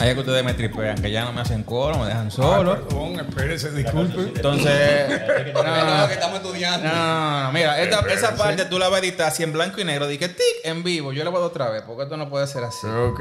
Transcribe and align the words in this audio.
Ahí 0.00 0.08
es 0.08 0.14
que 0.14 0.20
ustedes 0.20 0.42
me 0.42 0.54
tripean, 0.54 0.96
que 1.02 1.10
ya 1.10 1.26
no 1.26 1.32
me 1.34 1.42
hacen 1.42 1.62
coro, 1.62 1.98
me 1.98 2.06
dejan 2.06 2.30
solo. 2.30 2.72
Ah, 2.72 2.78
perdón, 2.88 3.20
espérese, 3.20 3.70
disculpe. 3.72 4.32
Entonces, 4.34 5.10
no, 5.54 5.62
no, 5.62 5.98
no, 6.00 6.08
que 6.08 6.14
estamos 6.14 6.40
estudiando. 6.40 6.88
no, 6.88 6.94
no, 6.94 7.42
no, 7.44 7.52
mira, 7.52 7.78
esta- 7.82 8.00
esa 8.10 8.34
parte 8.34 8.64
tú 8.64 8.78
la 8.78 8.88
vas 8.88 9.02
a 9.02 9.04
editar 9.04 9.28
así 9.28 9.42
en 9.42 9.52
blanco 9.52 9.78
y 9.78 9.84
negro. 9.84 10.08
Dije, 10.08 10.30
tic, 10.30 10.42
en 10.64 10.82
vivo. 10.82 11.12
Yo 11.12 11.22
le 11.22 11.28
voy 11.28 11.36
a 11.36 11.40
dar 11.42 11.50
otra 11.50 11.68
vez, 11.68 11.82
porque 11.86 12.04
esto 12.04 12.16
no 12.16 12.30
puede 12.30 12.46
ser 12.46 12.64
así. 12.64 12.86
Ok. 12.86 13.20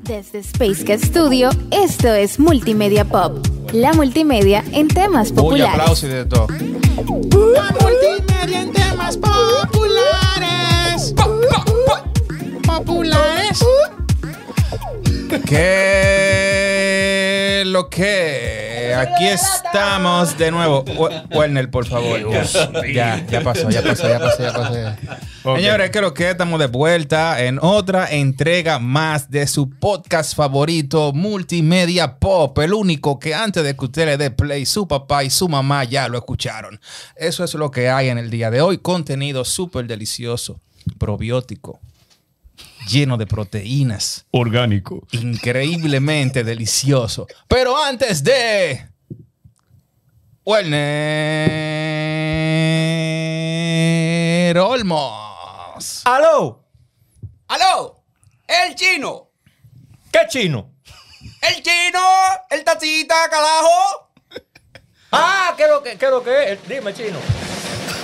Desde 0.00 0.38
Space 0.38 0.82
Cat 0.86 1.00
Studio, 1.00 1.50
esto 1.70 2.08
es 2.14 2.38
Multimedia 2.38 3.04
Pop. 3.04 3.46
La 3.72 3.92
multimedia 3.92 4.64
en 4.72 4.88
temas 4.88 5.28
Uy, 5.28 5.36
populares. 5.36 5.74
aplausos 5.74 6.04
y 6.04 6.08
de 6.08 6.24
todo. 6.24 6.46
multimedia 6.48 8.60
en 8.62 8.72
temas 8.72 9.18
populares. 9.18 11.14
Populares. 12.66 13.62
¿Qué 15.46 16.64
lo 17.66 17.88
que? 17.88 18.94
Aquí 18.96 19.26
estamos 19.26 20.38
de 20.38 20.50
nuevo. 20.50 20.84
Werner, 21.30 21.70
por 21.70 21.86
favor. 21.86 22.20
Ya, 22.92 23.26
ya, 23.26 23.42
pasó, 23.42 23.68
ya 23.70 23.82
pasó, 23.82 24.08
ya 24.08 24.18
pasó, 24.18 24.42
ya 24.42 24.52
pasó. 24.52 24.74
ya. 24.74 24.96
Señores, 25.56 25.90
creo 25.90 26.14
que 26.14 26.30
estamos 26.30 26.58
de 26.60 26.66
vuelta 26.68 27.42
en 27.44 27.58
otra 27.60 28.06
entrega 28.10 28.78
más 28.78 29.30
de 29.30 29.46
su 29.46 29.68
podcast 29.68 30.34
favorito, 30.34 31.12
Multimedia 31.12 32.18
Pop, 32.18 32.58
el 32.60 32.72
único 32.72 33.18
que 33.18 33.34
antes 33.34 33.62
de 33.64 33.76
que 33.76 33.84
usted 33.84 34.06
le 34.06 34.16
dé 34.16 34.30
play, 34.30 34.64
su 34.64 34.88
papá 34.88 35.24
y 35.24 35.30
su 35.30 35.48
mamá 35.48 35.84
ya 35.84 36.08
lo 36.08 36.16
escucharon. 36.16 36.80
Eso 37.16 37.44
es 37.44 37.52
lo 37.54 37.70
que 37.70 37.90
hay 37.90 38.08
en 38.08 38.18
el 38.18 38.30
día 38.30 38.50
de 38.50 38.60
hoy. 38.62 38.78
Contenido 38.78 39.44
súper 39.44 39.86
delicioso, 39.86 40.60
probiótico, 40.98 41.80
lleno 42.88 43.16
de 43.16 43.26
proteínas 43.26 44.26
Orgánico. 44.30 45.06
increíblemente 45.12 46.44
delicioso. 46.54 47.26
Pero 47.48 47.76
antes 47.82 48.22
de. 48.24 48.88
Werner 53.64 54.58
Olmos. 54.58 56.02
¡Aló! 56.04 56.62
¡Aló! 57.48 58.04
¡El 58.46 58.74
chino! 58.74 59.30
¿Qué 60.12 60.20
chino? 60.28 60.70
¡El 61.40 61.62
chino! 61.62 62.00
¡El 62.50 62.62
tacita, 62.62 63.14
carajo! 63.30 64.10
Ah, 65.12 65.54
¿qué 65.56 65.62
es 65.64 65.70
lo 65.70 65.82
que, 65.82 65.96
qué 65.96 66.04
es 66.04 66.10
lo 66.10 66.22
que 66.22 66.52
es? 66.52 66.68
Dime, 66.68 66.92
chino. 66.92 67.18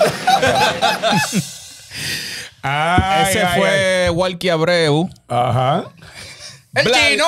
Ay, 2.62 3.26
Ese 3.30 3.42
ay, 3.42 3.58
fue 3.60 4.10
Walkie 4.10 4.48
Abreu. 4.50 5.08
ay. 5.28 5.36
Ajá. 5.38 5.84
¡El 6.74 6.86
Vlad- 6.86 7.10
chino! 7.10 7.24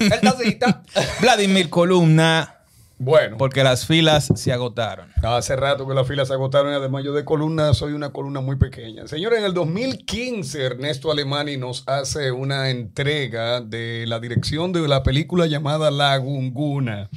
¡El 0.00 0.20
tacita! 0.20 0.82
Vladimir 1.20 1.70
Columna. 1.70 2.52
Bueno, 2.98 3.36
Porque 3.36 3.62
las 3.62 3.84
filas 3.86 4.30
se 4.36 4.52
agotaron. 4.54 5.12
hace 5.22 5.54
rato 5.54 5.86
que 5.86 5.92
las 5.92 6.08
filas 6.08 6.28
se 6.28 6.34
agotaron 6.34 6.72
y 6.72 6.76
además 6.76 7.04
yo 7.04 7.12
de 7.12 7.26
columna 7.26 7.74
soy 7.74 7.92
una 7.92 8.08
columna 8.10 8.40
muy 8.40 8.56
pequeña. 8.56 9.06
Señores, 9.06 9.40
en 9.40 9.44
el 9.44 9.52
2015 9.52 10.64
Ernesto 10.64 11.12
Alemani 11.12 11.58
nos 11.58 11.84
hace 11.86 12.32
una 12.32 12.70
entrega 12.70 13.60
de 13.60 14.04
la 14.06 14.18
dirección 14.18 14.72
de 14.72 14.88
la 14.88 15.02
película 15.02 15.44
llamada 15.44 15.90
La 15.90 16.16
Gunguna. 16.16 17.10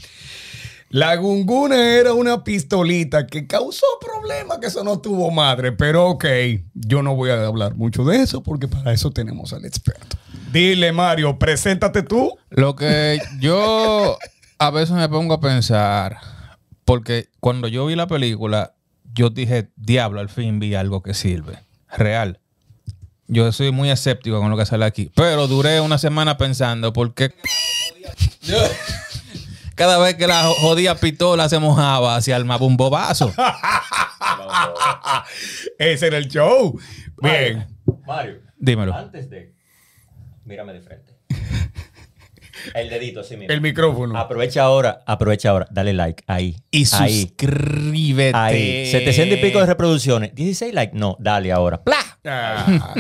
La 0.92 1.16
Gunguna 1.18 1.98
era 1.98 2.14
una 2.14 2.44
pistolita 2.44 3.28
que 3.28 3.46
causó 3.46 3.86
problemas 4.02 4.58
que 4.58 4.68
eso 4.68 4.84
no 4.84 5.00
tuvo 5.00 5.30
madre, 5.30 5.72
pero 5.72 6.08
ok, 6.08 6.26
yo 6.74 7.04
no 7.04 7.16
voy 7.16 7.30
a 7.30 7.46
hablar 7.46 7.76
mucho 7.76 8.04
de 8.04 8.24
eso 8.24 8.42
porque 8.42 8.68
para 8.68 8.92
eso 8.92 9.12
tenemos 9.12 9.54
al 9.54 9.66
experto. 9.66 10.18
Dile 10.52 10.92
Mario, 10.92 11.38
preséntate 11.38 12.02
tú. 12.02 12.36
Lo 12.50 12.76
que 12.76 13.20
yo 13.40 14.18
a 14.58 14.72
veces 14.72 14.96
me 14.96 15.08
pongo 15.08 15.36
a 15.36 15.40
pensar, 15.40 16.18
porque 16.86 17.30
cuando 17.40 17.68
yo 17.68 17.86
vi 17.86 17.96
la 17.96 18.08
película, 18.08 18.74
yo 19.14 19.30
dije, 19.30 19.70
diablo, 19.76 20.20
al 20.20 20.30
fin 20.30 20.60
vi 20.60 20.74
algo 20.74 21.04
que 21.04 21.14
sirve. 21.14 21.60
Real. 21.96 22.40
Yo 23.28 23.52
soy 23.52 23.72
muy 23.72 23.92
escéptico 23.92 24.40
con 24.40 24.50
lo 24.50 24.58
que 24.58 24.66
sale 24.66 24.86
aquí. 24.86 25.12
Pero 25.14 25.46
duré 25.48 25.82
una 25.82 26.00
semana 26.00 26.40
pensando, 26.40 26.94
porque 26.94 27.32
cada 29.80 29.98
vez 29.98 30.16
que 30.16 30.28
la 30.28 30.44
jodida 30.44 30.94
pistola 30.96 31.48
se 31.48 31.58
mojaba, 31.58 32.20
se 32.20 32.34
armaba 32.34 32.66
un 32.66 32.76
bobazo. 32.76 33.34
Ese 35.80 36.08
era 36.08 36.18
el 36.18 36.28
show. 36.28 36.78
Bien. 37.22 37.66
Mario. 38.06 38.42
Dímelo. 38.58 38.94
Antes 38.94 39.30
de. 39.30 39.54
Mírame 40.44 40.74
de 40.74 40.82
frente. 40.82 41.14
El 42.74 42.90
dedito 42.90 43.22
así 43.22 43.38
mismo. 43.38 43.54
El 43.54 43.62
micrófono. 43.62 44.20
Aprovecha 44.20 44.64
ahora, 44.64 45.00
aprovecha 45.06 45.52
ahora. 45.52 45.66
Dale 45.72 45.94
like. 45.94 46.26
Ahí. 46.28 46.58
Y 46.72 46.84
Ahí. 46.96 47.22
suscríbete. 47.22 48.38
Ahí. 48.38 48.86
700 48.92 49.38
y 49.38 49.42
pico 49.42 49.62
de 49.62 49.66
reproducciones. 49.66 50.36
16 50.36 50.74
likes. 50.74 50.92
No, 50.94 51.16
dale 51.22 51.54
ahora. 51.54 51.82
¡Pla! 51.82 51.96
Ah, 52.26 52.96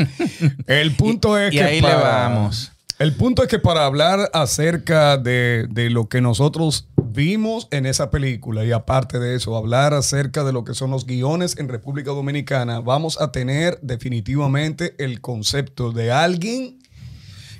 el 0.65 0.95
punto 0.95 1.37
es 1.37 1.53
y 1.53 1.57
que 1.57 1.63
ahí 1.63 1.81
le 1.81 1.93
vamos. 1.93 2.71
El 2.99 3.13
punto 3.13 3.43
es 3.43 3.47
que 3.47 3.59
para 3.59 3.85
hablar 3.85 4.29
acerca 4.33 5.17
de, 5.17 5.67
de 5.69 5.89
lo 5.89 6.09
que 6.09 6.19
nosotros 6.19 6.89
vimos 7.01 7.69
en 7.71 7.85
esa 7.85 8.09
película 8.09 8.65
y 8.65 8.73
aparte 8.73 9.19
de 9.19 9.35
eso, 9.35 9.55
hablar 9.55 9.93
acerca 9.93 10.43
de 10.43 10.51
lo 10.51 10.65
que 10.65 10.73
son 10.73 10.91
los 10.91 11.05
guiones 11.05 11.57
en 11.57 11.69
República 11.69 12.11
Dominicana, 12.11 12.81
vamos 12.81 13.21
a 13.21 13.31
tener 13.31 13.79
definitivamente 13.81 14.95
el 14.97 15.21
concepto 15.21 15.93
de 15.93 16.11
alguien 16.11 16.79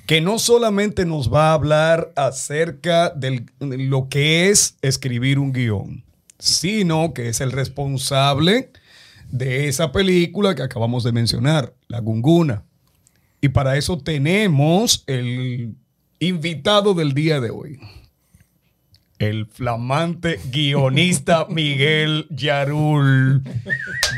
que 0.05 0.19
no 0.19 0.39
solamente 0.39 1.05
nos 1.05 1.33
va 1.33 1.51
a 1.51 1.53
hablar 1.53 2.11
acerca 2.17 3.09
de 3.09 3.45
lo 3.59 4.09
que 4.09 4.49
es 4.49 4.75
escribir 4.81 5.39
un 5.39 5.53
guion, 5.53 6.03
sino 6.37 7.13
que 7.13 7.29
es 7.29 7.39
el 7.39 7.53
responsable 7.53 8.71
de 9.31 9.69
esa 9.69 9.93
película 9.93 10.53
que 10.53 10.63
acabamos 10.63 11.05
de 11.05 11.13
mencionar, 11.13 11.73
La 11.87 12.01
Gunguna. 12.01 12.65
Y 13.41 13.49
para 13.49 13.77
eso 13.77 13.97
tenemos 13.97 15.03
el 15.07 15.75
invitado 16.19 16.93
del 16.93 17.13
día 17.13 17.39
de 17.39 17.49
hoy. 17.49 17.79
El 19.17 19.45
flamante 19.47 20.39
guionista 20.49 21.45
Miguel 21.49 22.27
Yarul 22.29 23.43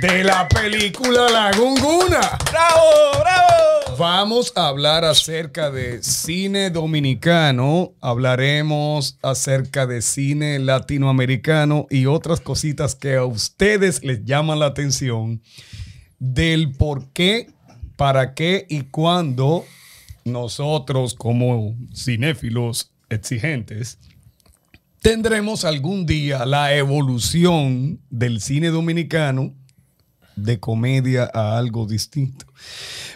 de 0.02 0.24
la 0.24 0.48
película 0.48 1.30
La 1.30 1.52
Gunguna. 1.52 2.38
¡Bravo! 2.52 3.20
¡Bravo! 3.20 3.98
Vamos 3.98 4.54
a 4.56 4.68
hablar 4.68 5.06
acerca 5.06 5.70
de 5.70 6.02
cine 6.02 6.72
dominicano, 6.72 7.94
hablaremos 8.02 9.20
acerca 9.22 9.86
de 9.86 10.02
cine 10.02 10.58
latinoamericano 10.60 11.86
y 11.90 12.08
otras 12.08 12.40
cositas 12.42 12.96
que 12.96 13.18
a 13.18 13.26
ustedes 13.26 14.04
les 14.04 14.24
llaman 14.24 14.60
la 14.60 14.68
atención 14.68 15.42
del 16.18 16.72
por 16.72 17.10
qué, 17.10 17.50
para 18.02 18.34
qué 18.34 18.66
y 18.68 18.82
cuándo 18.86 19.64
nosotros 20.26 21.14
como 21.14 21.76
cinéfilos 21.94 22.92
exigentes 23.12 24.00
tendremos 25.04 25.66
algún 25.66 26.08
día 26.08 26.48
la 26.48 26.74
evolución 26.76 28.00
del 28.10 28.42
cine 28.42 28.70
dominicano 28.70 29.54
de 30.36 30.60
comedia 30.60 31.30
a 31.32 31.60
algo 31.60 31.86
distinto. 31.86 32.48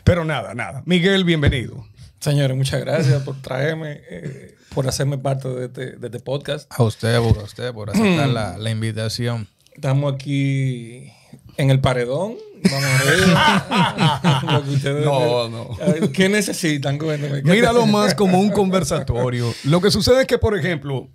Pero 0.03 0.23
nada, 0.23 0.53
nada. 0.53 0.83
Miguel, 0.85 1.23
bienvenido. 1.23 1.83
Señores, 2.19 2.55
muchas 2.55 2.79
gracias 2.81 3.23
por 3.23 3.41
traerme, 3.41 4.01
eh, 4.11 4.53
por 4.75 4.87
hacerme 4.87 5.17
parte 5.17 5.49
de 5.49 5.65
este, 5.65 5.91
de 5.97 6.05
este 6.09 6.19
podcast. 6.19 6.71
A 6.71 6.83
usted, 6.83 7.17
por- 7.17 7.39
a 7.39 7.43
usted 7.43 7.73
por 7.73 7.89
aceptar 7.89 8.29
la, 8.29 8.59
la 8.59 8.69
invitación. 8.69 9.47
Estamos 9.73 10.13
aquí 10.13 11.11
en 11.57 11.71
el 11.71 11.79
paredón. 11.81 12.35
A 12.73 14.61
No, 15.03 15.49
no. 15.49 15.69
¿Qué 16.13 16.29
necesitan? 16.29 16.97
Cuéntame. 16.97 17.43
¿Qué 17.43 17.51
Míralo 17.51 17.85
más 17.85 18.15
como 18.15 18.39
un 18.39 18.49
conversatorio. 18.49 19.53
Lo 19.65 19.81
que 19.81 19.91
sucede 19.91 20.21
es 20.21 20.27
que, 20.27 20.37
por 20.37 20.57
ejemplo, 20.57 21.09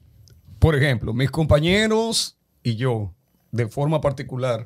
por 0.59 0.75
ejemplo, 0.77 1.13
mis 1.15 1.31
compañeros 1.31 2.37
y 2.63 2.77
yo, 2.77 3.13
de 3.51 3.67
forma 3.69 4.01
particular, 4.01 4.63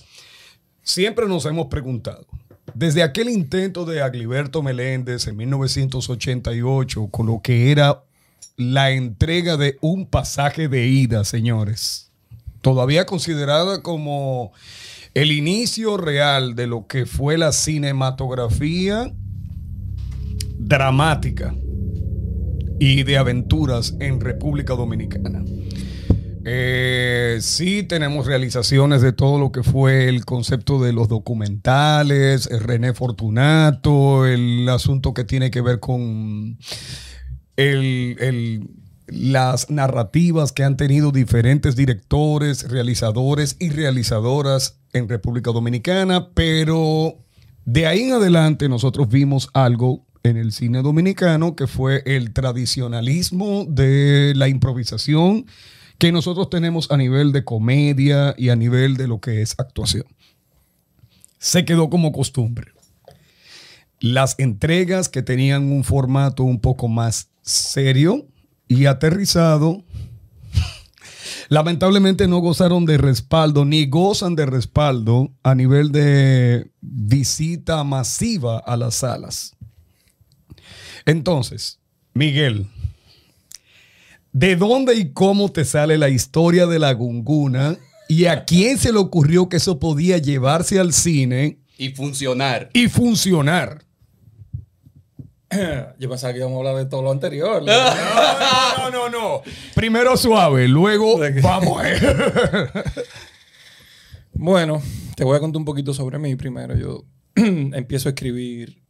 siempre 0.83 1.27
nos 1.27 1.47
hemos 1.47 1.67
preguntado, 1.67 2.27
desde 2.75 3.03
aquel 3.03 3.29
intento 3.29 3.85
de 3.85 4.03
Agliberto 4.03 4.63
Meléndez 4.63 5.27
en 5.29 5.37
1988, 5.37 7.09
con 7.11 7.27
lo 7.27 7.41
que 7.43 7.71
era 7.71 8.03
la 8.57 8.91
entrega 8.91 9.57
de 9.57 9.79
un 9.81 10.07
pasaje 10.07 10.69
de 10.69 10.87
ida, 10.87 11.25
señores, 11.25 12.11
todavía 12.61 13.07
considerada 13.07 13.83
como 13.83 14.53
el 15.15 15.31
inicio 15.31 15.97
real 15.97 16.57
de 16.57 16.67
lo 16.67 16.87
que 16.87 17.07
fue 17.07 17.39
la 17.39 17.53
cinematografía 17.53 19.15
dramática 20.59 21.55
y 22.81 23.05
de 23.05 23.17
aventuras 23.17 23.95
en 24.01 24.21
República 24.21 24.75
Dominicana. 24.75 25.45
Eh, 26.47 27.39
sí 27.41 27.85
tenemos 27.85 28.27
realizaciones 28.27 29.01
de 29.01 29.13
todo 29.13 29.39
lo 29.39 29.51
que 29.51 29.63
fue 29.63 30.09
el 30.09 30.25
concepto 30.27 30.83
de 30.83 30.93
los 30.93 31.09
documentales, 31.09 32.47
René 32.51 32.93
Fortunato, 32.93 34.27
el 34.27 34.69
asunto 34.69 35.15
que 35.15 35.25
tiene 35.25 35.51
que 35.51 35.63
ver 35.63 35.81
con 35.81 36.59
el, 37.57 38.17
el 38.19 38.69
las 39.07 39.71
narrativas 39.71 40.53
que 40.53 40.65
han 40.65 40.77
tenido 40.77 41.13
diferentes 41.13 41.77
directores, 41.77 42.69
realizadores 42.71 43.57
y 43.59 43.71
realizadoras 43.71 44.81
en 44.95 45.09
República 45.09 45.51
Dominicana, 45.51 46.31
pero 46.33 47.19
de 47.67 47.87
ahí 47.87 48.05
en 48.05 48.13
adelante 48.13 48.69
nosotros 48.69 49.09
vimos 49.09 49.51
algo 49.53 50.07
en 50.23 50.39
el 50.39 50.53
cine 50.53 50.81
dominicano 50.81 51.55
que 51.55 51.67
fue 51.67 52.03
el 52.07 52.33
tradicionalismo 52.33 53.67
de 53.69 54.33
la 54.35 54.49
improvisación 54.49 55.45
que 55.99 56.13
nosotros 56.13 56.49
tenemos 56.49 56.91
a 56.91 56.97
nivel 56.97 57.33
de 57.33 57.45
comedia 57.45 58.35
y 58.39 58.49
a 58.49 58.57
nivel 58.57 58.97
de 58.97 59.07
lo 59.07 59.21
que 59.21 59.43
es 59.43 59.55
actuación. 59.59 60.07
Se 61.39 61.65
quedó 61.65 61.91
como 61.91 62.11
costumbre. 62.11 62.73
Las 64.01 64.39
entregas 64.39 65.09
que 65.09 65.23
tenían 65.23 65.71
un 65.71 65.85
formato 65.85 66.43
un 66.43 66.61
poco 66.61 66.89
más 66.89 67.31
serio 67.43 68.27
y 68.67 68.87
aterrizado, 68.87 69.85
lamentablemente 71.49 72.27
no 72.29 72.39
gozaron 72.39 72.87
de 72.87 72.99
respaldo 72.99 73.65
ni 73.65 73.87
gozan 73.87 74.35
de 74.37 74.47
respaldo 74.47 75.33
a 75.43 75.55
nivel 75.55 75.93
de 75.93 76.71
visita 76.81 77.83
masiva 77.85 78.59
a 78.59 78.77
las 78.77 78.97
salas. 78.97 79.55
Entonces, 81.07 81.79
Miguel, 82.15 82.67
¿de 84.33 84.57
dónde 84.57 84.95
y 84.95 85.13
cómo 85.13 85.51
te 85.51 85.65
sale 85.65 85.99
la 85.99 86.09
historia 86.09 86.67
de 86.67 86.79
la 86.79 86.93
gunguna? 86.93 87.77
¿Y 88.09 88.27
a 88.27 88.45
quién 88.45 88.79
se 88.79 88.93
le 88.93 88.99
ocurrió 88.99 89.49
que 89.49 89.57
eso 89.57 89.79
podía 89.79 90.19
llevarse 90.19 90.79
al 90.79 90.93
cine 90.93 91.59
Y 91.79 91.91
funcionar. 91.91 92.71
y 92.73 92.89
funcionar? 92.89 93.84
Yo 95.99 96.09
pensaba 96.09 96.33
que 96.33 96.39
íbamos 96.41 96.57
a 96.57 96.59
hablar 96.59 96.77
de 96.85 96.87
todo 96.91 97.03
lo 97.03 97.11
anterior. 97.11 97.63
No, 97.63 97.73
no, 98.79 98.91
no, 98.91 99.09
no. 99.11 99.43
Primero 99.75 100.17
suave, 100.17 100.67
luego 100.69 101.19
vamos. 101.43 101.83
Bueno, 104.33 104.83
te 105.17 105.25
voy 105.25 105.37
a 105.37 105.41
contar 105.41 105.59
un 105.59 105.65
poquito 105.65 105.95
sobre 105.95 106.19
mí 106.19 106.35
primero. 106.37 106.75
Yo 106.77 107.05
empiezo 107.37 108.09
a 108.09 108.11
escribir 108.11 108.83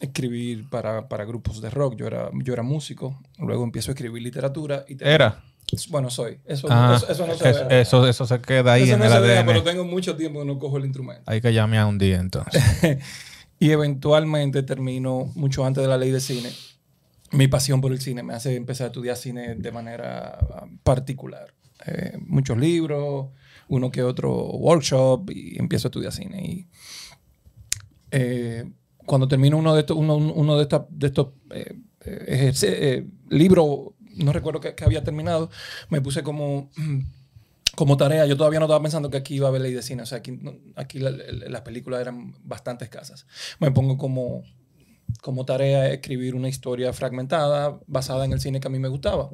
escribir 0.00 0.68
para, 0.70 1.08
para 1.08 1.24
grupos 1.24 1.60
de 1.60 1.70
rock. 1.70 1.96
Yo 1.96 2.06
era, 2.06 2.30
yo 2.42 2.52
era 2.52 2.62
músico. 2.62 3.18
Luego 3.38 3.64
empiezo 3.64 3.90
a 3.90 3.94
escribir 3.94 4.22
literatura. 4.22 4.84
Y 4.88 4.96
te- 4.96 5.10
Era. 5.10 5.42
Bueno, 5.88 6.10
soy. 6.10 6.38
Eso, 6.46 6.66
Ah, 6.70 6.94
eso, 6.96 7.10
eso 7.12 7.26
no 7.26 7.34
se 7.36 7.48
eso, 7.50 7.66
ve. 7.68 7.80
eso, 7.80 8.06
eso 8.08 8.26
se 8.26 8.40
queda 8.40 8.72
ahí 8.72 8.82
Eso 8.84 8.94
en 8.94 8.98
no 9.00 9.04
el 9.04 9.10
se 9.12 9.16
ADN. 9.16 9.46
pero 9.46 9.62
tengo 9.62 9.84
mucho 9.84 10.16
tiempo 10.16 10.40
que 10.40 10.46
no 10.46 10.58
cojo 10.58 10.78
el 10.78 10.84
instrumento. 10.84 11.22
Hay 11.26 11.40
que 11.40 11.52
llamear 11.52 11.86
un 11.86 11.96
día 11.98 12.16
entonces. 12.18 12.62
Y 13.62 13.72
eventualmente 13.72 14.62
termino, 14.62 15.30
mucho 15.34 15.66
antes 15.66 15.82
de 15.82 15.88
la 15.88 15.98
ley 15.98 16.10
de 16.10 16.20
cine, 16.20 16.50
mi 17.32 17.46
pasión 17.46 17.82
por 17.82 17.92
el 17.92 18.00
cine 18.00 18.22
me 18.22 18.32
hace 18.32 18.56
empezar 18.56 18.86
a 18.86 18.88
estudiar 18.88 19.18
cine 19.18 19.54
de 19.54 19.70
manera 19.70 20.38
ah, 20.54 20.66
particular. 20.82 21.54
Eh, 21.86 22.16
muchos 22.26 22.56
libros, 22.56 23.28
uno 23.68 23.90
que 23.90 24.02
otro 24.02 24.32
workshop 24.32 25.30
y 25.30 25.58
empiezo 25.58 25.88
a 25.88 25.90
estudiar 25.90 26.10
cine. 26.10 26.42
Y 26.42 26.68
eh, 28.12 28.64
cuando 28.96 29.28
termino 29.28 29.58
uno 29.58 29.74
de 29.74 29.80
estos, 29.80 29.94
uno, 29.94 30.16
uno 30.16 30.56
de 30.56 30.62
estos, 30.62 31.28
eh, 31.50 33.06
libros, 33.28 33.92
no 34.16 34.32
recuerdo 34.32 34.60
que, 34.60 34.74
que 34.74 34.84
había 34.84 35.04
terminado, 35.04 35.50
me 35.90 36.00
puse 36.00 36.22
como 36.22 36.70
como 37.76 37.96
tarea, 37.96 38.26
yo 38.26 38.36
todavía 38.36 38.58
no 38.58 38.66
estaba 38.66 38.82
pensando 38.82 39.10
que 39.10 39.16
aquí 39.18 39.34
iba 39.36 39.46
a 39.46 39.50
haber 39.50 39.62
ley 39.62 39.72
de 39.72 39.82
cine. 39.82 40.02
O 40.02 40.06
sea, 40.06 40.18
aquí, 40.18 40.32
no- 40.32 40.56
aquí 40.76 40.98
la- 40.98 41.10
la- 41.10 41.48
las 41.48 41.60
películas 41.62 42.00
eran 42.00 42.34
bastante 42.44 42.84
escasas. 42.84 43.26
Me 43.58 43.70
pongo 43.70 43.96
como, 43.96 44.42
como 45.22 45.44
tarea 45.44 45.88
escribir 45.90 46.34
una 46.34 46.48
historia 46.48 46.92
fragmentada 46.92 47.78
basada 47.86 48.24
en 48.24 48.32
el 48.32 48.40
cine 48.40 48.60
que 48.60 48.68
a 48.68 48.70
mí 48.70 48.78
me 48.78 48.88
gustaba. 48.88 49.30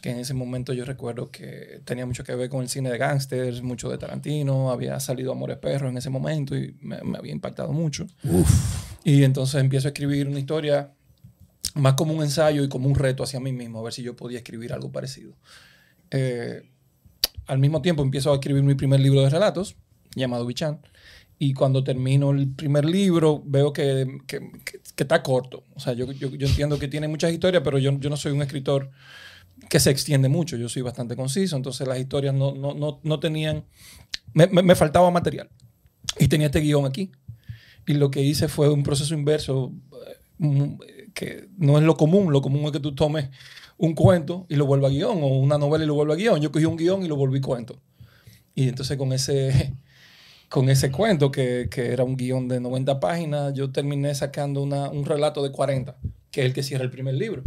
Que 0.00 0.10
en 0.10 0.18
ese 0.18 0.32
momento 0.32 0.72
yo 0.72 0.84
recuerdo 0.84 1.30
que 1.30 1.80
tenía 1.84 2.06
mucho 2.06 2.22
que 2.22 2.34
ver 2.34 2.48
con 2.48 2.62
el 2.62 2.68
cine 2.68 2.88
de 2.90 2.98
gángsters, 2.98 3.62
mucho 3.62 3.88
de 3.90 3.98
Tarantino, 3.98 4.70
había 4.70 5.00
salido 5.00 5.32
Amores 5.32 5.56
Perros 5.58 5.90
en 5.90 5.96
ese 5.98 6.08
momento 6.10 6.56
y 6.56 6.76
me, 6.80 7.02
me 7.02 7.18
había 7.18 7.32
impactado 7.32 7.72
mucho. 7.72 8.06
Y 9.04 9.24
entonces 9.24 9.60
empiezo 9.60 9.88
a 9.88 9.90
escribir 9.90 10.28
una 10.28 10.38
historia 10.38 10.92
más 11.74 11.94
como 11.94 12.12
un 12.14 12.22
ensayo 12.22 12.62
y 12.62 12.68
como 12.68 12.88
un 12.88 12.94
reto 12.94 13.22
hacia 13.24 13.40
mí 13.40 13.52
mismo, 13.52 13.80
a 13.80 13.82
ver 13.82 13.92
si 13.92 14.02
yo 14.02 14.14
podía 14.14 14.38
escribir 14.38 14.72
algo 14.72 14.92
parecido. 14.92 15.34
Eh, 16.10 16.62
al 17.48 17.58
mismo 17.58 17.82
tiempo 17.82 18.02
empiezo 18.02 18.30
a 18.30 18.34
escribir 18.34 18.62
mi 18.62 18.74
primer 18.74 19.00
libro 19.00 19.22
de 19.22 19.30
relatos, 19.30 19.76
llamado 20.14 20.46
Bichan. 20.46 20.80
Y 21.40 21.54
cuando 21.54 21.84
termino 21.84 22.30
el 22.30 22.48
primer 22.54 22.84
libro, 22.84 23.42
veo 23.44 23.72
que, 23.72 24.18
que- 24.26 24.40
que- 24.64 24.80
que 24.96 25.02
está 25.04 25.22
corto. 25.22 25.64
O 25.74 25.80
sea, 25.80 25.92
yo, 25.92 26.10
yo- 26.12 26.30
yo 26.30 26.46
entiendo 26.48 26.78
que 26.78 26.88
tiene 26.88 27.06
muchas 27.08 27.32
historias, 27.32 27.62
pero 27.64 27.78
yo, 27.78 27.92
yo 27.98 28.10
no 28.10 28.16
soy 28.16 28.32
un 28.32 28.42
escritor 28.42 28.90
que 29.68 29.78
se 29.80 29.90
extiende 29.90 30.28
mucho. 30.28 30.56
Yo 30.56 30.68
soy 30.68 30.82
bastante 30.82 31.14
conciso. 31.16 31.56
Entonces 31.56 31.86
las 31.86 31.98
historias 31.98 32.34
no, 32.34 32.54
no, 32.54 32.74
no, 32.74 33.00
no 33.02 33.20
tenían... 33.20 33.64
Me, 34.34 34.46
me- 34.48 34.62
me 34.62 34.74
faltaba 34.74 35.10
material. 35.10 35.48
Y 36.18 36.26
tenía 36.28 36.46
este 36.46 36.60
guion 36.60 36.86
aquí. 36.86 37.12
Y 37.86 37.94
lo 37.94 38.10
que 38.10 38.20
hice 38.20 38.48
fue 38.48 38.68
un 38.68 38.82
proceso 38.82 39.14
inverso, 39.14 39.72
eh, 40.08 40.16
mm, 40.38 40.74
que 41.14 41.48
no 41.56 41.78
es 41.78 41.84
lo 41.84 41.96
común. 41.96 42.32
Lo 42.32 42.42
común 42.42 42.64
es 42.64 42.72
que 42.72 42.80
tú 42.80 42.94
tomes 42.94 43.30
un 43.78 43.94
cuento 43.94 44.44
y 44.48 44.56
lo 44.56 44.66
vuelvas 44.66 44.90
a 44.90 44.94
guion, 44.94 45.22
o 45.22 45.26
una 45.38 45.56
novela 45.56 45.84
y 45.84 45.86
lo 45.86 45.94
vuelvas 45.94 46.16
a 46.16 46.18
guion. 46.18 46.40
Yo 46.40 46.52
cogí 46.52 46.64
un 46.66 46.76
guion 46.76 47.04
y 47.04 47.08
lo 47.08 47.16
volví 47.16 47.40
cuento. 47.40 47.80
Y 48.54 48.68
entonces 48.68 48.96
con 48.96 49.12
ese, 49.12 49.72
con 50.48 50.68
ese 50.68 50.90
cuento, 50.90 51.30
que, 51.30 51.68
que 51.70 51.92
era 51.92 52.04
un 52.04 52.16
guion 52.16 52.48
de 52.48 52.60
90 52.60 52.98
páginas, 53.00 53.54
yo 53.54 53.70
terminé 53.70 54.14
sacando 54.14 54.62
una- 54.62 54.88
un 54.90 55.04
relato 55.04 55.42
de 55.42 55.50
40, 55.52 55.96
que 56.30 56.40
es 56.40 56.46
el 56.46 56.52
que 56.52 56.62
cierra 56.62 56.84
el 56.84 56.90
primer 56.90 57.14
libro. 57.14 57.42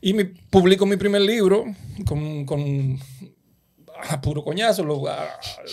Y 0.00 0.12
mi, 0.12 0.24
publico 0.24 0.86
mi 0.86 0.96
primer 0.96 1.22
libro 1.22 1.64
con, 2.06 2.44
con 2.44 2.98
a 4.08 4.20
puro 4.20 4.44
coñazo. 4.44 4.84
lo- 4.84 5.08
a- 5.08 5.26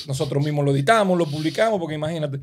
nosotros 0.07 0.43
mismos 0.43 0.65
lo 0.65 0.71
editamos, 0.71 1.17
lo 1.17 1.25
publicamos, 1.27 1.79
porque 1.79 1.95
imagínate. 1.95 2.39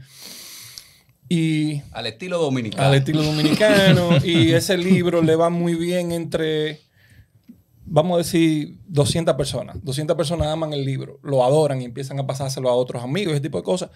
Y 1.29 1.81
Al 1.93 2.07
estilo 2.07 2.39
dominicano. 2.39 2.89
al 2.89 2.95
estilo 2.95 3.23
dominicano. 3.23 4.11
y 4.25 4.53
ese 4.53 4.77
libro 4.77 5.23
le 5.23 5.37
va 5.37 5.49
muy 5.49 5.75
bien 5.75 6.11
entre, 6.13 6.81
vamos 7.91 8.15
a 8.15 8.19
decir, 8.19 8.79
200 8.87 9.35
personas. 9.35 9.77
200 9.83 10.17
personas 10.17 10.47
aman 10.47 10.73
el 10.73 10.85
libro, 10.85 11.19
lo 11.23 11.45
adoran 11.45 11.83
y 11.83 11.85
empiezan 11.85 12.19
a 12.21 12.27
pasárselo 12.27 12.71
a 12.71 12.75
otros 12.75 13.03
amigos, 13.03 13.33
ese 13.35 13.43
tipo 13.43 13.59
de 13.59 13.65
cosas. 13.65 13.91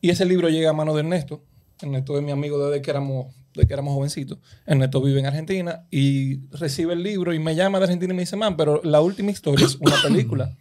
Y 0.00 0.08
ese 0.08 0.24
libro 0.24 0.48
llega 0.48 0.70
a 0.70 0.72
manos 0.72 0.94
de 0.94 1.00
Ernesto. 1.00 1.44
Ernesto 1.82 2.16
es 2.16 2.24
mi 2.24 2.30
amigo 2.32 2.58
desde 2.64 2.80
que 2.80 2.90
éramos, 2.90 3.34
desde 3.54 3.68
que 3.68 3.74
éramos 3.74 3.94
jovencitos. 3.94 4.38
Ernesto 4.66 5.02
vive 5.02 5.20
en 5.20 5.26
Argentina 5.26 5.86
y 5.90 6.48
recibe 6.48 6.94
el 6.94 7.02
libro 7.02 7.34
y 7.34 7.38
me 7.38 7.54
llama 7.54 7.78
de 7.78 7.84
Argentina 7.84 8.14
y 8.14 8.16
me 8.16 8.22
dice, 8.22 8.36
man, 8.36 8.56
pero 8.56 8.80
la 8.82 9.02
última 9.02 9.30
historia 9.30 9.66
es 9.66 9.76
una 9.76 10.00
película. 10.02 10.56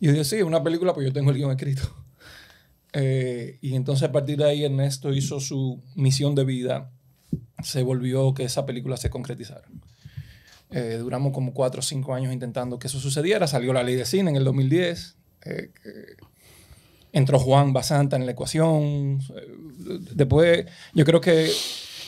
Y 0.00 0.06
yo 0.06 0.12
digo, 0.12 0.24
sí, 0.24 0.42
una 0.42 0.64
película, 0.64 0.94
pues 0.94 1.06
yo 1.06 1.12
tengo 1.12 1.30
el 1.30 1.36
guion 1.36 1.50
escrito. 1.52 1.82
Eh, 2.98 3.58
y 3.60 3.74
entonces 3.74 4.08
a 4.08 4.12
partir 4.12 4.38
de 4.38 4.44
ahí 4.46 4.64
Ernesto 4.64 5.12
hizo 5.12 5.38
su 5.38 5.82
misión 5.96 6.34
de 6.34 6.46
vida. 6.46 6.90
Se 7.62 7.82
volvió 7.82 8.32
que 8.32 8.44
esa 8.44 8.64
película 8.64 8.96
se 8.96 9.10
concretizara. 9.10 9.68
Eh, 10.70 10.96
duramos 10.98 11.32
como 11.32 11.52
cuatro 11.54 11.80
o 11.80 11.82
cinco 11.82 12.14
años 12.14 12.32
intentando 12.32 12.78
que 12.78 12.88
eso 12.88 12.98
sucediera. 13.00 13.46
Salió 13.46 13.72
la 13.72 13.82
ley 13.82 13.94
de 13.94 14.04
cine 14.04 14.30
en 14.30 14.36
el 14.36 14.44
2010. 14.44 15.16
eh, 15.44 15.70
que 15.82 15.90
entró 17.12 17.38
Juan 17.38 17.72
Basanta 17.72 18.16
en 18.16 18.26
la 18.26 18.32
ecuación. 18.32 19.20
eh, 19.34 19.98
Después, 20.14 20.66
yo 20.94 21.04
creo 21.04 21.20
que 21.20 21.50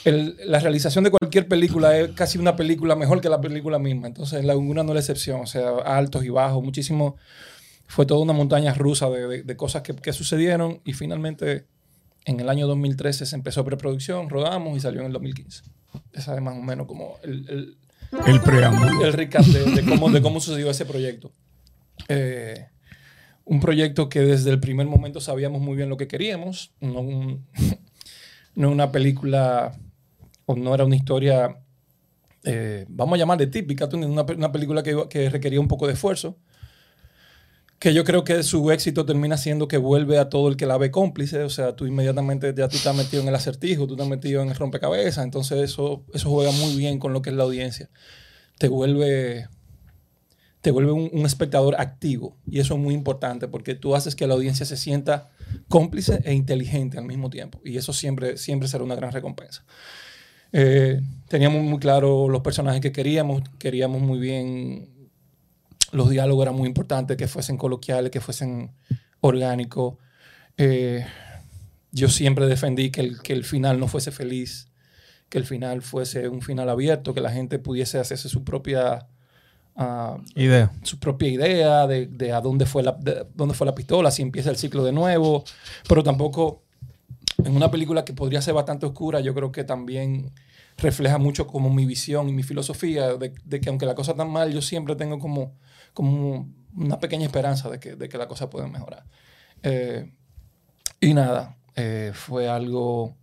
la 0.05 0.59
realización 0.61 1.05
de 1.05 1.11
cualquier 1.11 1.49
película 1.49 1.97
es 1.99 2.11
casi 2.13 2.39
una 2.39 2.57
película 2.57 2.97
mejor 2.97 3.21
que 3.21 3.29
la 3.29 3.41
película 3.41 3.79
misma. 3.79 4.07
Entonces, 4.09 4.45
La 4.45 4.55
Laguna 4.55 4.83
no 4.83 4.91
es 4.91 4.95
la 4.95 5.01
excepción. 5.01 5.41
O 5.43 5.47
sea, 5.47 5.71
altos 5.85 6.25
y 6.25 6.29
bajos, 6.31 6.63
muchísimo. 6.65 7.17
Fue 7.87 8.05
toda 8.07 8.21
una 8.21 8.33
montaña 8.35 8.75
rusa 8.75 9.09
de, 9.09 9.43
de- 9.45 9.57
cosas 9.57 9.83
que, 9.83 9.95
que 9.95 10.13
sucedieron 10.13 10.81
y 10.85 10.93
finalmente 10.93 11.65
en 12.27 12.39
el 12.41 12.49
año 12.51 12.67
2013 12.67 13.25
se 13.25 13.35
empezó 13.37 13.65
preproducción, 13.65 14.29
rodamos 14.29 14.77
y 14.77 14.81
salió 14.81 15.01
en 15.01 15.07
el 15.07 15.13
2015. 15.15 15.63
Esa 16.13 16.35
es 16.35 16.43
más 16.43 16.55
o 16.59 16.61
menos 16.63 16.87
como 16.87 17.17
El 18.27 18.41
preámbulo. 18.41 19.05
el 19.05 19.13
recap 19.13 19.45
de, 19.45 19.85
cómo, 19.85 20.11
de 20.11 20.23
cómo 20.23 20.41
sucedió 20.41 20.71
ese 20.71 20.87
proyecto. 20.87 21.31
Eh, 22.09 22.67
un 23.45 23.61
proyecto 23.61 24.09
que 24.09 24.21
desde 24.21 24.51
el 24.51 24.61
primer 24.61 24.87
momento 24.87 25.21
sabíamos 25.21 25.61
muy 25.61 25.77
bien 25.77 25.89
lo 25.89 25.97
que 25.97 26.09
queríamos. 26.09 26.73
No, 26.81 27.01
un- 27.01 27.47
una 28.57 28.91
película 28.93 29.73
o 30.47 30.57
no 30.57 30.75
era 30.75 30.85
una 30.85 30.97
historia, 30.97 31.59
eh, 32.45 32.87
vamos 32.89 33.15
a 33.17 33.19
llamarle 33.19 33.47
típica, 33.49 33.89
una, 33.93 34.23
una 34.23 34.53
película 34.53 34.83
que, 34.83 35.07
que 35.11 35.29
requería 35.31 35.61
un 35.61 35.69
poco 35.69 35.87
de 35.87 35.93
esfuerzo. 35.93 36.39
Que 37.79 37.95
yo 37.95 38.05
creo 38.05 38.25
que 38.25 38.43
su 38.43 38.71
éxito 38.73 39.07
termina 39.07 39.37
siendo 39.37 39.69
que 39.69 39.77
vuelve 39.77 40.19
a 40.19 40.29
todo 40.29 40.49
el 40.49 40.57
que 40.57 40.67
la 40.67 40.79
ve 40.79 40.91
cómplice. 40.91 41.43
O 41.45 41.51
sea, 41.51 41.77
tú 41.77 41.87
inmediatamente 41.87 42.53
ya 42.57 42.69
tú 42.69 42.77
estás 42.77 42.97
metido 42.97 43.23
en 43.23 43.29
el 43.29 43.35
acertijo, 43.35 43.87
tú 43.87 43.95
estás 43.95 44.09
metido 44.09 44.43
en 44.43 44.49
el 44.49 44.57
rompecabezas. 44.57 45.25
Entonces 45.25 45.61
eso, 45.61 46.05
eso 46.13 46.31
juega 46.31 46.51
muy 46.51 46.77
bien 46.77 46.99
con 46.99 47.13
lo 47.13 47.23
que 47.23 47.31
es 47.31 47.37
la 47.37 47.45
audiencia. 47.45 47.89
Te 48.59 48.69
vuelve, 48.69 49.49
te 50.61 50.73
vuelve 50.73 50.93
un, 50.93 51.25
espectador 51.25 51.81
activo. 51.81 52.37
Y 52.47 52.59
eso 52.59 52.75
es 52.75 52.81
muy 52.81 52.95
importante 52.95 53.47
porque 53.47 53.75
tú 53.75 53.95
haces 53.95 54.17
que 54.17 54.27
la 54.27 54.35
audiencia 54.35 54.67
se 54.67 54.77
sienta 54.77 55.31
cómplice 55.69 56.21
e 56.25 56.35
inteligente 56.35 56.99
al 56.99 57.05
mismo 57.05 57.31
tiempo. 57.31 57.61
Y 57.65 57.77
eso 57.77 57.93
siempre, 57.93 58.37
siempre 58.39 58.69
será 58.69 58.83
una 58.83 58.97
gran 58.97 59.13
recompensa. 59.13 59.65
Eh, 60.53 61.01
teníamos 61.29 61.63
muy 61.63 61.79
claro 61.79 62.29
los 62.29 62.41
personajes 62.41 62.81
que 62.81 62.93
queríamos, 62.93 63.43
queríamos 63.59 64.01
muy 64.01 64.19
bien, 64.19 64.89
los 65.93 66.11
diálogos 66.11 66.43
eran 66.43 66.57
muy 66.57 66.69
importantes, 66.69 67.17
que 67.17 67.29
fuesen 67.29 67.57
coloquiales, 67.57 68.11
que 68.11 68.21
fuesen 68.21 68.73
orgánicos. 69.21 69.95
Eh, 70.57 71.05
yo 71.93 72.09
siempre 72.09 72.47
defendí 72.47 72.91
que 72.91 73.01
el, 73.01 73.23
que 73.23 73.33
el 73.33 73.45
final 73.45 73.81
no 73.81 73.89
fuese 73.89 74.11
feliz, 74.11 74.69
que 75.29 75.39
el 75.39 75.45
final 75.45 75.83
fuese 75.83 76.29
un 76.29 76.43
final 76.43 76.69
abierto, 76.69 77.15
que 77.15 77.21
la 77.21 77.31
gente 77.31 77.59
pudiese 77.59 77.99
hacerse 77.99 78.29
su 78.29 78.45
propia, 78.45 79.07
ah, 79.77 80.19
Idea. 80.35 80.71
su 80.83 80.99
propia 80.99 81.29
idea 81.29 81.87
de, 81.87 82.07
de 82.07 82.33
a 82.33 82.41
dónde 82.41 82.67
fue, 82.67 82.83
la, 82.83 82.93
de 82.93 83.27
dónde 83.35 83.55
fue 83.55 83.67
la 83.67 83.75
pistola, 83.75 84.11
si 84.11 84.23
empieza 84.23 84.51
el 84.51 84.57
ciclo 84.57 84.85
de 84.85 84.93
nuevo, 84.93 85.45
pero 85.89 86.03
tampoco 86.03 86.63
en 87.45 87.55
una 87.55 87.71
película 87.71 88.05
que 88.05 88.13
podría 88.13 88.43
ser 88.43 88.55
bastante 88.55 88.87
oscura, 88.87 89.21
yo 89.21 89.35
creo 89.35 89.53
que 89.53 89.65
también 89.65 90.33
refleja 90.77 91.19
mucho 91.19 91.47
como 91.47 91.71
mi 91.71 91.87
visión 91.87 92.29
y 92.29 92.33
mi 92.33 92.43
filosofía 92.43 93.15
de, 93.15 93.33
de 93.45 93.61
que 93.61 93.69
aunque 93.69 93.87
la 93.87 93.95
cosa 93.95 94.13
está 94.13 94.25
mal, 94.25 94.53
yo 94.53 94.63
siempre 94.63 94.97
tengo 94.97 95.19
como, 95.19 95.55
como 95.95 96.49
una 96.77 97.01
pequeña 97.01 97.27
esperanza 97.27 97.69
de 97.71 97.81
que, 97.81 97.97
de 97.97 98.09
que 98.09 98.19
la 98.19 98.29
cosa 98.29 98.49
puede 98.51 98.69
mejorar. 98.69 99.05
Eh, 99.63 100.13
y 101.01 101.15
nada, 101.15 101.57
eh, 101.77 102.13
fue 102.15 102.49
algo 102.49 103.17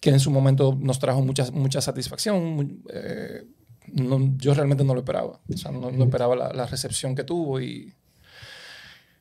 que 0.00 0.10
en 0.10 0.20
su 0.20 0.30
momento 0.30 0.76
nos 0.80 0.98
trajo 0.98 1.22
mucha, 1.22 1.50
mucha 1.52 1.80
satisfacción. 1.80 2.82
eh, 2.92 3.44
no- 3.92 4.34
yo 4.36 4.52
realmente 4.54 4.84
no 4.84 4.94
lo 4.94 5.00
esperaba. 5.00 5.40
O 5.52 5.56
sea, 5.56 5.70
no, 5.70 5.90
no 5.90 6.04
esperaba 6.04 6.34
la, 6.36 6.52
la 6.52 6.66
recepción 6.66 7.14
que 7.14 7.24
tuvo 7.24 7.60
y 7.60 7.94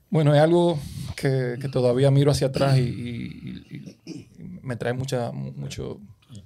bueno, 0.09 0.33
es 0.33 0.41
algo 0.41 0.79
que, 1.15 1.57
que 1.59 1.67
todavía 1.69 2.09
miro 2.11 2.31
hacia 2.31 2.47
atrás 2.47 2.77
y, 2.77 2.81
y- 4.05 4.29
me 4.61 4.75
trae 4.75 4.93
mucha, 4.93 5.31
mu- 5.31 5.51
mucho... 5.53 5.99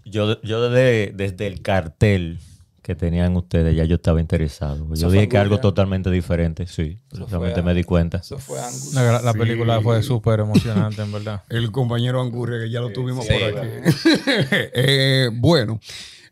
Yo, 0.06 0.42
yo 0.42 0.70
desde, 0.70 1.14
desde 1.14 1.48
el 1.48 1.62
cartel 1.62 2.40
que 2.82 2.96
tenían 2.96 3.36
ustedes 3.36 3.76
ya 3.76 3.84
yo 3.86 3.96
estaba 3.96 4.20
interesado. 4.22 4.88
Yo 4.96 5.12
dije 5.12 5.28
que 5.30 5.38
algo 5.38 5.60
totalmente 5.60 6.10
diferente, 6.12 6.66
sí. 6.68 6.98
Eso 7.12 7.26
Realmente 7.28 7.62
fue- 7.62 7.64
me 7.64 7.74
di 7.74 7.84
cuenta. 7.84 8.18
Eso 8.18 8.38
fue. 8.38 8.58
La, 8.94 9.22
la 9.22 9.32
Sí. 9.34 9.38
película 9.40 9.82
fue 9.82 10.02
súper 10.04 10.40
emocionante, 10.40 11.02
en 11.02 11.12
verdad. 11.12 11.44
El 11.50 11.72
compañero 11.72 12.22
Angurria, 12.22 12.60
que 12.60 12.70
ya 12.70 12.80
lo 12.82 12.92
tuvimos 12.92 13.26
sí, 13.26 13.34
por 13.34 13.60
aquí. 13.60 13.68
Eh, 14.74 15.30
bueno, 15.34 15.80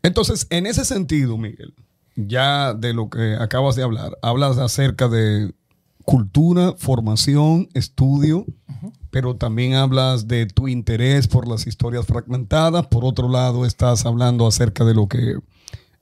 entonces, 0.02 0.46
en 0.50 0.66
ese 0.66 0.84
sentido, 0.84 1.36
Miguel, 1.38 1.74
ya 2.16 2.74
de 2.74 2.92
lo 2.94 3.08
que 3.10 3.36
acabas 3.38 3.76
de 3.76 3.82
hablar, 3.82 4.18
hablas 4.22 4.58
acerca 4.58 5.08
de 5.08 5.52
cultura, 6.04 6.74
formación, 6.78 7.68
estudio, 7.74 8.46
pero 9.10 9.36
también 9.36 9.74
hablas 9.74 10.26
de 10.26 10.46
tu 10.46 10.68
interés 10.68 11.28
por 11.28 11.46
las 11.46 11.66
historias 11.66 12.06
fragmentadas. 12.06 12.86
Por 12.86 13.04
otro 13.04 13.28
lado, 13.28 13.66
estás 13.66 14.06
hablando 14.06 14.46
acerca 14.46 14.84
de 14.84 14.94
lo 14.94 15.06
que, 15.08 15.36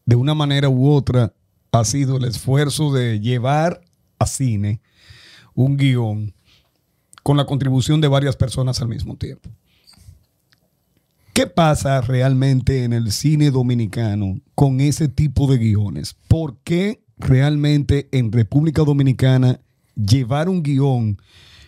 de 0.06 0.16
una 0.16 0.34
manera 0.34 0.68
u 0.68 0.90
otra, 0.90 1.34
ha 1.72 1.84
sido 1.84 2.16
el 2.16 2.24
esfuerzo 2.24 2.92
de 2.92 3.20
llevar 3.20 3.82
a 4.18 4.26
cine 4.26 4.80
un 5.54 5.76
guion 5.76 6.32
con 7.22 7.36
la 7.36 7.44
contribución 7.44 8.00
de 8.00 8.08
varias 8.08 8.36
personas 8.36 8.80
al 8.80 8.88
mismo 8.88 9.16
tiempo. 9.16 9.50
¿Qué 11.34 11.46
pasa 11.46 12.00
realmente 12.00 12.84
en 12.84 12.94
el 12.94 13.12
cine 13.12 13.50
dominicano 13.50 14.40
con 14.54 14.80
ese 14.80 15.08
tipo 15.08 15.50
de 15.50 15.58
guiones? 15.58 16.16
¿Por 16.28 16.56
qué 16.62 17.02
realmente 17.18 18.08
en 18.12 18.32
República 18.32 18.82
Dominicana 18.84 19.60
llevar 19.96 20.48
un 20.48 20.62
guion 20.62 21.20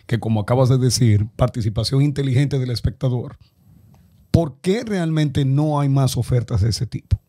que, 0.07 0.19
como 0.19 0.41
acabas 0.41 0.71
de 0.71 0.79
decir, 0.79 1.27
participación 1.37 2.01
inteligente 2.01 2.59
del 2.59 2.71
espectador, 2.71 3.37
¿por 4.31 4.59
qué 4.61 4.85
realmente 4.85 5.45
no 5.45 5.81
hay 5.81 5.91
más 5.91 6.17
ofertas 6.17 6.63
de 6.63 6.71
ese 6.71 6.87
tipo? 6.87 7.21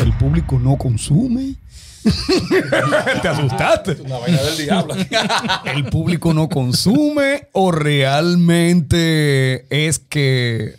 ¿El 0.00 0.12
público 0.16 0.58
no 0.58 0.76
consume? 0.76 1.56
¿Te 3.22 3.28
asustaste? 3.28 3.92
Una 4.02 4.18
vaina 4.18 4.42
del 4.42 4.56
diablo. 4.64 4.94
el 5.74 5.84
público 5.86 6.34
no 6.34 6.48
consume 6.48 7.48
o 7.52 7.70
realmente 7.70 9.66
es 9.86 9.98
que 10.00 10.74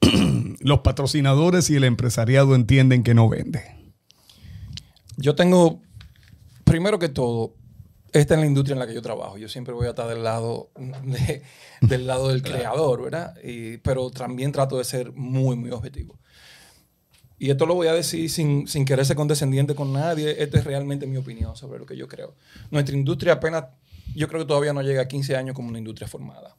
los 0.60 0.80
patrocinadores 0.80 1.70
y 1.70 1.76
el 1.76 1.84
empresariado 1.84 2.54
entienden 2.54 3.02
que 3.02 3.14
no 3.14 3.28
vende. 3.28 3.62
Yo 5.16 5.34
tengo, 5.34 5.80
primero 6.64 6.98
que 6.98 7.08
todo, 7.08 7.54
esta 8.12 8.34
es 8.34 8.40
la 8.40 8.46
industria 8.46 8.74
en 8.74 8.78
la 8.80 8.86
que 8.86 8.94
yo 8.94 9.02
trabajo. 9.02 9.38
Yo 9.38 9.48
siempre 9.48 9.74
voy 9.74 9.86
a 9.86 9.90
estar 9.90 10.06
del 10.08 10.22
lado, 10.22 10.70
de- 10.76 11.42
del, 11.80 12.06
lado 12.06 12.28
del 12.28 12.42
creador, 12.42 13.02
¿verdad? 13.02 13.34
Y- 13.42 13.78
pero 13.78 14.10
también 14.10 14.52
trato 14.52 14.76
de 14.78 14.84
ser 14.84 15.12
muy, 15.12 15.56
muy 15.56 15.70
objetivo. 15.70 16.18
Y 17.38 17.50
esto 17.50 17.66
lo 17.66 17.74
voy 17.74 17.86
a 17.86 17.92
decir 17.92 18.28
sin, 18.30 18.66
sin 18.66 18.84
querer 18.84 19.06
ser 19.06 19.16
condescendiente 19.16 19.74
con 19.74 19.92
nadie. 19.92 20.42
Esta 20.42 20.58
es 20.58 20.64
realmente 20.64 21.06
mi 21.06 21.16
opinión 21.16 21.56
sobre 21.56 21.78
lo 21.78 21.86
que 21.86 21.96
yo 21.96 22.08
creo. 22.08 22.34
Nuestra 22.70 22.96
industria 22.96 23.34
apenas, 23.34 23.64
yo 24.14 24.28
creo 24.28 24.40
que 24.40 24.46
todavía 24.46 24.72
no 24.72 24.82
llega 24.82 25.02
a 25.02 25.08
15 25.08 25.36
años 25.36 25.54
como 25.54 25.68
una 25.68 25.78
industria 25.78 26.08
formada. 26.08 26.56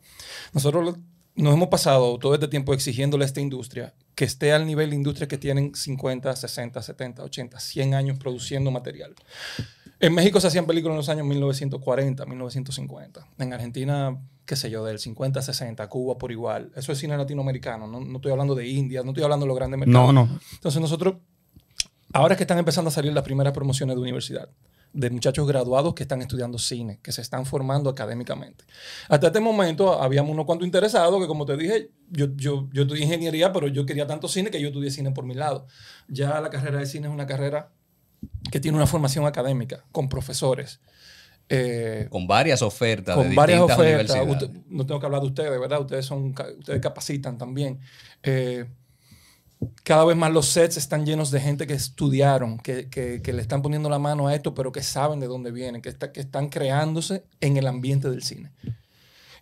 Nosotros 0.54 0.96
nos 1.36 1.54
hemos 1.54 1.70
pasado 1.70 2.18
todo 2.18 2.34
este 2.34 2.48
tiempo 2.48 2.74
exigiéndole 2.74 3.24
a 3.24 3.28
esta 3.28 3.42
industria 3.42 3.94
que 4.16 4.26
esté 4.26 4.52
al 4.52 4.66
nivel 4.66 4.90
de 4.90 4.96
industrias 4.98 5.30
que 5.30 5.38
tienen 5.38 5.74
50, 5.74 6.36
60, 6.36 6.82
70, 6.82 7.24
80, 7.24 7.60
100 7.60 7.94
años 7.94 8.18
produciendo 8.18 8.72
material. 8.72 9.16
En 10.02 10.14
México 10.14 10.40
se 10.40 10.48
hacían 10.48 10.66
películas 10.66 10.94
en 10.94 10.98
los 10.98 11.10
años 11.10 11.26
1940, 11.26 12.26
1950. 12.26 13.28
En 13.38 13.54
Argentina, 13.54 14.18
qué 14.50 14.56
sé 14.56 14.72
yo, 14.72 14.84
del 14.84 14.98
50, 14.98 15.44
60, 15.44 15.88
Cuba 15.90 16.18
por 16.18 16.32
igual. 16.32 16.72
Eso 16.76 16.92
es 16.92 16.98
cine 16.98 17.16
latinoamericano. 17.16 17.86
No, 17.86 18.00
no 18.00 18.16
estoy 18.16 18.32
hablando 18.32 18.56
de 18.56 18.68
India, 18.68 19.04
no 19.04 19.12
estoy 19.12 19.24
hablando 19.24 19.46
de 19.46 19.48
los 19.48 19.56
grandes 19.56 19.80
mercados. 19.80 20.12
No, 20.12 20.26
no. 20.26 20.40
Entonces 20.54 20.82
nosotros, 20.82 21.18
ahora 22.14 22.34
es 22.34 22.38
que 22.38 22.46
están 22.46 22.58
empezando 22.58 22.90
a 22.90 22.92
salir 22.92 23.14
las 23.14 23.24
primeras 23.24 23.54
promociones 23.54 23.96
de 23.96 24.02
universidad, 24.02 24.50
de 24.92 25.12
muchachos 25.12 25.48
graduados 25.48 25.94
que 25.94 26.02
están 26.02 26.24
estudiando 26.24 26.58
cine, 26.58 27.00
que 27.04 27.12
se 27.12 27.22
están 27.22 27.46
formando 27.46 27.92
académicamente. 27.92 28.66
Hasta 29.08 29.28
este 29.28 29.40
momento 29.40 30.02
habíamos 30.02 30.32
unos 30.32 30.48
cuantos 30.48 30.66
interesados 30.66 31.22
que, 31.22 31.28
como 31.28 31.46
te 31.46 31.56
dije, 31.56 31.92
yo, 32.10 32.36
yo, 32.36 32.68
yo 32.74 32.82
estudié 32.82 33.04
ingeniería, 33.04 33.54
pero 33.54 33.68
yo 33.68 33.86
quería 33.86 34.08
tanto 34.08 34.28
cine 34.28 34.50
que 34.50 34.60
yo 34.60 34.70
estudié 34.70 34.90
cine 34.90 35.12
por 35.12 35.26
mi 35.26 35.36
lado. 35.36 35.68
Ya 36.08 36.42
la 36.42 36.50
carrera 36.50 36.80
de 36.80 36.88
cine 36.88 37.08
es 37.08 37.14
una 37.14 37.28
carrera 37.28 37.72
que 38.52 38.60
tiene 38.60 38.78
una 38.78 38.88
formación 38.88 39.28
académica, 39.28 39.86
con 39.92 40.10
profesores. 40.10 40.80
Eh, 41.50 42.08
Con 42.10 42.28
varias 42.28 42.62
ofertas 42.62 43.16
de 43.18 43.24
con 43.24 43.36
varias 43.36 43.60
distintas 43.62 43.78
ofertas. 44.16 44.16
Usted- 44.54 44.62
no 44.70 44.86
tengo 44.86 45.00
que 45.00 45.06
hablar 45.08 45.22
de 45.22 45.28
ustedes, 45.28 45.60
¿verdad? 45.60 45.82
Ustedes 45.82 46.06
son 46.06 46.36
ustedes 46.60 46.80
capacitan 46.82 47.38
también. 47.38 47.80
Eh, 48.24 48.66
cada 49.84 50.06
vez 50.06 50.16
más 50.16 50.32
los 50.32 50.46
sets 50.46 50.78
están 50.78 51.06
llenos 51.06 51.32
de 51.32 51.42
gente 51.42 51.68
que 51.68 51.74
estudiaron, 51.74 52.60
que, 52.60 52.88
que- 52.90 53.22
que 53.22 53.34
le 53.34 53.42
están 53.42 53.62
poniendo 53.62 53.90
la 53.90 54.00
mano 54.00 54.28
a 54.28 54.36
esto, 54.36 54.54
pero 54.54 54.72
que 54.72 54.82
saben 54.84 55.20
de 55.20 55.28
dónde 55.28 55.52
vienen, 55.52 55.82
que, 55.82 55.90
está- 55.90 56.12
que 56.14 56.22
están 56.22 56.48
creándose 56.50 57.24
en 57.42 57.58
el 57.58 57.68
ambiente 57.68 58.10
del 58.10 58.24
cine. 58.24 58.52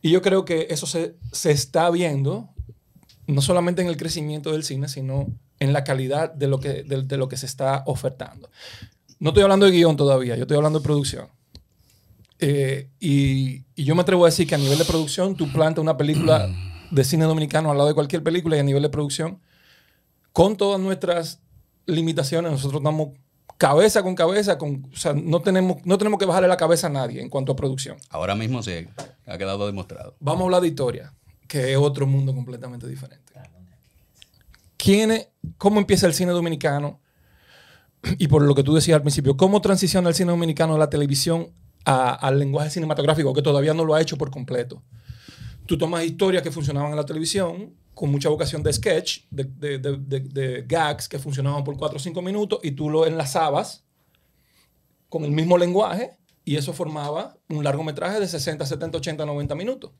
Y 0.01 0.09
yo 0.11 0.21
creo 0.21 0.43
que 0.45 0.67
eso 0.69 0.87
se, 0.87 1.15
se 1.31 1.51
está 1.51 1.89
viendo, 1.91 2.49
no 3.27 3.41
solamente 3.41 3.81
en 3.81 3.89
el 3.89 3.97
crecimiento 3.97 4.51
del 4.53 4.63
cine, 4.63 4.87
sino 4.87 5.27
en 5.59 5.73
la 5.73 5.83
calidad 5.83 6.31
de 6.33 6.47
lo 6.47 6.59
que, 6.59 6.83
de, 6.83 7.03
de 7.03 7.17
lo 7.17 7.27
que 7.27 7.37
se 7.37 7.45
está 7.45 7.83
ofertando. 7.85 8.49
No 9.19 9.29
estoy 9.31 9.43
hablando 9.43 9.65
de 9.65 9.71
guion 9.73 9.97
todavía, 9.97 10.35
yo 10.35 10.43
estoy 10.43 10.57
hablando 10.57 10.79
de 10.79 10.83
producción. 10.83 11.27
Eh, 12.39 12.89
y, 12.99 13.65
y 13.75 13.83
yo 13.83 13.95
me 13.95 14.01
atrevo 14.01 14.25
a 14.25 14.29
decir 14.29 14.47
que 14.47 14.55
a 14.55 14.57
nivel 14.59 14.77
de 14.77 14.85
producción, 14.85 15.35
tú 15.35 15.51
plantas 15.51 15.81
una 15.81 15.97
película 15.97 16.47
de 16.91 17.03
cine 17.03 17.25
dominicano 17.25 17.71
al 17.71 17.77
lado 17.77 17.89
de 17.89 17.95
cualquier 17.95 18.23
película 18.23 18.55
y 18.55 18.59
a 18.59 18.63
nivel 18.63 18.83
de 18.83 18.89
producción, 18.89 19.39
con 20.33 20.55
todas 20.55 20.79
nuestras 20.79 21.41
limitaciones, 21.85 22.51
nosotros 22.51 22.79
estamos 22.81 23.09
cabeza 23.57 24.03
con 24.03 24.13
cabeza, 24.13 24.57
con, 24.59 24.87
o 24.93 24.95
sea, 24.95 25.13
no 25.15 25.41
tenemos, 25.41 25.77
no 25.83 25.97
tenemos 25.97 26.19
que 26.19 26.25
bajarle 26.25 26.47
la 26.47 26.57
cabeza 26.57 26.87
a 26.87 26.89
nadie 26.91 27.21
en 27.21 27.29
cuanto 27.29 27.53
a 27.53 27.55
producción. 27.55 27.97
Ahora 28.09 28.35
mismo 28.35 28.61
sí 28.61 28.85
ha 29.25 29.37
quedado 29.37 29.65
demostrado. 29.65 30.15
Vamos 30.19 30.41
a 30.41 30.43
hablar 30.45 30.61
de 30.61 30.67
historia, 30.67 31.13
que 31.47 31.71
es 31.71 31.77
otro 31.77 32.05
mundo 32.05 32.35
completamente 32.35 32.87
diferente. 32.87 33.33
¿Quién 34.77 35.11
es- 35.11 35.27
¿Cómo 35.57 35.79
empieza 35.79 36.05
el 36.05 36.13
cine 36.13 36.31
dominicano? 36.31 36.99
Y 38.19 38.27
por 38.27 38.43
lo 38.43 38.53
que 38.53 38.63
tú 38.63 38.75
decías 38.75 38.95
al 38.95 39.01
principio, 39.01 39.35
¿cómo 39.35 39.59
transiciona 39.61 40.09
el 40.09 40.15
cine 40.15 40.31
dominicano 40.31 40.73
de 40.73 40.79
la 40.79 40.89
televisión 40.89 41.49
al 41.87 42.37
lenguaje 42.37 42.69
cinematográfico 42.69 43.33
que 43.33 43.41
todavía 43.41 43.73
no 43.73 43.85
lo 43.85 43.95
ha 43.95 44.01
hecho 44.01 44.17
por 44.17 44.29
completo? 44.29 44.83
Tú 45.65 45.77
tomas 45.77 46.03
historias 46.03 46.43
que 46.43 46.51
funcionaban 46.51 46.91
en 46.91 46.97
la 46.97 47.05
televisión 47.05 47.73
con 47.93 48.11
mucha 48.11 48.29
vocación 48.29 48.61
de 48.63 48.71
sketch, 48.73 49.23
de 49.29 50.65
gags 50.67 51.07
que 51.07 51.19
funcionaban 51.19 51.63
por 51.63 51.77
4 51.77 51.97
o 51.97 51.99
5 51.99 52.21
minutos 52.21 52.59
y 52.63 52.71
tú 52.71 52.89
lo 52.89 53.05
enlazabas 53.05 53.83
con 55.09 55.23
el 55.23 55.31
mismo 55.31 55.57
lenguaje 55.57 56.17
y 56.47 56.55
eso 56.55 56.73
formaba 56.73 57.37
un 57.49 57.63
largometraje 57.63 58.19
de 58.19 58.27
60, 58.27 58.65
70, 58.65 58.97
80, 58.99 59.25
90 59.25 59.55
minutos. 59.55 59.91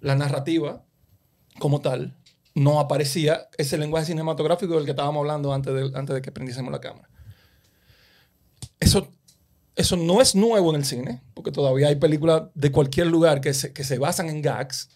La 0.00 0.14
narrativa, 0.14 0.84
como 1.58 1.80
tal, 1.80 2.16
no 2.54 2.80
aparecía 2.80 3.48
ese 3.58 3.76
lenguaje 3.76 4.06
cinematográfico 4.06 4.74
del 4.74 4.84
que 4.84 4.92
estábamos 4.92 5.20
hablando 5.20 5.52
antes 5.52 5.74
de, 5.74 5.98
antes 5.98 6.14
de 6.14 6.22
que 6.22 6.32
prendiésemos 6.32 6.72
la 6.72 6.80
cámara. 6.80 7.10
Eso, 8.78 9.12
eso 9.80 9.96
no 9.96 10.20
es 10.20 10.34
nuevo 10.34 10.70
en 10.70 10.76
el 10.76 10.84
cine, 10.84 11.22
porque 11.34 11.50
todavía 11.52 11.88
hay 11.88 11.96
películas 11.96 12.44
de 12.54 12.70
cualquier 12.70 13.06
lugar 13.08 13.40
que 13.40 13.52
se, 13.54 13.72
que 13.72 13.84
se 13.84 13.98
basan 13.98 14.28
en 14.28 14.42
gags. 14.42 14.90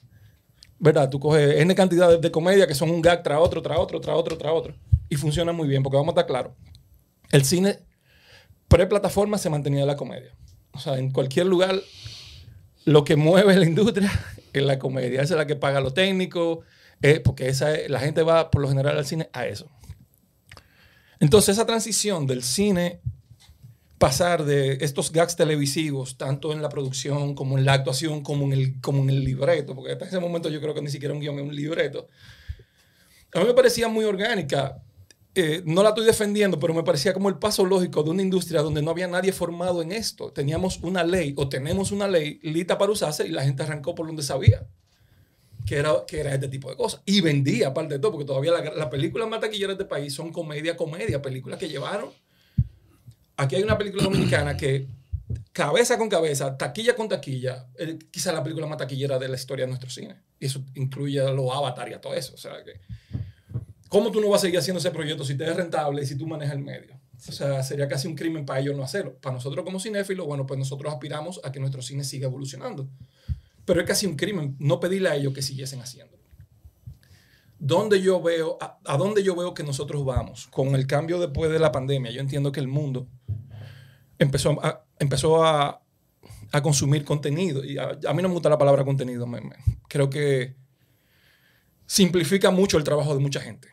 ¿Verdad? 0.78 1.08
Tú 1.08 1.18
coges 1.20 1.60
N 1.60 1.74
cantidad 1.74 2.08
de, 2.10 2.18
de 2.18 2.30
comedia 2.30 2.66
que 2.66 2.74
son 2.74 2.90
un 2.90 3.00
gag 3.00 3.22
tras 3.22 3.38
otro, 3.40 3.62
tras 3.62 3.78
otro, 3.78 4.00
tras 4.00 4.16
otro, 4.16 4.36
tras 4.36 4.52
otro. 4.52 4.74
y 5.08 5.16
funciona 5.16 5.52
muy 5.52 5.68
bien, 5.68 5.82
porque 5.82 5.96
vamos 5.96 6.08
a 6.08 6.14
estar 6.20 6.26
claros. 6.26 6.52
El 7.30 7.44
cine 7.44 7.78
pre-plataforma 8.68 9.38
se 9.38 9.50
mantenía 9.50 9.86
la 9.86 9.96
comedia. 9.96 10.34
O 10.72 10.78
sea, 10.78 10.98
en 10.98 11.10
cualquier 11.10 11.46
lugar, 11.46 11.80
lo 12.84 13.04
que 13.04 13.16
mueve 13.16 13.56
la 13.56 13.64
industria 13.64 14.10
es 14.52 14.62
la 14.62 14.78
comedia. 14.78 15.22
Esa 15.22 15.34
es 15.34 15.38
la 15.38 15.46
que 15.46 15.56
paga 15.56 15.80
lo 15.80 15.92
técnico, 15.92 16.60
eh, 17.02 17.20
porque 17.20 17.48
esa 17.48 17.72
es- 17.74 17.88
la 17.88 18.00
gente 18.00 18.22
va 18.22 18.50
por 18.50 18.60
lo 18.60 18.68
general 18.68 18.98
al 18.98 19.06
cine 19.06 19.30
a 19.32 19.46
eso. 19.46 19.70
Entonces, 21.20 21.50
esa 21.56 21.66
transición 21.66 22.26
del 22.26 22.42
cine 22.42 23.00
pasar 23.98 24.44
de 24.44 24.78
estos 24.80 25.12
gags 25.12 25.36
televisivos, 25.36 26.18
tanto 26.18 26.52
en 26.52 26.62
la 26.62 26.68
producción 26.68 27.34
como 27.34 27.58
en 27.58 27.64
la 27.64 27.74
actuación, 27.74 28.22
como 28.22 28.44
en 28.46 28.52
el, 28.52 28.80
como 28.80 29.02
en 29.02 29.10
el 29.10 29.24
libreto, 29.24 29.74
porque 29.74 29.92
hasta 29.92 30.06
ese 30.06 30.18
momento 30.18 30.48
yo 30.48 30.60
creo 30.60 30.74
que 30.74 30.82
ni 30.82 30.90
siquiera 30.90 31.14
un 31.14 31.20
guion 31.20 31.38
es 31.38 31.42
un 31.42 31.54
libreto, 31.54 32.08
a 33.34 33.40
mí 33.40 33.46
me 33.46 33.54
parecía 33.54 33.88
muy 33.88 34.04
orgánica. 34.04 34.80
Eh, 35.36 35.62
no 35.66 35.82
la 35.82 35.88
estoy 35.88 36.06
defendiendo, 36.06 36.60
pero 36.60 36.72
me 36.72 36.84
parecía 36.84 37.12
como 37.12 37.28
el 37.28 37.38
paso 37.38 37.64
lógico 37.64 38.04
de 38.04 38.10
una 38.10 38.22
industria 38.22 38.62
donde 38.62 38.80
no 38.80 38.92
había 38.92 39.08
nadie 39.08 39.32
formado 39.32 39.82
en 39.82 39.90
esto. 39.90 40.32
Teníamos 40.32 40.78
una 40.82 41.02
ley 41.02 41.34
o 41.36 41.48
tenemos 41.48 41.90
una 41.90 42.06
ley 42.06 42.38
lista 42.44 42.78
para 42.78 42.92
usarse 42.92 43.26
y 43.26 43.30
la 43.30 43.42
gente 43.42 43.64
arrancó 43.64 43.96
por 43.96 44.06
donde 44.06 44.22
sabía 44.22 44.64
que 45.66 45.76
era, 45.76 46.04
que 46.06 46.20
era 46.20 46.34
este 46.34 46.48
tipo 46.48 46.70
de 46.70 46.76
cosas. 46.76 47.02
Y 47.04 47.20
vendía, 47.20 47.68
aparte 47.68 47.94
de 47.94 48.00
todo, 48.00 48.12
porque 48.12 48.26
todavía 48.26 48.52
las 48.52 48.76
la 48.76 48.90
películas 48.90 49.28
más 49.28 49.40
taquilleras 49.40 49.76
de 49.76 49.82
este 49.82 49.90
país 49.92 50.14
son 50.14 50.30
comedia, 50.32 50.76
comedia, 50.76 51.20
películas 51.20 51.58
que 51.58 51.68
llevaron. 51.68 52.10
Aquí 53.36 53.56
hay 53.56 53.62
una 53.62 53.76
película 53.76 54.04
dominicana 54.04 54.56
que, 54.56 54.88
cabeza 55.52 55.98
con 55.98 56.08
cabeza, 56.08 56.56
taquilla 56.56 56.94
con 56.94 57.08
taquilla, 57.08 57.66
eh, 57.78 57.98
quizá 58.10 58.32
la 58.32 58.42
película 58.42 58.66
más 58.66 58.78
taquillera 58.78 59.18
de 59.18 59.28
la 59.28 59.36
historia 59.36 59.64
de 59.64 59.68
nuestro 59.68 59.90
cine. 59.90 60.16
Y 60.38 60.46
eso 60.46 60.62
incluye 60.74 61.20
a 61.20 61.30
los 61.30 61.50
Avatar 61.50 61.88
y 61.88 61.94
a 61.94 62.00
todo 62.00 62.14
eso. 62.14 62.34
O 62.34 62.36
sea, 62.36 62.52
que, 62.64 62.80
¿cómo 63.88 64.10
tú 64.10 64.20
no 64.20 64.28
vas 64.28 64.40
a 64.40 64.42
seguir 64.42 64.58
haciendo 64.58 64.78
ese 64.78 64.90
proyecto 64.90 65.24
si 65.24 65.36
te 65.36 65.44
es 65.44 65.56
rentable 65.56 66.02
y 66.02 66.06
si 66.06 66.16
tú 66.16 66.26
manejas 66.26 66.54
el 66.56 66.62
medio? 66.62 67.00
O 67.26 67.32
sea, 67.32 67.62
sería 67.62 67.88
casi 67.88 68.06
un 68.06 68.14
crimen 68.14 68.44
para 68.44 68.60
ellos 68.60 68.76
no 68.76 68.82
hacerlo. 68.82 69.16
Para 69.18 69.34
nosotros 69.34 69.64
como 69.64 69.80
cinéfilos, 69.80 70.26
bueno, 70.26 70.46
pues 70.46 70.58
nosotros 70.58 70.92
aspiramos 70.92 71.40
a 71.42 71.50
que 71.50 71.60
nuestro 71.60 71.80
cine 71.80 72.04
siga 72.04 72.26
evolucionando. 72.26 72.88
Pero 73.64 73.80
es 73.80 73.86
casi 73.86 74.06
un 74.06 74.16
crimen 74.16 74.56
no 74.58 74.78
pedirle 74.78 75.08
a 75.08 75.16
ellos 75.16 75.32
que 75.32 75.40
siguiesen 75.40 75.80
haciendo. 75.80 76.18
¿Dónde 77.58 78.02
yo 78.02 78.20
veo, 78.20 78.58
a, 78.60 78.78
a 78.84 78.98
dónde 78.98 79.22
yo 79.22 79.34
veo 79.34 79.54
que 79.54 79.62
nosotros 79.62 80.04
vamos 80.04 80.48
con 80.48 80.74
el 80.74 80.86
cambio 80.86 81.18
después 81.18 81.50
de 81.50 81.58
la 81.58 81.72
pandemia? 81.72 82.10
Yo 82.10 82.20
entiendo 82.20 82.52
que 82.52 82.60
el 82.60 82.68
mundo 82.68 83.08
empezó 84.18 84.58
a, 84.64 84.84
empezó 84.98 85.44
a, 85.44 85.82
a 86.52 86.62
consumir 86.62 87.04
contenido. 87.04 87.64
Y 87.64 87.78
a, 87.78 87.98
a 88.08 88.12
mí 88.14 88.22
no 88.22 88.28
me 88.28 88.34
gusta 88.34 88.48
la 88.48 88.58
palabra 88.58 88.84
contenido. 88.84 89.26
me- 89.26 89.40
me- 89.40 89.56
creo 89.88 90.08
que 90.10 90.56
simplifica 91.86 92.50
mucho 92.50 92.78
el 92.78 92.84
trabajo 92.84 93.14
de 93.14 93.20
mucha 93.20 93.40
gente. 93.40 93.68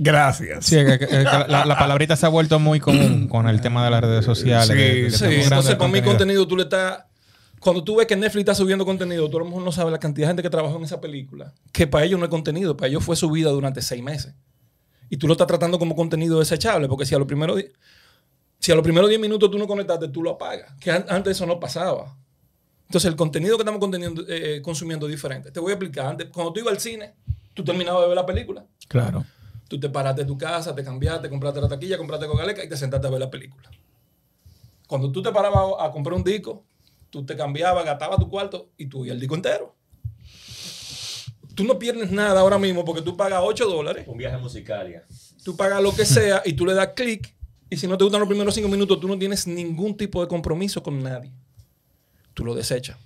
Gracias. 0.00 0.66
Sí, 0.66 0.76
que- 0.76 0.98
que- 0.98 1.06
que 1.08 1.22
la, 1.24 1.64
la 1.64 1.76
palabrita 1.78 2.14
se 2.14 2.24
ha 2.26 2.28
vuelto 2.28 2.58
muy 2.60 2.78
común 2.78 3.26
con 3.28 3.48
el 3.48 3.60
tema 3.60 3.84
de 3.84 3.90
las 3.90 4.00
redes 4.00 4.24
sociales. 4.24 4.68
Sí, 4.68 4.74
que- 4.74 5.02
que 5.04 5.10
sí, 5.10 5.42
entonces 5.42 5.74
para 5.74 5.90
mí 5.90 6.02
contenido 6.02 6.46
tú 6.46 6.56
le 6.56 6.64
estás... 6.64 7.04
Cuando 7.60 7.82
tú 7.82 7.96
ves 7.96 8.06
que 8.06 8.14
Netflix 8.14 8.42
está 8.42 8.54
subiendo 8.54 8.84
contenido, 8.84 9.28
tú 9.28 9.38
a 9.38 9.40
lo 9.40 9.46
mejor 9.46 9.62
no 9.62 9.72
sabes 9.72 9.90
la 9.90 9.98
cantidad 9.98 10.28
de 10.28 10.30
gente 10.30 10.42
que 10.44 10.50
trabajó 10.50 10.76
en 10.76 10.84
esa 10.84 11.00
película. 11.00 11.52
Que 11.72 11.88
para 11.88 12.04
ellos 12.04 12.16
no 12.20 12.24
es 12.26 12.30
contenido, 12.30 12.76
para 12.76 12.86
ellos 12.88 13.02
fue 13.02 13.16
subida 13.16 13.50
durante 13.50 13.82
seis 13.82 14.00
meses. 14.00 14.34
Y 15.10 15.16
tú 15.16 15.26
lo 15.26 15.32
estás 15.32 15.48
tratando 15.48 15.76
como 15.80 15.96
contenido 15.96 16.38
desechable, 16.38 16.86
porque 16.86 17.04
si 17.04 17.16
a 17.16 17.18
los 17.18 17.26
primeros 17.26 17.56
di- 17.56 17.66
si 18.58 18.72
a 18.72 18.74
los 18.74 18.82
primeros 18.82 19.08
10 19.08 19.20
minutos 19.20 19.50
tú 19.50 19.58
no 19.58 19.66
conectaste, 19.66 20.08
tú 20.08 20.22
lo 20.22 20.30
apagas. 20.32 20.72
Que 20.80 20.90
an- 20.90 21.06
antes 21.08 21.36
eso 21.36 21.46
no 21.46 21.58
pasaba. 21.60 22.16
Entonces 22.86 23.08
el 23.10 23.16
contenido 23.16 23.56
que 23.56 23.62
estamos 23.62 23.80
conteniendo- 23.80 24.24
eh, 24.28 24.60
consumiendo 24.62 25.06
es 25.06 25.12
diferente. 25.12 25.50
Te 25.50 25.60
voy 25.60 25.70
a 25.70 25.74
explicar. 25.74 26.06
Antes, 26.06 26.28
cuando 26.32 26.52
tú 26.52 26.60
ibas 26.60 26.72
al 26.74 26.80
cine, 26.80 27.14
tú 27.54 27.62
terminabas 27.64 28.02
de 28.02 28.08
ver 28.08 28.16
la 28.16 28.26
película. 28.26 28.64
Claro. 28.88 29.24
Tú 29.68 29.78
te 29.78 29.88
paraste 29.90 30.22
de 30.22 30.26
tu 30.26 30.38
casa, 30.38 30.74
te 30.74 30.82
cambiaste, 30.82 31.28
compraste 31.28 31.60
la 31.60 31.68
taquilla, 31.68 31.98
compraste 31.98 32.26
Coca-Cola 32.26 32.64
y 32.64 32.68
te 32.68 32.76
sentaste 32.76 33.06
a 33.06 33.10
ver 33.10 33.20
la 33.20 33.30
película. 33.30 33.70
Cuando 34.86 35.12
tú 35.12 35.22
te 35.22 35.30
parabas 35.30 35.74
a 35.78 35.90
comprar 35.90 36.14
un 36.16 36.24
disco, 36.24 36.64
tú 37.10 37.26
te 37.26 37.36
cambiabas, 37.36 37.84
gastabas 37.84 38.18
tu 38.18 38.28
cuarto 38.30 38.70
y 38.78 38.86
tú 38.86 39.04
y 39.04 39.10
el 39.10 39.20
disco 39.20 39.34
entero. 39.34 39.74
Tú 41.54 41.64
no 41.64 41.78
pierdes 41.78 42.10
nada 42.10 42.40
ahora 42.40 42.58
mismo 42.58 42.84
porque 42.84 43.02
tú 43.02 43.16
pagas 43.16 43.40
8 43.44 43.66
dólares, 43.68 44.06
Un 44.08 44.16
viaje 44.16 44.38
musical 44.38 44.90
ya. 44.90 45.02
tú 45.44 45.56
pagas 45.56 45.82
lo 45.82 45.94
que 45.94 46.04
sea 46.06 46.40
y 46.44 46.52
tú 46.54 46.64
le 46.64 46.72
das 46.74 46.88
clic 46.94 47.34
y 47.70 47.76
si 47.76 47.86
no 47.86 47.98
te 47.98 48.04
gustan 48.04 48.20
los 48.20 48.28
primeros 48.28 48.54
5 48.54 48.68
minutos, 48.68 48.98
tú 49.00 49.08
no 49.08 49.18
tienes 49.18 49.46
ningún 49.46 49.96
tipo 49.96 50.22
de 50.22 50.28
compromiso 50.28 50.82
con 50.82 51.02
nadie. 51.02 51.32
Tú 52.34 52.44
lo 52.44 52.54
desechas. 52.54 52.96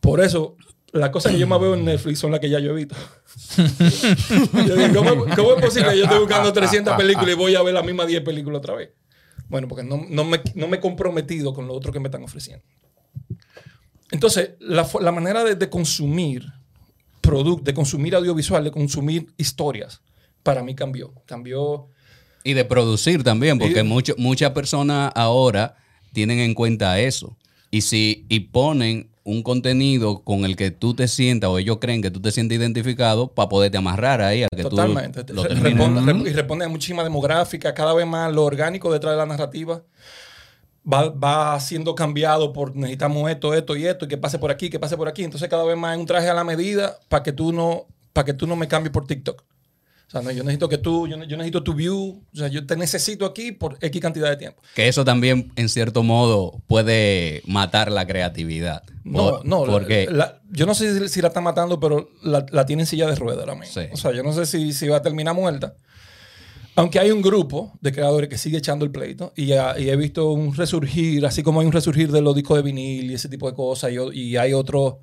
Por 0.00 0.20
eso, 0.20 0.56
las 0.92 1.10
cosas 1.10 1.32
que 1.32 1.38
yo 1.38 1.46
más 1.46 1.60
veo 1.60 1.74
en 1.74 1.84
Netflix 1.84 2.18
son 2.18 2.30
las 2.30 2.40
que 2.40 2.48
ya 2.48 2.58
yo 2.58 2.70
he 2.70 2.74
visto. 2.74 2.94
Yo 4.66 4.76
digo, 4.76 4.94
¿cómo, 4.94 5.26
es 5.26 5.62
posible 5.62 5.90
que 5.90 5.98
yo 5.98 6.04
esté 6.04 6.18
buscando 6.18 6.52
300 6.52 6.96
películas 6.96 7.30
y 7.30 7.34
voy 7.34 7.54
a 7.56 7.62
ver 7.62 7.74
las 7.74 7.84
mismas 7.84 8.06
10 8.06 8.22
películas 8.22 8.58
otra 8.58 8.74
vez? 8.74 8.90
Bueno, 9.48 9.66
porque 9.66 9.82
no, 9.82 10.04
no 10.08 10.24
me, 10.24 10.40
no 10.54 10.68
me 10.68 10.76
he 10.76 10.80
comprometido 10.80 11.52
con 11.52 11.66
lo 11.66 11.74
otro 11.74 11.92
que 11.92 11.98
me 11.98 12.08
están 12.08 12.22
ofreciendo. 12.22 12.64
Entonces, 14.12 14.52
la, 14.60 14.88
la 15.00 15.10
manera 15.10 15.42
de, 15.42 15.56
de 15.56 15.68
consumir 15.68 16.44
producto, 17.20 17.64
de 17.64 17.74
consumir 17.74 18.14
audiovisual, 18.14 18.62
de 18.62 18.70
consumir 18.70 19.32
historias, 19.36 20.00
para 20.42 20.62
mí 20.62 20.74
cambió. 20.74 21.12
Cambió. 21.26 21.88
Y 22.44 22.52
de 22.52 22.64
producir 22.64 23.24
también, 23.24 23.58
porque 23.58 23.82
muchas 23.82 24.50
personas 24.50 25.10
ahora 25.14 25.76
tienen 26.12 26.38
en 26.38 26.54
cuenta 26.54 27.00
eso. 27.00 27.36
Y 27.70 27.80
si 27.80 28.26
y 28.28 28.40
ponen 28.40 29.08
un 29.24 29.42
contenido 29.42 30.22
con 30.22 30.44
el 30.44 30.54
que 30.54 30.70
tú 30.70 30.94
te 30.94 31.08
sientas 31.08 31.48
o 31.48 31.58
ellos 31.58 31.78
creen 31.80 32.02
que 32.02 32.10
tú 32.10 32.20
te 32.20 32.30
sientes 32.30 32.58
identificado 32.58 33.28
para 33.28 33.48
poderte 33.48 33.78
amarrar 33.78 34.20
ahí 34.20 34.42
a 34.42 34.48
que 34.54 34.62
Totalmente. 34.62 35.24
tú 35.24 35.32
lo 35.32 35.44
responde, 35.44 36.30
y 36.30 36.32
responde 36.34 36.66
a 36.66 36.68
muchísima 36.68 37.02
demográfica. 37.02 37.72
Cada 37.72 37.94
vez 37.94 38.06
más 38.06 38.32
lo 38.32 38.44
orgánico 38.44 38.92
detrás 38.92 39.14
de 39.14 39.16
la 39.16 39.26
narrativa 39.26 39.82
va, 40.90 41.08
va 41.08 41.58
siendo 41.58 41.94
cambiado 41.94 42.52
por 42.52 42.76
necesitamos 42.76 43.30
esto, 43.30 43.54
esto 43.54 43.74
y 43.74 43.86
esto, 43.86 44.04
y 44.04 44.08
que 44.08 44.18
pase 44.18 44.38
por 44.38 44.50
aquí, 44.50 44.68
que 44.68 44.78
pase 44.78 44.98
por 44.98 45.08
aquí. 45.08 45.24
Entonces, 45.24 45.48
cada 45.48 45.64
vez 45.64 45.76
más 45.76 45.94
es 45.94 46.00
un 46.00 46.06
traje 46.06 46.28
a 46.28 46.34
la 46.34 46.44
medida 46.44 46.98
para 47.08 47.22
que 47.22 47.32
tú 47.32 47.52
no 47.52 47.86
para 48.12 48.26
que 48.26 48.34
tú 48.34 48.46
no 48.46 48.54
me 48.54 48.68
cambies 48.68 48.92
por 48.92 49.06
TikTok. 49.06 49.42
O 50.14 50.16
sea, 50.20 50.22
no, 50.22 50.30
yo 50.30 50.44
necesito 50.44 50.68
que 50.68 50.78
tú, 50.78 51.08
yo, 51.08 51.16
yo 51.24 51.36
necesito 51.36 51.64
tu 51.64 51.74
view, 51.74 52.22
o 52.32 52.36
sea, 52.36 52.46
yo 52.46 52.64
te 52.64 52.76
necesito 52.76 53.26
aquí 53.26 53.50
por 53.50 53.76
X 53.80 54.00
cantidad 54.00 54.28
de 54.30 54.36
tiempo. 54.36 54.62
Que 54.76 54.86
eso 54.86 55.04
también, 55.04 55.52
en 55.56 55.68
cierto 55.68 56.04
modo, 56.04 56.60
puede 56.68 57.42
matar 57.46 57.90
la 57.90 58.06
creatividad. 58.06 58.84
No, 59.02 59.30
Por- 59.30 59.44
no. 59.44 59.64
Porque 59.64 60.06
la- 60.08 60.16
la- 60.16 60.40
yo 60.52 60.66
no 60.66 60.74
sé 60.74 61.08
si, 61.08 61.20
la 61.20 61.28
está 61.28 61.40
matando, 61.40 61.80
pero 61.80 62.10
la, 62.22 62.46
la 62.52 62.64
tiene 62.64 62.82
en 62.82 62.86
silla 62.86 63.08
de 63.08 63.16
ruedas 63.16 63.40
ahora 63.40 63.56
mismo. 63.56 63.74
Sí. 63.82 63.88
O 63.92 63.96
sea, 63.96 64.12
yo 64.12 64.22
no 64.22 64.32
sé 64.32 64.46
si, 64.46 64.72
si 64.72 64.86
va 64.86 64.98
a 64.98 65.02
terminar 65.02 65.34
muerta. 65.34 65.74
Aunque 66.76 66.98
hay 66.98 67.10
un 67.12 67.22
grupo 67.22 67.72
de 67.80 67.92
creadores 67.92 68.28
que 68.28 68.36
sigue 68.38 68.58
echando 68.58 68.84
el 68.84 68.90
pleito 68.90 69.32
y, 69.36 69.46
ya- 69.46 69.78
y 69.78 69.90
he 69.90 69.96
visto 69.96 70.30
un 70.32 70.54
resurgir, 70.54 71.24
así 71.24 71.42
como 71.42 71.60
hay 71.60 71.66
un 71.66 71.72
resurgir 71.72 72.10
de 72.10 72.20
los 72.20 72.34
discos 72.34 72.56
de 72.56 72.62
vinil 72.62 73.10
y 73.10 73.14
ese 73.14 73.28
tipo 73.28 73.48
de 73.48 73.54
cosas, 73.56 73.92
y, 73.92 74.18
y 74.20 74.36
hay 74.36 74.52
otro, 74.52 75.00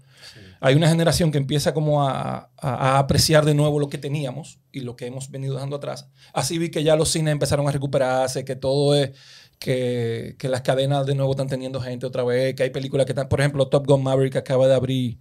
hay 0.61 0.75
una 0.75 0.87
generación 0.87 1.31
que 1.31 1.37
empieza 1.39 1.73
como 1.73 2.07
a, 2.07 2.49
a- 2.57 2.95
a 2.95 2.99
apreciar 2.99 3.43
de 3.45 3.53
nuevo 3.55 3.79
lo 3.79 3.89
que 3.89 3.97
teníamos 3.97 4.59
y 4.71 4.81
lo 4.81 4.95
que 4.95 5.07
hemos 5.07 5.29
venido 5.29 5.55
dejando 5.55 5.75
atrás. 5.75 6.07
Así 6.33 6.57
vi 6.57 6.69
que 6.69 6.83
ya 6.83 6.95
los 6.95 7.09
cines 7.09 7.31
empezaron 7.33 7.67
a 7.67 7.71
recuperarse, 7.71 8.45
que 8.45 8.55
todo 8.55 8.95
es, 8.95 9.11
que, 9.59 10.35
que 10.39 10.47
las 10.49 10.61
cadenas 10.61 11.05
de 11.05 11.15
nuevo 11.15 11.31
están 11.31 11.47
teniendo 11.47 11.81
gente 11.81 12.05
otra 12.05 12.23
vez, 12.23 12.55
que 12.55 12.63
hay 12.63 12.69
películas 12.69 13.05
que 13.05 13.11
están, 13.11 13.27
por 13.27 13.39
ejemplo, 13.41 13.67
Top 13.67 13.85
Gun 13.87 14.01
Maverick 14.03 14.35
acaba 14.37 14.67
de 14.67 14.75
abrir 14.75 15.17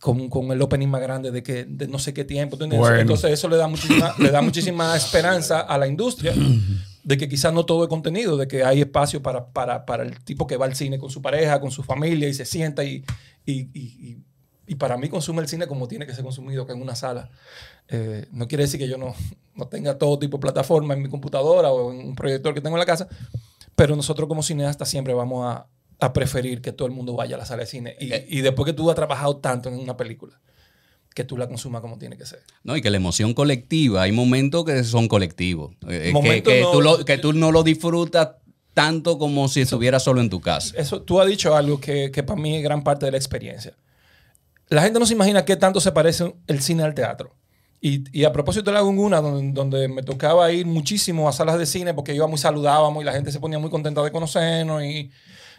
con, 0.00 0.28
con 0.28 0.50
el 0.50 0.60
opening 0.60 0.88
más 0.88 1.00
grande 1.00 1.30
de 1.30 1.42
que 1.44 1.64
de 1.64 1.86
no 1.86 1.98
sé 2.00 2.12
qué 2.12 2.24
tiempo. 2.24 2.56
Bueno. 2.56 3.00
Entonces 3.02 3.30
eso 3.30 3.48
le 3.48 3.56
da 3.56 3.68
muchísima, 3.68 4.14
le 4.18 4.30
da 4.30 4.42
muchísima 4.42 4.96
esperanza 4.96 5.60
a 5.60 5.78
la 5.78 5.86
industria 5.86 6.34
de 7.04 7.16
que 7.16 7.28
quizás 7.28 7.52
no 7.52 7.64
todo 7.64 7.84
es 7.84 7.88
contenido, 7.88 8.36
de 8.36 8.48
que 8.48 8.64
hay 8.64 8.80
espacio 8.80 9.22
para, 9.22 9.46
para, 9.46 9.84
para 9.86 10.02
el 10.02 10.18
tipo 10.24 10.46
que 10.48 10.56
va 10.56 10.66
al 10.66 10.74
cine 10.74 10.98
con 10.98 11.10
su 11.10 11.22
pareja, 11.22 11.60
con 11.60 11.70
su 11.70 11.82
familia 11.84 12.28
y 12.28 12.34
se 12.34 12.44
sienta 12.44 12.82
y, 12.84 13.04
y, 13.46 13.52
y- 13.72 14.08
y- 14.10 14.18
y 14.72 14.74
para 14.74 14.96
mí 14.96 15.08
consume 15.08 15.42
el 15.42 15.48
cine 15.48 15.66
como 15.66 15.86
tiene 15.86 16.06
que 16.06 16.14
ser 16.14 16.24
consumido, 16.24 16.66
que 16.66 16.72
en 16.72 16.80
una 16.80 16.94
sala. 16.94 17.30
Eh, 17.88 18.26
no 18.32 18.48
quiere 18.48 18.64
decir 18.64 18.80
que 18.80 18.88
yo 18.88 18.96
no, 18.96 19.14
no 19.54 19.66
tenga 19.68 19.98
todo 19.98 20.18
tipo 20.18 20.38
de 20.38 20.40
plataforma 20.42 20.94
en 20.94 21.02
mi 21.02 21.08
computadora 21.10 21.70
o 21.70 21.92
en 21.92 21.98
un 22.08 22.14
proyector 22.14 22.54
que 22.54 22.60
tengo 22.60 22.76
en 22.76 22.80
la 22.80 22.86
casa, 22.86 23.06
pero 23.76 23.94
nosotros 23.96 24.28
como 24.28 24.42
cineastas 24.42 24.88
siempre 24.88 25.12
vamos 25.14 25.44
a, 25.46 25.66
a 26.00 26.12
preferir 26.12 26.62
que 26.62 26.72
todo 26.72 26.86
el 26.88 26.94
mundo 26.94 27.14
vaya 27.14 27.36
a 27.36 27.38
la 27.38 27.44
sala 27.44 27.60
de 27.62 27.66
cine. 27.66 27.96
Y, 28.00 28.12
y 28.38 28.40
después 28.40 28.64
que 28.66 28.72
tú 28.72 28.88
has 28.88 28.96
trabajado 28.96 29.36
tanto 29.36 29.68
en 29.68 29.74
una 29.78 29.96
película, 29.96 30.40
que 31.14 31.24
tú 31.24 31.36
la 31.36 31.46
consumas 31.46 31.82
como 31.82 31.98
tiene 31.98 32.16
que 32.16 32.24
ser. 32.24 32.40
No, 32.64 32.74
y 32.76 32.80
que 32.80 32.88
la 32.90 32.96
emoción 32.96 33.34
colectiva, 33.34 34.02
hay 34.02 34.12
momentos 34.12 34.64
que 34.64 34.82
son 34.84 35.06
colectivos. 35.08 35.72
eh, 35.88 36.04
que- 36.06 36.12
Momentos 36.12 36.52
que, 36.52 36.60
no- 36.62 36.70
tú 36.70 36.80
lo- 36.80 37.04
que 37.04 37.18
tú 37.18 37.32
no 37.34 37.52
lo 37.52 37.62
disfrutas 37.62 38.30
tanto 38.72 39.18
como 39.18 39.48
si 39.48 39.60
estuvieras 39.60 40.02
solo 40.02 40.22
en 40.22 40.30
tu 40.30 40.40
casa. 40.40 40.74
Eso, 40.78 41.02
tú 41.02 41.20
has 41.20 41.26
dicho 41.28 41.54
algo 41.54 41.78
que, 41.78 42.10
que 42.10 42.22
para 42.22 42.40
mí 42.40 42.56
es 42.56 42.62
gran 42.62 42.82
parte 42.82 43.04
de 43.04 43.12
la 43.12 43.18
experiencia. 43.18 43.74
La 44.72 44.80
gente 44.80 44.98
no 44.98 45.04
se 45.04 45.12
imagina 45.12 45.44
qué 45.44 45.56
tanto 45.56 45.80
se 45.80 45.92
parece 45.92 46.34
el 46.46 46.62
cine 46.62 46.82
al 46.82 46.94
teatro. 46.94 47.36
Y, 47.78 48.04
y 48.18 48.24
a 48.24 48.32
propósito 48.32 48.70
de 48.70 48.72
la 48.72 48.80
Laguna, 48.80 49.20
donde, 49.20 49.52
donde 49.52 49.86
me 49.86 50.02
tocaba 50.02 50.50
ir 50.50 50.64
muchísimo 50.64 51.28
a 51.28 51.32
salas 51.32 51.58
de 51.58 51.66
cine 51.66 51.92
porque 51.92 52.14
íbamos 52.14 52.40
y 52.40 52.42
saludábamos 52.42 53.02
y 53.02 53.04
la 53.04 53.12
gente 53.12 53.30
se 53.30 53.38
ponía 53.38 53.58
muy 53.58 53.68
contenta 53.68 54.02
de 54.02 54.10
conocernos 54.10 54.82
y 54.82 55.10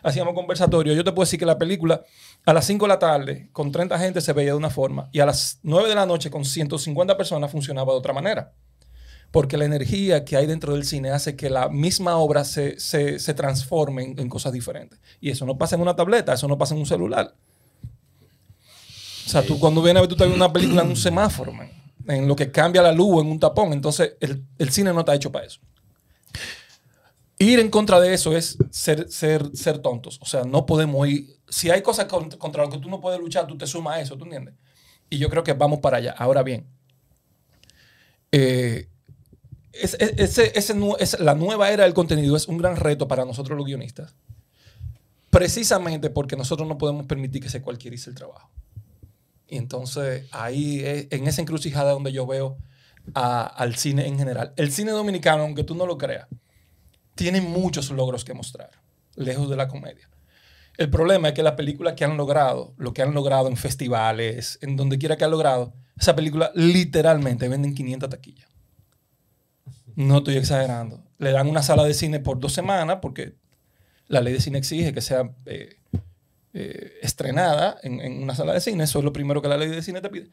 hacíamos 0.02 0.34
conversatorio. 0.34 0.96
Yo 0.96 1.04
te 1.04 1.12
puedo 1.12 1.26
decir 1.26 1.38
que 1.38 1.46
la 1.46 1.60
película 1.60 2.02
a 2.44 2.54
las 2.54 2.66
5 2.66 2.86
de 2.86 2.90
la 2.90 2.98
tarde, 2.98 3.50
con 3.52 3.72
30 3.72 4.00
gente, 4.00 4.20
se 4.20 4.34
veía 4.34 4.50
de 4.50 4.58
una 4.58 4.72
forma. 4.72 5.10
Y 5.12 5.20
a 5.20 5.28
las 5.28 5.60
9 5.62 5.90
de 5.90 5.96
la 5.96 6.08
noche, 6.08 6.32
con 6.32 6.44
150 6.44 7.16
personas, 7.16 7.52
funcionaba 7.52 7.94
de 7.94 8.00
otra 8.00 8.14
manera. 8.14 8.54
Porque 9.30 9.58
la 9.58 9.66
energía 9.66 10.26
que 10.26 10.38
hay 10.38 10.48
dentro 10.48 10.74
del 10.74 10.86
cine 10.86 11.12
hace 11.12 11.36
que 11.36 11.52
la 11.52 11.70
misma 11.70 12.18
obra 12.18 12.44
se, 12.46 12.80
se, 12.80 13.20
se 13.20 13.34
transforme 13.36 14.06
en, 14.06 14.20
en 14.20 14.28
cosas 14.28 14.54
diferentes. 14.54 15.00
Y 15.22 15.30
eso 15.30 15.46
no 15.46 15.56
pasa 15.56 15.76
en 15.76 15.84
una 15.84 15.96
tableta, 15.96 16.34
eso 16.34 16.48
no 16.48 16.58
pasa 16.58 16.74
en 16.74 16.80
un 16.80 16.88
celular. 16.88 17.36
O 19.26 19.30
sea, 19.30 19.42
tú 19.46 19.60
cuando 19.60 19.82
vienes 19.82 20.00
a 20.00 20.02
ver, 20.02 20.10
tú 20.10 20.16
estás 20.16 20.28
viendo 20.28 20.44
una 20.46 20.54
película 20.54 20.82
en 20.82 20.90
un 20.90 20.96
semáforo, 20.96 21.54
en 22.08 22.28
lo 22.28 22.36
que 22.36 22.52
cambia 22.52 22.82
la 22.82 22.92
luz 22.92 23.22
en 23.24 23.32
un 23.32 23.40
tapón. 23.40 23.72
Entonces, 23.74 24.16
el, 24.20 24.44
el 24.58 24.70
cine 24.72 24.92
no 24.94 25.00
está 25.00 25.16
hecho 25.16 25.32
para 25.32 25.46
eso. 25.46 25.60
Ir 27.40 27.60
en 27.60 27.70
contra 27.70 28.00
de 28.00 28.14
eso 28.14 28.36
es 28.36 28.58
ser, 28.70 29.10
ser, 29.10 29.50
ser 29.56 29.80
tontos. 29.80 30.20
O 30.22 30.26
sea, 30.26 30.44
no 30.44 30.66
podemos 30.66 31.08
ir. 31.08 31.36
Si 31.50 31.70
hay 31.70 31.82
cosas 31.82 32.06
con- 32.06 32.30
contra 32.32 32.64
lo 32.64 32.70
que 32.70 32.78
tú 32.78 32.90
no 32.90 33.00
puedes 33.02 33.20
luchar, 33.20 33.48
tú 33.48 33.58
te 33.58 33.66
sumas 33.68 33.96
a 33.98 34.02
eso, 34.02 34.18
¿tú 34.18 34.26
entiendes? 34.26 34.54
Y 35.10 35.18
yo 35.18 35.30
creo 35.30 35.44
que 35.44 35.54
vamos 35.54 35.80
para 35.80 35.98
allá. 35.98 36.14
Ahora 36.18 36.44
bien, 36.44 36.68
eh, 38.32 38.88
es- 39.72 39.96
es- 40.00 40.38
es- 40.40 41.20
la 41.20 41.36
nueva 41.36 41.72
era 41.72 41.84
del 41.84 41.94
contenido 41.94 42.36
es 42.36 42.48
un 42.48 42.58
gran 42.58 42.76
reto 42.76 43.08
para 43.08 43.26
nosotros 43.26 43.58
los 43.58 43.66
guionistas. 43.66 44.16
Precisamente 45.30 46.10
porque 46.10 46.36
nosotros 46.36 46.68
no 46.68 46.78
podemos 46.78 47.06
permitir 47.08 47.42
que 47.42 47.50
se 47.50 47.62
cualquierice 47.62 48.10
el 48.10 48.16
trabajo. 48.16 48.50
Y 49.54 49.58
entonces 49.58 50.28
ahí 50.32 50.82
en 50.84 51.28
esa 51.28 51.40
encrucijada 51.40 51.92
donde 51.92 52.12
yo 52.12 52.26
veo 52.26 52.58
al 53.14 53.76
cine 53.76 54.08
en 54.08 54.18
general. 54.18 54.52
El 54.56 54.72
cine 54.72 54.90
dominicano, 54.90 55.44
aunque 55.44 55.64
tú 55.64 55.76
no 55.76 55.86
lo 55.86 55.96
creas, 55.96 56.28
tiene 57.14 57.40
muchos 57.40 57.92
logros 57.92 58.26
que 58.26 58.34
mostrar, 58.34 58.72
lejos 59.16 59.48
de 59.52 59.56
la 59.56 59.68
comedia. 59.68 60.10
El 60.76 60.90
problema 60.90 61.28
es 61.28 61.34
que 61.36 61.44
las 61.44 61.54
películas 61.54 61.94
que 61.94 62.04
han 62.04 62.18
logrado, 62.18 62.74
lo 62.78 62.96
que 62.96 63.04
han 63.04 63.14
logrado 63.14 63.48
en 63.48 63.56
festivales, 63.56 64.58
en 64.64 64.76
donde 64.76 64.98
quiera 64.98 65.18
que 65.18 65.26
han 65.26 65.30
logrado, 65.30 65.76
esa 66.00 66.16
película 66.16 66.52
literalmente 66.56 67.48
venden 67.48 67.76
500 67.76 68.10
taquillas. 68.10 68.50
No 69.96 70.18
estoy 70.18 70.38
exagerando. 70.38 71.04
Le 71.20 71.32
dan 71.32 71.48
una 71.48 71.62
sala 71.62 71.84
de 71.84 71.94
cine 71.94 72.20
por 72.20 72.40
dos 72.40 72.54
semanas 72.54 72.98
porque 73.04 73.36
la 74.08 74.20
ley 74.20 74.34
de 74.34 74.42
cine 74.42 74.58
exige 74.58 74.94
que 74.94 75.02
sea 75.02 75.32
eh, 75.46 75.76
eh, 76.54 76.94
estrenada 77.02 77.78
en, 77.84 78.00
en 78.00 78.22
una 78.22 78.36
sala 78.36 78.54
de 78.54 78.62
cine. 78.62 78.84
Eso 78.84 79.00
es 79.00 79.06
lo 79.06 79.14
primero 79.14 79.42
que 79.42 79.48
la 79.48 79.58
ley 79.58 79.70
de 79.70 79.82
cine 79.82 80.02
te 80.02 80.10
pide. 80.10 80.30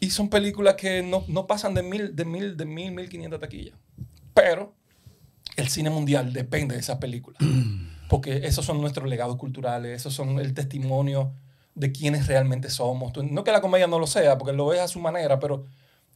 Y 0.00 0.10
son 0.10 0.28
películas 0.28 0.74
que 0.74 1.02
no, 1.02 1.24
no 1.28 1.46
pasan 1.46 1.74
de 1.74 1.82
mil, 1.82 2.14
de 2.14 2.24
mil, 2.24 2.56
de 2.56 2.64
mil, 2.64 2.92
mil 2.92 3.08
quinientas 3.08 3.40
taquillas. 3.40 3.74
Pero 4.34 4.74
el 5.56 5.68
cine 5.68 5.90
mundial 5.90 6.32
depende 6.32 6.74
de 6.74 6.80
esas 6.80 6.98
películas. 6.98 7.40
Porque 8.08 8.46
esos 8.46 8.64
son 8.64 8.80
nuestros 8.80 9.08
legados 9.08 9.36
culturales, 9.36 9.96
esos 9.96 10.12
son 10.12 10.38
el 10.38 10.52
testimonio 10.52 11.32
de 11.74 11.90
quiénes 11.90 12.26
realmente 12.26 12.68
somos. 12.70 13.12
No 13.16 13.44
que 13.44 13.52
la 13.52 13.60
comedia 13.60 13.86
no 13.86 13.98
lo 13.98 14.06
sea, 14.06 14.38
porque 14.38 14.52
lo 14.52 14.72
es 14.72 14.80
a 14.80 14.88
su 14.88 15.00
manera, 15.00 15.40
pero 15.40 15.64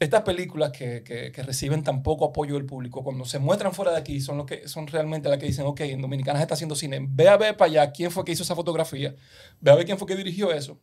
estas 0.01 0.23
películas 0.23 0.71
que, 0.71 1.03
que- 1.03 1.33
que 1.33 1.43
reciben 1.43 1.83
tan 1.83 2.03
poco 2.03 2.27
apoyo 2.27 2.55
del 2.55 2.65
público, 2.67 3.03
cuando 3.03 3.25
se 3.25 3.39
muestran 3.39 3.73
fuera 3.73 3.91
de 3.93 3.99
aquí, 3.99 4.21
son, 4.21 4.37
lo 4.39 4.47
que, 4.47 4.69
son 4.69 4.87
realmente 4.87 5.29
las 5.29 5.39
que 5.39 5.47
dicen, 5.47 5.67
ok, 5.67 5.81
en 5.81 6.01
Dominicana 6.01 6.39
se 6.39 6.43
está 6.45 6.55
haciendo 6.55 6.75
cine. 6.77 6.99
Ve 7.09 7.29
a 7.29 7.37
ver 7.37 7.57
para 7.57 7.71
allá 7.71 7.91
quién 7.93 8.11
fue 8.11 8.25
que 8.25 8.33
hizo 8.33 8.43
esa 8.45 8.55
fotografía, 8.55 9.15
ve 9.61 9.71
a 9.71 9.75
ver 9.75 9.85
quién 9.87 9.99
fue 9.99 10.07
que 10.07 10.15
dirigió 10.17 10.53
eso. 10.53 10.79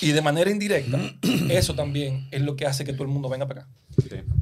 Y 0.00 0.10
de 0.12 0.20
manera 0.20 0.50
indirecta, 0.50 0.98
eso 1.48 1.74
también 1.74 2.26
es 2.32 2.42
lo 2.42 2.56
que 2.56 2.66
hace 2.66 2.84
que 2.84 2.92
todo 2.92 3.04
el 3.04 3.08
mundo 3.10 3.28
venga 3.28 3.46
para 3.46 3.62
acá. 3.62 3.70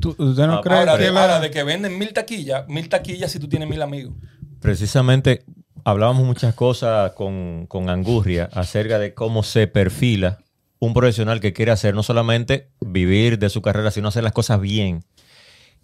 ¿Tú- 0.00 0.16
¿Usted 0.18 0.46
no 0.46 0.54
Ah, 0.54 0.60
cree 0.62 0.78
Ahora, 0.78 0.96
que 0.96 1.04
de, 1.04 1.10
la- 1.12 1.20
ahora, 1.22 1.40
de 1.40 1.50
que 1.50 1.62
venden 1.62 1.98
mil 1.98 2.12
taquillas, 2.14 2.66
mil 2.68 2.88
taquillas 2.88 3.30
si 3.30 3.38
tú 3.38 3.48
tienes 3.48 3.68
mil 3.68 3.82
amigos. 3.82 4.14
Precisamente 4.60 5.44
hablábamos 5.84 6.24
muchas 6.24 6.54
cosas 6.54 7.12
con, 7.12 7.66
con 7.66 7.90
Angurria 7.90 8.48
acerca 8.52 8.98
de 8.98 9.12
cómo 9.12 9.42
se 9.42 9.66
perfila 9.66 10.38
un 10.82 10.94
profesional 10.94 11.38
que 11.38 11.52
quiere 11.52 11.70
hacer 11.70 11.94
no 11.94 12.02
solamente 12.02 12.68
vivir 12.80 13.38
de 13.38 13.50
su 13.50 13.62
carrera, 13.62 13.92
sino 13.92 14.08
hacer 14.08 14.24
las 14.24 14.32
cosas 14.32 14.60
bien. 14.60 15.04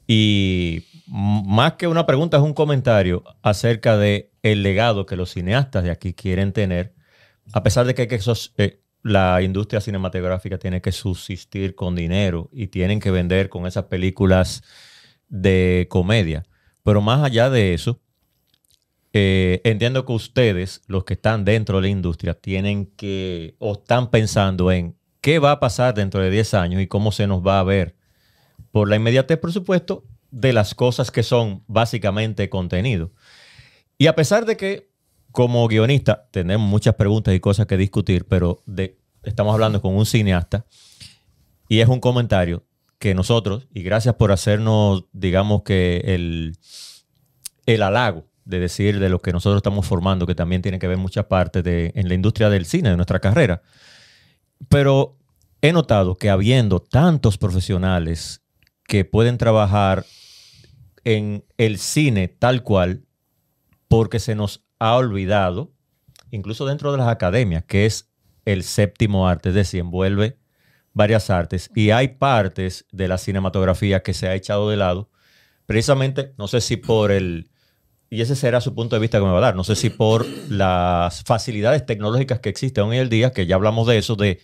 Y 0.08 0.86
más 1.06 1.74
que 1.74 1.86
una 1.86 2.04
pregunta, 2.04 2.36
es 2.36 2.42
un 2.42 2.52
comentario 2.52 3.22
acerca 3.42 3.96
de 3.96 4.32
el 4.42 4.64
legado 4.64 5.06
que 5.06 5.14
los 5.14 5.30
cineastas 5.30 5.84
de 5.84 5.92
aquí 5.92 6.14
quieren 6.14 6.52
tener, 6.52 6.94
a 7.52 7.62
pesar 7.62 7.86
de 7.86 7.94
que, 7.94 8.08
eh, 8.56 8.80
la 9.04 9.40
industria 9.40 9.80
cinematográfica 9.80 10.58
tiene 10.58 10.80
que 10.80 10.90
subsistir 10.90 11.76
con 11.76 11.94
dinero 11.94 12.50
y 12.52 12.66
tienen 12.66 12.98
que 12.98 13.12
vender 13.12 13.48
con 13.50 13.68
esas 13.68 13.84
películas 13.84 14.64
de 15.28 15.86
comedia. 15.88 16.42
Pero 16.82 17.02
más 17.02 17.22
allá 17.22 17.50
de 17.50 17.72
eso, 17.72 18.00
eh, 19.12 19.60
entiendo 19.64 20.04
que 20.04 20.12
ustedes, 20.12 20.82
los 20.86 21.04
que 21.04 21.14
están 21.14 21.44
dentro 21.44 21.76
de 21.78 21.82
la 21.82 21.88
industria, 21.88 22.34
tienen 22.34 22.86
que 22.96 23.56
o 23.58 23.72
están 23.72 24.10
pensando 24.10 24.70
en 24.70 24.96
qué 25.20 25.38
va 25.38 25.52
a 25.52 25.60
pasar 25.60 25.94
dentro 25.94 26.20
de 26.20 26.30
10 26.30 26.54
años 26.54 26.82
y 26.82 26.86
cómo 26.86 27.12
se 27.12 27.26
nos 27.26 27.46
va 27.46 27.58
a 27.58 27.64
ver 27.64 27.96
por 28.70 28.88
la 28.88 28.96
inmediatez, 28.96 29.38
por 29.38 29.52
supuesto, 29.52 30.04
de 30.30 30.52
las 30.52 30.74
cosas 30.74 31.10
que 31.10 31.22
son 31.22 31.64
básicamente 31.66 32.50
contenido. 32.50 33.12
Y 33.96 34.06
a 34.06 34.14
pesar 34.14 34.44
de 34.44 34.56
que 34.56 34.90
como 35.32 35.66
guionista 35.68 36.28
tenemos 36.30 36.68
muchas 36.68 36.94
preguntas 36.94 37.34
y 37.34 37.40
cosas 37.40 37.66
que 37.66 37.76
discutir, 37.76 38.26
pero 38.26 38.62
estamos 39.22 39.54
hablando 39.54 39.80
con 39.80 39.94
un 39.94 40.06
cineasta 40.06 40.66
y 41.68 41.80
es 41.80 41.88
un 41.88 42.00
comentario 42.00 42.64
que 42.98 43.14
nosotros, 43.14 43.68
y 43.72 43.82
gracias 43.82 44.16
por 44.16 44.32
hacernos, 44.32 45.04
digamos 45.12 45.62
que 45.62 46.02
el, 46.04 46.56
el 47.66 47.82
halago 47.82 48.27
de 48.48 48.60
decir 48.60 48.98
de 48.98 49.10
lo 49.10 49.20
que 49.20 49.30
nosotros 49.30 49.58
estamos 49.58 49.86
formando, 49.86 50.26
que 50.26 50.34
también 50.34 50.62
tiene 50.62 50.78
que 50.78 50.88
ver 50.88 50.96
mucha 50.96 51.28
parte 51.28 51.92
en 51.98 52.08
la 52.08 52.14
industria 52.14 52.48
del 52.48 52.64
cine, 52.64 52.88
de 52.88 52.96
nuestra 52.96 53.20
carrera. 53.20 53.60
Pero 54.70 55.18
he 55.60 55.70
notado 55.72 56.16
que 56.16 56.30
habiendo 56.30 56.80
tantos 56.80 57.36
profesionales 57.36 58.42
que 58.84 59.04
pueden 59.04 59.36
trabajar 59.36 60.06
en 61.04 61.44
el 61.58 61.78
cine 61.78 62.28
tal 62.28 62.62
cual, 62.62 63.04
porque 63.86 64.18
se 64.18 64.34
nos 64.34 64.64
ha 64.78 64.96
olvidado, 64.96 65.74
incluso 66.30 66.64
dentro 66.64 66.90
de 66.90 66.98
las 66.98 67.08
academias, 67.08 67.64
que 67.64 67.84
es 67.84 68.10
el 68.46 68.62
séptimo 68.62 69.28
arte, 69.28 69.50
es 69.50 69.54
decir, 69.54 69.80
envuelve 69.80 70.38
varias 70.94 71.28
artes 71.28 71.70
y 71.74 71.90
hay 71.90 72.08
partes 72.08 72.86
de 72.92 73.08
la 73.08 73.18
cinematografía 73.18 74.02
que 74.02 74.14
se 74.14 74.26
ha 74.26 74.34
echado 74.34 74.70
de 74.70 74.78
lado, 74.78 75.10
precisamente, 75.66 76.32
no 76.38 76.48
sé 76.48 76.62
si 76.62 76.78
por 76.78 77.10
el, 77.10 77.50
y 78.10 78.20
ese 78.22 78.36
será 78.36 78.60
su 78.60 78.74
punto 78.74 78.96
de 78.96 79.00
vista 79.00 79.18
que 79.18 79.24
me 79.24 79.30
va 79.32 79.38
a 79.38 79.42
dar, 79.42 79.56
no 79.56 79.64
sé 79.64 79.76
si 79.76 79.90
por 79.90 80.26
las 80.48 81.22
facilidades 81.24 81.84
tecnológicas 81.84 82.40
que 82.40 82.48
existen 82.48 82.84
hoy 82.84 82.96
en 82.96 83.02
el 83.02 83.08
día, 83.08 83.32
que 83.32 83.46
ya 83.46 83.54
hablamos 83.56 83.86
de 83.86 83.98
eso, 83.98 84.16
de 84.16 84.40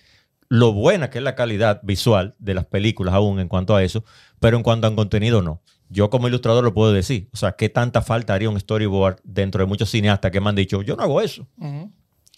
lo 0.48 0.72
buena 0.72 1.09
que 1.11 1.18
es 1.18 1.24
la 1.24 1.35
calidad 1.35 1.81
visual 1.83 2.35
de 2.38 2.55
las 2.55 2.66
películas 2.66 3.14
aún 3.14 3.40
en 3.40 3.48
cuanto 3.48 3.74
a 3.74 3.83
eso, 3.83 4.05
pero 4.40 4.57
en 4.57 4.62
cuanto 4.62 4.87
a 4.87 4.94
contenido 4.94 5.40
no. 5.42 5.62
Yo 5.88 6.11
como 6.11 6.29
ilustrador 6.29 6.64
lo 6.64 6.74
puedo 6.74 6.92
decir. 6.92 7.29
O 7.33 7.37
sea, 7.37 7.53
¿qué 7.53 7.68
tanta 7.68 8.03
falta 8.03 8.35
haría 8.35 8.50
un 8.50 8.59
storyboard 8.59 9.20
dentro 9.22 9.62
de 9.62 9.66
muchos 9.66 9.90
cineastas 9.90 10.31
que 10.31 10.40
me 10.40 10.48
han 10.48 10.55
dicho, 10.55 10.83
yo 10.83 10.96
no 10.96 11.03
hago 11.03 11.20
eso? 11.20 11.46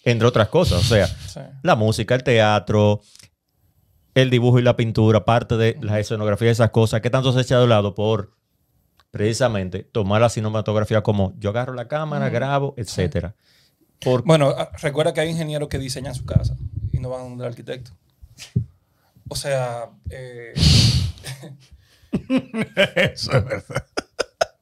Entre 0.03 0.27
otras 0.27 0.47
cosas. 0.49 0.79
O 0.79 0.83
sea, 0.83 1.07
Sí. 1.07 1.39
la 1.63 1.75
música, 1.75 2.13
el 2.15 2.23
teatro, 2.23 3.01
el 4.13 4.29
dibujo 4.29 4.59
y 4.59 4.63
la 4.63 4.75
pintura, 4.75 5.25
parte 5.25 5.57
de 5.57 5.77
la 5.81 5.99
escenografía, 5.99 6.51
esas 6.51 6.71
cosas, 6.71 7.01
¿qué 7.01 7.09
tanto 7.09 7.31
se 7.33 7.41
echa 7.41 7.59
de 7.59 7.67
lado 7.67 7.93
por 7.95 8.36
precisamente 9.11 9.83
tomar 9.83 10.21
la 10.21 10.29
cinematografía 10.29 11.01
como 11.01 11.33
yo 11.37 11.49
agarro 11.49 11.73
la 11.73 11.87
cámara, 11.87 12.29
grabo, 12.29 12.73
etcétera? 12.77 13.35
Bueno, 14.25 14.53
ah, 14.55 14.71
recuerda 14.81 15.13
que 15.13 15.21
hay 15.21 15.29
ingenieros 15.29 15.69
que 15.69 15.79
diseñan 15.79 16.13
su 16.13 16.25
casa 16.25 16.55
y 16.91 16.99
no 16.99 17.09
van 17.09 17.29
donde 17.29 17.45
el 17.45 17.49
arquitecto. 17.49 17.91
O 19.29 19.35
sea, 19.35 19.89
eh, 20.09 20.53
Eso 23.13 23.31
es 23.31 23.45
verdad. 23.45 23.85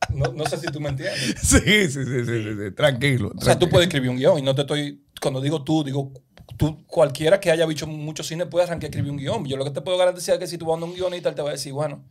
no, 0.10 0.32
no 0.34 0.46
sé 0.46 0.58
si 0.58 0.68
tú 0.68 0.80
me 0.80 0.90
entiendes. 0.90 1.36
Sí, 1.42 1.60
sí, 1.60 1.90
sí, 1.90 2.26
sí, 2.26 2.44
sí, 2.44 2.56
sí, 2.58 2.72
Tranquilo. 2.76 3.32
O 3.36 3.42
sea, 3.42 3.58
tú 3.58 3.70
puedes 3.70 3.88
escribir 3.88 4.10
un 4.10 4.18
guion 4.18 4.40
y 4.40 4.42
no 4.42 4.56
te 4.56 4.62
estoy. 4.62 5.04
Cuando 5.22 5.42
digo 5.42 5.64
tú, 5.64 5.84
digo 5.84 6.14
tú, 6.58 6.86
cualquiera 6.88 7.40
que 7.40 7.52
haya 7.52 7.66
visto 7.66 7.88
mucho 7.88 8.24
cine 8.24 8.46
puede 8.46 8.66
arrancar 8.66 8.86
a 8.86 8.90
escribir 8.90 9.12
un 9.12 9.18
guion. 9.18 9.46
Yo 9.46 9.58
lo 9.58 9.66
que 9.66 9.72
te 9.72 9.82
puedo 9.82 9.98
garantizar 9.98 10.36
es 10.36 10.40
que 10.40 10.48
si 10.48 10.58
tú 10.58 10.66
vas 10.66 10.82
a 10.82 10.86
un 10.86 10.94
guionista, 10.94 11.30
él 11.30 11.36
te 11.36 11.42
va 11.42 11.50
a 11.50 11.54
decir, 11.54 11.74
bueno, 11.74 12.04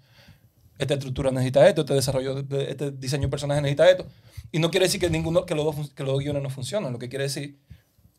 esta 0.79 0.95
estructura 0.95 1.31
necesita 1.31 1.67
esto, 1.69 1.83
este 1.83 1.95
desarrollo, 1.95 2.43
de- 2.43 2.71
este 2.71 2.91
diseño 2.91 3.23
de 3.25 3.29
personaje 3.29 3.61
necesita 3.61 3.89
esto. 3.91 4.07
Y 4.53 4.59
no 4.59 4.71
quiere 4.71 4.87
decir 4.87 5.01
que 5.01 5.11
ninguno, 5.11 5.47
que 5.47 5.55
los 5.55 5.65
dos, 5.65 5.91
que 5.95 6.03
los 6.03 6.13
dos 6.15 6.23
guiones 6.23 6.43
no 6.43 6.51
funcionan. 6.51 6.93
Lo 6.93 6.99
que 6.99 7.09
quiere 7.09 7.25
decir 7.25 7.59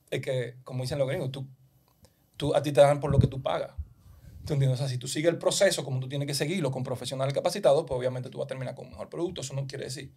es 0.09 0.21
que, 0.21 0.55
como 0.63 0.83
dicen 0.83 0.97
los 0.99 1.07
gringos, 1.07 1.31
tú, 1.31 1.47
tú, 2.37 2.55
a 2.55 2.61
ti 2.61 2.71
te 2.71 2.81
dan 2.81 2.99
por 2.99 3.11
lo 3.11 3.19
que 3.19 3.27
tú 3.27 3.41
pagas. 3.41 3.71
¿Tú 4.45 4.53
entiendes? 4.53 4.79
O 4.79 4.83
sea, 4.83 4.87
si 4.87 4.99
tú 4.99 5.07
sigues 5.07 5.31
el 5.31 5.39
proceso 5.39 5.83
como 5.83 5.99
tú 5.99 6.07
tienes 6.07 6.27
que 6.27 6.35
seguirlo 6.35 6.69
con 6.71 6.83
profesionales 6.83 7.33
capacitados, 7.33 7.83
pues 7.87 7.97
obviamente 7.97 8.29
tú 8.29 8.37
vas 8.37 8.45
a 8.45 8.47
terminar 8.47 8.75
con 8.75 8.85
un 8.85 8.91
mejor 8.91 9.09
producto. 9.09 9.41
Eso 9.41 9.55
no 9.55 9.65
quiere 9.65 9.85
decir 9.85 10.13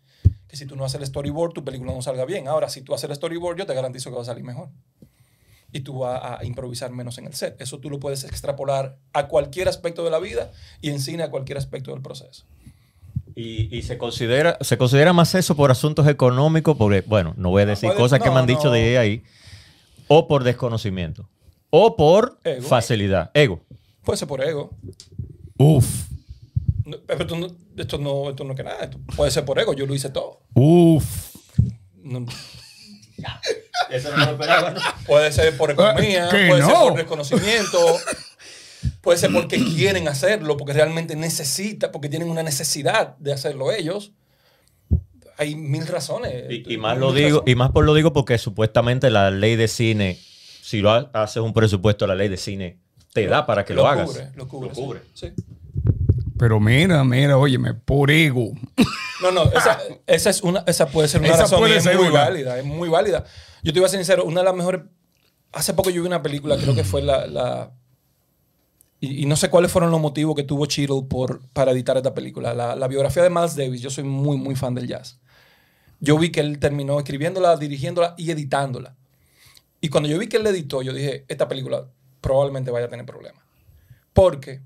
que 0.46 0.56
si 0.56 0.66
tú 0.66 0.76
no 0.76 0.84
haces 0.84 1.00
el 1.00 1.06
storyboard, 1.06 1.54
tu 1.54 1.64
película 1.64 1.92
no 1.94 2.02
salga 2.02 2.26
bien. 2.26 2.46
Ahora, 2.46 2.68
si 2.68 2.82
tú 2.82 2.92
haces 2.94 3.08
el 3.08 3.16
storyboard, 3.16 3.56
yo 3.56 3.64
te 3.66 3.72
garantizo 3.74 4.10
que 4.10 4.16
va 4.16 4.22
a 4.22 4.26
salir 4.26 4.44
mejor. 4.44 4.68
Y 5.72 5.80
tú 5.80 5.98
vas 5.98 6.40
a 6.40 6.44
improvisar 6.44 6.90
menos 6.92 7.18
en 7.18 7.26
el 7.26 7.34
set. 7.34 7.60
Eso 7.60 7.78
tú 7.78 7.90
lo 7.90 8.00
puedes 8.00 8.24
extrapolar 8.24 8.96
a 9.12 9.28
cualquier 9.28 9.68
aspecto 9.68 10.02
de 10.02 10.10
la 10.10 10.18
vida 10.18 10.50
y 10.80 10.88
en 10.90 11.00
cine 11.00 11.22
a 11.24 11.30
cualquier 11.30 11.58
aspecto 11.58 11.92
del 11.92 12.00
proceso. 12.00 12.44
Y, 13.34 13.68
y 13.76 13.82
se 13.82 13.98
considera 13.98 14.58
se 14.62 14.76
considera 14.78 15.12
más 15.12 15.34
eso 15.34 15.54
por 15.54 15.70
asuntos 15.70 16.08
económicos, 16.08 16.76
porque, 16.76 17.02
bueno, 17.02 17.34
no 17.36 17.50
voy 17.50 17.62
a 17.62 17.66
decir 17.66 17.92
cosas 17.94 18.20
que 18.20 18.30
me 18.30 18.36
han 18.38 18.46
dicho 18.46 18.70
de 18.70 18.98
ahí, 18.98 19.22
o 20.08 20.26
por 20.26 20.42
desconocimiento, 20.42 21.28
o 21.70 21.94
por 21.96 22.38
Ego. 22.42 22.66
facilidad. 22.66 23.30
Ego. 23.34 23.60
Puede 24.02 24.16
ser 24.16 24.26
por 24.26 24.42
ego. 24.42 24.70
Uf, 25.58 26.08
pero 27.06 27.20
esto 27.20 27.36
no, 27.36 27.46
esto 27.76 27.98
no, 27.98 28.30
esto 28.30 28.44
no 28.44 28.52
es 28.52 28.56
que 28.56 28.64
nada. 28.64 28.84
Esto 28.84 28.98
puede 29.14 29.30
ser 29.30 29.44
por 29.44 29.58
ego. 29.58 29.74
Yo 29.74 29.86
lo 29.86 29.94
hice 29.94 30.08
todo. 30.08 30.40
uf. 30.54 31.36
No- 33.18 33.28
Eso 33.90 34.10
no 34.16 34.24
lo 34.24 34.32
esperaba, 34.32 34.70
¿no? 34.72 34.80
puede 35.06 35.32
ser 35.32 35.56
por 35.56 35.70
economía, 35.70 36.28
¿Que 36.30 36.48
puede 36.48 36.62
ser 36.62 36.74
por 36.74 36.96
desconocimiento, 36.96 37.78
puede 39.00 39.18
ser 39.18 39.32
porque 39.32 39.56
quieren 39.58 40.08
hacerlo, 40.08 40.56
porque 40.56 40.72
realmente 40.74 41.16
necesita, 41.16 41.90
porque 41.90 42.08
tienen 42.08 42.28
una 42.30 42.42
necesidad 42.42 43.16
de 43.18 43.32
hacerlo 43.32 43.72
ellos. 43.72 44.12
Hay 45.38 45.54
mil 45.54 45.86
razones. 45.86 46.44
Y, 46.50 46.74
y 46.74 46.76
más 46.78 46.98
lo 46.98 47.12
digo, 47.12 47.38
razones. 47.38 47.52
y 47.52 47.54
más 47.54 47.70
por 47.70 47.84
lo 47.84 47.94
digo 47.94 48.12
porque 48.12 48.36
supuestamente 48.38 49.08
la 49.10 49.30
ley 49.30 49.54
de 49.56 49.68
cine, 49.68 50.18
si 50.62 50.80
lo 50.80 50.90
ha- 50.90 51.10
haces 51.12 51.42
un 51.42 51.52
presupuesto, 51.54 52.06
la 52.06 52.14
ley 52.16 52.28
de 52.28 52.36
cine 52.36 52.78
te 53.12 53.26
da 53.26 53.46
para 53.46 53.64
que 53.64 53.72
lo, 53.74 53.86
hagas. 53.86 54.08
Cubre, 54.10 54.30
lo 54.34 54.48
cubre. 54.48 54.68
Lo 54.68 54.74
sí. 54.74 54.80
cubre. 54.80 55.00
Sí. 55.14 55.28
Pero 56.38 56.60
mira, 56.60 57.02
mira, 57.04 57.36
óyeme, 57.36 57.74
por 57.74 58.10
ego. 58.10 58.52
No, 59.22 59.32
no, 59.32 59.44
esa, 59.52 59.78
esa 60.06 60.30
es 60.30 60.42
una, 60.42 60.62
esa 60.66 60.86
puede 60.88 61.08
ser 61.08 61.20
una 61.20 61.30
Esa 61.30 61.42
razón 61.42 61.58
puede 61.58 61.74
y 61.74 61.76
es 61.78 61.82
ser 61.84 61.96
muy 61.96 62.06
una. 62.08 62.20
válida, 62.24 62.58
es 62.58 62.64
muy 62.64 62.88
válida. 62.88 63.24
Yo 63.62 63.72
te 63.72 63.78
iba 63.80 63.86
a 63.86 63.90
ser 63.90 63.98
sincero, 63.98 64.24
una 64.24 64.40
de 64.40 64.44
las 64.44 64.54
mejores. 64.54 64.82
Hace 65.52 65.74
poco 65.74 65.90
yo 65.90 66.00
vi 66.02 66.06
una 66.06 66.22
película, 66.22 66.56
creo 66.56 66.74
que 66.74 66.84
fue 66.84 67.02
la. 67.02 67.26
la- 67.26 67.72
y, 69.00 69.22
y 69.22 69.26
no 69.26 69.36
sé 69.36 69.48
cuáles 69.50 69.70
fueron 69.72 69.90
los 69.90 70.00
motivos 70.00 70.34
que 70.34 70.42
tuvo 70.42 70.66
Cheadle 70.66 71.02
por, 71.08 71.40
para 71.52 71.70
editar 71.72 71.96
esta 71.96 72.14
película. 72.14 72.52
La, 72.54 72.74
la 72.76 72.88
biografía 72.88 73.22
de 73.22 73.30
Miles 73.30 73.54
Davis, 73.56 73.80
yo 73.80 73.90
soy 73.90 74.04
muy, 74.04 74.36
muy 74.36 74.54
fan 74.56 74.74
del 74.74 74.86
jazz. 74.88 75.20
Yo 76.00 76.18
vi 76.18 76.30
que 76.30 76.40
él 76.40 76.58
terminó 76.58 76.98
escribiéndola, 76.98 77.56
dirigiéndola 77.56 78.14
y 78.16 78.30
editándola. 78.30 78.96
Y 79.80 79.88
cuando 79.88 80.08
yo 80.08 80.18
vi 80.18 80.26
que 80.28 80.36
él 80.36 80.44
la 80.44 80.50
editó, 80.50 80.82
yo 80.82 80.92
dije, 80.92 81.24
esta 81.28 81.48
película 81.48 81.86
probablemente 82.20 82.70
vaya 82.70 82.86
a 82.86 82.88
tener 82.88 83.06
problemas. 83.06 83.42
Porque 84.12 84.60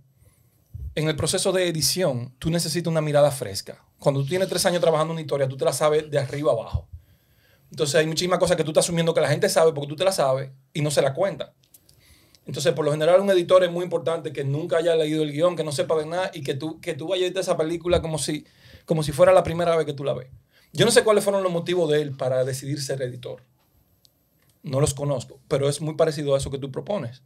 en 0.94 1.08
el 1.08 1.16
proceso 1.16 1.52
de 1.52 1.68
edición, 1.68 2.34
tú 2.38 2.50
necesitas 2.50 2.90
una 2.90 3.00
mirada 3.00 3.30
fresca. 3.30 3.84
Cuando 3.98 4.20
tú 4.22 4.28
tienes 4.28 4.48
tres 4.48 4.66
años 4.66 4.80
trabajando 4.80 5.12
una 5.12 5.22
historia, 5.22 5.48
tú 5.48 5.56
te 5.56 5.64
la 5.64 5.72
sabes 5.72 6.10
de 6.10 6.18
arriba 6.18 6.52
abajo. 6.52 6.88
Entonces 7.70 7.94
hay 7.94 8.06
muchísimas 8.06 8.38
cosas 8.38 8.56
que 8.56 8.64
tú 8.64 8.70
estás 8.70 8.84
asumiendo 8.84 9.14
que 9.14 9.20
la 9.20 9.28
gente 9.28 9.48
sabe 9.48 9.72
porque 9.72 9.88
tú 9.88 9.96
te 9.96 10.04
la 10.04 10.12
sabes 10.12 10.50
y 10.74 10.82
no 10.82 10.90
se 10.90 11.00
la 11.00 11.14
cuenta. 11.14 11.54
Entonces, 12.44 12.72
por 12.74 12.84
lo 12.84 12.90
general, 12.90 13.20
un 13.20 13.30
editor 13.30 13.62
es 13.62 13.70
muy 13.70 13.84
importante 13.84 14.32
que 14.32 14.44
nunca 14.44 14.78
haya 14.78 14.96
leído 14.96 15.22
el 15.22 15.32
guion, 15.32 15.56
que 15.56 15.64
no 15.64 15.72
sepa 15.72 15.96
de 15.96 16.06
nada 16.06 16.30
y 16.34 16.42
que 16.42 16.54
tú, 16.54 16.80
que 16.80 16.94
tú 16.94 17.08
vayas 17.08 17.34
a 17.36 17.40
esa 17.40 17.56
película 17.56 18.02
como 18.02 18.18
si, 18.18 18.44
como 18.84 19.02
si 19.02 19.12
fuera 19.12 19.32
la 19.32 19.44
primera 19.44 19.76
vez 19.76 19.86
que 19.86 19.94
tú 19.94 20.04
la 20.04 20.12
ves. 20.12 20.28
Yo 20.72 20.84
no 20.84 20.90
sé 20.90 21.04
cuáles 21.04 21.22
fueron 21.22 21.42
los 21.42 21.52
motivos 21.52 21.90
de 21.90 22.02
él 22.02 22.16
para 22.16 22.44
decidir 22.44 22.82
ser 22.82 23.00
editor. 23.00 23.42
No 24.62 24.80
los 24.80 24.92
conozco, 24.92 25.40
pero 25.48 25.68
es 25.68 25.80
muy 25.80 25.94
parecido 25.94 26.34
a 26.34 26.38
eso 26.38 26.50
que 26.50 26.58
tú 26.58 26.70
propones. 26.72 27.22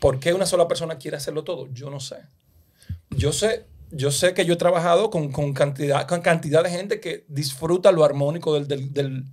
¿Por 0.00 0.18
qué 0.18 0.34
una 0.34 0.46
sola 0.46 0.66
persona 0.66 0.98
quiere 0.98 1.16
hacerlo 1.16 1.44
todo? 1.44 1.68
Yo 1.72 1.88
no 1.88 2.00
sé. 2.00 2.16
Yo 3.16 3.32
sé, 3.32 3.64
yo 3.90 4.10
sé 4.10 4.34
que 4.34 4.44
yo 4.44 4.54
he 4.54 4.56
trabajado 4.56 5.10
con, 5.10 5.30
con 5.32 5.52
cantidad, 5.54 6.06
con 6.06 6.20
cantidad 6.20 6.62
de 6.64 6.70
gente 6.70 7.00
que 7.00 7.24
disfruta 7.28 7.92
lo 7.92 8.04
armónico 8.04 8.54
del, 8.54 8.66
del, 8.68 8.92
del, 8.92 9.24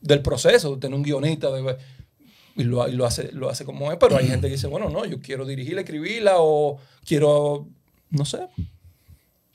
del 0.00 0.22
proceso, 0.22 0.74
de 0.74 0.80
tener 0.80 0.96
un 0.96 1.02
guionista 1.02 1.50
de- 1.50 1.76
y, 2.56 2.64
lo, 2.64 2.86
y 2.88 2.92
lo, 2.92 3.06
hace, 3.06 3.32
lo 3.32 3.48
hace 3.48 3.64
como 3.64 3.90
es, 3.92 3.98
pero 3.98 4.16
hay 4.16 4.26
gente 4.28 4.46
que 4.48 4.54
dice, 4.54 4.66
bueno, 4.66 4.90
no, 4.90 5.04
yo 5.06 5.20
quiero 5.20 5.46
dirigirla, 5.46 5.80
escribirla 5.82 6.34
o 6.36 6.78
quiero, 7.06 7.66
no 8.10 8.24
sé. 8.24 8.46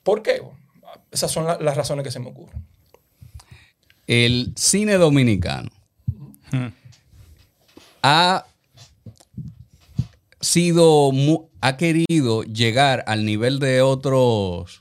¿Por 0.03 0.23
qué? 0.23 0.41
Esas 1.11 1.31
son 1.31 1.45
la- 1.45 1.57
las 1.59 1.77
razones 1.77 2.03
que 2.03 2.11
se 2.11 2.19
me 2.19 2.29
ocurren. 2.29 2.65
El 4.07 4.53
cine 4.55 4.93
dominicano 4.93 5.69
ha 8.01 8.45
ha 11.61 11.77
querido 11.77 12.43
llegar 12.43 13.03
al 13.07 13.25
nivel 13.25 13.59
de 13.59 13.81
otros 13.81 14.79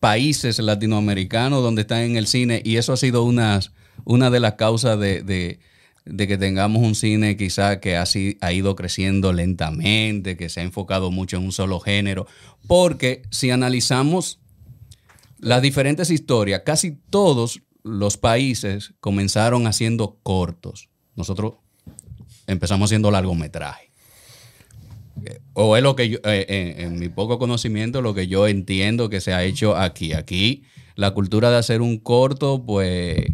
países 0.00 0.58
latinoamericanos 0.58 1.62
donde 1.62 1.82
están 1.82 2.00
en 2.00 2.16
el 2.16 2.26
cine 2.26 2.62
y 2.64 2.76
eso 2.76 2.92
ha 2.92 2.96
sido 2.96 3.24
una 3.24 4.30
de 4.30 4.40
las 4.40 4.54
causas 4.54 4.98
de, 4.98 5.58
que 6.04 6.38
tengamos 6.38 6.82
un 6.82 6.94
cine 6.94 7.36
quizá 7.36 7.80
que 7.80 7.96
ha, 7.96 8.04
ha 8.40 8.52
ido 8.52 8.76
creciendo 8.76 9.32
lentamente, 9.32 10.36
que 10.36 10.48
se 10.48 10.60
ha 10.60 10.64
enfocado 10.64 11.10
mucho 11.10 11.36
en 11.36 11.44
un 11.44 11.52
solo 11.52 11.80
género, 11.80 12.26
porque 12.66 13.22
si 13.30 13.50
analizamos 13.50 14.40
las 15.38 15.62
diferentes 15.62 16.10
historias, 16.10 16.62
casi 16.64 16.98
todos 17.10 17.62
los 17.84 18.16
países 18.16 18.94
comenzaron 19.00 19.66
haciendo 19.66 20.18
cortos. 20.22 20.88
Nosotros 21.14 21.54
empezamos 22.46 22.88
haciendo 22.88 23.10
largometraje. 23.10 23.87
Eh, 25.24 25.40
O 25.54 25.76
es 25.76 25.82
lo 25.82 25.96
que 25.96 26.08
yo, 26.08 26.18
eh, 26.24 26.46
en, 26.48 26.80
en 26.86 26.98
mi 26.98 27.08
poco 27.08 27.38
conocimiento, 27.38 28.02
lo 28.02 28.14
que 28.14 28.28
yo 28.28 28.46
entiendo 28.48 29.08
que 29.08 29.20
se 29.20 29.32
ha 29.34 29.44
hecho 29.44 29.76
aquí. 29.76 30.12
Aquí 30.12 30.64
la 30.94 31.12
cultura 31.12 31.50
de 31.50 31.56
hacer 31.58 31.80
un 31.82 31.98
corto, 31.98 32.64
pues 32.64 33.26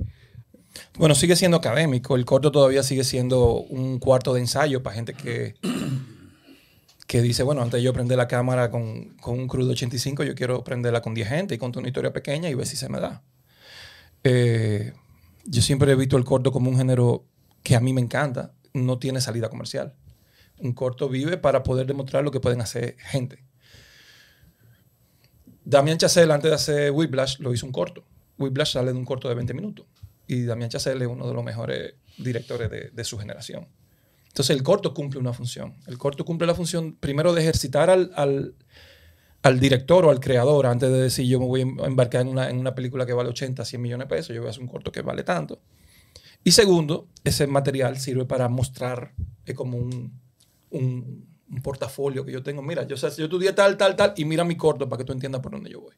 Bueno, 0.99 1.15
sigue 1.15 1.37
siendo 1.37 1.57
académico. 1.57 2.17
El 2.17 2.25
corto 2.25 2.53
todavía 2.53 2.83
sigue 2.83 3.05
siendo 3.05 3.55
un 3.63 3.99
cuarto 3.99 4.35
de 4.35 4.41
ensayo 4.41 4.83
para 4.83 4.97
gente 4.97 5.15
que, 5.15 5.55
que 7.07 7.23
dice, 7.23 7.43
bueno, 7.43 7.63
antes 7.63 7.83
yo 7.83 7.93
prender 7.93 8.17
la 8.19 8.29
cámara 8.29 8.71
con, 8.71 9.17
con 9.21 9.39
un 9.39 9.49
crudo 9.49 9.73
85, 9.73 10.25
yo 10.25 10.35
quiero 10.35 10.65
prenderla 10.65 11.03
con 11.03 11.15
10 11.15 11.29
gente 11.29 11.55
y 11.55 11.59
contar 11.59 11.81
una 11.81 11.89
historia 11.89 12.13
pequeña 12.13 12.49
y 12.49 12.55
ver 12.55 12.67
si 12.67 12.77
se 12.77 12.89
me 12.89 13.01
da. 13.01 13.23
Eh, 14.25 14.93
yo 15.45 15.63
siempre 15.63 15.93
he 15.93 15.97
visto 15.97 16.17
el 16.17 16.25
corto 16.25 16.53
como 16.53 16.71
un 16.71 16.77
género 16.79 17.27
que 17.63 17.77
a 17.77 17.81
mí 17.81 17.93
me 17.93 18.01
encanta. 18.01 18.55
No 18.73 18.99
tiene 18.99 19.21
salida 19.21 19.49
comercial. 19.51 19.95
Un 20.59 20.73
corto 20.73 21.09
vive 21.09 21.37
para 21.37 21.63
poder 21.63 21.87
demostrar 21.87 22.25
lo 22.25 22.31
que 22.31 22.41
pueden 22.41 22.61
hacer 22.61 22.97
gente. 22.99 23.45
Damián 25.65 25.99
Chazelle, 25.99 26.33
antes 26.33 26.51
de 26.51 26.55
hacer 26.55 26.91
Whiplash, 26.91 27.39
lo 27.39 27.53
hizo 27.53 27.67
un 27.67 27.73
corto. 27.73 28.05
Whiplash 28.39 28.73
sale 28.73 28.93
de 28.93 28.99
un 28.99 29.05
corto 29.05 29.29
de 29.29 29.35
20 29.35 29.55
minutos. 29.55 29.87
Y 30.27 30.45
Damián 30.45 30.71
Chazelle 30.71 31.05
es 31.05 31.11
uno 31.11 31.27
de 31.27 31.35
los 31.35 31.43
mejores 31.43 31.95
directores 32.19 32.71
de, 32.71 33.05
su 33.05 33.19
generación. 33.19 33.67
Entonces 34.29 34.57
el 34.57 34.63
corto 34.63 34.93
cumple 34.95 35.21
una 35.21 35.33
función. 35.33 35.75
El 35.87 35.99
corto 35.99 36.25
cumple 36.25 36.47
la 36.47 36.55
función 36.55 36.97
primero 36.97 37.33
de 37.33 37.43
ejercitar 37.43 37.89
al, 37.89 38.55
al, 39.43 39.61
director 39.61 40.05
o 40.05 40.11
al 40.11 40.21
creador 40.21 40.67
antes 40.67 40.91
de 40.91 41.01
decir 41.01 41.27
yo 41.27 41.39
me 41.39 41.47
voy 41.47 41.61
a 41.61 41.87
embarcar 41.87 42.23
en 42.23 42.29
una, 42.29 42.51
en 42.51 42.59
una 42.59 42.75
película 42.75 43.07
que 43.07 43.13
vale 43.13 43.31
80, 43.31 43.65
100 43.65 43.81
millones 43.81 44.09
de 44.09 44.17
pesos, 44.17 44.35
yo 44.35 44.41
voy 44.41 44.49
a 44.49 44.51
hacer 44.51 44.63
un 44.63 44.69
corto 44.69 44.91
que 44.91 45.03
vale 45.03 45.23
tanto. 45.23 45.61
Y 46.43 46.51
segundo, 46.51 47.09
ese 47.23 47.47
material 47.47 47.99
sirve 47.99 48.25
para 48.25 48.49
mostrar 48.49 49.15
como 49.55 49.79
un, 49.79 50.21
un, 50.75 51.27
un 51.51 51.63
portafolio 51.63 52.25
que 52.25 52.33
yo 52.33 52.43
tengo. 52.43 52.63
Mira, 52.63 52.87
yo, 52.87 52.97
sé, 52.97 53.09
yo 53.17 53.25
estudié 53.25 53.53
tal, 53.53 53.77
tal, 53.77 53.97
tal, 53.97 54.15
y 54.17 54.25
mira 54.25 54.45
mi 54.45 54.57
corto 54.57 54.89
para 54.89 54.99
que 54.99 55.05
tú 55.05 55.13
entiendas 55.13 55.41
por 55.41 55.53
dónde 55.53 55.71
yo 55.71 55.81
voy. 55.81 55.95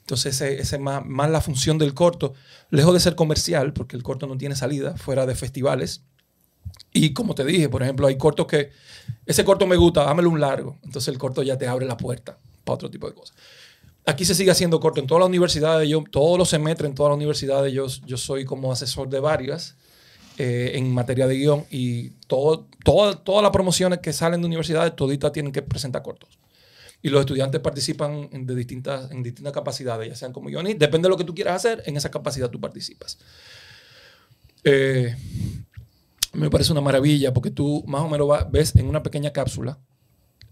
Entonces, 0.00 0.34
ese, 0.36 0.60
ese 0.60 0.78
más, 0.78 1.04
más 1.04 1.30
la 1.30 1.40
función 1.40 1.76
del 1.78 1.94
corto, 1.94 2.34
lejos 2.70 2.94
de 2.94 3.00
ser 3.00 3.14
comercial, 3.14 3.72
porque 3.72 3.96
el 3.96 4.02
corto 4.02 4.26
no 4.26 4.38
tiene 4.38 4.56
salida 4.56 4.96
fuera 4.96 5.26
de 5.26 5.34
festivales. 5.34 6.02
Y 6.92 7.12
como 7.12 7.34
te 7.34 7.44
dije, 7.44 7.68
por 7.68 7.82
ejemplo, 7.82 8.06
hay 8.06 8.16
cortos 8.16 8.46
que 8.46 8.70
ese 9.26 9.44
corto 9.44 9.66
me 9.66 9.76
gusta, 9.76 10.04
dámelo 10.04 10.30
un 10.30 10.40
largo. 10.40 10.78
Entonces, 10.82 11.08
el 11.08 11.18
corto 11.18 11.42
ya 11.42 11.58
te 11.58 11.66
abre 11.66 11.86
la 11.86 11.96
puerta 11.96 12.38
para 12.64 12.74
otro 12.74 12.90
tipo 12.90 13.06
de 13.06 13.14
cosas. 13.14 13.36
Aquí 14.06 14.24
se 14.24 14.34
sigue 14.34 14.50
haciendo 14.50 14.80
corto 14.80 15.00
en 15.00 15.06
todas 15.06 15.20
las 15.20 15.28
universidades, 15.28 15.86
yo, 15.86 16.02
todos 16.10 16.38
los 16.38 16.48
semestres 16.48 16.88
en 16.88 16.94
todas 16.94 17.10
las 17.10 17.16
universidades, 17.16 17.72
yo, 17.74 17.86
yo 18.06 18.16
soy 18.16 18.46
como 18.46 18.72
asesor 18.72 19.10
de 19.10 19.20
varias 19.20 19.76
eh, 20.40 20.78
en 20.78 20.94
materia 20.94 21.26
de 21.26 21.36
guion 21.36 21.66
y 21.68 22.10
todo, 22.28 22.68
todas 22.84 23.42
las 23.42 23.50
promociones 23.50 23.98
que 23.98 24.12
salen 24.12 24.40
de 24.40 24.46
universidades, 24.46 24.94
toditas 24.94 25.32
tienen 25.32 25.50
que 25.50 25.62
presentar 25.62 26.02
cortos. 26.02 26.38
Y 27.02 27.08
los 27.08 27.18
estudiantes 27.18 27.60
participan 27.60 28.28
en, 28.30 28.46
de 28.46 28.54
distintas, 28.54 29.10
en 29.10 29.24
distintas 29.24 29.52
capacidades, 29.52 30.08
ya 30.08 30.14
sean 30.14 30.32
como 30.32 30.48
guionistas, 30.48 30.78
depende 30.78 31.06
de 31.06 31.10
lo 31.10 31.16
que 31.16 31.24
tú 31.24 31.34
quieras 31.34 31.56
hacer, 31.56 31.82
en 31.86 31.96
esa 31.96 32.12
capacidad 32.12 32.48
tú 32.50 32.60
participas. 32.60 33.18
Eh, 34.62 35.16
me 36.34 36.50
parece 36.50 36.70
una 36.70 36.82
maravilla 36.82 37.34
porque 37.34 37.50
tú 37.50 37.82
más 37.88 38.02
o 38.02 38.08
menos 38.08 38.28
ves 38.52 38.76
en 38.76 38.86
una 38.86 39.02
pequeña 39.02 39.32
cápsula 39.32 39.80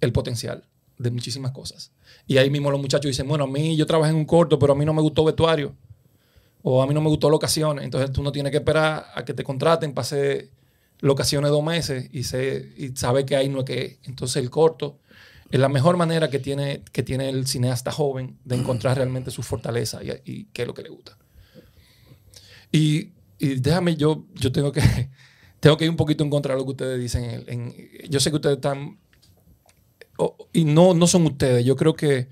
el 0.01 0.13
potencial 0.13 0.65
de 0.99 1.13
muchísimas 1.13 1.53
cosas. 1.53 1.93
Y 2.27 2.39
ahí 2.39 2.51
mismo 2.51 2.73
los 2.73 2.81
muchachos 2.81 3.09
dicen, 3.09 3.29
bueno, 3.29 3.45
a 3.45 3.47
mí 3.47 3.77
yo 3.77 3.87
trabajé 3.87 4.11
en 4.11 4.17
un 4.17 4.25
corto, 4.25 4.59
pero 4.59 4.73
a 4.73 4.77
mí 4.77 4.85
no 4.85 4.95
me 4.95 5.03
gustó 5.03 5.25
vestuario. 5.25 5.77
O 6.63 6.83
a 6.83 6.87
mí 6.87 6.95
no 6.95 7.01
me 7.01 7.09
gustó 7.09 7.31
locaciones. 7.31 7.85
Entonces 7.85 8.11
tú 8.13 8.23
no 8.23 8.33
tienes 8.33 8.51
que 8.51 8.59
esperar 8.59 9.07
a 9.15 9.25
que 9.25 9.35
te 9.35 9.45
contraten 9.45 9.93
para 9.95 10.03
hacer 10.05 10.51
locaciones 11.01 11.51
dos 11.51 11.63
meses 11.63 12.09
y, 12.13 12.23
se, 12.25 12.73
y 12.77 12.89
saber 12.97 13.25
que 13.25 13.37
ahí 13.37 13.49
no 13.49 13.61
es 13.61 13.65
que 13.67 13.85
es. 13.85 13.99
Entonces 14.05 14.43
el 14.43 14.51
corto 14.51 14.99
es 15.51 15.61
la 15.61 15.69
mejor 15.69 15.97
manera 15.97 16.29
que 16.31 16.39
tiene, 16.41 16.83
que 16.93 17.03
tiene 17.03 17.29
el 17.29 17.47
cineasta 17.47 17.93
joven 17.93 18.39
de 18.45 18.57
encontrar 18.57 18.97
realmente 18.97 19.31
su 19.31 19.43
fortaleza 19.43 20.01
y, 20.03 20.11
y 20.25 20.45
qué 20.53 20.63
es 20.63 20.69
lo 20.69 20.75
que 20.75 20.83
le 20.83 20.89
gusta. 20.89 21.17
Y, 22.73 23.13
y 23.39 23.55
déjame, 23.61 23.97
yo, 23.97 24.25
yo 24.35 24.51
tengo 24.53 24.73
que, 24.73 24.81
tengo 25.61 25.77
que 25.77 25.85
ir 25.85 25.91
un 25.91 25.97
poquito 25.97 26.25
en 26.25 26.31
contra 26.31 26.55
de 26.55 26.61
lo 26.61 26.65
que 26.65 26.73
ustedes 26.73 27.01
dicen. 27.01 27.25
en- 27.25 27.45
en- 27.49 28.11
yo 28.11 28.19
sé 28.21 28.31
que 28.31 28.37
ustedes 28.37 28.57
están, 28.57 28.99
y 30.53 30.65
no, 30.65 30.95
no 30.95 31.07
son 31.07 31.27
ustedes, 31.27 31.65
yo 31.65 31.77
creo 31.77 31.95
que, 31.95 32.29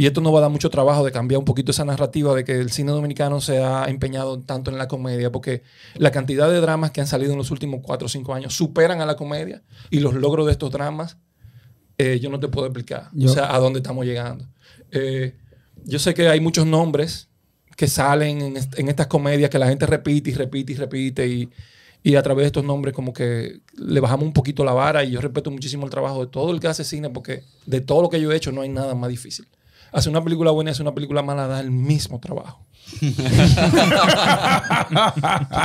Y 0.00 0.06
esto 0.06 0.20
nos 0.20 0.32
va 0.32 0.38
a 0.38 0.42
dar 0.42 0.50
mucho 0.50 0.70
trabajo 0.70 1.04
de 1.04 1.10
cambiar 1.10 1.40
un 1.40 1.44
poquito 1.44 1.72
esa 1.72 1.84
narrativa 1.84 2.32
de 2.32 2.44
que 2.44 2.52
el 2.60 2.70
cine 2.70 2.92
dominicano 2.92 3.40
se 3.40 3.58
ha 3.64 3.86
empeñado 3.86 4.38
tanto 4.38 4.70
en 4.70 4.78
la 4.78 4.86
comedia, 4.86 5.32
porque 5.32 5.64
la 5.96 6.12
cantidad 6.12 6.48
de 6.48 6.60
dramas 6.60 6.92
que 6.92 7.00
han 7.00 7.08
salido 7.08 7.32
en 7.32 7.38
los 7.38 7.50
últimos 7.50 7.80
cuatro 7.82 8.06
o 8.06 8.08
cinco 8.08 8.32
años 8.32 8.54
superan 8.54 9.00
a 9.00 9.06
la 9.06 9.16
comedia 9.16 9.64
y 9.90 9.98
los 9.98 10.14
logros 10.14 10.46
de 10.46 10.52
estos 10.52 10.70
dramas, 10.70 11.16
eh, 11.98 12.20
yo 12.20 12.30
no 12.30 12.38
te 12.38 12.46
puedo 12.46 12.68
explicar. 12.68 13.08
Yo- 13.12 13.28
o 13.28 13.34
sea, 13.34 13.52
a 13.52 13.58
dónde 13.58 13.80
estamos 13.80 14.06
llegando. 14.06 14.46
Eh, 14.92 15.34
yo 15.84 15.98
sé 15.98 16.14
que 16.14 16.28
hay 16.28 16.38
muchos 16.38 16.64
nombres 16.64 17.28
que 17.76 17.88
salen 17.88 18.40
en, 18.40 18.56
est- 18.56 18.78
en 18.78 18.88
estas 18.88 19.08
comedias 19.08 19.50
que 19.50 19.58
la 19.58 19.66
gente 19.66 19.84
repite 19.84 20.30
y 20.30 20.34
repite 20.34 20.72
y 20.74 20.76
repite 20.76 21.26
y, 21.26 21.50
y 22.04 22.14
a 22.14 22.22
través 22.22 22.44
de 22.44 22.46
estos 22.46 22.62
nombres 22.64 22.94
como 22.94 23.12
que 23.12 23.62
le 23.76 23.98
bajamos 23.98 24.26
un 24.26 24.32
poquito 24.32 24.64
la 24.64 24.72
vara 24.74 25.02
y 25.02 25.10
yo 25.10 25.20
respeto 25.20 25.50
muchísimo 25.50 25.84
el 25.86 25.90
trabajo 25.90 26.24
de 26.24 26.30
todo 26.30 26.52
el 26.52 26.60
que 26.60 26.68
hace 26.68 26.84
cine 26.84 27.10
porque 27.10 27.42
de 27.66 27.80
todo 27.80 28.00
lo 28.02 28.08
que 28.08 28.20
yo 28.20 28.30
he 28.30 28.36
hecho 28.36 28.52
no 28.52 28.60
hay 28.60 28.68
nada 28.68 28.94
más 28.94 29.10
difícil. 29.10 29.48
Hacer 29.92 30.10
una 30.10 30.22
película 30.22 30.50
buena 30.50 30.70
y 30.70 30.72
hacer 30.72 30.82
una 30.84 30.94
película 30.94 31.22
mala 31.22 31.46
da 31.46 31.60
el 31.60 31.70
mismo 31.70 32.18
trabajo. 32.20 32.64
tú, 33.00 33.06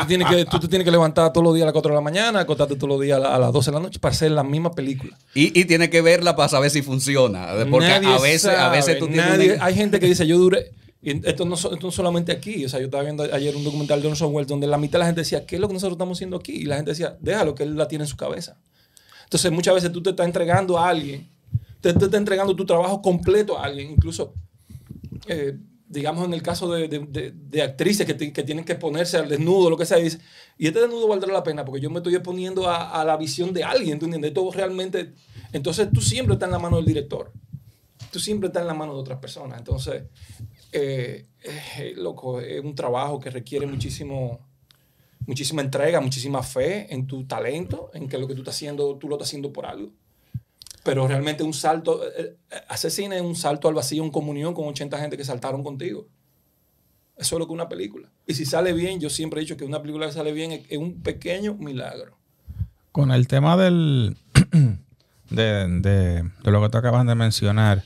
te 0.02 0.06
tienes 0.08 0.28
que, 0.28 0.46
tú 0.46 0.60
te 0.60 0.68
tienes 0.68 0.86
que 0.86 0.92
levantar 0.92 1.32
todos 1.32 1.44
los 1.46 1.54
días 1.56 1.64
a 1.64 1.68
las 1.68 1.74
4 1.74 1.90
de 1.92 1.96
la 1.96 2.02
mañana, 2.02 2.40
acostarte 2.42 2.76
todos 2.76 2.90
los 2.90 3.02
días 3.02 3.18
a, 3.18 3.22
la- 3.22 3.36
a 3.36 3.40
las 3.40 3.52
12 3.54 3.72
de 3.72 3.76
la 3.78 3.82
noche 3.82 4.00
para 4.00 4.14
hacer 4.14 4.32
la 4.32 4.44
misma 4.44 4.72
película. 4.74 5.18
Y, 5.34 5.58
y 5.60 5.66
tiene 5.66 5.90
que 5.90 6.02
verla 6.02 6.36
para 6.36 6.50
saber 6.50 6.70
si 6.72 6.82
funciona. 6.82 7.48
Porque 7.70 7.88
Nadie 7.88 8.14
a 8.14 8.20
veces, 8.20 8.52
a 8.58 8.70
veces 8.70 9.00
tú 9.00 9.08
tienes 9.08 9.26
nadie- 9.26 9.54
una- 9.56 9.66
Hay 9.66 9.76
gente 9.76 10.00
que 10.00 10.08
dice, 10.08 10.26
yo 10.28 10.38
duré. 10.38 10.72
y 11.02 11.26
esto 11.28 11.46
no, 11.46 11.56
esto 11.56 11.78
no 11.82 11.92
solamente 11.92 12.32
aquí. 12.32 12.66
O 12.66 12.70
sea, 12.70 12.80
yo 12.80 12.86
estaba 12.86 13.04
viendo 13.04 13.24
ayer 13.24 13.56
un 13.56 13.64
documental 13.64 14.02
de 14.02 14.08
Orson 14.10 14.34
Welles 14.34 14.48
donde 14.48 14.68
la 14.68 14.78
mitad 14.78 14.94
de 14.94 15.00
la 15.00 15.06
gente 15.06 15.22
decía, 15.22 15.46
¿qué 15.46 15.56
es 15.56 15.62
lo 15.62 15.68
que 15.68 15.74
nosotros 15.74 15.96
estamos 15.96 16.18
haciendo 16.18 16.38
aquí? 16.38 16.54
Y 16.54 16.66
la 16.66 16.76
gente 16.76 16.92
decía, 16.92 17.16
déjalo, 17.20 17.56
que 17.56 17.64
él 17.64 17.76
la 17.78 17.88
tiene 17.88 18.04
en 18.04 18.08
su 18.10 18.18
cabeza. 18.18 18.58
Entonces, 19.26 19.52
muchas 19.52 19.74
veces 19.76 19.92
tú 19.92 20.04
te 20.04 20.12
estás 20.12 20.26
entregando 20.28 20.78
a 20.78 20.90
alguien, 20.90 21.28
te, 21.84 21.94
te 21.94 22.06
estás 22.06 22.20
entregando 22.20 22.56
tu 22.56 22.66
trabajo 22.66 23.02
completo 23.02 23.60
a 23.60 23.66
alguien. 23.66 23.92
Incluso, 23.92 24.34
eh, 25.28 25.58
digamos, 25.88 26.26
en 26.26 26.34
el 26.34 26.42
caso 26.42 26.72
de, 26.72 26.88
de- 26.88 27.62
actrices 27.62 28.08
que, 28.08 28.34
que 28.34 28.44
tienen 28.44 28.66
que 28.66 28.76
ponerse 28.76 29.18
al 29.18 29.30
desnudo, 29.30 29.70
lo 29.70 29.78
que 29.78 29.86
sea, 29.86 30.00
y 30.00 30.04
dice, 30.06 30.20
y 30.58 30.68
este 30.68 30.80
desnudo 30.80 31.08
valdrá 31.08 31.32
la 31.32 31.44
pena 31.44 31.64
porque 31.64 31.82
yo 31.82 31.90
me 31.92 31.98
estoy 31.98 32.16
exponiendo 32.16 32.68
a, 32.70 33.00
a 33.00 33.06
la 33.06 33.18
visión 33.18 33.54
de 33.54 33.64
alguien, 33.64 34.00
¿tú 34.00 34.06
entiendes? 34.06 34.30
Esto 34.30 34.50
realmente. 34.52 35.14
Entonces, 35.52 35.90
tú 35.94 36.02
siempre 36.02 36.34
estás 36.34 36.48
en 36.48 36.54
la 36.54 36.60
mano 36.60 36.78
del 36.78 36.86
director 36.86 37.32
tú 38.12 38.20
siempre 38.20 38.48
estás 38.48 38.62
en 38.62 38.68
la 38.68 38.76
mano 38.76 38.94
de 38.94 39.00
otras 39.00 39.18
personas. 39.20 39.58
Entonces, 39.58 40.04
eh, 40.72 41.26
eh, 41.44 41.94
loco, 41.98 42.40
es 42.40 42.64
un 42.64 42.76
trabajo 42.76 43.20
que 43.20 43.32
requiere 43.32 43.66
muchísimo, 43.66 44.40
muchísima 45.26 45.64
entrega, 45.64 46.00
muchísima 46.00 46.44
fe 46.44 46.94
en 46.94 47.08
tu 47.08 47.26
talento, 47.26 47.90
en 47.94 48.08
que 48.08 48.20
lo 48.20 48.28
que 48.28 48.36
tú 48.36 48.42
estás 48.42 48.56
haciendo, 48.56 48.96
tú 48.98 49.08
lo 49.10 49.16
estás 49.16 49.30
haciendo 49.30 49.52
por 49.52 49.66
algo. 49.66 49.92
Pero 50.84 51.08
realmente 51.08 51.44
un 51.44 51.54
salto, 51.54 52.02
eh, 52.06 52.38
eh, 52.52 52.90
cine 52.90 53.16
es 53.16 53.22
un 53.22 53.36
salto 53.36 53.68
al 53.68 53.74
vacío 53.74 54.04
en 54.04 54.12
comunión 54.12 54.54
con 54.54 54.68
80 54.68 54.98
gente 55.00 55.18
que 55.18 55.24
saltaron 55.24 55.64
contigo. 55.64 56.08
Eso 57.16 57.36
es 57.36 57.40
lo 57.40 57.48
que 57.48 57.54
una 57.54 57.70
película. 57.70 58.12
Y 58.28 58.34
si 58.34 58.46
sale 58.46 58.74
bien, 58.74 59.00
yo 59.00 59.10
siempre 59.10 59.40
he 59.40 59.44
dicho 59.44 59.56
que 59.56 59.66
una 59.66 59.82
película 59.82 60.08
que 60.08 60.14
sale 60.14 60.34
bien 60.34 60.52
es, 60.52 60.78
un 60.78 61.02
pequeño 61.02 61.54
milagro. 61.56 62.18
Con 62.92 63.12
el 63.12 63.28
tema 63.28 63.56
del 63.56 64.18
de, 65.30 65.44
de- 65.68 66.24
de 66.24 66.52
lo 66.52 66.62
que 66.62 66.70
tú 66.70 66.78
acabas 66.78 67.06
de 67.06 67.16
mencionar, 67.16 67.84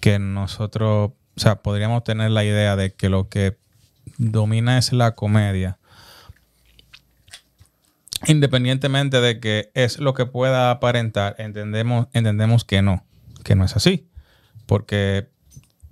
que 0.00 0.18
nosotros, 0.18 1.10
o 1.36 1.40
sea, 1.40 1.62
podríamos 1.62 2.04
tener 2.04 2.30
la 2.30 2.44
idea 2.44 2.74
de 2.76 2.92
que 2.94 3.08
lo 3.08 3.28
que 3.28 3.58
domina 4.18 4.78
es 4.78 4.92
la 4.92 5.14
comedia. 5.14 5.78
Independientemente 8.26 9.20
de 9.20 9.40
que 9.40 9.70
es 9.74 9.98
lo 9.98 10.14
que 10.14 10.26
pueda 10.26 10.70
aparentar, 10.70 11.36
entendemos, 11.38 12.08
entendemos 12.12 12.64
que 12.64 12.82
no, 12.82 13.04
que 13.44 13.54
no 13.54 13.64
es 13.64 13.76
así. 13.76 14.08
Porque 14.66 15.30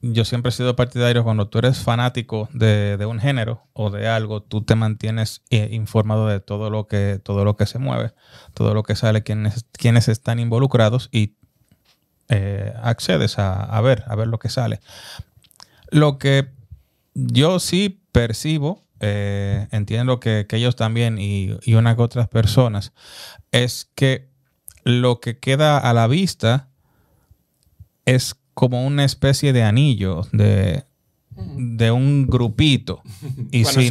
yo 0.00 0.24
siempre 0.24 0.50
he 0.50 0.52
sido 0.52 0.76
partidario 0.76 1.24
cuando 1.24 1.48
tú 1.48 1.58
eres 1.58 1.78
fanático 1.78 2.48
de, 2.52 2.96
de 2.96 3.06
un 3.06 3.18
género 3.18 3.66
o 3.72 3.90
de 3.90 4.08
algo, 4.08 4.42
tú 4.42 4.62
te 4.62 4.74
mantienes 4.74 5.42
eh, 5.50 5.70
informado 5.72 6.28
de 6.28 6.40
todo 6.40 6.70
lo 6.70 6.86
que 6.86 7.20
todo 7.22 7.44
lo 7.44 7.56
que 7.56 7.66
se 7.66 7.78
mueve, 7.78 8.12
todo 8.54 8.74
lo 8.74 8.82
que 8.84 8.94
sale, 8.94 9.22
quienes, 9.22 9.66
quienes 9.72 10.08
están 10.08 10.38
involucrados 10.38 11.08
y 11.10 11.34
eh, 12.28 12.72
accedes 12.82 13.38
a, 13.38 13.64
a 13.64 13.80
ver, 13.80 14.04
a 14.06 14.14
ver 14.14 14.28
lo 14.28 14.38
que 14.38 14.50
sale. 14.50 14.80
Lo 15.90 16.18
que 16.18 16.48
yo 17.14 17.58
sí 17.58 18.00
percibo, 18.12 18.84
eh, 19.00 19.66
entiendo 19.70 20.20
que, 20.20 20.46
que 20.48 20.56
ellos 20.56 20.76
también 20.76 21.18
y, 21.18 21.50
y 21.62 21.74
unas 21.74 21.96
que 21.96 22.02
otras 22.02 22.28
personas, 22.28 22.92
es 23.52 23.90
que 23.94 24.28
lo 24.84 25.20
que 25.20 25.38
queda 25.38 25.78
a 25.78 25.92
la 25.92 26.06
vista 26.06 26.68
es 28.04 28.34
como 28.54 28.84
una 28.86 29.04
especie 29.04 29.52
de 29.52 29.62
anillo 29.62 30.26
de, 30.32 30.84
de 31.56 31.90
un 31.90 32.26
grupito. 32.26 33.02
Y, 33.50 33.62
Bueno, 33.62 33.80
si, 33.80 33.86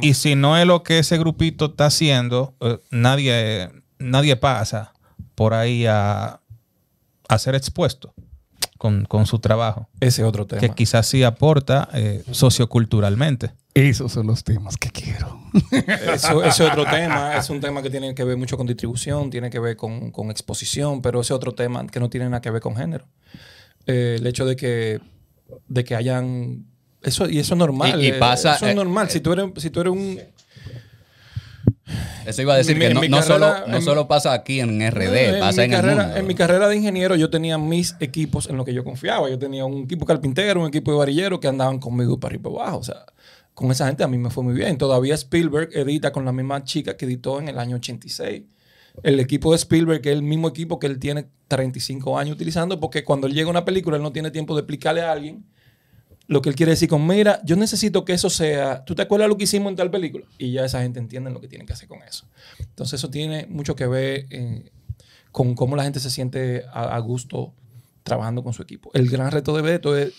y- 0.00 0.14
si 0.14 0.34
no 0.36 0.56
es 0.56 0.66
lo 0.66 0.82
que 0.82 0.98
ese 0.98 1.18
grupito 1.18 1.66
está 1.66 1.86
haciendo, 1.86 2.54
eh, 2.60 2.78
nadie, 2.90 3.70
nadie 3.98 4.36
pasa 4.36 4.92
por 5.34 5.52
ahí 5.52 5.84
a, 5.86 6.40
a 7.28 7.38
ser 7.38 7.54
expuesto 7.54 8.14
con, 8.78 9.04
con 9.04 9.26
su 9.26 9.38
trabajo, 9.38 9.88
Ese 10.00 10.22
es 10.22 10.28
otro 10.28 10.46
tema. 10.46 10.60
que 10.60 10.70
quizás 10.70 11.06
sí 11.06 11.22
aporta 11.24 11.88
eh, 11.92 12.22
socioculturalmente. 12.30 13.52
Esos 13.74 14.12
son 14.12 14.26
los 14.26 14.44
temas 14.44 14.76
que 14.76 14.90
quiero. 14.90 15.40
Eso, 16.12 16.44
ese 16.44 16.62
otro 16.64 16.84
tema, 16.84 17.36
es 17.38 17.48
un 17.48 17.58
tema 17.60 17.80
que 17.82 17.88
tiene 17.88 18.14
que 18.14 18.22
ver 18.22 18.36
mucho 18.36 18.56
con 18.58 18.66
distribución, 18.66 19.30
tiene 19.30 19.48
que 19.48 19.58
ver 19.58 19.76
con, 19.76 20.10
con 20.10 20.30
exposición, 20.30 21.00
pero 21.00 21.22
ese 21.22 21.32
otro 21.32 21.54
tema 21.54 21.86
que 21.86 21.98
no 21.98 22.10
tiene 22.10 22.26
nada 22.28 22.42
que 22.42 22.50
ver 22.50 22.60
con 22.60 22.76
género. 22.76 23.06
Eh, 23.86 24.16
el 24.18 24.26
hecho 24.26 24.44
de 24.44 24.56
que, 24.56 25.00
de 25.68 25.84
que 25.84 25.96
hayan... 25.96 26.66
Eso, 27.02 27.28
y 27.28 27.38
eso 27.38 27.54
es 27.54 27.58
normal. 27.58 28.00
Y- 28.00 28.06
y 28.06 28.08
eh, 28.10 28.14
pasa, 28.14 28.56
Eso 28.56 28.66
es 28.66 28.72
eh, 28.72 28.74
normal. 28.74 29.08
si, 29.08 29.20
tú 29.20 29.32
eres, 29.32 29.46
si 29.56 29.70
tú 29.70 29.80
eres 29.80 29.92
un... 29.92 30.20
Eso 32.26 32.42
iba 32.42 32.54
a 32.54 32.56
decir 32.56 32.76
Mi- 32.76 32.86
que 32.88 32.94
no, 32.94 33.00
mi 33.00 33.22
solo, 33.22 33.66
no 33.66 33.76
en- 33.76 33.82
solo 33.82 34.06
pasa 34.06 34.32
aquí 34.32 34.60
en 34.60 34.78
RD, 34.80 35.34
en 35.34 35.40
pasa 35.40 35.60
mi 35.62 35.64
en 35.64 35.70
carrera, 35.72 35.92
el 35.94 35.98
mundo. 36.06 36.16
En 36.20 36.26
mi 36.26 36.34
carrera 36.34 36.68
de 36.68 36.76
ingeniero 36.76 37.16
yo 37.16 37.28
tenía 37.30 37.58
mis 37.58 37.96
equipos 38.00 38.48
en 38.48 38.56
los 38.56 38.64
que 38.64 38.72
yo 38.72 38.84
confiaba. 38.84 39.28
Yo 39.28 39.38
tenía 39.38 39.64
un 39.64 39.82
equipo 39.84 40.06
carpintero, 40.06 40.60
un 40.60 40.68
equipo 40.68 40.92
de 40.92 40.98
varillero 40.98 41.40
que 41.40 41.48
andaban 41.48 41.78
conmigo 41.80 42.20
para 42.20 42.34
arriba 42.34 42.50
y 42.50 42.52
para 42.52 42.62
abajo. 42.64 42.78
O 42.78 42.84
sea, 42.84 43.04
con 43.54 43.70
esa 43.70 43.86
gente 43.86 44.02
a 44.02 44.08
mí 44.08 44.18
me 44.18 44.30
fue 44.30 44.42
muy 44.44 44.54
bien. 44.54 44.78
Todavía 44.78 45.14
Spielberg 45.14 45.70
edita 45.72 46.12
con 46.12 46.24
la 46.24 46.32
misma 46.32 46.64
chica 46.64 46.96
que 46.96 47.04
editó 47.04 47.40
en 47.40 47.48
el 47.48 47.58
año 47.58 47.76
86. 47.76 48.42
El 49.02 49.20
equipo 49.20 49.52
de 49.52 49.56
Spielberg 49.56 50.00
es 50.06 50.12
el 50.12 50.22
mismo 50.22 50.48
equipo 50.48 50.78
que 50.78 50.86
él 50.86 50.98
tiene 50.98 51.26
35 51.48 52.18
años 52.18 52.34
utilizando 52.34 52.78
porque 52.78 53.04
cuando 53.04 53.26
él 53.26 53.34
llega 53.34 53.46
a 53.48 53.50
una 53.50 53.64
película 53.64 53.96
él 53.96 54.02
no 54.02 54.12
tiene 54.12 54.30
tiempo 54.30 54.54
de 54.54 54.60
explicarle 54.60 55.00
a 55.02 55.12
alguien 55.12 55.44
lo 56.28 56.40
que 56.40 56.48
él 56.48 56.54
quiere 56.54 56.70
decir 56.70 56.88
con, 56.88 57.06
mira, 57.06 57.40
yo 57.44 57.56
necesito 57.56 58.04
que 58.04 58.12
eso 58.12 58.30
sea, 58.30 58.84
¿tú 58.84 58.94
te 58.94 59.02
acuerdas 59.02 59.28
lo 59.28 59.36
que 59.36 59.44
hicimos 59.44 59.70
en 59.70 59.76
tal 59.76 59.90
película? 59.90 60.24
Y 60.38 60.52
ya 60.52 60.64
esa 60.64 60.80
gente 60.80 60.98
entiende 60.98 61.30
lo 61.30 61.40
que 61.40 61.48
tienen 61.48 61.66
que 61.66 61.72
hacer 61.72 61.88
con 61.88 62.02
eso. 62.02 62.26
Entonces 62.58 63.00
eso 63.00 63.10
tiene 63.10 63.46
mucho 63.48 63.74
que 63.74 63.86
ver 63.86 64.26
eh, 64.30 64.70
con 65.30 65.54
cómo 65.54 65.76
la 65.76 65.84
gente 65.84 66.00
se 66.00 66.10
siente 66.10 66.64
a, 66.72 66.94
a 66.94 66.98
gusto 67.00 67.52
trabajando 68.02 68.42
con 68.42 68.52
su 68.52 68.62
equipo. 68.62 68.90
El 68.94 69.08
gran 69.08 69.30
reto 69.30 69.54
de 69.54 69.62
Beto 69.62 69.96
es 69.96 70.12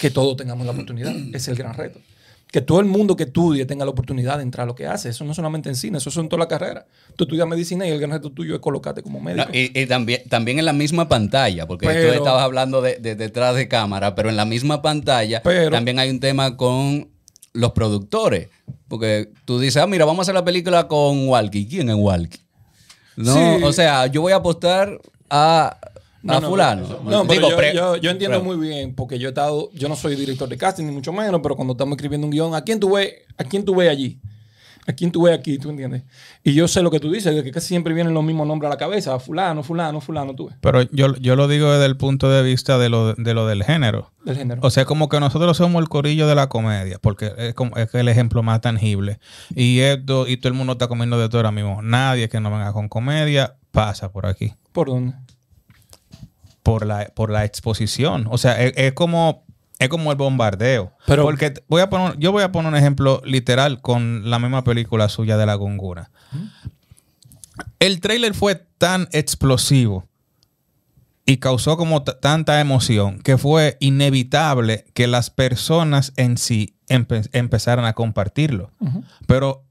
que 0.00 0.10
todos 0.10 0.36
tengamos 0.36 0.64
la 0.64 0.72
oportunidad. 0.72 1.14
es 1.34 1.48
el 1.48 1.56
gran 1.56 1.74
reto. 1.74 2.00
Que 2.50 2.62
todo 2.62 2.80
el 2.80 2.86
mundo 2.86 3.14
que 3.14 3.24
estudie 3.24 3.66
tenga 3.66 3.84
la 3.84 3.90
oportunidad 3.90 4.38
de 4.38 4.42
entrar 4.42 4.64
a 4.64 4.66
lo 4.66 4.74
que 4.74 4.86
hace. 4.86 5.10
Eso 5.10 5.22
no 5.24 5.34
solamente 5.34 5.68
en 5.68 5.74
cine, 5.74 5.98
eso 5.98 6.08
es 6.08 6.16
en 6.16 6.28
toda 6.30 6.40
la 6.40 6.48
carrera. 6.48 6.86
Tú 7.14 7.24
estudias 7.24 7.46
medicina 7.46 7.86
y 7.86 7.90
el 7.90 7.98
gran 7.98 8.10
reto 8.12 8.30
tuyo 8.32 8.54
es 8.54 8.60
colocarte 8.60 9.02
como 9.02 9.18
No, 9.18 9.24
médico. 9.26 9.48
y, 9.52 9.78
y 9.78 9.86
también, 9.86 10.22
también 10.30 10.58
en 10.58 10.64
la 10.64 10.72
misma 10.72 11.08
pantalla, 11.08 11.66
porque 11.66 11.86
tú 11.86 11.92
estabas 12.14 12.42
hablando 12.42 12.80
de, 12.80 12.96
de 12.96 13.14
detrás 13.16 13.54
de 13.54 13.68
cámara, 13.68 14.14
pero 14.14 14.30
en 14.30 14.36
la 14.36 14.46
misma 14.46 14.80
pantalla 14.80 15.42
Pero- 15.42 15.70
también 15.70 15.98
hay 15.98 16.08
un 16.08 16.20
tema 16.20 16.56
con 16.56 17.08
los 17.52 17.72
productores. 17.72 18.48
Porque 18.88 19.30
tú 19.44 19.58
dices, 19.60 19.82
ah, 19.82 19.86
mira, 19.86 20.06
vamos 20.06 20.20
a 20.20 20.22
hacer 20.22 20.34
la 20.34 20.44
película 20.44 20.88
con 20.88 21.28
Walkie. 21.28 21.66
¿Quién 21.68 21.90
es 21.90 21.96
Walkie? 21.96 22.40
No, 23.16 23.34
Sí. 23.34 23.62
o 23.64 23.72
sea, 23.72 24.06
yo 24.06 24.22
voy 24.22 24.32
a 24.32 24.36
apostar 24.36 24.98
a, 25.28 25.76
a 26.24 26.26
No, 26.34 26.40
no, 26.40 26.48
fulano. 26.48 26.86
No, 27.04 27.26
pero 27.26 27.32
Digo, 27.40 27.50
yo, 27.50 27.56
pre- 27.56 27.74
yo- 27.74 27.96
yo 27.96 28.10
entiendo 28.10 28.38
pre- 28.42 28.46
muy 28.56 28.68
bien, 28.68 28.94
porque 28.94 29.18
yo 29.18 29.28
he 29.28 29.30
estado, 29.30 29.70
yo 29.74 29.88
no 29.88 29.96
soy 29.96 30.16
director 30.16 30.48
de 30.48 30.56
casting, 30.56 30.84
ni 30.84 30.92
mucho 30.92 31.12
menos, 31.12 31.40
pero 31.42 31.54
cuando 31.56 31.72
estamos 31.72 31.96
escribiendo 31.96 32.26
un 32.26 32.30
guion, 32.32 32.54
¿a 32.54 32.62
quién 32.62 32.80
tú 32.80 32.92
ves? 32.94 33.12
¿A 33.36 33.44
quién 33.44 33.64
tú 33.64 33.74
ves 33.76 33.88
allí? 33.90 34.20
¿A 34.86 34.92
quién 34.94 35.12
tú 35.12 35.20
ves 35.24 35.38
aquí? 35.38 35.58
¿Tú 35.58 35.68
entiendes? 35.68 36.02
Y 36.42 36.54
yo 36.54 36.66
sé 36.66 36.80
lo 36.80 36.90
que 36.90 36.98
tú 36.98 37.12
dices, 37.12 37.34
de 37.34 37.44
que 37.44 37.50
casi 37.50 37.66
siempre 37.68 37.92
vienen 37.92 38.14
los 38.14 38.24
mismos 38.24 38.46
nombres 38.46 38.68
a 38.68 38.70
la 38.74 38.78
cabeza, 38.78 39.18
fulano, 39.20 39.62
fulano, 39.62 40.00
fulano, 40.00 40.34
tú 40.34 40.46
ves, 40.46 40.56
Pero 40.62 40.80
yo, 40.90 41.14
yo 41.16 41.36
lo 41.36 41.46
digo 41.46 41.70
desde 41.70 41.84
el 41.84 41.98
punto 41.98 42.30
de 42.30 42.42
vista 42.42 42.78
de 42.78 42.88
lo, 42.88 43.12
de 43.12 43.34
lo 43.34 43.46
del 43.46 43.64
género. 43.64 44.12
del 44.24 44.36
género. 44.38 44.62
O 44.64 44.70
sea, 44.70 44.86
como 44.86 45.10
que 45.10 45.20
nosotros 45.20 45.58
somos 45.58 45.82
el 45.82 45.90
corillo 45.90 46.26
de 46.26 46.34
la 46.34 46.48
comedia, 46.48 46.98
porque 47.02 47.30
es, 47.36 47.52
como, 47.52 47.76
es 47.76 47.94
el 47.94 48.08
ejemplo 48.08 48.42
más 48.42 48.62
tangible. 48.62 49.18
Y 49.54 49.80
esto, 49.80 50.26
y 50.26 50.38
todo 50.38 50.48
el 50.48 50.54
mundo 50.54 50.72
está 50.72 50.88
comiendo 50.88 51.18
de 51.20 51.28
todo 51.28 51.40
ahora 51.40 51.52
mismo. 51.52 51.82
Nadie 51.82 52.30
que 52.30 52.40
no 52.40 52.50
venga 52.50 52.72
con 52.72 52.88
comedia 52.88 53.56
pasa 53.72 54.10
por 54.10 54.24
aquí. 54.24 54.54
¿Por 54.72 54.88
dónde? 54.88 55.12
Por 56.68 56.86
la, 56.86 57.06
por 57.14 57.30
la 57.30 57.44
exposición. 57.44 58.26
O 58.30 58.38
sea, 58.38 58.62
es, 58.62 58.72
es 58.76 58.92
como. 58.92 59.44
Es 59.78 59.88
como 59.88 60.10
el 60.10 60.16
bombardeo. 60.18 60.92
Pero- 61.06 61.22
porque 61.22 61.54
voy 61.68 61.80
a 61.82 61.88
poner, 61.88 62.18
yo 62.18 62.32
voy 62.32 62.42
a 62.42 62.50
poner 62.50 62.68
un 62.72 62.76
ejemplo 62.76 63.22
literal 63.24 63.80
con 63.80 64.28
la 64.28 64.40
misma 64.40 64.64
película 64.64 65.08
suya 65.08 65.36
de 65.36 65.46
La 65.46 65.54
Gongura. 65.54 66.10
El 67.78 68.00
trailer 68.00 68.34
fue 68.34 68.56
tan 68.78 69.08
explosivo 69.12 70.08
y 71.24 71.36
causó 71.36 71.76
como 71.76 72.02
tanta 72.02 72.60
emoción 72.60 73.20
que 73.20 73.36
fue 73.38 73.76
inevitable 73.80 74.84
que 74.94 75.06
las 75.06 75.30
personas 75.30 76.12
en 76.16 76.38
sí 76.38 76.74
empe- 76.88 77.28
empezaran 77.32 77.84
a 77.84 77.92
compartirlo. 77.92 78.72
Pero 79.26 79.64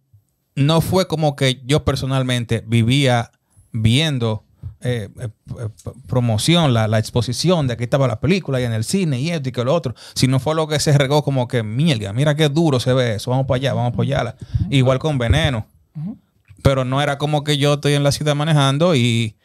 no 0.56 0.80
fue 0.82 1.08
como 1.08 1.36
que 1.36 1.62
yo 1.66 1.84
personalmente 1.84 2.64
vivía 2.66 3.32
viendo 3.74 4.46
eh, 4.88 5.10
eh, 5.20 5.28
eh, 5.60 5.68
promoción, 6.08 6.74
la, 6.74 6.88
la 6.88 7.00
exposición 7.00 7.68
de 7.68 7.76
que 7.78 7.84
estaba 7.84 8.08
la 8.08 8.20
película 8.20 8.62
y 8.62 8.64
en 8.64 8.72
el 8.74 8.84
cine 8.84 9.20
y 9.20 9.30
esto 9.32 9.50
y 9.50 9.52
que 9.52 9.64
lo 9.64 9.74
otro, 9.74 9.94
sino 10.16 10.40
fue 10.40 10.56
lo 10.56 10.68
que 10.68 10.80
se 10.80 10.98
regó 10.98 11.24
como 11.24 11.48
que, 11.48 11.64
mierda, 11.64 12.14
mira 12.14 12.36
qué 12.36 12.50
duro 12.50 12.80
se 12.80 12.94
ve 12.94 13.16
eso, 13.16 13.32
vamos 13.32 13.46
para 13.48 13.58
allá, 13.58 13.74
vamos 13.74 13.94
para 13.96 14.22
allá. 14.22 14.36
Igual 14.70 15.00
con 15.00 15.18
Veneno. 15.18 15.68
Pero 16.64 16.86
no 16.86 17.02
era 17.02 17.18
como 17.18 17.44
que 17.44 17.58
yo 17.58 17.74
estoy 17.76 17.94
en 17.94 18.04
la 18.04 18.12
ciudad 18.12 18.36
manejando 18.36 18.96
y 18.96 19.36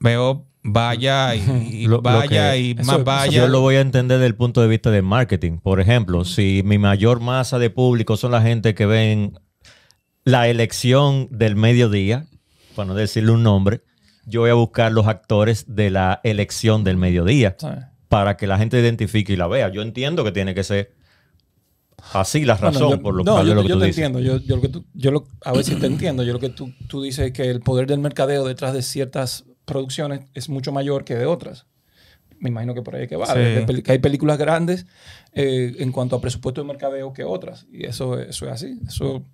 veo 0.00 0.46
vaya 0.62 1.34
y, 1.34 1.40
y 1.72 1.86
Lo- 1.86 1.96
lo 1.96 2.02
vaya 2.02 2.52
que- 2.52 2.60
y 2.60 2.74
más 2.74 2.88
eso 2.88 3.04
vaya. 3.04 3.30
Yo 3.42 3.48
lo 3.48 3.60
voy 3.60 3.76
a 3.76 3.80
entender 3.80 4.18
desde 4.18 4.26
el 4.28 4.34
punto 4.34 4.60
de 4.62 4.68
vista 4.68 4.90
de 4.90 5.02
marketing. 5.02 5.58
Por 5.58 5.80
ejemplo, 5.80 6.24
si 6.24 6.62
mi 6.64 6.78
mayor 6.78 7.20
masa 7.20 7.58
de 7.58 7.70
público 7.70 8.16
son 8.16 8.32
la 8.32 8.40
gente 8.42 8.74
que 8.74 8.86
ven 8.86 9.38
la 10.24 10.48
elección 10.48 11.28
del 11.30 11.54
mediodía, 11.56 12.26
para 12.74 12.86
no 12.86 12.94
decirle 12.94 13.30
un 13.32 13.42
nombre, 13.42 13.82
yo 14.26 14.40
voy 14.42 14.50
a 14.50 14.54
buscar 14.54 14.92
los 14.92 15.06
actores 15.06 15.64
de 15.74 15.90
la 15.90 16.20
elección 16.24 16.84
del 16.84 16.96
mediodía 16.96 17.54
¿sabes? 17.58 17.84
para 18.08 18.36
que 18.36 18.46
la 18.46 18.58
gente 18.58 18.78
identifique 18.80 19.32
y 19.32 19.36
la 19.36 19.46
vea. 19.46 19.68
Yo 19.70 19.82
entiendo 19.82 20.24
que 20.24 20.32
tiene 20.32 20.54
que 20.54 20.64
ser 20.64 20.92
así 22.12 22.44
la 22.44 22.56
razón 22.56 22.82
Bueno, 22.82 22.96
yo- 22.96 23.02
por 23.02 23.14
lo 23.14 23.24
no, 23.24 23.32
cual 23.34 23.46
yo, 23.46 23.52
es 23.52 23.56
lo 23.56 23.62
que 23.62 23.68
yo 23.68 23.74
tú 23.74 23.80
te 23.80 23.86
dices. 23.86 24.04
entiendo. 24.04 24.20
Yo, 24.20 24.38
yo 24.44 24.56
lo 24.56 24.62
que 24.62 24.68
tú, 24.68 24.84
yo 24.94 25.10
lo, 25.10 25.26
a 25.44 25.52
ver 25.52 25.64
si 25.64 25.74
te 25.76 25.86
entiendo. 25.86 26.22
Yo 26.22 26.32
lo 26.32 26.38
que 26.40 26.50
tú, 26.50 26.72
tú 26.88 27.02
dices 27.02 27.26
es 27.26 27.32
que 27.32 27.50
el 27.50 27.60
poder 27.60 27.86
del 27.86 27.98
mercadeo 28.00 28.44
detrás 28.46 28.72
de 28.74 28.82
ciertas 28.82 29.44
producciones 29.64 30.20
es 30.34 30.48
mucho 30.48 30.72
mayor 30.72 31.04
que 31.04 31.14
de 31.14 31.26
otras. 31.26 31.66
Me 32.38 32.50
imagino 32.50 32.74
que 32.74 32.82
por 32.82 32.94
ahí 32.96 33.04
es 33.04 33.08
que 33.08 33.16
va. 33.16 33.26
Sí. 33.26 33.82
que 33.82 33.92
hay 33.92 33.98
películas 33.98 34.36
grandes 34.36 34.86
eh, 35.32 35.76
en 35.78 35.92
cuanto 35.92 36.16
a 36.16 36.20
presupuesto 36.20 36.60
de 36.60 36.66
mercadeo 36.66 37.12
que 37.14 37.24
otras. 37.24 37.66
Y 37.72 37.86
eso, 37.86 38.18
eso 38.20 38.46
es 38.46 38.52
así. 38.52 38.78
Eso, 38.86 39.24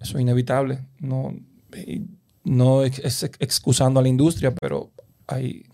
eso 0.00 0.16
es 0.18 0.20
inevitable. 0.22 0.80
No, 0.98 1.34
y 1.86 2.02
no 2.48 2.82
es, 2.82 3.22
excusando 3.38 4.00
a 4.00 4.02
la 4.02 4.08
industria, 4.08 4.52
pero 4.54 4.90
hay, 5.26 5.64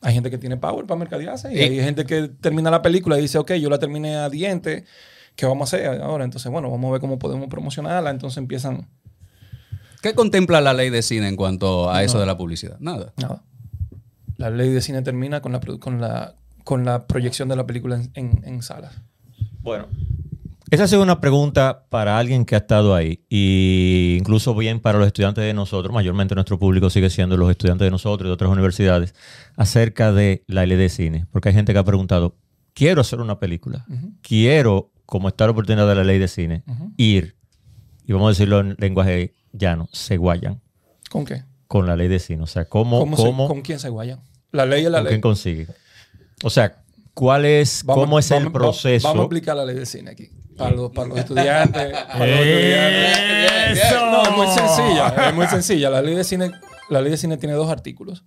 hay 0.00 0.14
gente 0.14 0.30
que 0.30 0.38
tiene 0.38 0.56
power 0.56 0.86
para 0.86 0.98
mercadearse 0.98 1.52
y 1.52 1.56
Y- 1.58 1.60
hay 1.60 1.80
gente 1.82 2.04
que 2.06 2.28
termina 2.28 2.70
la 2.70 2.82
película 2.82 3.18
y 3.18 3.22
dice, 3.22 3.38
ok, 3.38 3.52
yo 3.54 3.68
la 3.70 3.78
terminé 3.78 4.16
a 4.16 4.28
diente, 4.28 4.84
¿qué 5.36 5.46
vamos 5.46 5.72
a 5.72 5.76
hacer 5.76 6.00
ahora? 6.02 6.24
Entonces, 6.24 6.50
bueno, 6.50 6.70
vamos 6.70 6.88
a 6.88 6.92
ver 6.92 7.00
cómo 7.00 7.18
podemos 7.18 7.48
promocionarla. 7.48 8.10
Entonces 8.10 8.38
empiezan, 8.38 8.88
¿Qué 10.02 10.14
contempla 10.14 10.60
la 10.62 10.72
ley 10.72 10.88
de 10.88 11.02
cine 11.02 11.28
en 11.28 11.36
cuanto 11.36 11.90
a 11.90 12.02
eso 12.02 12.18
de 12.18 12.24
la 12.24 12.36
publicidad? 12.38 12.78
Nada. 12.80 13.12
nada. 13.18 13.42
La 14.38 14.48
ley 14.48 14.70
de 14.70 14.80
cine 14.80 15.02
termina 15.02 15.42
con 15.42 15.52
la, 15.52 15.60
con 15.60 16.00
la, 16.00 16.34
con 16.64 16.86
la 16.86 17.06
proyección 17.06 17.48
de 17.50 17.56
la 17.56 17.66
película 17.66 17.96
en, 17.96 18.10
en- 18.14 18.42
en 18.44 18.62
salas. 18.62 18.94
Bueno, 19.60 19.88
esa 20.70 20.84
ha 20.84 20.88
sido 20.88 21.02
una 21.02 21.20
pregunta 21.20 21.86
para 21.88 22.18
alguien 22.18 22.44
que 22.44 22.54
ha 22.54 22.58
estado 22.58 22.94
ahí 22.94 23.24
y 23.28 24.16
incluso 24.18 24.54
bien 24.54 24.80
para 24.80 24.98
los 24.98 25.06
estudiantes 25.06 25.42
de 25.44 25.52
nosotros, 25.54 25.92
mayormente 25.92 26.34
nuestro 26.34 26.58
público 26.58 26.90
sigue 26.90 27.10
siendo 27.10 27.36
los 27.36 27.50
estudiantes 27.50 27.86
de 27.86 27.90
nosotros 27.90 28.26
y 28.26 28.28
de 28.28 28.34
otras 28.34 28.50
universidades, 28.50 29.14
acerca 29.56 30.12
de 30.12 30.44
la 30.46 30.64
ley 30.66 30.76
de 30.76 30.88
cine. 30.88 31.26
Porque 31.32 31.48
hay 31.48 31.54
gente 31.54 31.72
que 31.72 31.78
ha 31.78 31.84
preguntado, 31.84 32.36
quiero 32.72 33.00
hacer 33.00 33.20
una 33.20 33.38
película, 33.40 33.84
quiero, 34.22 34.92
como 35.06 35.28
está 35.28 35.44
la 35.46 35.52
oportunidad 35.52 35.88
de 35.88 35.94
la 35.96 36.04
ley 36.04 36.18
de 36.18 36.28
cine, 36.28 36.62
ir, 36.96 37.36
y 38.06 38.12
vamos 38.12 38.26
a 38.28 38.30
decirlo 38.30 38.60
en 38.60 38.76
lenguaje 38.78 39.34
llano, 39.52 39.88
se 39.92 40.16
guayan 40.16 40.60
¿Con 41.10 41.24
qué? 41.24 41.42
con 41.66 41.86
la 41.86 41.96
ley 41.96 42.08
de 42.08 42.18
cine. 42.18 42.42
O 42.42 42.46
sea, 42.46 42.64
¿cómo, 42.66 43.00
¿Cómo 43.00 43.16
se- 43.16 43.46
¿Con 43.48 43.62
quién 43.62 43.78
se 43.78 43.88
guayan? 43.88 44.20
La 44.52 44.66
ley 44.66 44.84
es 44.84 44.90
la 44.90 44.98
con 44.98 45.04
ley. 45.04 45.10
quién 45.12 45.20
consigue? 45.20 45.66
O 46.42 46.50
sea, 46.50 46.82
¿cuál 47.14 47.44
es, 47.44 47.82
Vamos- 47.84 48.04
cómo 48.04 48.18
es 48.18 48.30
el 48.30 48.44
vamos- 48.44 48.52
proceso? 48.52 49.06
Vamos 49.08 49.22
a 49.22 49.26
aplicar 49.26 49.56
la 49.56 49.64
ley 49.64 49.76
de 49.76 49.86
cine 49.86 50.10
aquí. 50.10 50.30
Para 50.60 50.76
los, 50.76 50.92
para 50.92 51.08
los 51.08 51.18
estudiantes. 51.18 51.92
para 51.92 52.26
los 52.26 52.38
estudiantes. 52.38 53.90
No, 53.92 54.22
es 54.22 54.30
muy 54.36 54.46
sencilla. 54.46 55.28
Es 55.28 55.34
muy 55.34 55.46
sencilla. 55.46 55.90
La 55.90 56.02
ley 56.02 56.14
de 56.14 56.22
cine, 56.22 56.50
la 56.90 57.00
ley 57.00 57.10
de 57.10 57.16
cine 57.16 57.38
tiene 57.38 57.54
dos 57.54 57.70
artículos. 57.70 58.24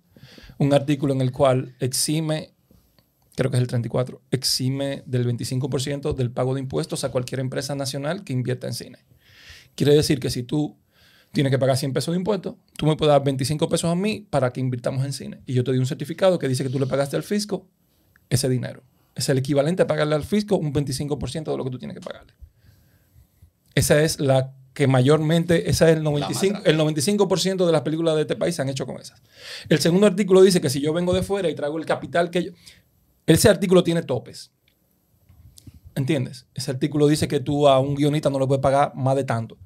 Un 0.58 0.74
artículo 0.74 1.14
en 1.14 1.20
el 1.20 1.30
cual 1.30 1.76
exime, 1.78 2.52
creo 3.36 3.52
que 3.52 3.56
es 3.56 3.60
el 3.60 3.68
34, 3.68 4.20
exime 4.32 5.04
del 5.06 5.26
25% 5.26 6.12
del 6.12 6.32
pago 6.32 6.54
de 6.54 6.60
impuestos 6.60 7.04
a 7.04 7.10
cualquier 7.10 7.38
empresa 7.38 7.76
nacional 7.76 8.24
que 8.24 8.32
invierta 8.32 8.66
en 8.66 8.74
cine. 8.74 8.98
Quiere 9.76 9.94
decir 9.94 10.18
que 10.18 10.30
si 10.30 10.42
tú 10.42 10.76
tienes 11.30 11.52
que 11.52 11.58
pagar 11.58 11.76
100 11.76 11.92
pesos 11.92 12.14
de 12.14 12.18
impuestos, 12.18 12.56
tú 12.76 12.86
me 12.86 12.96
puedes 12.96 13.12
dar 13.12 13.22
25 13.22 13.68
pesos 13.68 13.90
a 13.90 13.94
mí 13.94 14.26
para 14.28 14.52
que 14.52 14.60
invirtamos 14.60 15.04
en 15.04 15.12
cine. 15.12 15.40
Y 15.46 15.54
yo 15.54 15.62
te 15.62 15.70
doy 15.70 15.78
un 15.78 15.86
certificado 15.86 16.38
que 16.40 16.48
dice 16.48 16.64
que 16.64 16.70
tú 16.70 16.80
le 16.80 16.86
pagaste 16.86 17.16
al 17.16 17.22
fisco 17.22 17.68
ese 18.28 18.48
dinero. 18.48 18.82
Es 19.14 19.28
el 19.28 19.38
equivalente 19.38 19.82
a 19.82 19.86
pagarle 19.86 20.14
al 20.14 20.24
fisco 20.24 20.56
un 20.56 20.72
25% 20.72 21.44
de 21.50 21.56
lo 21.56 21.64
que 21.64 21.70
tú 21.70 21.78
tienes 21.78 21.96
que 21.96 22.00
pagarle. 22.00 22.32
Esa 23.74 24.02
es 24.02 24.18
la 24.20 24.52
que 24.72 24.86
mayormente, 24.88 25.70
esa 25.70 25.88
es 25.88 25.96
el 25.96 26.02
95%, 26.02 26.62
el 26.64 26.76
95 26.76 27.66
de 27.66 27.72
las 27.72 27.82
películas 27.82 28.16
de 28.16 28.22
este 28.22 28.34
país 28.34 28.56
se 28.56 28.62
han 28.62 28.68
hecho 28.68 28.86
con 28.86 29.00
esas. 29.00 29.22
El 29.68 29.78
segundo 29.78 30.06
artículo 30.08 30.42
dice 30.42 30.60
que 30.60 30.68
si 30.68 30.80
yo 30.80 30.92
vengo 30.92 31.12
de 31.12 31.22
fuera 31.22 31.48
y 31.48 31.54
traigo 31.54 31.78
el 31.78 31.86
capital 31.86 32.30
que 32.30 32.44
yo... 32.44 32.50
Ese 33.26 33.48
artículo 33.48 33.84
tiene 33.84 34.02
topes. 34.02 34.50
¿Entiendes? 35.94 36.46
Ese 36.54 36.72
artículo 36.72 37.06
dice 37.06 37.28
que 37.28 37.38
tú 37.40 37.68
a 37.68 37.78
un 37.78 37.94
guionista 37.94 38.30
no 38.30 38.38
le 38.40 38.46
puedes 38.46 38.60
pagar 38.62 38.92
más 38.96 39.14
de 39.14 39.24
tanto. 39.24 39.56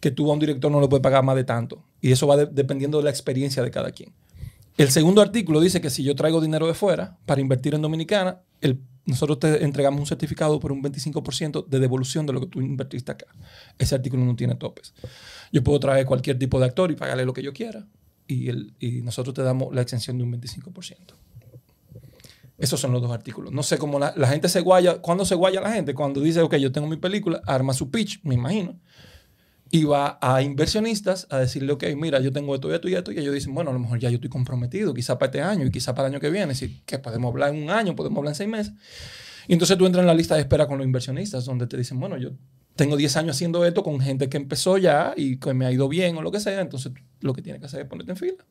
Que 0.00 0.10
tú 0.10 0.30
a 0.30 0.34
un 0.34 0.38
director 0.38 0.70
no 0.70 0.80
le 0.82 0.88
puedes 0.88 1.02
pagar 1.02 1.24
más 1.24 1.34
de 1.34 1.44
tanto. 1.44 1.82
Y 2.02 2.12
eso 2.12 2.26
va 2.26 2.36
de- 2.36 2.46
dependiendo 2.46 2.98
de 2.98 3.04
la 3.04 3.10
experiencia 3.10 3.62
de 3.62 3.70
cada 3.70 3.90
quien. 3.90 4.12
El 4.76 4.90
segundo 4.90 5.22
artículo 5.22 5.60
dice 5.60 5.80
que 5.80 5.88
si 5.88 6.02
yo 6.02 6.14
traigo 6.14 6.40
dinero 6.40 6.66
de 6.66 6.74
fuera 6.74 7.16
para 7.24 7.40
invertir 7.40 7.74
en 7.74 7.82
Dominicana, 7.82 8.42
nosotros 9.06 9.38
te 9.38 9.64
entregamos 9.64 10.00
un 10.00 10.06
certificado 10.06 10.60
por 10.60 10.72
un 10.72 10.82
25% 10.82 11.66
de 11.66 11.78
devolución 11.78 12.26
de 12.26 12.32
lo 12.32 12.40
que 12.40 12.46
tú 12.48 12.60
invertiste 12.60 13.12
acá. 13.12 13.26
Ese 13.78 13.94
artículo 13.94 14.24
no 14.24 14.36
tiene 14.36 14.56
topes. 14.56 14.92
Yo 15.52 15.62
puedo 15.62 15.80
traer 15.80 16.04
cualquier 16.04 16.38
tipo 16.38 16.58
de 16.58 16.66
actor 16.66 16.90
y 16.90 16.96
pagarle 16.96 17.24
lo 17.24 17.32
que 17.32 17.42
yo 17.42 17.52
quiera. 17.52 17.86
Y, 18.26 18.50
y 18.80 19.02
nosotros 19.02 19.34
te 19.34 19.42
damos 19.42 19.72
la 19.74 19.80
exención 19.80 20.18
de 20.18 20.24
un 20.24 20.32
25%. 20.32 20.96
Esos 22.58 22.80
son 22.80 22.92
los 22.92 23.00
dos 23.00 23.12
artículos. 23.12 23.52
No 23.52 23.62
sé 23.62 23.78
cómo 23.78 23.98
la, 23.98 24.12
la 24.16 24.28
gente 24.28 24.48
se 24.48 24.60
guaya. 24.60 25.00
¿Cuándo 25.00 25.24
se 25.24 25.34
guaya 25.34 25.60
la 25.60 25.72
gente? 25.72 25.94
Cuando 25.94 26.20
dice, 26.20 26.40
ok, 26.40 26.56
yo 26.56 26.72
tengo 26.72 26.86
mi 26.88 26.96
película, 26.96 27.40
arma 27.46 27.72
su 27.72 27.90
pitch, 27.90 28.20
me 28.24 28.34
imagino. 28.34 28.78
Y 29.70 29.84
va 29.84 30.18
a 30.20 30.42
inversionistas 30.42 31.26
a 31.28 31.38
decirle, 31.38 31.72
ok, 31.72 31.84
mira, 31.96 32.20
yo 32.20 32.32
tengo 32.32 32.54
esto 32.54 32.70
y 32.70 32.74
esto 32.74 32.88
y 32.88 32.94
esto. 32.94 33.12
Y 33.12 33.18
ellos 33.18 33.34
dicen, 33.34 33.54
bueno, 33.54 33.70
a 33.70 33.72
lo 33.72 33.80
mejor 33.80 33.98
ya 33.98 34.10
yo 34.10 34.16
estoy 34.16 34.30
comprometido, 34.30 34.94
quizá 34.94 35.18
para 35.18 35.26
este 35.26 35.42
año 35.42 35.66
y 35.66 35.70
quizá 35.70 35.94
para 35.94 36.08
el 36.08 36.14
año 36.14 36.20
que 36.20 36.30
viene. 36.30 36.54
Si, 36.54 36.80
que 36.86 36.98
podemos 36.98 37.30
hablar 37.30 37.54
en 37.54 37.62
un 37.62 37.70
año, 37.70 37.96
podemos 37.96 38.18
hablar 38.18 38.32
en 38.32 38.36
seis 38.36 38.48
meses. 38.48 38.72
Y 39.48 39.52
entonces 39.52 39.76
tú 39.76 39.86
entras 39.86 40.02
en 40.02 40.06
la 40.06 40.14
lista 40.14 40.34
de 40.34 40.42
espera 40.42 40.66
con 40.66 40.78
los 40.78 40.86
inversionistas, 40.86 41.44
donde 41.44 41.66
te 41.66 41.76
dicen, 41.76 41.98
bueno, 41.98 42.16
yo 42.16 42.30
tengo 42.76 42.96
10 42.96 43.16
años 43.16 43.36
haciendo 43.36 43.64
esto 43.64 43.82
con 43.82 44.00
gente 44.00 44.28
que 44.28 44.36
empezó 44.36 44.78
ya 44.78 45.14
y 45.16 45.38
que 45.38 45.54
me 45.54 45.66
ha 45.66 45.72
ido 45.72 45.88
bien 45.88 46.16
o 46.16 46.22
lo 46.22 46.30
que 46.30 46.40
sea. 46.40 46.60
Entonces 46.60 46.92
lo 47.20 47.32
que 47.32 47.42
tienes 47.42 47.60
que 47.60 47.66
hacer 47.66 47.80
es 47.80 47.86
ponerte 47.86 48.12
en 48.12 48.18
fila. 48.18 48.44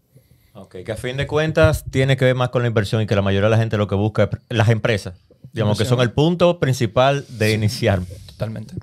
Ok, 0.53 0.77
que 0.85 0.91
a 0.91 0.95
fin 0.95 1.17
de 1.17 1.27
cuentas 1.27 1.83
tiene 1.89 2.15
que 2.15 2.25
ver 2.25 2.35
más 2.35 2.49
con 2.49 2.61
la 2.61 2.67
inversión 2.67 3.01
y 3.01 3.07
que 3.07 3.15
la 3.15 3.21
mayoría 3.21 3.47
de 3.47 3.51
la 3.51 3.57
gente 3.57 3.77
lo 3.77 3.87
que 3.87 3.95
busca 3.95 4.29
es 4.49 4.57
las 4.57 4.69
empresas, 4.69 5.15
digamos 5.51 5.77
que 5.77 5.83
son 5.83 5.99
el 5.99 6.11
punto 6.11 6.59
principal 6.59 7.25
de 7.27 7.53
iniciar. 7.53 8.01
Totalmente. 8.27 8.75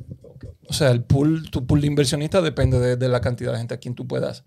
O 0.72 0.74
sea, 0.74 0.90
el 0.90 1.02
pool, 1.02 1.50
tu 1.50 1.66
pool 1.66 1.82
de 1.82 1.86
inversionistas 1.86 2.42
depende 2.42 2.80
de, 2.80 2.96
de 2.96 3.08
la 3.10 3.20
cantidad 3.20 3.52
de 3.52 3.58
gente 3.58 3.74
a 3.74 3.76
quien 3.76 3.94
tú 3.94 4.06
puedas 4.06 4.42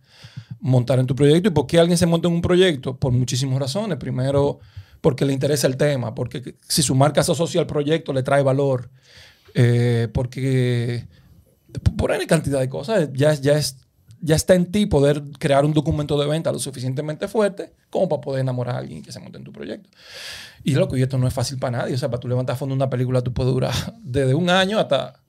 montar 0.59 0.97
en 0.97 1.05
tu 1.05 1.15
proyecto. 1.15 1.49
¿Y 1.49 1.51
por 1.51 1.67
qué 1.67 1.77
alguien 1.77 1.99
se 1.99 2.07
monta 2.07 2.27
en 2.27 2.33
un 2.33 2.41
proyecto? 2.41 2.97
Por 2.97 3.11
muchísimas 3.11 3.59
razones. 3.59 3.99
Primero, 3.99 4.59
porque 5.01 5.23
le 5.23 5.33
interesa 5.33 5.67
el 5.67 5.77
tema, 5.77 6.15
porque 6.15 6.55
si 6.67 6.81
su 6.81 6.95
marca 6.95 7.21
se 7.21 7.31
asocia 7.31 7.61
al 7.61 7.67
proyecto, 7.67 8.11
le 8.11 8.23
trae 8.23 8.41
valor. 8.41 8.89
Eh, 9.53 10.07
porque 10.11 11.07
por 11.95 12.11
N 12.11 12.25
cantidad 12.25 12.59
de 12.59 12.69
cosas, 12.69 13.09
ya, 13.13 13.35
ya, 13.35 13.53
es, 13.53 13.77
ya 14.19 14.35
está 14.35 14.55
en 14.55 14.71
ti 14.71 14.87
poder 14.87 15.21
crear 15.37 15.63
un 15.63 15.73
documento 15.73 16.19
de 16.19 16.27
venta 16.27 16.51
lo 16.51 16.57
suficientemente 16.57 17.27
fuerte 17.27 17.73
como 17.91 18.09
para 18.09 18.21
poder 18.21 18.41
enamorar 18.41 18.77
a 18.77 18.79
alguien 18.79 19.03
que 19.03 19.11
se 19.11 19.19
monte 19.19 19.37
en 19.37 19.43
tu 19.43 19.51
proyecto. 19.51 19.91
Y 20.63 20.73
loco, 20.73 20.97
y 20.97 21.03
esto 21.03 21.19
no 21.19 21.27
es 21.27 21.33
fácil 21.35 21.59
para 21.59 21.77
nadie. 21.77 21.93
O 21.93 21.97
sea, 21.99 22.09
para 22.09 22.19
tú 22.19 22.27
levantar 22.27 22.57
fondo 22.57 22.73
una 22.73 22.89
película, 22.89 23.21
tú 23.21 23.31
puedes 23.31 23.53
durar 23.53 23.75
desde 24.01 24.33
un 24.33 24.49
año 24.49 24.79
hasta 24.79 25.21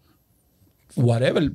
whatever. 0.96 1.52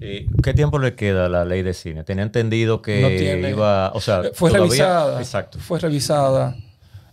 ¿Y 0.00 0.26
¿Qué 0.42 0.54
tiempo 0.54 0.78
le 0.78 0.94
queda 0.94 1.26
a 1.26 1.28
la 1.28 1.44
ley 1.44 1.62
de 1.62 1.74
cine? 1.74 2.04
Tenía 2.04 2.22
entendido 2.22 2.80
que 2.82 3.00
No 3.02 3.08
tiene- 3.08 3.50
iba, 3.50 3.90
o 3.92 4.00
sea, 4.00 4.20
Eh, 4.20 4.30
fue 4.34 4.50
todavía- 4.50 4.68
revisada. 4.68 5.20
Exacto. 5.20 5.58
Fue 5.58 5.80
revisada 5.80 6.56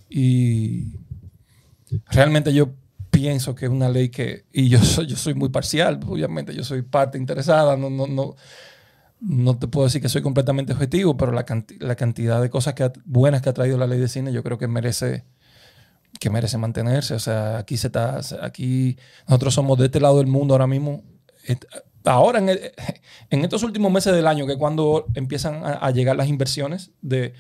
y 0.10 0.94
realmente 2.12 2.54
yo 2.54 2.74
pienso 3.10 3.56
que 3.56 3.66
es 3.66 3.72
una 3.72 3.90
ley 3.90 4.10
que, 4.10 4.46
y 4.54 4.70
yo 4.70 4.80
soy, 4.84 5.08
yo 5.08 5.16
soy 5.16 5.34
muy 5.34 5.50
parcial, 5.50 6.00
obviamente, 6.06 6.54
yo 6.54 6.64
soy 6.64 6.82
parte 6.82 7.18
interesada, 7.18 7.76
no, 7.78 7.90
no, 7.90 8.06
no, 8.08 8.36
no 9.22 9.58
te 9.58 9.68
puedo 9.68 9.86
decir 9.88 10.02
que 10.02 10.10
soy 10.10 10.22
completamente 10.22 10.74
objetivo, 10.74 11.16
pero 11.18 11.32
la, 11.32 11.46
canti- 11.46 11.78
la 11.80 11.96
cantidad 11.96 12.42
de 12.42 12.50
cosas 12.50 12.74
que 12.74 12.84
ha- 12.84 12.94
buenas 13.06 13.42
que 13.42 13.50
ha 13.50 13.54
traído 13.54 13.78
la 13.78 13.88
ley 13.88 14.00
de 14.00 14.08
cine 14.10 14.32
yo 14.34 14.44
creo 14.44 14.58
que 14.58 14.68
merece 14.68 15.24
que 16.20 16.30
merece 16.30 16.58
mantenerse. 16.58 17.14
O 17.14 17.20
sea, 17.20 17.58
aquí 17.58 17.76
se 17.78 17.88
está, 17.88 18.22
aquí 18.42 18.98
nosotros 19.28 19.54
somos 19.54 19.78
de 19.78 19.86
este 19.88 20.00
lado 20.00 20.18
del 20.20 20.28
mundo 20.28 20.54
ahora 20.54 20.66
mismo. 20.68 21.04
Ahora, 22.04 22.40
en, 22.40 22.50
el- 22.50 22.72
en 23.30 23.44
estos 23.44 23.64
últimos 23.64 23.92
meses 23.92 24.14
del 24.14 24.28
año, 24.28 24.46
que 24.46 24.54
es 24.54 24.58
cuando 24.60 25.06
empiezan 25.16 25.64
a, 25.66 25.72
a 25.74 25.92
llegar 25.92 26.16
las 26.16 26.28
inversiones 26.28 26.92
de, 27.02 27.34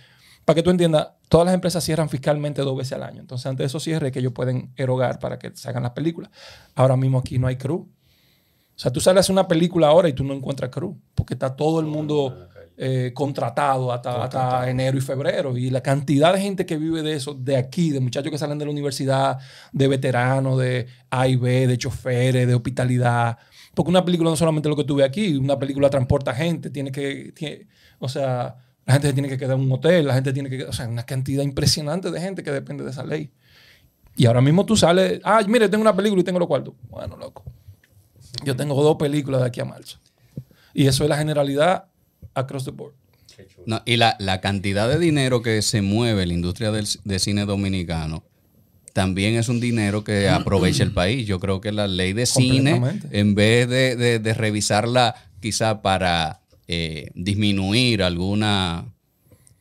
para 0.44 0.56
que 0.56 0.64
tú 0.64 0.70
entiendas, 0.72 1.10
todas 1.30 1.46
las 1.46 1.54
empresas 1.54 1.84
cierran 1.84 2.10
fiscalmente 2.10 2.62
dos 2.64 2.76
veces 2.78 2.94
al 2.94 3.04
año. 3.04 3.22
Entonces, 3.22 3.46
antes 3.46 3.64
de 3.64 3.68
esos 3.68 3.84
cierres 3.84 4.12
que 4.12 4.20
ellos 4.20 4.34
pueden 4.34 4.72
erogar 4.76 5.20
para 5.20 5.38
que 5.38 5.52
se 5.56 5.70
hagan 5.70 5.84
las 5.84 5.92
películas. 5.92 6.32
Ahora 6.74 6.98
mismo 6.98 7.20
aquí 7.20 7.38
no 7.38 7.48
hay 7.48 7.58
crew. 7.58 7.76
O 7.78 8.78
sea, 8.78 8.92
tú 8.92 9.00
sales 9.00 9.30
a 9.30 9.32
una 9.32 9.48
película 9.48 9.88
ahora 9.88 10.10
y 10.10 10.14
tú 10.14 10.24
no 10.24 10.34
encuentras 10.34 10.70
crew, 10.70 10.98
porque 11.14 11.36
está 11.36 11.56
todo 11.56 11.80
el 11.80 11.86
mundo 11.86 12.50
eh, 12.78 13.12
contratado 13.14 13.94
hasta, 13.94 14.24
hasta 14.26 14.70
enero 14.70 14.98
y 14.98 15.02
febrero. 15.02 15.58
Y 15.58 15.70
la 15.70 15.82
cantidad 15.82 16.34
de 16.34 16.42
gente 16.42 16.66
que 16.66 16.78
vive 16.78 17.02
de 17.02 17.14
eso, 17.14 17.34
de 17.36 17.56
aquí, 17.56 17.92
de 17.92 18.02
muchachos 18.02 18.32
que 18.32 18.38
salen 18.38 18.58
de 18.58 18.66
la 18.66 18.72
universidad, 18.72 19.38
de 19.72 19.88
veteranos, 19.88 20.58
de 20.60 20.88
A 21.10 21.28
y 21.28 21.36
B, 21.38 21.68
de 21.68 21.78
choferes, 21.78 22.48
de 22.48 22.54
hospitalidad. 22.56 23.38
Porque 23.76 23.90
una 23.90 24.06
película 24.06 24.30
no 24.30 24.36
solamente 24.38 24.70
lo 24.70 24.76
que 24.76 24.86
tú 24.86 24.96
ves 24.96 25.06
aquí, 25.06 25.36
una 25.36 25.60
película 25.60 25.90
transporta 25.90 26.34
gente, 26.34 26.70
tiene 26.70 26.92
que, 26.92 27.68
o 28.00 28.08
sea, 28.08 28.56
la 28.86 28.94
gente 28.94 29.14
tiene 29.14 29.28
que 29.28 29.38
quedar 29.38 29.58
en 29.58 29.66
un 29.66 29.72
hotel, 29.72 30.08
la 30.08 30.14
gente 30.14 30.32
tiene 30.32 30.50
que, 30.50 30.64
o 30.64 30.72
sea, 30.72 30.88
una 30.88 31.04
cantidad 31.04 31.44
impresionante 31.44 32.10
de 32.10 32.22
gente 32.22 32.42
que 32.42 32.52
depende 32.52 32.86
de 32.86 32.92
esa 32.92 33.04
ley. 33.04 33.32
Y 34.16 34.28
ahora 34.28 34.40
mismo 34.42 34.66
tú 34.66 34.78
sales, 34.78 35.20
ah, 35.26 35.42
mire, 35.46 35.68
tengo 35.68 35.82
una 35.82 35.96
película 35.96 36.22
y 36.22 36.24
tengo 36.24 36.40
los 36.40 36.48
cuartos. 36.48 36.74
Bueno, 36.90 37.18
loco. 37.18 37.44
Yo 38.46 38.56
tengo 38.56 38.82
dos 38.82 38.96
películas 38.96 39.42
de 39.42 39.48
aquí 39.48 39.60
a 39.60 39.66
marzo. 39.66 40.00
Y 40.74 40.88
eso 40.88 41.04
es 41.04 41.10
la 41.10 41.18
generalidad 41.18 41.86
across 42.34 42.64
the 42.64 42.72
board. 42.72 42.94
No, 43.66 43.82
y 43.86 43.98
la, 43.98 44.16
la 44.20 44.40
cantidad 44.40 44.88
de 44.88 44.98
dinero 44.98 45.42
que 45.42 45.62
se 45.62 45.82
mueve 45.82 46.24
en 46.24 46.30
la 46.30 46.34
industria 46.34 46.72
del, 46.72 46.88
de 47.04 47.20
cine 47.20 47.46
dominicano 47.46 48.24
también 48.96 49.36
es 49.36 49.50
un 49.50 49.60
dinero 49.60 50.06
que 50.06 50.30
aprovecha 50.30 50.82
el 50.84 50.94
país. 50.94 51.28
Yo 51.28 51.42
creo 51.42 51.60
que 51.60 51.74
la 51.74 51.86
ley 51.86 52.14
de 52.14 52.22
cine, 52.26 52.72
en 53.12 53.36
vez 53.36 53.68
de, 53.68 53.98
de- 53.98 54.20
de 54.20 54.34
revisarla 54.34 55.16
quizá 55.42 55.82
para 55.82 56.40
eh, 56.70 57.10
disminuir 57.14 58.02
alguna 58.04 58.86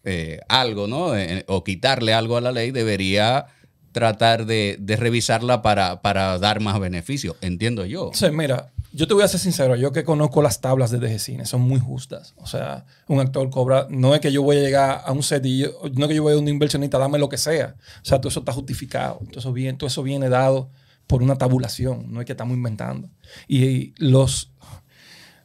eh, 0.05 0.39
algo, 0.49 0.87
¿no? 0.87 1.17
Eh, 1.17 1.43
o 1.49 1.65
quitarle 1.65 2.15
algo 2.15 2.37
a 2.37 2.41
la 2.41 2.53
ley, 2.53 2.71
debería 2.71 3.47
tratar 3.91 4.47
de, 4.47 4.77
de 4.79 4.95
revisarla 4.97 5.63
para, 5.63 6.01
para 6.01 6.39
dar 6.39 6.61
más 6.61 6.79
beneficio, 6.79 7.37
entiendo 7.41 7.85
yo. 7.87 8.11
Sea, 8.15 8.31
mira, 8.31 8.71
yo 8.95 9.09
te 9.09 9.15
voy 9.15 9.25
a 9.25 9.29
ser 9.29 9.41
sincero, 9.41 9.75
yo 9.77 9.91
que 9.93 10.05
conozco 10.05 10.41
las 10.41 10.61
tablas 10.61 10.91
de 10.91 10.99
DG 10.99 11.19
Cine, 11.19 11.47
son 11.47 11.63
muy 11.63 11.81
justas. 11.81 12.35
O 12.37 12.47
sea, 12.47 12.87
un 13.09 13.19
actor 13.21 13.51
cobra, 13.51 13.87
no 13.91 14.15
es 14.15 14.21
que 14.21 14.31
yo 14.33 14.43
voy 14.43 14.57
a 14.59 14.61
llegar 14.61 15.03
a 15.05 15.11
un 15.13 15.23
set 15.23 15.45
y 15.45 15.65
no 15.95 16.05
es 16.05 16.09
que 16.09 16.15
yo 16.15 16.23
voy 16.23 16.35
a 16.35 16.39
un 16.39 16.47
inversionista, 16.49 16.99
dame 16.99 17.19
lo 17.19 17.29
que 17.29 17.37
sea. 17.37 17.75
O 18.03 18.05
sea, 18.05 18.21
todo 18.21 18.29
eso 18.29 18.41
está 18.41 18.53
justificado, 18.53 19.19
todo 19.31 19.41
eso 19.41 19.53
viene, 19.53 19.77
todo 19.77 19.89
eso 19.89 20.03
viene 20.03 20.29
dado 20.29 20.71
por 21.07 21.23
una 21.23 21.37
tabulación, 21.37 22.13
no 22.13 22.21
es 22.21 22.27
que 22.27 22.33
estamos 22.33 22.57
inventando. 22.57 23.11
Y, 23.49 23.93
los, 24.03 24.53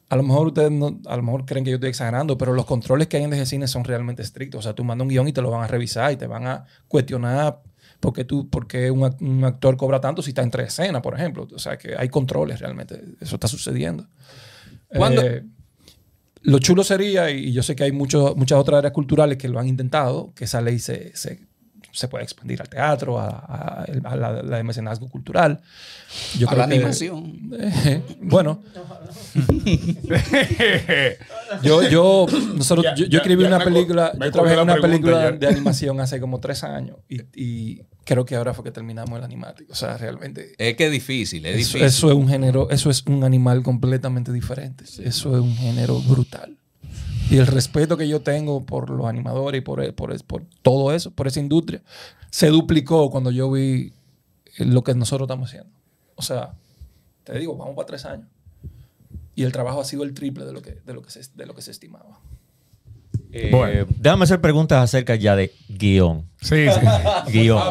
a 0.10 0.16
lo 0.16 0.24
mejor 0.24 0.47
ustedes 0.47 0.72
no- 0.72 1.00
a 1.08 1.18
lo 1.18 1.24
mejor 1.24 1.45
creen 1.45 1.66
que 1.66 1.72
yo 1.72 1.76
estoy 1.76 1.89
exagerando, 1.89 2.38
pero 2.38 2.54
los 2.54 2.66
controles 2.66 3.08
que 3.08 3.18
hay 3.18 3.24
en 3.24 3.30
DG 3.32 3.45
Cine 3.45 3.68
son 3.68 3.84
realmente 3.84 4.22
estrictos. 4.22 4.60
O 4.60 4.62
sea, 4.62 4.74
tú 4.74 4.84
mandas 4.84 5.04
un 5.06 5.10
guion 5.10 5.28
y 5.28 5.34
te 5.34 5.41
lo 5.41 5.52
van 5.52 5.64
a 5.64 5.68
revisar 5.68 6.12
y 6.12 6.18
te 6.18 6.28
van 6.28 6.47
a 6.47 6.66
cuestionar 6.88 7.62
por 8.00 8.14
qué, 8.14 8.24
tú, 8.24 8.50
por 8.50 8.68
qué 8.68 8.89
un, 8.91 9.14
un 9.22 9.43
actor 9.43 9.76
cobra 9.78 10.00
tanto 10.00 10.22
si 10.22 10.30
está 10.32 10.41
entre 10.41 10.64
escenas, 10.64 11.02
por 11.02 11.16
ejemplo. 11.16 11.47
O 11.54 11.60
sea, 11.60 11.78
que 11.78 11.95
hay 11.97 12.10
controles 12.10 12.60
realmente. 12.60 13.04
Eso 13.20 13.36
está 13.36 13.47
sucediendo. 13.47 14.08
¿Cuándo- 14.95 15.22
Eh, 15.22 15.43
lo 16.43 16.60
chulo 16.60 16.84
sería, 16.86 17.30
y 17.32 17.52
yo 17.52 17.62
sé 17.64 17.76
que 17.76 17.84
hay 17.84 17.91
muchos- 17.91 18.36
muchas 18.38 18.58
otras 18.58 18.78
áreas 18.80 18.93
culturales 18.93 19.38
que 19.38 19.50
lo 19.50 19.60
han 19.60 19.68
intentado, 19.68 20.34
que 20.36 20.45
esa 20.45 20.62
ley 20.62 20.80
se, 20.80 21.14
se, 21.16 21.45
se 21.91 22.08
pueda 22.08 22.24
expandir 22.24 22.62
al 22.62 22.70
teatro, 22.70 23.20
a, 23.20 23.28
a- 23.28 23.86
a 24.06 24.16
la, 24.16 24.41
la 24.43 24.58
de 24.58 24.64
mecenazgo 24.64 25.10
cultural. 25.10 25.60
Yo 26.38 26.47
a 26.47 26.52
creo 26.52 26.64
la 26.64 26.70
que- 26.70 26.76
animación. 26.76 27.50
eh, 27.60 28.02
bueno. 28.22 28.62
yo, 31.64 31.84
yo, 31.89 32.26
nosotros, 32.56 32.84
Ya, 32.86 32.95
yo, 32.95 33.06
yo 33.06 33.10
ya, 33.12 33.18
escribí 33.20 33.43
ya 33.43 33.47
una 33.50 33.58
me 33.60 33.64
acor- 33.66 33.74
película, 33.74 34.14
yo 34.20 34.32
trabajé 34.32 34.54
en 34.56 34.60
una 34.62 34.74
pregunta 34.74 34.88
película 34.88 35.32
ya. 35.32 35.38
de 35.38 35.47
animación 35.47 36.00
hace 36.00 36.20
como 36.20 36.39
tres 36.39 36.64
años 36.64 36.97
y, 37.08 37.22
y 37.36 37.82
creo 38.10 38.26
que 38.26 38.36
ahora 38.36 38.55
fue 38.55 38.64
que 38.64 38.72
terminamos 38.72 39.16
el 39.20 39.24
animático. 39.24 39.72
O 39.72 39.76
sea, 39.76 39.95
realmente 39.95 40.53
Es 40.57 40.76
que 40.76 40.88
es 40.88 40.91
difícil, 40.91 41.45
es 41.45 41.51
eso, 41.51 41.57
difícil. 41.57 41.84
eso 41.84 42.07
es 42.10 42.16
un 42.16 42.28
género, 42.28 42.68
eso 42.72 42.89
es 42.89 43.05
un 43.05 43.24
animal 43.24 43.62
completamente 43.62 44.34
diferente. 44.34 44.84
Eso 44.84 45.03
es 45.03 45.24
un 45.24 45.55
género 45.55 45.99
brutal. 46.01 46.57
Y 47.30 47.38
el 47.38 47.45
respeto 47.45 47.97
que 47.97 48.07
yo 48.07 48.22
tengo 48.22 48.66
por 48.66 48.89
los 48.89 49.05
animadores 49.05 49.60
y 49.60 49.62
por, 49.62 49.93
por, 49.93 50.24
por 50.26 50.43
todo 50.64 50.91
eso, 50.91 51.12
por 51.12 51.28
esa 51.28 51.39
industria, 51.39 51.84
se 52.32 52.47
duplicó 52.47 53.12
cuando 53.12 53.30
yo 53.30 53.51
vi 53.51 53.93
lo 54.57 54.84
que 54.84 54.95
nosotros 54.95 55.28
estamos 55.28 55.49
haciendo. 55.49 55.70
O 56.16 56.24
sea, 56.24 56.53
te 57.24 57.38
digo, 57.38 57.55
vamos 57.55 57.76
para 57.76 57.86
tres 57.86 58.05
años. 58.05 58.28
Y 59.36 59.43
el 59.43 59.51
trabajo 59.51 59.82
ha 59.82 59.86
sido 59.86 60.01
el 60.01 60.16
triple 60.16 60.45
de 60.45 60.53
lo 60.53 60.64
que, 60.64 60.82
de 60.84 60.93
lo 60.95 61.03
que, 61.03 61.12
se, 61.12 61.22
de 61.36 61.45
lo 61.45 61.53
que 61.53 61.62
se 61.62 61.70
estimaba. 61.70 62.20
Eh, 63.32 63.50
Bueno. 63.52 63.86
Déjame 63.96 64.24
hacer 64.24 64.42
preguntas 64.42 64.84
acerca 64.84 65.16
ya 65.16 65.36
de 65.36 65.54
guion. 65.68 66.28
Sí, 66.42 66.66
sí. 66.68 66.80
Guión. 67.32 67.62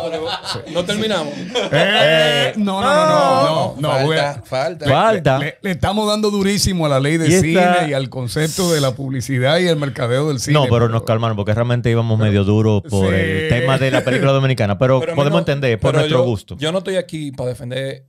No 0.73 0.85
terminamos. 0.85 1.33
Eh, 1.73 2.53
no, 2.57 2.81
no, 2.81 2.87
no, 2.95 3.07
no, 3.07 3.75
no, 3.81 3.99
no. 3.99 4.05
voy 4.07 4.17
a- 4.19 4.35
falta, 4.35 4.43
falta. 4.47 4.87
Falta. 4.89 5.39
Le, 5.39 5.59
le 5.63 5.71
estamos 5.73 6.07
dando 6.07 6.31
durísimo 6.31 6.85
a 6.87 6.89
la 6.91 7.01
ley 7.01 7.17
de 7.17 7.29
Y 7.29 7.33
cine 7.41 7.61
esta- 7.61 7.89
y 7.89 7.93
al 7.95 8.09
concepto 8.11 8.73
de 8.73 8.81
la 8.81 8.93
publicidad 8.95 9.59
y 9.59 9.67
el 9.67 9.77
mercadeo 9.77 10.29
del 10.29 10.39
cine. 10.39 10.53
No, 10.55 10.67
pero 10.71 10.89
nos 10.89 11.03
calmaron 11.05 11.37
porque 11.37 11.55
realmente 11.55 11.91
íbamos 11.91 12.19
medio 12.19 12.45
duro 12.45 12.83
por 12.83 13.09
Sí. 13.09 13.15
el 13.21 13.49
tema 13.49 13.79
de 13.79 13.91
la 13.91 14.05
película 14.05 14.33
dominicana. 14.33 14.79
Pero, 14.79 15.01
podemos 15.01 15.31
no- 15.31 15.39
entender, 15.39 15.81
por 15.81 15.95
nuestro 15.95 16.19
yo- 16.19 16.25
gusto. 16.25 16.57
Yo 16.59 16.71
no 16.71 16.79
estoy 16.79 16.97
aquí 16.97 17.33
para 17.33 17.49
defender. 17.51 18.05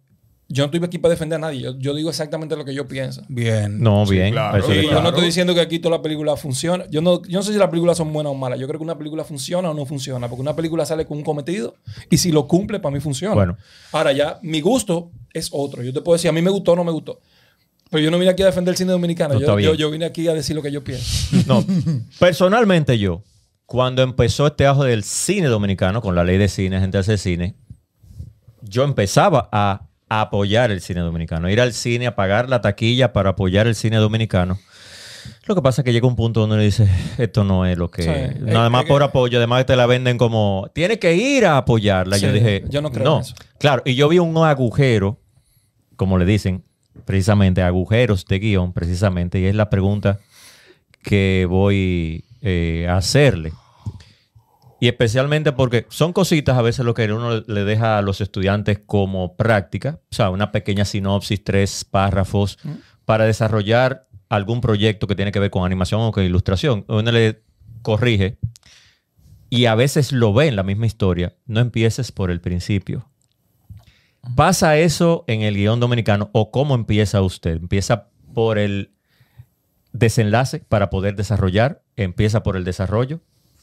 Yo 0.51 0.63
no 0.63 0.65
estoy 0.65 0.83
aquí 0.83 0.97
para 0.97 1.11
defender 1.11 1.35
a 1.35 1.39
nadie. 1.39 1.61
Yo, 1.61 1.77
yo 1.77 1.93
digo 1.93 2.09
exactamente 2.09 2.55
lo 2.55 2.65
que 2.65 2.73
yo 2.73 2.87
pienso. 2.87 3.21
Bien. 3.29 3.79
no, 3.79 4.03
Sí, 4.07 4.13
bien. 4.13 4.31
claro. 4.31 4.67
yo 4.67 5.01
no 5.01 5.09
estoy 5.09 5.25
diciendo 5.25 5.53
que 5.53 5.61
aquí 5.61 5.77
toda 5.77 5.97
la 5.97 6.01
película 6.01 6.35
funciona. 6.37 6.85
Yo 6.89 7.01
no, 7.01 7.21
yo 7.21 7.37
no 7.37 7.43
sé 7.43 7.53
si 7.53 7.59
las 7.59 7.69
películas 7.69 7.97
son 7.97 8.11
buenas 8.11 8.31
o 8.31 8.35
malas. 8.35 8.59
Yo 8.59 8.67
creo 8.67 8.79
que 8.79 8.83
una 8.83 8.97
película 8.97 9.23
funciona 9.23 9.69
o 9.69 9.73
no 9.75 9.85
funciona. 9.85 10.27
Porque 10.27 10.41
una 10.41 10.55
película 10.55 10.87
sale 10.87 11.05
con 11.05 11.19
un 11.19 11.23
cometido 11.23 11.75
y 12.09 12.17
si 12.17 12.31
lo 12.31 12.47
cumple, 12.47 12.79
para 12.79 12.91
mí 12.93 12.99
funciona. 12.99 13.35
Bueno. 13.35 13.57
Ahora 13.91 14.11
ya, 14.11 14.39
mi 14.41 14.59
gusto 14.59 15.11
es 15.33 15.49
otro. 15.51 15.83
Yo 15.83 15.93
te 15.93 16.01
puedo 16.01 16.15
decir, 16.15 16.29
a 16.29 16.33
mí 16.33 16.41
me 16.41 16.49
gustó 16.49 16.71
o 16.71 16.75
no 16.75 16.83
me 16.83 16.91
gustó. 16.91 17.19
Pero 17.91 18.03
yo 18.03 18.09
no 18.09 18.17
vine 18.17 18.31
aquí 18.31 18.41
a 18.41 18.47
defender 18.47 18.71
el 18.73 18.77
cine 18.77 18.91
dominicano. 18.91 19.35
No, 19.35 19.39
yo, 19.39 19.45
está 19.45 19.55
bien. 19.55 19.69
yo, 19.69 19.75
yo 19.75 19.91
vine 19.91 20.05
aquí 20.05 20.27
a 20.27 20.33
decir 20.33 20.55
lo 20.55 20.63
que 20.63 20.71
yo 20.71 20.83
pienso. 20.83 21.35
No, 21.47 21.63
personalmente 22.19 22.97
yo, 22.97 23.23
cuando 23.67 24.01
empezó 24.01 24.47
este 24.47 24.65
ajo 24.65 24.83
del 24.83 25.03
cine 25.03 25.47
dominicano, 25.47 26.01
con 26.01 26.15
la 26.15 26.23
ley 26.23 26.37
de 26.37 26.47
cine, 26.47 26.79
gente 26.79 26.97
hace 26.97 27.17
cine, 27.19 27.55
yo 28.61 28.83
empezaba 28.83 29.47
a 29.51 29.88
apoyar 30.09 30.71
el 30.71 30.81
cine 30.81 31.01
dominicano, 31.01 31.49
ir 31.49 31.61
al 31.61 31.73
cine, 31.73 32.07
a 32.07 32.15
pagar 32.15 32.49
la 32.49 32.61
taquilla 32.61 33.13
para 33.13 33.31
apoyar 33.31 33.67
el 33.67 33.75
cine 33.75 33.97
dominicano. 33.97 34.59
Lo 35.45 35.55
que 35.55 35.61
pasa 35.61 35.81
es 35.81 35.85
que 35.85 35.93
llega 35.93 36.07
un 36.07 36.15
punto 36.15 36.41
donde 36.41 36.55
uno 36.55 36.63
dice, 36.63 36.87
esto 37.17 37.43
no 37.43 37.65
es 37.65 37.77
lo 37.77 37.89
que... 37.89 38.03
Sí. 38.03 38.39
Nada 38.41 38.67
Eh, 38.67 38.69
más 38.69 38.85
eh, 38.85 38.87
por 38.87 39.03
apoyo, 39.03 39.37
además 39.37 39.65
te 39.65 39.75
la 39.75 39.85
venden 39.85 40.17
como, 40.17 40.69
tiene 40.73 40.99
que 40.99 41.15
ir 41.15 41.45
a 41.45 41.57
apoyarla. 41.57 42.17
yo 42.17 42.31
dije, 42.31 42.63
yo 42.69 42.81
no 42.81 42.91
creo 42.91 43.15
en 43.15 43.21
eso. 43.21 43.35
Claro, 43.59 43.81
y 43.85 43.95
yo 43.95 44.09
vi 44.09 44.19
un 44.19 44.35
agujero, 44.37 45.19
como 45.95 46.17
le 46.17 46.25
dicen, 46.25 46.63
precisamente, 47.05 47.61
agujeros 47.61 48.25
de 48.25 48.39
guion, 48.39 48.73
precisamente, 48.73 49.39
y 49.39 49.45
es 49.45 49.55
la 49.55 49.69
pregunta 49.69 50.19
que 51.03 51.45
voy 51.49 52.23
eh, 52.41 52.87
a 52.89 52.97
hacerle. 52.97 53.51
Y 54.79 54.87
especialmente 54.87 55.51
porque 55.51 55.85
son 55.89 56.13
cositas 56.13 56.57
a 56.57 56.61
veces 56.61 56.85
lo 56.85 56.93
que 56.93 57.11
uno 57.11 57.43
le 57.45 57.63
deja 57.65 57.97
a 57.97 58.01
los 58.01 58.21
estudiantes 58.21 58.79
como 58.85 59.35
práctica, 59.35 59.99
o 60.11 60.15
sea, 60.15 60.29
una 60.29 60.51
pequeña 60.51 60.85
sinopsis, 60.85 61.43
tres 61.43 61.83
párrafos, 61.83 62.57
para 63.05 63.25
desarrollar 63.25 64.07
algún 64.29 64.61
proyecto 64.61 65.07
que 65.07 65.15
tiene 65.15 65.31
que 65.31 65.39
ver 65.39 65.49
con 65.49 65.65
animación 65.65 66.01
o 66.01 66.11
con 66.11 66.23
ilustración. 66.23 66.85
Uno 66.87 67.11
le 67.11 67.43
corrige 67.81 68.37
y 69.49 69.65
a 69.65 69.75
veces 69.75 70.11
lo 70.11 70.33
ve 70.33 70.47
en 70.47 70.55
la 70.55 70.63
misma 70.63 70.85
historia. 70.85 71.35
No 71.45 71.59
empieces 71.59 72.11
por 72.11 72.31
el 72.31 72.39
principio. 72.39 73.09
¿Pasa 74.35 74.77
eso 74.77 75.23
en 75.27 75.41
el 75.41 75.55
guion 75.55 75.79
dominicano 75.79 76.29
o 76.33 76.51
cómo 76.51 76.75
empieza 76.75 77.21
usted? 77.21 77.57
¿Empieza 77.57 78.09
por 78.33 78.57
el 78.57 78.93
desenlace 79.91 80.59
para 80.59 80.89
poder 80.89 81.15
desarrollar? 81.15 81.83
¿Empieza 81.95 82.43
por 82.43 82.55
el 82.55 82.63
desarrollo? 82.63 83.21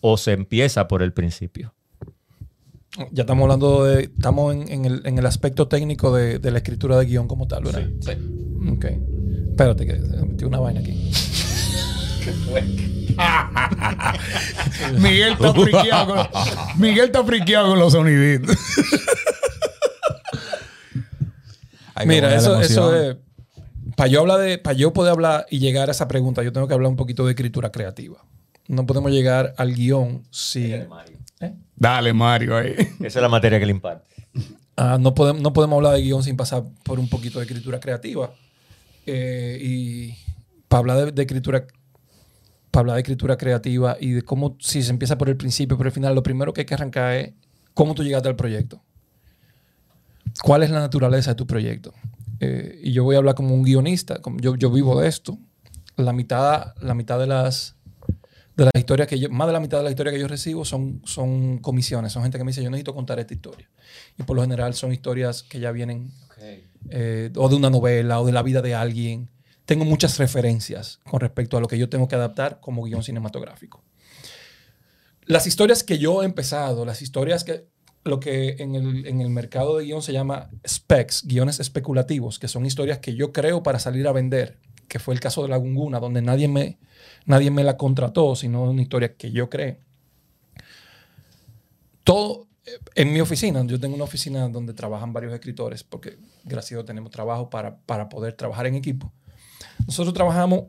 ¿O 0.08 0.16
se 0.16 0.30
empieza 0.30 0.86
por 0.86 1.02
el 1.02 1.12
principio? 1.12 1.74
Ya 3.10 3.24
estamos 3.24 3.42
hablando 3.42 3.82
de. 3.86 4.04
Estamos 4.04 4.54
en, 4.54 4.70
en 4.70 4.84
el, 4.84 5.02
en 5.04 5.18
el 5.18 5.26
aspecto 5.26 5.66
técnico 5.66 6.14
de, 6.14 6.38
de 6.38 6.50
la 6.52 6.58
escritura 6.58 6.96
de 6.96 7.06
guion 7.06 7.26
como 7.26 7.48
tal, 7.48 7.64
¿verdad? 7.64 7.88
Sí. 7.98 8.12
Ok. 8.70 8.84
Espérate, 9.48 9.84
que 9.84 9.98
se 9.98 10.24
metió 10.24 10.46
una 10.46 10.60
vaina 10.60 10.78
aquí. 10.78 10.92
Miguel 15.00 15.32
está 15.32 15.52
friqueado 15.52 16.14
con, 16.14 16.28
Miguel 16.80 17.06
está 17.06 17.24
friqueado 17.24 17.70
con 17.70 17.80
los 17.80 17.92
soniditos. 17.92 18.56
Mira, 22.06 22.32
eso, 22.32 22.60
eso 22.60 22.94
es. 22.94 23.16
Para 23.96 24.08
yo, 24.08 24.20
hablar 24.20 24.38
de, 24.38 24.58
para 24.58 24.76
yo 24.76 24.92
poder 24.92 25.10
hablar 25.10 25.46
y 25.50 25.58
llegar 25.58 25.88
a 25.88 25.92
esa 25.92 26.06
pregunta, 26.06 26.44
yo 26.44 26.52
tengo 26.52 26.68
que 26.68 26.74
hablar 26.74 26.90
un 26.90 26.96
poquito 26.96 27.24
de 27.24 27.32
escritura 27.32 27.72
creativa. 27.72 28.24
No 28.68 28.86
podemos 28.86 29.10
llegar 29.10 29.54
al 29.56 29.74
guion 29.74 30.24
si. 30.30 30.74
Dale, 31.76 32.12
Mario, 32.12 32.56
ahí. 32.56 32.74
Esa 33.00 33.18
es 33.18 33.22
la 33.22 33.28
materia 33.28 33.58
que 33.58 33.66
le 33.66 33.72
imparte. 33.72 34.08
Ah, 34.76 34.98
no, 35.00 35.14
podemos, 35.14 35.40
no 35.42 35.52
podemos 35.52 35.76
hablar 35.76 35.94
de 35.94 36.02
guion 36.02 36.22
sin 36.22 36.36
pasar 36.36 36.64
por 36.82 36.98
un 36.98 37.08
poquito 37.08 37.38
de 37.38 37.44
escritura 37.44 37.80
creativa. 37.80 38.30
Eh, 39.06 39.58
y 39.60 40.14
para 40.68 40.80
hablar 40.80 40.96
de, 41.06 41.12
de 41.12 41.22
escritura, 41.22 41.66
para 42.70 42.80
hablar 42.80 42.96
de 42.96 43.00
escritura 43.02 43.36
creativa 43.36 43.96
y 44.00 44.10
de 44.10 44.22
cómo, 44.22 44.56
si 44.60 44.82
se 44.82 44.90
empieza 44.90 45.16
por 45.16 45.28
el 45.28 45.36
principio, 45.36 45.76
por 45.76 45.86
el 45.86 45.92
final, 45.92 46.14
lo 46.14 46.22
primero 46.22 46.52
que 46.52 46.62
hay 46.62 46.66
que 46.66 46.74
arrancar 46.74 47.14
es 47.14 47.32
cómo 47.72 47.94
tú 47.94 48.02
llegaste 48.02 48.28
al 48.28 48.36
proyecto. 48.36 48.82
¿Cuál 50.42 50.62
es 50.62 50.70
la 50.70 50.80
naturaleza 50.80 51.30
de 51.30 51.36
tu 51.36 51.46
proyecto? 51.46 51.94
Eh, 52.40 52.80
y 52.82 52.92
yo 52.92 53.04
voy 53.04 53.14
a 53.14 53.18
hablar 53.18 53.34
como 53.34 53.54
un 53.54 53.62
guionista, 53.62 54.20
como 54.20 54.38
yo, 54.40 54.56
yo 54.56 54.70
vivo 54.70 55.00
de 55.00 55.08
esto. 55.08 55.38
La 55.96 56.12
mitad, 56.12 56.74
la 56.80 56.94
mitad 56.94 57.18
de 57.18 57.26
las, 57.26 57.75
de 58.56 58.64
las 58.64 58.72
historias 58.74 59.06
que 59.06 59.18
yo, 59.18 59.28
más 59.28 59.46
de 59.46 59.52
la 59.52 59.60
mitad 59.60 59.78
de 59.78 59.84
las 59.84 59.92
historias 59.92 60.14
que 60.14 60.20
yo 60.20 60.28
recibo 60.28 60.64
son, 60.64 61.02
son 61.04 61.58
comisiones, 61.58 62.12
son 62.12 62.22
gente 62.22 62.38
que 62.38 62.44
me 62.44 62.50
dice, 62.50 62.62
yo 62.62 62.70
necesito 62.70 62.94
contar 62.94 63.18
esta 63.18 63.34
historia. 63.34 63.68
Y 64.18 64.22
por 64.22 64.34
lo 64.34 64.42
general 64.42 64.74
son 64.74 64.92
historias 64.92 65.42
que 65.42 65.60
ya 65.60 65.72
vienen 65.72 66.10
eh, 66.90 67.30
o 67.36 67.48
de 67.48 67.56
una 67.56 67.68
novela 67.68 68.20
o 68.20 68.26
de 68.26 68.32
la 68.32 68.42
vida 68.42 68.62
de 68.62 68.74
alguien. 68.74 69.28
Tengo 69.66 69.84
muchas 69.84 70.18
referencias 70.18 71.00
con 71.04 71.20
respecto 71.20 71.58
a 71.58 71.60
lo 71.60 71.68
que 71.68 71.76
yo 71.76 71.90
tengo 71.90 72.08
que 72.08 72.14
adaptar 72.14 72.60
como 72.60 72.84
guion 72.84 73.02
cinematográfico. 73.02 73.84
Las 75.26 75.46
historias 75.46 75.84
que 75.84 75.98
yo 75.98 76.22
he 76.22 76.24
empezado, 76.24 76.86
las 76.86 77.02
historias 77.02 77.44
que 77.44 77.66
lo 78.04 78.20
que 78.20 78.56
en 78.60 78.76
el, 78.76 79.06
en 79.06 79.20
el 79.20 79.28
mercado 79.30 79.76
de 79.76 79.84
guion 79.84 80.00
se 80.00 80.12
llama 80.12 80.48
specs, 80.66 81.24
guiones 81.26 81.58
especulativos, 81.58 82.38
que 82.38 82.46
son 82.48 82.64
historias 82.64 83.00
que 83.00 83.14
yo 83.16 83.32
creo 83.32 83.64
para 83.64 83.80
salir 83.80 84.06
a 84.06 84.12
vender, 84.12 84.60
que 84.88 84.98
fue 84.98 85.14
el 85.14 85.20
caso 85.20 85.42
de 85.42 85.48
La 85.48 85.56
Gunguna, 85.56 86.00
donde 86.00 86.22
nadie 86.22 86.48
me, 86.48 86.78
nadie 87.24 87.50
me 87.50 87.64
la 87.64 87.76
contrató, 87.76 88.34
sino 88.36 88.62
una 88.62 88.82
historia 88.82 89.14
que 89.14 89.30
yo 89.30 89.50
creé. 89.50 89.80
Todo 92.04 92.46
eh, 92.64 92.78
en 92.94 93.12
mi 93.12 93.20
oficina, 93.20 93.64
yo 93.64 93.78
tengo 93.80 93.94
una 93.94 94.04
oficina 94.04 94.48
donde 94.48 94.74
trabajan 94.74 95.12
varios 95.12 95.32
escritores, 95.32 95.84
porque 95.84 96.18
gracias 96.44 96.80
a 96.80 96.84
tenemos 96.84 97.10
trabajo 97.10 97.48
para, 97.50 97.78
para 97.78 98.08
poder 98.08 98.34
trabajar 98.34 98.66
en 98.66 98.74
equipo. 98.74 99.12
Nosotros 99.86 100.14
trabajamos, 100.14 100.64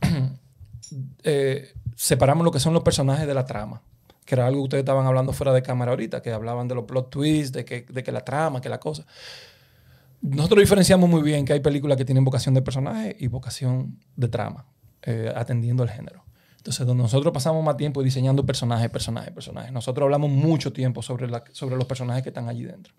eh, 1.24 1.72
separamos 1.96 2.44
lo 2.44 2.50
que 2.50 2.60
son 2.60 2.72
los 2.72 2.82
personajes 2.82 3.26
de 3.26 3.34
la 3.34 3.44
trama, 3.44 3.82
que 4.24 4.34
era 4.34 4.46
algo 4.46 4.60
que 4.60 4.64
ustedes 4.64 4.82
estaban 4.82 5.06
hablando 5.06 5.32
fuera 5.32 5.52
de 5.52 5.62
cámara 5.62 5.92
ahorita, 5.92 6.22
que 6.22 6.30
hablaban 6.30 6.68
de 6.68 6.74
los 6.74 6.84
plot 6.84 7.10
twists, 7.10 7.52
de 7.52 7.64
que, 7.64 7.82
de 7.82 8.02
que 8.02 8.12
la 8.12 8.24
trama, 8.24 8.60
que 8.60 8.68
la 8.68 8.78
cosa. 8.78 9.04
Nosotros 10.22 10.60
diferenciamos 10.60 11.10
muy 11.10 11.20
bien 11.22 11.44
que 11.44 11.52
hay 11.52 11.60
películas 11.60 11.98
que 11.98 12.04
tienen 12.04 12.24
vocación 12.24 12.54
de 12.54 12.62
personaje 12.62 13.16
y 13.18 13.26
vocación 13.26 13.98
de 14.14 14.28
trama, 14.28 14.66
eh, 15.02 15.32
atendiendo 15.34 15.82
al 15.82 15.90
género. 15.90 16.24
Entonces, 16.58 16.86
nosotros 16.86 17.32
pasamos 17.34 17.64
más 17.64 17.76
tiempo 17.76 18.04
diseñando 18.04 18.46
personajes, 18.46 18.88
personajes, 18.88 19.32
personajes. 19.32 19.72
Nosotros 19.72 20.04
hablamos 20.04 20.30
mucho 20.30 20.72
tiempo 20.72 21.02
sobre, 21.02 21.28
sobre 21.50 21.74
los 21.74 21.86
personajes 21.86 22.22
que 22.22 22.28
están 22.28 22.48
allí 22.48 22.62
dentro. 22.62 22.94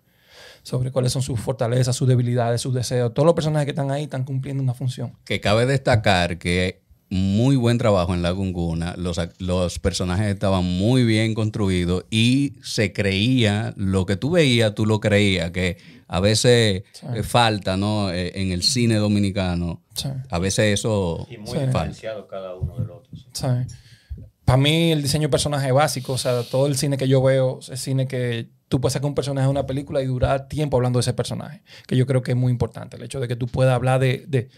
Sobre 0.62 0.90
cuáles 0.90 1.12
son 1.12 1.22
sus 1.22 1.40
fortalezas, 1.40 1.96
sus 1.96 2.06
debilidades, 2.06 2.60
sus 2.60 2.74
deseos. 2.74 3.14
Todos 3.14 3.24
los 3.24 3.34
personajes 3.34 3.64
que 3.64 3.70
están 3.70 3.90
ahí 3.90 4.02
están 4.02 4.24
cumpliendo 4.24 4.62
una 4.62 4.74
función. 4.74 5.16
Que 5.24 5.40
cabe 5.40 5.64
destacar 5.64 6.36
que 6.36 6.82
muy 7.08 7.56
buen 7.56 7.78
trabajo 7.78 8.12
en 8.12 8.20
La 8.20 8.32
Gunguna. 8.32 8.96
Los, 8.98 9.18
los 9.38 9.78
personajes 9.78 10.26
estaban 10.26 10.64
muy 10.64 11.04
bien 11.04 11.32
construidos 11.32 12.04
y 12.10 12.54
se 12.62 12.92
creía, 12.92 13.72
lo 13.76 14.04
que 14.04 14.16
tú 14.16 14.32
veías, 14.32 14.74
tú 14.74 14.84
lo 14.84 15.00
creías, 15.00 15.52
que 15.52 15.78
a 16.08 16.20
veces 16.20 16.82
eh, 17.14 17.22
falta, 17.22 17.76
¿no? 17.76 18.10
Eh, 18.12 18.32
en 18.40 18.52
el 18.52 18.62
cine 18.62 18.96
dominicano. 18.96 19.82
Sí. 19.94 20.08
A 20.30 20.38
veces 20.38 20.74
eso 20.80 21.26
Y 21.30 21.38
muy 21.38 21.58
Sí. 21.58 21.66
diferenciado 21.66 22.26
cada 22.26 22.54
uno 22.56 22.76
del 22.78 22.90
otro. 22.90 23.10
sí. 23.32 23.46
Para 24.44 24.58
mí, 24.58 24.92
el 24.92 25.00
diseño 25.00 25.28
de 25.28 25.30
personaje 25.30 25.68
es 25.68 25.72
básico. 25.72 26.12
O 26.12 26.18
sea, 26.18 26.42
todo 26.42 26.66
el 26.66 26.76
cine 26.76 26.98
que 26.98 27.08
yo 27.08 27.22
veo 27.22 27.60
es 27.72 27.80
cine 27.80 28.06
que 28.06 28.50
tú 28.68 28.78
puedes 28.78 28.92
sacar 28.92 29.06
un 29.08 29.14
personaje 29.14 29.46
de 29.46 29.50
una 29.50 29.64
película 29.66 30.02
y 30.02 30.06
durar 30.06 30.48
tiempo 30.48 30.76
hablando 30.76 30.98
de 30.98 31.00
ese 31.00 31.14
personaje. 31.14 31.62
Que 31.86 31.96
yo 31.96 32.04
creo 32.06 32.22
que 32.22 32.32
es 32.32 32.36
muy 32.36 32.52
importante. 32.52 32.98
El 32.98 33.02
hecho 33.04 33.20
de 33.20 33.28
que 33.28 33.36
tú 33.36 33.46
puedas 33.46 33.74
hablar 33.74 34.00
de. 34.00 34.24
de- 34.28 34.50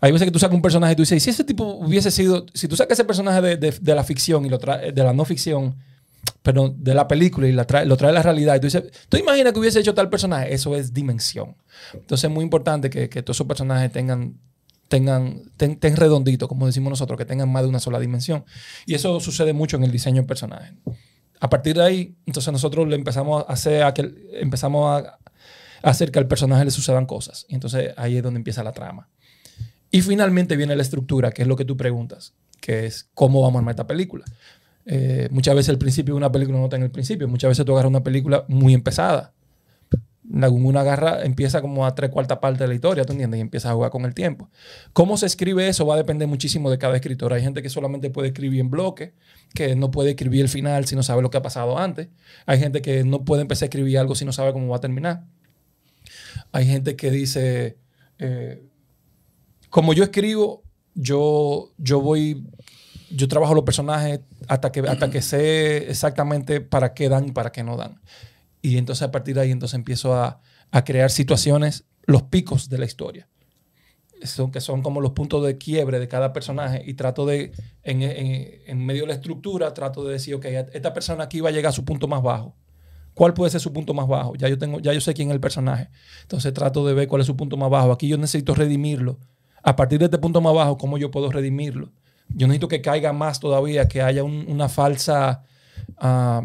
hay 0.00 0.12
veces 0.12 0.26
que 0.26 0.30
tú 0.30 0.38
sacas 0.38 0.54
un 0.54 0.62
personaje 0.62 0.92
y 0.92 0.96
tú 0.96 1.02
dices, 1.02 1.16
"¿Y 1.16 1.20
si 1.20 1.30
ese 1.30 1.42
tipo 1.42 1.64
hubiese 1.64 2.12
sido. 2.12 2.46
Si 2.54 2.68
tú 2.68 2.76
sacas 2.76 2.96
ese 2.96 3.04
personaje 3.04 3.40
de, 3.40 3.56
de- 3.56 3.72
de 3.80 3.94
la 3.96 4.04
ficción 4.04 4.46
y 4.46 4.50
lo 4.50 4.58
de 4.58 4.92
la 5.02 5.12
no 5.12 5.24
ficción, 5.24 5.76
pero 6.42 6.68
de 6.76 6.94
la 6.94 7.08
película 7.08 7.46
y 7.48 7.52
la 7.52 7.66
trae- 7.66 7.84
lo 7.86 7.96
trae 7.96 8.10
a 8.10 8.14
la 8.14 8.22
realidad. 8.22 8.54
Y 8.56 8.60
tú 8.60 8.66
dices, 8.66 8.84
¿tú 9.08 9.16
imaginas 9.16 9.52
que 9.52 9.58
hubiese 9.58 9.80
hecho 9.80 9.94
tal 9.94 10.08
personaje? 10.10 10.52
Eso 10.54 10.76
es 10.76 10.92
dimensión. 10.92 11.56
Entonces 11.92 12.24
es 12.24 12.30
muy 12.30 12.44
importante 12.44 12.90
que, 12.90 13.08
que 13.08 13.22
todos 13.22 13.36
esos 13.36 13.46
personajes 13.46 13.90
tengan, 13.92 14.38
tengan, 14.88 15.42
ten, 15.56 15.78
ten 15.78 15.96
redondito, 15.96 16.48
como 16.48 16.66
decimos 16.66 16.90
nosotros, 16.90 17.16
que 17.18 17.24
tengan 17.24 17.50
más 17.50 17.62
de 17.62 17.68
una 17.68 17.80
sola 17.80 17.98
dimensión. 17.98 18.44
Y 18.86 18.94
eso 18.94 19.18
sucede 19.20 19.52
mucho 19.52 19.76
en 19.76 19.84
el 19.84 19.90
diseño 19.90 20.22
de 20.22 20.28
personajes. 20.28 20.72
A 21.40 21.48
partir 21.50 21.76
de 21.76 21.82
ahí, 21.82 22.16
entonces 22.26 22.52
nosotros 22.52 22.88
le 22.88 22.96
empezamos 22.96 23.44
a 23.46 23.52
hacer 23.52 23.82
a 23.82 23.92
que 23.92 24.14
empezamos 24.40 25.02
a 25.02 25.18
hacer 25.82 26.10
que 26.10 26.18
al 26.18 26.26
personaje 26.28 26.64
le 26.64 26.70
sucedan 26.70 27.06
cosas. 27.06 27.44
Y 27.48 27.54
entonces 27.54 27.92
ahí 27.96 28.16
es 28.16 28.22
donde 28.22 28.38
empieza 28.38 28.62
la 28.64 28.72
trama. 28.72 29.08
Y 29.90 30.00
finalmente 30.02 30.56
viene 30.56 30.74
la 30.74 30.82
estructura, 30.82 31.30
que 31.32 31.42
es 31.42 31.48
lo 31.48 31.56
que 31.56 31.64
tú 31.64 31.76
preguntas, 31.76 32.34
que 32.60 32.86
es 32.86 33.08
cómo 33.14 33.40
vamos 33.42 33.56
a 33.56 33.58
armar 33.58 33.72
esta 33.72 33.86
película. 33.86 34.24
Eh, 34.86 35.28
muchas 35.30 35.54
veces 35.54 35.70
el 35.70 35.78
principio 35.78 36.14
de 36.14 36.18
una 36.18 36.30
película 36.30 36.58
no 36.58 36.64
está 36.64 36.76
en 36.76 36.82
el 36.82 36.90
principio. 36.90 37.28
Muchas 37.28 37.48
veces 37.48 37.64
tú 37.64 37.72
agarras 37.72 37.90
una 37.90 38.02
película 38.02 38.44
muy 38.48 38.74
empezada. 38.74 39.32
Una 40.30 40.80
agarra, 40.80 41.22
empieza 41.22 41.60
como 41.60 41.86
a 41.86 41.94
tres 41.94 42.10
cuartas 42.10 42.38
partes 42.38 42.58
de 42.58 42.66
la 42.66 42.74
historia, 42.74 43.04
¿tú 43.04 43.12
entiendes? 43.12 43.38
Y 43.38 43.40
empieza 43.42 43.70
a 43.70 43.74
jugar 43.74 43.90
con 43.90 44.04
el 44.06 44.14
tiempo. 44.14 44.48
Cómo 44.94 45.18
se 45.18 45.26
escribe 45.26 45.68
eso 45.68 45.86
va 45.86 45.94
a 45.94 45.96
depender 45.98 46.26
muchísimo 46.26 46.70
de 46.70 46.78
cada 46.78 46.96
escritor. 46.96 47.34
Hay 47.34 47.42
gente 47.42 47.62
que 47.62 47.68
solamente 47.68 48.08
puede 48.08 48.28
escribir 48.28 48.60
en 48.60 48.70
bloque, 48.70 49.12
que 49.54 49.76
no 49.76 49.90
puede 49.90 50.10
escribir 50.10 50.40
el 50.40 50.48
final 50.48 50.86
si 50.86 50.96
no 50.96 51.02
sabe 51.02 51.20
lo 51.20 51.30
que 51.30 51.36
ha 51.36 51.42
pasado 51.42 51.78
antes. 51.78 52.08
Hay 52.46 52.58
gente 52.58 52.80
que 52.80 53.04
no 53.04 53.24
puede 53.24 53.42
empezar 53.42 53.66
a 53.66 53.68
escribir 53.68 53.98
algo 53.98 54.14
si 54.14 54.24
no 54.24 54.32
sabe 54.32 54.52
cómo 54.52 54.68
va 54.68 54.78
a 54.78 54.80
terminar. 54.80 55.24
Hay 56.52 56.66
gente 56.66 56.96
que 56.96 57.10
dice, 57.10 57.76
eh, 58.18 58.62
como 59.68 59.92
yo 59.92 60.04
escribo, 60.04 60.62
yo, 60.94 61.70
yo 61.76 62.00
voy, 62.00 62.46
yo 63.10 63.28
trabajo 63.28 63.54
los 63.54 63.64
personajes 63.64 64.20
hasta 64.48 64.72
que, 64.72 64.80
hasta 64.80 65.10
que 65.10 65.22
sé 65.22 65.90
exactamente 65.90 66.60
para 66.60 66.94
qué 66.94 67.08
dan 67.08 67.28
y 67.28 67.32
para 67.32 67.52
qué 67.52 67.62
no 67.62 67.76
dan. 67.76 68.00
Y 68.62 68.78
entonces 68.78 69.02
a 69.02 69.10
partir 69.10 69.34
de 69.34 69.42
ahí 69.42 69.50
entonces 69.50 69.74
empiezo 69.74 70.14
a, 70.14 70.40
a 70.70 70.84
crear 70.84 71.10
situaciones, 71.10 71.84
los 72.04 72.22
picos 72.24 72.68
de 72.68 72.78
la 72.78 72.84
historia. 72.86 73.28
Son, 74.22 74.50
que 74.50 74.60
son 74.60 74.80
como 74.80 75.02
los 75.02 75.12
puntos 75.12 75.44
de 75.44 75.58
quiebre 75.58 75.98
de 76.00 76.08
cada 76.08 76.32
personaje 76.32 76.82
y 76.86 76.94
trato 76.94 77.26
de, 77.26 77.52
en, 77.82 78.00
en- 78.02 78.48
en 78.66 78.86
medio 78.86 79.02
de 79.02 79.08
la 79.08 79.14
estructura, 79.14 79.74
trato 79.74 80.02
de 80.04 80.14
decir, 80.14 80.34
ok, 80.34 80.46
esta 80.72 80.94
persona 80.94 81.24
aquí 81.24 81.40
va 81.40 81.50
a 81.50 81.52
llegar 81.52 81.70
a 81.70 81.72
su 81.72 81.84
punto 81.84 82.08
más 82.08 82.22
bajo. 82.22 82.56
¿Cuál 83.12 83.34
puede 83.34 83.50
ser 83.50 83.60
su 83.60 83.72
punto 83.72 83.92
más 83.92 84.08
bajo? 84.08 84.34
Ya 84.36 84.48
yo, 84.48 84.56
tengo, 84.58 84.80
ya 84.80 84.92
yo 84.94 85.00
sé 85.00 85.12
quién 85.14 85.28
es 85.28 85.34
el 85.34 85.40
personaje. 85.40 85.88
Entonces 86.22 86.52
trato 86.54 86.86
de 86.86 86.94
ver 86.94 87.06
cuál 87.06 87.20
es 87.20 87.26
su 87.26 87.36
punto 87.36 87.56
más 87.56 87.68
bajo. 87.70 87.92
Aquí 87.92 88.08
yo 88.08 88.16
necesito 88.16 88.54
redimirlo. 88.54 89.18
A 89.62 89.76
partir 89.76 89.98
de 89.98 90.06
este 90.06 90.18
punto 90.18 90.40
más 90.40 90.54
bajo, 90.54 90.78
¿cómo 90.78 90.96
yo 90.98 91.10
puedo 91.10 91.30
redimirlo? 91.30 91.92
Yo 92.28 92.46
necesito 92.46 92.68
que 92.68 92.80
caiga 92.82 93.12
más 93.12 93.38
todavía, 93.40 93.86
que 93.88 94.02
haya 94.02 94.24
un- 94.24 94.44
una 94.48 94.68
falsa 94.68 95.42
ah, 95.98 96.42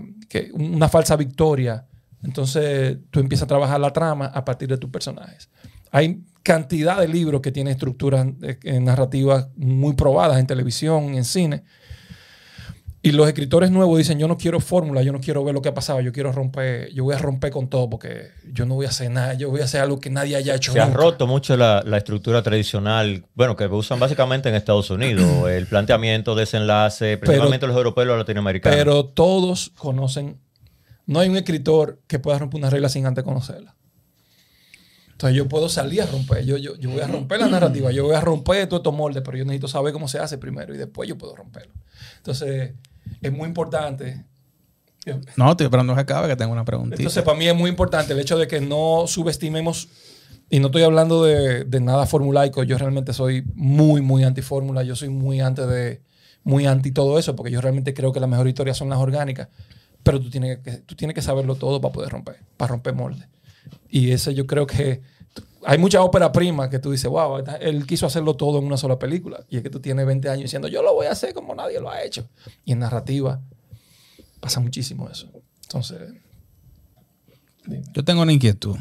una 0.53 0.89
falsa 0.89 1.15
victoria. 1.15 1.85
Entonces 2.23 2.97
tú 3.09 3.19
empiezas 3.19 3.45
a 3.45 3.47
trabajar 3.47 3.79
la 3.79 3.91
trama 3.93 4.25
a 4.27 4.43
partir 4.45 4.67
de 4.69 4.77
tus 4.77 4.89
personajes. 4.89 5.49
Hay 5.91 6.21
cantidad 6.43 6.99
de 6.99 7.07
libros 7.07 7.41
que 7.41 7.51
tienen 7.51 7.71
estructuras 7.71 8.27
eh, 8.41 8.79
narrativas 8.79 9.47
muy 9.55 9.93
probadas 9.93 10.37
en 10.39 10.45
televisión, 10.47 11.15
en 11.15 11.23
cine. 11.23 11.63
Y 13.01 13.13
los 13.13 13.27
escritores 13.29 13.71
nuevos 13.71 13.97
dicen, 13.97 14.19
yo 14.19 14.27
no 14.27 14.37
quiero 14.37 14.59
fórmula, 14.59 15.01
yo 15.01 15.13
no 15.13 15.21
quiero 15.21 15.41
ver 15.45 15.53
lo 15.53 15.61
que 15.61 15.69
ha 15.69 15.73
pasado, 15.73 16.01
yo 16.01 16.11
quiero 16.11 16.33
romper, 16.33 16.91
yo 16.93 17.05
voy 17.05 17.15
a 17.15 17.17
romper 17.17 17.49
con 17.49 17.69
todo 17.69 17.89
porque 17.89 18.31
yo 18.51 18.65
no 18.65 18.75
voy 18.75 18.87
a 18.87 18.89
hacer 18.89 19.09
nada, 19.09 19.35
yo 19.35 19.49
voy 19.49 19.61
a 19.61 19.63
hacer 19.63 19.79
algo 19.79 20.01
que 20.01 20.09
nadie 20.09 20.35
haya 20.35 20.55
hecho 20.55 20.73
Se 20.73 20.81
ha 20.81 20.85
nunca. 20.87 20.97
roto 20.97 21.25
mucho 21.25 21.55
la, 21.55 21.81
la 21.85 21.97
estructura 21.97 22.41
tradicional, 22.41 23.23
bueno, 23.35 23.55
que 23.55 23.67
usan 23.67 24.01
básicamente 24.01 24.49
en 24.49 24.55
Estados 24.55 24.89
Unidos, 24.89 25.25
el 25.49 25.65
planteamiento, 25.67 26.35
desenlace, 26.35 27.17
principalmente 27.17 27.67
los 27.67 27.77
europeos 27.77 28.03
y 28.03 28.07
los 28.09 28.17
latinoamericanos. 28.17 28.77
Pero 28.77 29.05
todos 29.05 29.71
conocen. 29.77 30.37
No 31.05 31.21
hay 31.21 31.29
un 31.29 31.37
escritor 31.37 32.01
que 32.05 32.19
pueda 32.19 32.37
romper 32.37 32.59
una 32.59 32.69
regla 32.69 32.89
sin 32.89 33.05
antes 33.05 33.23
conocerla. 33.23 33.75
Entonces 35.11 35.37
yo 35.37 35.47
puedo 35.47 35.67
salir 35.69 36.01
a 36.01 36.05
romper. 36.05 36.45
Yo, 36.45 36.57
yo, 36.57 36.75
yo 36.75 36.89
voy 36.91 37.01
a 37.01 37.07
romper 37.07 37.39
la 37.39 37.47
narrativa. 37.47 37.91
Yo 37.91 38.05
voy 38.05 38.15
a 38.15 38.21
romper 38.21 38.67
todos 38.67 38.79
estos 38.79 38.93
moldes, 38.93 39.21
pero 39.25 39.37
yo 39.37 39.43
necesito 39.43 39.67
saber 39.67 39.91
cómo 39.91 40.07
se 40.07 40.19
hace 40.19 40.37
primero 40.37 40.73
y 40.73 40.77
después 40.77 41.09
yo 41.09 41.17
puedo 41.17 41.35
romperlo. 41.35 41.73
Entonces 42.17 42.73
es 43.21 43.31
muy 43.31 43.47
importante. 43.47 44.25
No, 45.37 45.51
estoy 45.51 45.65
esperando 45.65 45.95
que 45.95 46.01
acabe, 46.01 46.27
que 46.27 46.35
tengo 46.35 46.51
una 46.51 46.65
preguntita. 46.65 47.01
Entonces 47.01 47.23
para 47.23 47.37
mí 47.37 47.47
es 47.47 47.55
muy 47.55 47.69
importante 47.69 48.13
el 48.13 48.19
hecho 48.19 48.37
de 48.37 48.47
que 48.47 48.61
no 48.61 49.05
subestimemos. 49.07 49.89
Y 50.51 50.59
no 50.59 50.67
estoy 50.67 50.81
hablando 50.81 51.23
de, 51.23 51.63
de 51.63 51.79
nada 51.79 52.05
formulaico. 52.05 52.63
Yo 52.63 52.77
realmente 52.77 53.13
soy 53.13 53.43
muy, 53.53 54.01
muy 54.01 54.23
anti 54.23 54.41
fórmula. 54.41 54.83
Yo 54.83 54.95
soy 54.95 55.09
muy 55.09 55.41
anti 55.41 55.61
de 55.61 56.01
muy 56.43 56.65
anti 56.65 56.91
todo 56.91 57.19
eso, 57.19 57.35
porque 57.35 57.51
yo 57.51 57.61
realmente 57.61 57.93
creo 57.93 58.11
que 58.11 58.19
las 58.19 58.29
mejores 58.29 58.51
historias 58.51 58.77
son 58.77 58.89
las 58.89 58.99
orgánicas. 58.99 59.49
Pero 60.03 60.19
tú 60.19 60.29
tienes 60.29 60.59
que, 60.59 60.71
tú 60.77 60.95
tienes 60.95 61.13
que 61.13 61.21
saberlo 61.21 61.55
todo 61.55 61.81
para 61.81 61.91
poder 61.91 62.09
romper, 62.09 62.37
para 62.57 62.69
romper 62.69 62.95
moldes. 62.95 63.27
Y 63.89 64.11
ese 64.11 64.33
yo 64.33 64.47
creo 64.47 64.65
que 64.65 65.01
hay 65.65 65.77
mucha 65.77 66.01
ópera 66.01 66.31
prima 66.31 66.69
que 66.69 66.79
tú 66.79 66.91
dices, 66.91 67.09
wow, 67.09 67.43
él 67.59 67.85
quiso 67.85 68.05
hacerlo 68.05 68.35
todo 68.35 68.59
en 68.59 68.65
una 68.65 68.77
sola 68.77 68.97
película. 68.97 69.45
Y 69.49 69.57
es 69.57 69.63
que 69.63 69.69
tú 69.69 69.79
tienes 69.79 70.05
20 70.05 70.29
años 70.29 70.43
diciendo, 70.43 70.67
yo 70.67 70.81
lo 70.81 70.93
voy 70.93 71.07
a 71.07 71.11
hacer 71.11 71.33
como 71.33 71.53
nadie 71.55 71.79
lo 71.79 71.89
ha 71.89 72.01
hecho. 72.03 72.27
Y 72.65 72.73
en 72.73 72.79
narrativa 72.79 73.41
pasa 74.39 74.59
muchísimo 74.59 75.09
eso. 75.09 75.29
Entonces, 75.63 75.99
Yo 77.93 78.03
tengo 78.03 78.21
una 78.21 78.33
inquietud. 78.33 78.77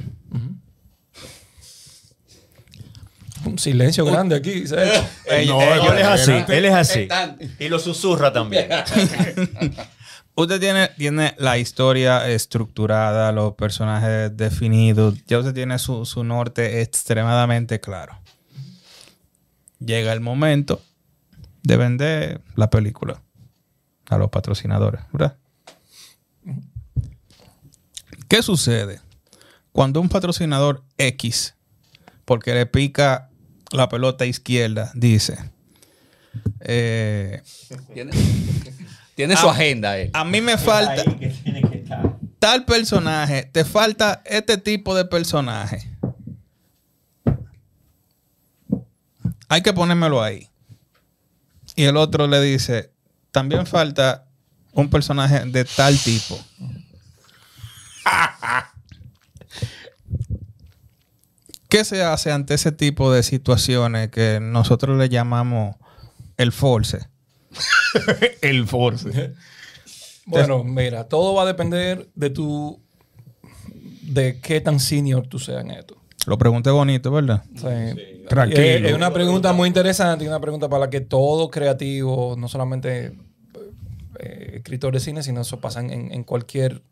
Un 3.44 3.58
silencio 3.58 4.04
grande 4.04 4.36
aquí. 4.36 4.64
No, 5.46 5.62
él 5.62 5.98
es 5.98 6.06
así, 6.06 6.32
él 6.48 6.64
es 6.64 6.74
así. 6.74 7.08
Y 7.58 7.68
lo 7.68 7.78
susurra 7.78 8.32
también. 8.32 8.68
Usted 10.38 10.60
tiene, 10.60 10.86
tiene 10.96 11.34
la 11.38 11.58
historia 11.58 12.28
estructurada, 12.28 13.32
los 13.32 13.54
personajes 13.54 14.36
definidos. 14.36 15.16
Ya 15.26 15.40
usted 15.40 15.52
tiene 15.52 15.80
su, 15.80 16.06
su 16.06 16.22
norte 16.22 16.80
extremadamente 16.80 17.80
claro. 17.80 18.16
Llega 19.80 20.12
el 20.12 20.20
momento 20.20 20.80
de 21.64 21.76
vender 21.76 22.40
la 22.54 22.70
película 22.70 23.20
a 24.08 24.16
los 24.16 24.30
patrocinadores, 24.30 25.00
¿verdad? 25.12 25.36
¿Qué 28.28 28.40
sucede 28.40 29.00
cuando 29.72 30.00
un 30.00 30.08
patrocinador 30.08 30.84
X, 30.98 31.56
porque 32.24 32.54
le 32.54 32.66
pica 32.66 33.28
la 33.72 33.88
pelota 33.88 34.24
izquierda, 34.24 34.92
dice, 34.94 35.50
eh, 36.60 37.42
Tiene, 39.18 39.34
tiene 39.34 39.36
su 39.36 39.48
agenda 39.48 39.98
él. 39.98 40.10
a 40.12 40.24
mí 40.24 40.40
me 40.40 40.56
falta 40.56 41.02
tal 42.38 42.64
personaje, 42.64 43.50
te 43.52 43.64
falta 43.64 44.22
este 44.24 44.58
tipo 44.58 44.94
de 44.94 45.04
personaje. 45.04 45.90
Hay 49.48 49.62
que 49.62 49.72
ponérmelo 49.72 50.22
ahí. 50.22 50.48
Y 51.74 51.82
el 51.86 51.96
otro 51.96 52.28
le 52.28 52.40
dice, 52.40 52.92
también 53.32 53.66
falta 53.66 54.28
un 54.70 54.88
personaje 54.88 55.44
de 55.46 55.64
tal 55.64 55.98
tipo. 55.98 56.38
¿Qué 61.68 61.84
se 61.84 62.04
hace 62.04 62.30
ante 62.30 62.54
ese 62.54 62.70
tipo 62.70 63.12
de 63.12 63.24
situaciones 63.24 64.10
que 64.10 64.38
nosotros 64.40 64.96
le 64.96 65.08
llamamos 65.08 65.74
el 66.36 66.52
force? 66.52 67.08
El 68.42 68.66
force. 68.66 69.34
Bueno, 70.26 70.62
mira, 70.64 71.04
todo 71.04 71.34
va 71.34 71.42
a 71.42 71.46
depender 71.46 72.08
de 72.14 72.30
tu. 72.30 72.80
de 74.02 74.40
qué 74.40 74.60
tan 74.60 74.80
senior 74.80 75.26
tú 75.26 75.38
seas 75.38 75.64
en 75.64 75.70
esto. 75.70 75.96
Lo 76.26 76.36
pregunté 76.36 76.70
bonito, 76.70 77.10
¿verdad? 77.10 77.42
Sea, 77.56 77.90
eh, 77.90 78.24
Tranquilo. 78.28 78.62
Es, 78.62 78.84
es 78.84 78.92
una 78.92 79.12
pregunta 79.12 79.52
muy 79.52 79.66
interesante 79.68 80.24
y 80.24 80.28
una 80.28 80.40
pregunta 80.40 80.68
para 80.68 80.80
la 80.80 80.90
que 80.90 81.00
todo 81.00 81.50
creativo, 81.50 82.34
no 82.36 82.48
solamente 82.48 83.16
eh, 84.18 84.52
escritor 84.56 84.92
de 84.92 85.00
cine, 85.00 85.22
sino 85.22 85.40
eso 85.40 85.60
pasa 85.60 85.80
en, 85.80 86.12
en 86.12 86.24
cualquier 86.24 86.82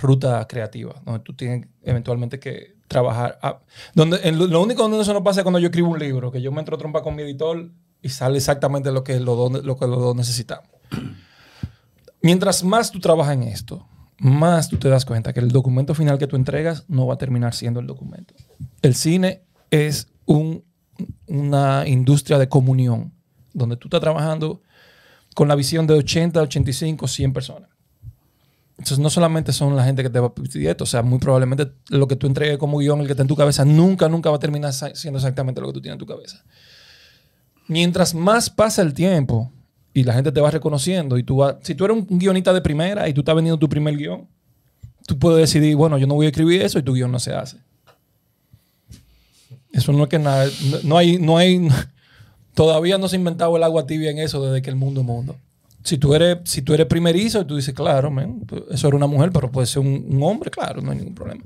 ruta 0.00 0.46
creativa, 0.48 1.00
donde 1.04 1.20
tú 1.20 1.34
tienes 1.34 1.68
eventualmente 1.82 2.40
que 2.40 2.74
trabajar. 2.88 3.38
ah, 3.42 3.60
donde, 3.94 4.20
en 4.24 4.38
lo, 4.38 4.46
lo 4.46 4.62
único 4.62 4.82
donde 4.82 5.00
eso 5.00 5.12
no 5.12 5.22
pasa 5.22 5.40
es 5.40 5.44
cuando 5.44 5.58
yo 5.58 5.66
escribo 5.66 5.88
un 5.88 5.98
libro, 5.98 6.30
que 6.30 6.40
yo 6.40 6.52
me 6.52 6.60
entro 6.60 6.76
a 6.76 6.78
trompa 6.78 7.02
con 7.02 7.14
mi 7.14 7.22
editor 7.22 7.70
y 8.02 8.08
sale 8.08 8.38
exactamente 8.38 8.90
lo 8.92 9.04
que 9.04 9.18
los 9.20 9.36
dos 9.36 9.64
lo 9.64 9.76
que 9.76 9.86
los 9.86 9.98
dos 10.00 10.16
necesitamos. 10.16 10.68
Mientras 12.20 12.62
más 12.62 12.90
tú 12.90 13.00
trabajas 13.00 13.34
en 13.34 13.42
esto, 13.44 13.86
más 14.18 14.68
tú 14.68 14.76
te 14.76 14.88
das 14.88 15.04
cuenta 15.04 15.32
que 15.32 15.40
el 15.40 15.50
documento 15.50 15.94
final 15.94 16.18
que 16.18 16.26
tú 16.26 16.36
entregas 16.36 16.84
no 16.88 17.06
va 17.06 17.14
a 17.14 17.18
terminar 17.18 17.54
siendo 17.54 17.80
el 17.80 17.86
documento. 17.86 18.34
El 18.80 18.94
cine 18.94 19.42
es 19.70 20.08
un- 20.26 20.64
una 21.26 21.84
industria 21.88 22.38
de 22.38 22.48
comunión, 22.48 23.12
donde 23.52 23.76
tú 23.76 23.88
estás 23.88 24.00
trabajando 24.00 24.62
con 25.34 25.48
la 25.48 25.54
visión 25.56 25.86
de 25.86 25.94
80, 25.94 26.40
85, 26.42 27.08
100 27.08 27.32
personas. 27.32 27.68
Entonces, 28.78 28.98
no 28.98 29.10
solamente 29.10 29.52
son 29.52 29.74
la 29.76 29.84
gente 29.84 30.02
que 30.02 30.10
te 30.10 30.18
va 30.20 30.28
a 30.28 30.34
pedir 30.34 30.68
esto, 30.68 30.84
o 30.84 30.86
sea, 30.86 31.02
muy 31.02 31.18
probablemente 31.18 31.72
lo 31.88 32.06
que 32.08 32.16
tú 32.16 32.26
entregues 32.26 32.58
como 32.58 32.78
guion, 32.78 33.00
el 33.00 33.06
que 33.06 33.12
está 33.12 33.22
en 33.22 33.28
tu 33.28 33.36
cabeza, 33.36 33.64
nunca, 33.64 34.08
nunca 34.08 34.30
va 34.30 34.36
a 34.36 34.40
terminar 34.40 34.72
siendo 34.72 35.18
exactamente 35.18 35.60
lo 35.60 35.68
que 35.68 35.72
tú 35.74 35.80
tienes 35.80 35.94
en 35.94 35.98
tu 36.00 36.06
cabeza. 36.06 36.42
Mientras 37.72 38.14
más 38.14 38.50
pasa 38.50 38.82
el 38.82 38.92
tiempo 38.92 39.50
y 39.94 40.04
la 40.04 40.12
gente 40.12 40.30
te 40.30 40.42
va 40.42 40.50
reconociendo, 40.50 41.16
y 41.16 41.22
tú 41.22 41.36
vas, 41.36 41.56
si 41.62 41.74
tú 41.74 41.86
eres 41.86 41.96
un 41.96 42.18
guionista 42.18 42.52
de 42.52 42.60
primera 42.60 43.08
y 43.08 43.14
tú 43.14 43.22
estás 43.22 43.34
vendiendo 43.34 43.58
tu 43.58 43.66
primer 43.66 43.96
guion, 43.96 44.28
tú 45.06 45.18
puedes 45.18 45.40
decidir, 45.40 45.74
bueno, 45.74 45.96
yo 45.96 46.06
no 46.06 46.14
voy 46.14 46.26
a 46.26 46.28
escribir 46.28 46.60
eso 46.60 46.78
y 46.78 46.82
tu 46.82 46.92
guion 46.92 47.10
no 47.10 47.18
se 47.18 47.32
hace. 47.32 47.56
Eso 49.72 49.90
no 49.92 50.02
es 50.02 50.10
que 50.10 50.18
nada, 50.18 50.46
no, 50.84 50.98
hay, 50.98 51.18
no 51.18 51.38
hay, 51.38 51.66
todavía 52.54 52.98
no 52.98 53.08
se 53.08 53.16
ha 53.16 53.18
inventado 53.18 53.56
el 53.56 53.62
agua 53.62 53.86
tibia 53.86 54.10
en 54.10 54.18
eso 54.18 54.44
desde 54.44 54.60
que 54.60 54.68
el 54.68 54.76
mundo 54.76 55.00
es 55.00 55.06
mundo. 55.06 55.36
Si 55.84 55.98
tú 55.98 56.14
eres, 56.14 56.38
si 56.44 56.62
tú 56.62 56.74
eres 56.74 56.86
primerizo 56.86 57.40
y 57.40 57.44
tú 57.44 57.56
dices, 57.56 57.74
claro, 57.74 58.10
man, 58.10 58.40
eso 58.70 58.88
era 58.88 58.96
una 58.96 59.06
mujer, 59.06 59.30
pero 59.32 59.50
puede 59.50 59.66
ser 59.66 59.80
un, 59.80 60.06
un 60.08 60.22
hombre, 60.22 60.50
claro, 60.50 60.80
no 60.80 60.90
hay 60.92 60.98
ningún 60.98 61.14
problema. 61.14 61.42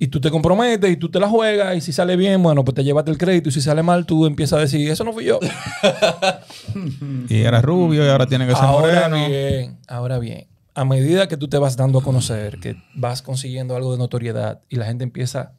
Y 0.00 0.08
tú 0.08 0.20
te 0.20 0.30
comprometes 0.30 0.90
y 0.90 0.96
tú 0.96 1.08
te 1.10 1.18
la 1.20 1.28
juegas 1.28 1.76
y 1.76 1.80
si 1.80 1.92
sale 1.92 2.16
bien, 2.16 2.42
bueno, 2.42 2.64
pues 2.64 2.74
te 2.74 2.84
llevas 2.84 3.06
el 3.08 3.18
crédito 3.18 3.48
y 3.48 3.52
si 3.52 3.60
sale 3.60 3.82
mal, 3.82 4.06
tú 4.06 4.26
empiezas 4.26 4.58
a 4.58 4.60
decir, 4.62 4.88
eso 4.90 5.04
no 5.04 5.12
fui 5.12 5.24
yo. 5.24 5.38
Y 7.28 7.42
era 7.42 7.60
rubio 7.60 8.04
y 8.04 8.08
ahora 8.08 8.26
tiene 8.26 8.46
que 8.46 8.54
ser 8.54 8.64
Ahora 8.64 9.08
moreno. 9.08 9.28
bien, 9.28 9.78
ahora 9.88 10.18
bien, 10.18 10.46
a 10.74 10.84
medida 10.84 11.26
que 11.28 11.36
tú 11.36 11.48
te 11.48 11.58
vas 11.58 11.76
dando 11.76 11.98
a 11.98 12.02
conocer, 12.02 12.58
que 12.60 12.76
vas 12.94 13.22
consiguiendo 13.22 13.74
algo 13.74 13.92
de 13.92 13.98
notoriedad 13.98 14.60
y 14.68 14.76
la 14.76 14.86
gente 14.86 15.04
empieza 15.04 15.52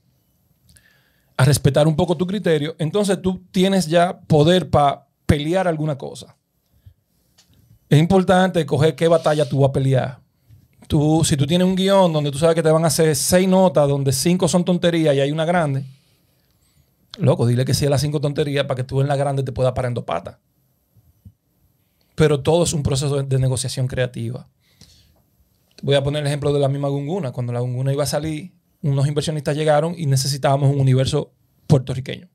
a 1.37 1.45
respetar 1.45 1.87
un 1.87 1.95
poco 1.95 2.15
tu 2.17 2.27
criterio, 2.27 2.75
entonces 2.79 3.21
tú 3.21 3.41
tienes 3.51 3.87
ya 3.87 4.19
poder 4.21 4.69
para 4.69 5.07
pelear 5.25 5.67
alguna 5.67 5.97
cosa. 5.97 6.35
Es 7.89 7.99
importante 7.99 8.65
coger 8.65 8.95
qué 8.95 9.07
batalla 9.07 9.47
tú 9.47 9.59
vas 9.59 9.69
a 9.69 9.73
pelear. 9.73 10.19
Tú, 10.87 11.23
si 11.23 11.35
tú 11.35 11.45
tienes 11.45 11.67
un 11.67 11.75
guion 11.75 12.13
donde 12.13 12.31
tú 12.31 12.37
sabes 12.37 12.55
que 12.55 12.63
te 12.63 12.71
van 12.71 12.83
a 12.83 12.87
hacer 12.87 13.15
seis 13.15 13.47
notas, 13.47 13.87
donde 13.87 14.11
cinco 14.11 14.47
son 14.47 14.63
tonterías 14.63 15.15
y 15.15 15.19
hay 15.19 15.31
una 15.31 15.45
grande, 15.45 15.85
loco, 17.17 17.45
dile 17.45 17.65
que 17.65 17.73
sí 17.73 17.85
a 17.85 17.89
las 17.89 18.01
cinco 18.01 18.21
tonterías 18.21 18.65
para 18.65 18.75
que 18.75 18.83
tú 18.83 19.01
en 19.01 19.07
la 19.07 19.15
grande 19.15 19.43
te 19.43 19.51
puedas 19.51 19.73
dos 19.93 20.03
patas 20.03 20.37
pero 22.19 22.41
todo 22.41 22.65
es 22.65 22.73
un 22.73 22.83
proceso 22.83 23.23
de, 23.23 23.39
negociación 23.39 23.87
creativa. 23.87 24.45
Voy 25.81 25.95
a 25.95 26.03
poner 26.03 26.19
el 26.19 26.27
ejemplo 26.27 26.51
de 26.51 26.59
la 26.59 26.67
misma 26.67 26.89
Gunguna. 26.89 27.31
Cuando 27.31 27.53
la 27.53 27.61
Gunguna 27.61 27.93
iba 27.93 28.03
a 28.03 28.07
salir, 28.07 28.51
unos 28.81 29.07
inversionistas 29.07 29.55
llegaron 29.55 29.95
y 29.97 30.05
necesitábamos 30.05 30.69
un 30.69 30.81
universo 30.81 31.31
puertorriqueño. 31.65 32.27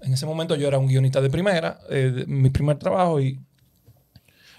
En 0.00 0.14
ese 0.14 0.24
momento 0.24 0.56
yo 0.56 0.66
era 0.66 0.78
un 0.78 0.86
guionista 0.86 1.20
de 1.20 1.28
primera, 1.28 1.78
eh, 1.90 2.24
mi 2.26 2.48
primer 2.48 2.78
trabajo, 2.78 3.20
y, 3.20 3.38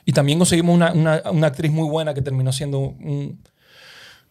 y 0.07 0.13
también 0.13 0.39
conseguimos 0.39 0.73
una, 0.73 0.93
una- 0.93 1.47
actriz 1.47 1.69
muy 1.69 1.87
buena 1.89 2.13
que 2.13 2.21
terminó 2.21 2.53
siendo 2.53 2.79
un, 2.79 3.43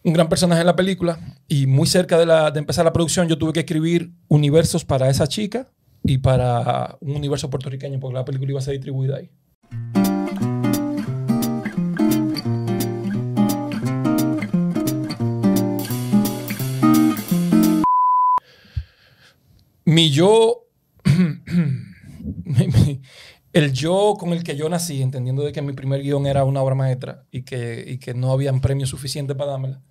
un 0.03 0.13
gran 0.13 0.27
personaje 0.27 0.61
en 0.61 0.65
la 0.65 0.75
película. 0.75 1.19
Y 1.47 1.67
muy 1.67 1.85
cerca 1.85 2.17
de, 2.17 2.25
la- 2.25 2.49
de 2.49 2.57
empezar 2.57 2.83
la 2.83 2.91
producción, 2.93 3.27
yo 3.27 3.37
tuve 3.37 3.53
que 3.53 3.59
escribir 3.59 4.09
universos 4.27 4.83
para 4.83 5.07
esa 5.07 5.27
chica 5.27 5.67
y 6.03 6.17
para 6.17 6.97
un 6.99 7.15
universo 7.15 7.51
puertorriqueño, 7.51 7.99
porque 7.99 8.15
la 8.15 8.25
película 8.25 8.51
iba 8.53 8.59
a 8.59 8.63
ser 8.63 8.73
distribuida 8.73 9.17
ahí. 9.17 9.29
Mi 19.85 20.09
yo, 20.11 20.65
el 23.57 23.73
yo 23.73 24.15
con 24.19 24.33
el 24.33 24.43
que 24.43 24.55
yo 24.55 24.69
nací, 24.69 25.01
entendiendo 25.01 25.43
de 25.43 25.51
que 25.51 25.61
mi 25.61 25.73
primer 25.73 26.01
guion 26.01 26.25
era 26.27 26.43
una 26.43 26.61
obra 26.61 26.75
maestra 26.75 27.23
y 27.31 27.43
que, 27.43 27.83
y 27.87 27.97
que 27.97 28.13
no 28.13 28.31
habían 28.31 28.61
premios 28.61 28.89
suficientes 28.89 29.35
para 29.35 29.51
dármela, 29.51 29.81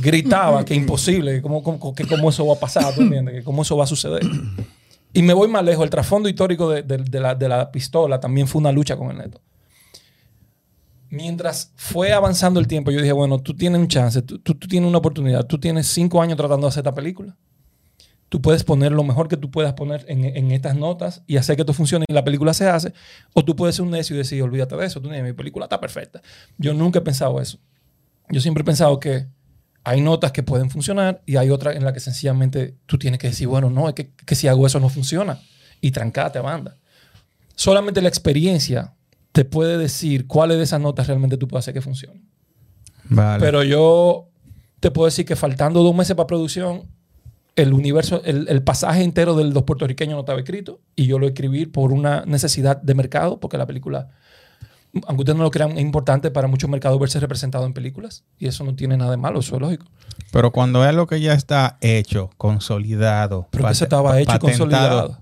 gritaba 0.00 0.64
que 0.64 0.74
imposible, 0.74 1.34
que 1.36 1.42
cómo, 1.42 2.30
eso 2.30 2.46
va 2.46 2.54
a 2.54 2.60
pasar, 2.60 2.94
¿tú 2.94 3.02
entiendes? 3.02 3.34
Que 3.36 3.44
cómo 3.44 3.62
eso 3.62 3.76
va 3.76 3.84
a 3.84 3.86
suceder. 3.86 4.22
Y 5.12 5.22
me 5.22 5.32
voy 5.32 5.48
más 5.48 5.64
lejos. 5.64 5.84
El 5.84 5.90
trasfondo 5.90 6.28
histórico 6.28 6.68
de, 6.70 7.20
la, 7.20 7.34
de 7.34 7.48
la 7.48 7.70
pistola 7.72 8.20
también 8.20 8.46
fue 8.46 8.60
una 8.60 8.72
lucha 8.72 8.96
con 8.96 9.10
el 9.10 9.18
neto. 9.18 9.40
Mientras 11.08 11.72
fue 11.76 12.12
avanzando 12.12 12.58
el 12.60 12.66
tiempo, 12.66 12.90
yo 12.90 13.00
dije, 13.00 13.12
bueno, 13.12 13.38
tú 13.38 13.54
tienes 13.54 13.80
un 13.80 13.88
chance, 13.88 14.20
tú- 14.22 14.38
tú 14.40 14.54
tienes 14.68 14.88
una 14.88 14.98
oportunidad, 14.98 15.46
tú 15.46 15.58
tienes 15.58 15.86
cinco 15.86 16.20
años 16.20 16.36
tratando 16.36 16.66
de 16.66 16.68
hacer 16.70 16.80
esta 16.82 16.94
película. 16.94 17.36
Tú 18.28 18.42
puedes 18.42 18.64
poner 18.64 18.92
lo 18.92 19.04
mejor 19.04 19.28
que 19.28 19.36
tú 19.36 19.50
puedas 19.50 19.74
poner 19.74 20.04
en, 20.08 20.24
en 20.24 20.50
estas 20.50 20.74
notas 20.74 21.22
y 21.26 21.36
hacer 21.36 21.56
que 21.56 21.62
esto 21.62 21.72
funcione 21.72 22.04
y 22.08 22.12
la 22.12 22.24
película 22.24 22.54
se 22.54 22.68
hace. 22.68 22.92
O 23.34 23.44
tú 23.44 23.54
puedes 23.54 23.76
ser 23.76 23.84
un 23.84 23.92
necio 23.92 24.14
y 24.14 24.18
decir, 24.18 24.42
olvídate 24.42 24.76
de 24.76 24.86
eso, 24.86 25.00
tú, 25.00 25.10
mi 25.10 25.32
película 25.32 25.66
está 25.66 25.80
perfecta. 25.80 26.20
Yo 26.58 26.74
nunca 26.74 26.98
he 26.98 27.02
pensado 27.02 27.40
eso. 27.40 27.58
Yo 28.28 28.40
siempre 28.40 28.62
he 28.62 28.64
pensado 28.64 28.98
que 28.98 29.26
hay 29.84 30.00
notas 30.00 30.32
que 30.32 30.42
pueden 30.42 30.68
funcionar 30.70 31.22
y 31.26 31.36
hay 31.36 31.50
otras 31.50 31.76
en 31.76 31.84
las 31.84 31.92
que 31.92 32.00
sencillamente 32.00 32.76
tú 32.86 32.98
tienes 32.98 33.20
que 33.20 33.28
decir, 33.28 33.46
bueno, 33.46 33.70
no, 33.70 33.88
es 33.88 33.94
que, 33.94 34.10
que 34.10 34.34
si 34.34 34.48
hago 34.48 34.66
eso 34.66 34.80
no 34.80 34.88
funciona 34.88 35.40
y 35.80 35.92
trancate 35.92 36.40
a 36.40 36.42
banda. 36.42 36.76
Solamente 37.54 38.02
la 38.02 38.08
experiencia 38.08 38.94
te 39.30 39.44
puede 39.44 39.78
decir 39.78 40.26
cuáles 40.26 40.56
de 40.56 40.64
esas 40.64 40.80
notas 40.80 41.06
realmente 41.06 41.36
tú 41.36 41.46
puedes 41.46 41.62
hacer 41.62 41.74
que 41.74 41.82
funcionen. 41.82 42.28
Vale. 43.04 43.38
Pero 43.38 43.62
yo 43.62 44.28
te 44.80 44.90
puedo 44.90 45.06
decir 45.06 45.24
que 45.24 45.36
faltando 45.36 45.82
dos 45.82 45.94
meses 45.94 46.16
para 46.16 46.26
producción, 46.26 46.88
el 47.56 47.72
universo, 47.72 48.22
el, 48.24 48.46
el 48.48 48.62
pasaje 48.62 49.02
entero 49.02 49.34
del 49.34 49.50
Los 49.50 49.64
Puertorriqueños 49.64 50.14
no 50.14 50.20
estaba 50.20 50.38
escrito 50.38 50.80
y 50.94 51.06
yo 51.06 51.18
lo 51.18 51.26
escribí 51.26 51.66
por 51.66 51.92
una 51.92 52.24
necesidad 52.26 52.80
de 52.80 52.94
mercado 52.94 53.40
porque 53.40 53.58
la 53.58 53.66
película 53.66 54.10
aunque 55.06 55.22
ustedes 55.22 55.36
no 55.36 55.44
lo 55.44 55.50
crean, 55.50 55.72
es 55.72 55.80
importante 55.80 56.30
para 56.30 56.48
muchos 56.48 56.70
mercados 56.70 56.98
verse 56.98 57.20
representado 57.20 57.66
en 57.66 57.72
películas. 57.72 58.24
Y 58.38 58.46
eso 58.46 58.64
no 58.64 58.74
tiene 58.74 58.96
nada 58.96 59.10
de 59.10 59.16
malo, 59.16 59.40
eso 59.40 59.56
es 59.56 59.60
lógico. 59.60 59.86
Pero 60.32 60.52
cuando 60.52 60.82
es 60.82 60.88
algo 60.88 61.06
que 61.06 61.20
ya 61.20 61.34
está 61.34 61.78
hecho, 61.80 62.30
consolidado, 62.36 63.48
Pero 63.50 63.68
que 63.68 63.74
se 63.74 63.84
estaba 63.84 64.20
hecho 64.20 64.34
y 64.34 64.38
consolidado. 64.38 65.18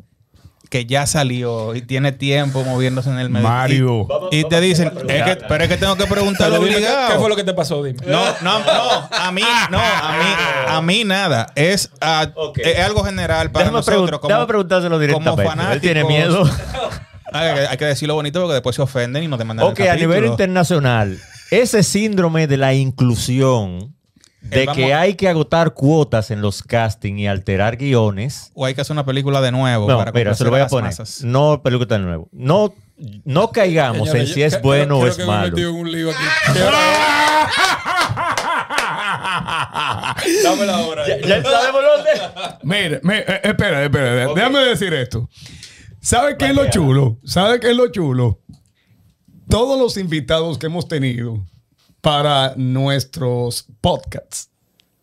Que 0.75 0.87
ya 0.87 1.07
salió 1.07 1.73
y 1.77 1.83
tiene 1.83 2.11
tiempo 2.11 2.65
moviéndose 2.65 3.09
en 3.09 3.21
el 3.21 3.31
medio. 3.31 3.49
Mario. 3.49 4.09
Y, 4.33 4.39
y 4.41 4.45
te 4.49 4.61
dicen, 4.61 4.91
es 5.09 5.23
que, 5.23 5.37
pero 5.47 5.63
es 5.63 5.71
que 5.71 5.77
tengo 5.77 5.95
que 5.95 6.05
preguntarlo 6.07 6.57
Pero 6.57 6.65
dime, 6.67 6.79
¿qué, 6.81 6.87
obligado. 6.89 7.13
qué 7.13 7.19
fue 7.21 7.29
lo 7.29 7.37
que 7.37 7.45
te 7.45 7.55
pasó? 7.55 7.81
Dime. 7.85 8.01
No, 8.05 8.25
no, 8.41 8.59
no, 8.59 9.09
a 9.13 9.31
mí, 9.31 9.43
no, 9.71 9.79
a 9.79 10.17
mí, 10.19 10.25
a 10.67 10.83
mí 10.83 11.05
nada. 11.05 11.47
Es, 11.55 11.91
ah, 12.01 12.27
Ok. 12.35 12.59
es 12.59 12.81
algo 12.81 13.05
general 13.05 13.53
para 13.53 13.67
Déjame, 13.67 13.79
nosotros. 13.79 14.11
pregun- 14.11 14.19
como, 14.19 14.29
déjame 14.31 14.47
preguntárselo 14.49 14.99
directamente. 14.99 15.45
como 15.45 15.73
Él 15.73 15.81
tiene 15.81 16.03
fanáticos. 16.03 16.51
miedo. 16.51 16.91
Hay, 17.33 17.55
que- 17.55 17.67
hay 17.69 17.77
que 17.77 17.85
decirlo 17.85 18.15
bonito 18.15 18.41
porque 18.41 18.55
después 18.55 18.75
se 18.75 18.83
ofenden 18.83 19.23
y 19.23 19.29
nos 19.29 19.39
demandan 19.39 19.67
ok, 19.69 19.79
el 19.79 19.89
a 19.91 19.95
nivel 19.97 20.25
internacional, 20.25 21.21
ese 21.53 21.85
síndrome 21.85 22.49
de 22.49 22.57
la 22.57 22.75
inclusión, 22.75 23.95
de 24.45 24.63
Eh, 24.63 24.67
vamos- 24.67 24.77
que 24.77 24.95
hay 24.95 25.15
que 25.15 25.29
agotar 25.29 25.75
cuotas 25.75 26.31
en 26.31 26.41
los 26.43 26.63
castings 26.63 27.19
y 27.21 27.27
alterar 27.27 27.77
guiones. 27.77 28.51
O 28.55 28.65
hay 28.65 28.75
que 28.75 28.81
hacer 28.83 28.93
una 28.95 29.05
película 29.05 29.41
de 29.41 29.51
nuevo 29.53 29.89
No, 29.89 29.97
para 29.99 30.13
mira, 30.13 30.35
se 30.35 30.45
lo 30.45 30.51
voy 30.51 30.61
a 30.61 30.67
poner. 30.69 30.91
masas. 30.91 31.23
No 31.25 31.63
película 31.63 31.99
de 31.99 32.05
nuevo. 32.05 32.29
No, 32.33 32.75
no 33.25 33.51
caigamos 33.53 34.15
en 34.15 34.27
si 34.27 34.41
yo- 34.41 34.47
es 34.47 34.53
creo- 34.55 34.63
bueno 34.63 34.99
o 34.99 35.07
es 35.07 35.17
que 35.17 35.23
me 35.25 35.29
he 35.29 35.33
malo. 35.33 35.49
metido 35.51 35.71
en 35.71 35.77
un 35.77 35.91
lío 35.93 36.11
aquí. 36.11 36.25
Dame 40.43 40.67
la 40.67 40.79
hora. 40.81 41.07
Ya, 41.07 41.19
ya 41.21 41.43
sabemos 41.43 41.83
dónde. 41.83 42.11
Mire, 42.63 43.01
me- 43.03 43.19
eh, 43.19 43.41
espera, 43.45 43.85
espera, 43.85 44.27
déjame 44.35 44.59
decir 44.61 44.93
esto. 44.95 45.29
¿Sabe 46.01 46.37
qué 46.37 46.47
es 46.51 46.55
lo 46.55 46.69
chulo? 46.71 47.19
¿Sabe 47.25 47.61
qué 47.61 47.71
es 47.71 47.77
lo 47.77 47.89
chulo? 47.91 48.41
Todos 49.49 49.79
los 49.79 49.97
invitados 49.97 50.59
que 50.59 50.67
hemos 50.67 50.87
tenido 50.89 51.45
para 52.05 52.53
nuestros 52.57 53.67
podcasts 53.81 54.51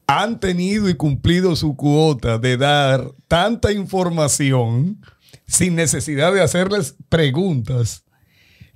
han 0.06 0.40
tenido 0.40 0.88
y 0.88 0.94
cumplido 0.94 1.56
su 1.56 1.76
cuota 1.76 2.38
de 2.38 2.58
dar 2.58 3.12
tanta 3.28 3.72
información 3.72 5.04
sin 5.48 5.74
necesidad 5.74 6.32
de 6.32 6.42
hacerles 6.42 6.96
preguntas, 7.10 8.04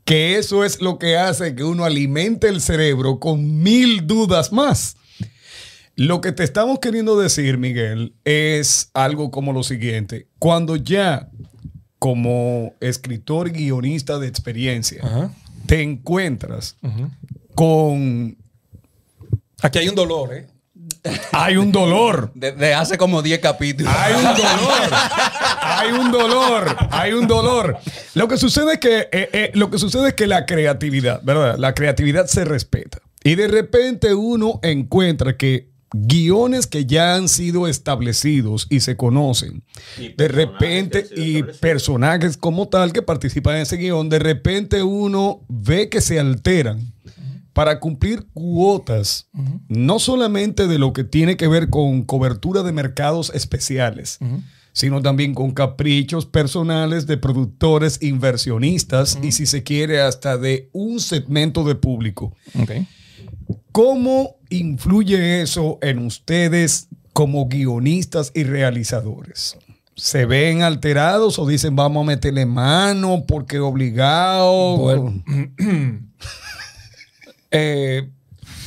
que 0.06 0.40
eso 0.40 0.64
es 0.64 0.82
lo 0.82 0.98
que 0.98 1.18
hace 1.18 1.54
que 1.54 1.64
uno 1.64 1.86
alimente 1.86 2.48
el 2.48 2.62
cerebro 2.62 3.20
con 3.20 3.62
mil 3.62 4.08
dudas 4.08 4.52
más. 4.52 4.98
Lo 5.96 6.20
que 6.20 6.32
te 6.32 6.44
estamos 6.44 6.80
queriendo 6.80 7.20
decir, 7.20 7.60
Miguel, 7.60 8.16
es 8.24 8.90
algo 8.96 9.30
como 9.30 9.54
lo 9.54 9.62
siguiente. 9.62 10.30
Cuando 10.40 10.78
ya, 10.78 11.30
como 12.00 12.74
escritor 12.80 13.50
y 13.50 13.52
guionista 13.52 14.18
de 14.18 14.28
experiencia, 14.28 15.02
Ajá. 15.04 15.32
te 15.68 15.84
encuentras 15.84 16.76
con... 17.56 18.38
Aquí 19.62 19.80
hay 19.80 19.90
un 19.90 19.96
dolor, 19.96 20.34
¿eh? 20.34 20.48
Hay 21.32 21.58
un 21.58 21.72
dolor. 21.72 22.32
Desde 22.36 22.74
hace 22.74 22.98
como 22.98 23.22
10 23.22 23.40
capítulos. 23.40 23.94
Hay 23.96 24.14
un 24.14 24.24
dolor. 24.24 24.90
Hay 25.62 25.92
un 25.92 26.12
dolor. 26.12 26.78
Hay 26.92 27.14
un 27.14 27.28
dolor. 27.28 27.78
Lo 28.14 28.28
que 28.28 28.38
sucede 28.38 28.74
es 28.74 28.80
que, 28.80 29.00
eh, 29.12 29.30
eh, 29.34 29.52
lo 29.54 29.70
que, 29.70 29.78
sucede 29.78 30.10
es 30.10 30.14
que 30.14 30.28
la 30.28 30.46
creatividad, 30.46 31.22
¿verdad? 31.24 31.58
La 31.58 31.74
creatividad 31.74 32.28
se 32.28 32.46
respeta. 32.46 33.00
Y 33.24 33.36
de 33.36 33.48
repente 33.48 34.14
uno 34.14 34.60
encuentra 34.62 35.36
que 35.36 35.70
guiones 35.92 36.68
que 36.68 36.86
ya 36.86 37.16
han 37.16 37.30
sido 37.30 37.68
establecidos 37.68 38.68
y 38.70 38.82
se 38.82 38.98
conocen, 38.98 39.64
de 40.18 40.28
repente, 40.28 41.08
y 41.16 41.42
personajes 41.44 42.38
como 42.38 42.68
tal 42.68 42.92
que 42.92 43.02
participan 43.02 43.56
en 43.56 43.62
ese 43.62 43.78
guion, 43.78 44.10
de 44.10 44.20
repente 44.20 44.84
uno 44.84 45.46
ve 45.48 45.90
que 45.90 46.02
se 46.02 46.20
alteran 46.20 46.95
para 47.56 47.80
cumplir 47.80 48.26
cuotas, 48.34 49.30
no 49.70 49.98
solamente 49.98 50.68
de 50.68 50.78
lo 50.78 50.92
que 50.92 51.06
tiene 51.06 51.38
que 51.38 51.48
ver 51.48 51.70
con 51.70 52.04
cobertura 52.04 52.64
de 52.64 52.74
mercados 52.74 53.32
especiales, 53.34 54.20
sino 54.74 55.02
también 55.02 55.34
con 55.34 55.52
caprichos 55.52 56.26
personales 56.26 57.08
de 57.08 57.16
productores, 57.16 58.00
inversionistas 58.02 59.18
y 59.24 59.32
si 59.32 59.46
se 59.46 59.64
quiere 59.64 60.02
hasta 60.02 60.38
de 60.38 60.70
un 60.74 61.00
segmento 61.00 61.64
de 61.64 61.76
público. 61.76 62.36
Ok. 62.62 62.72
¿Cómo 63.72 64.36
influye 64.50 65.42
eso 65.42 65.80
en 65.82 66.00
ustedes 66.00 66.90
como 67.14 67.48
guionistas 67.48 68.34
y 68.36 68.44
realizadores? 68.44 69.58
¿Se 69.96 70.26
ven 70.26 70.62
alterados 70.62 71.40
o 71.40 71.48
dicen 71.48 71.78
vamos 71.78 72.04
a 72.04 72.08
meterle 72.08 72.46
mano 72.46 73.24
porque 73.26 73.60
obligado? 73.60 74.76
Bueno. 74.76 75.24
Eh, 77.56 78.10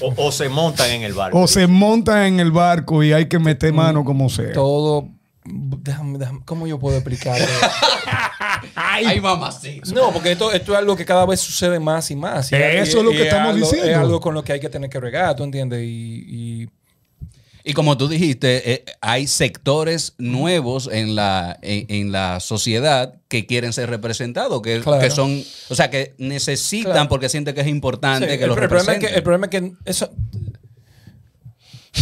O, 0.01 0.15
o 0.17 0.33
se 0.33 0.49
montan 0.49 0.91
en 0.91 1.03
el 1.03 1.13
barco. 1.13 1.41
O 1.41 1.47
se 1.49 1.67
montan 1.67 2.25
en 2.25 2.41
el 2.41 2.51
barco 2.53 3.03
y 3.03 3.13
hay 3.13 3.27
que 3.27 3.39
meter 3.39 3.73
mano 3.73 4.05
como 4.05 4.29
sea. 4.29 4.53
todo. 4.53 5.09
Déjame, 5.45 6.19
déjame- 6.19 6.43
¿Cómo 6.45 6.67
yo 6.67 6.79
puedo 6.79 6.97
explicar? 6.97 7.39
Ay, 8.75 9.21
mamacita. 9.21 9.91
no, 9.93 10.11
porque 10.13 10.33
esto, 10.33 10.53
esto 10.53 10.73
es 10.73 10.79
algo 10.79 10.97
que 10.97 11.05
cada 11.05 11.25
vez 11.27 11.41
sucede 11.41 11.79
más 11.81 12.11
y 12.11 12.17
más. 12.17 12.51
Y- 12.53 12.57
Eso 12.57 12.97
y- 12.97 13.01
es 13.01 13.05
lo 13.05 13.11
que 13.11 13.23
estamos 13.23 13.55
algo- 13.55 13.67
diciendo. 13.67 13.91
Es 13.91 13.97
algo 13.97 14.21
con 14.21 14.35
lo 14.35 14.43
que 14.43 14.53
hay 14.53 14.61
que 14.61 14.69
tener 14.69 14.91
que 14.91 15.01
regar, 15.01 15.35
¿tú 15.37 15.45
entiendes? 15.45 15.81
Y, 15.83 16.25
y- 16.65 16.69
Y 17.71 17.75
como 17.75 17.99
tú 17.99 18.09
dijiste, 18.09 18.73
eh, 18.73 18.85
hay 19.03 19.27
sectores 19.27 20.15
nuevos 20.17 20.89
en 20.91 21.15
la, 21.15 21.59
en, 21.61 21.85
en 21.89 22.13
la 22.13 22.41
sociedad 22.41 23.17
que 23.29 23.45
quieren 23.45 23.75
ser 23.75 23.91
representados, 23.91 24.63
que, 24.63 24.81
Claro. 24.81 25.03
que 25.03 25.11
son, 25.11 25.43
o 25.69 25.75
sea, 25.75 25.91
que 25.91 26.15
necesitan 26.17 26.93
Claro. 26.93 27.09
porque 27.11 27.29
sienten 27.29 27.55
que 27.55 27.61
es 27.61 27.67
importante 27.67 28.27
Sí, 28.31 28.39
que 28.39 28.45
el, 28.45 28.49
los 28.49 28.57
el 28.59 28.69
problema 28.69 28.93
es 28.95 28.99
que, 28.99 29.07
representen. 29.09 29.15
el 29.19 29.23
problema 29.23 29.47
es 29.47 29.51
que 29.51 29.73
eso. 29.91 30.11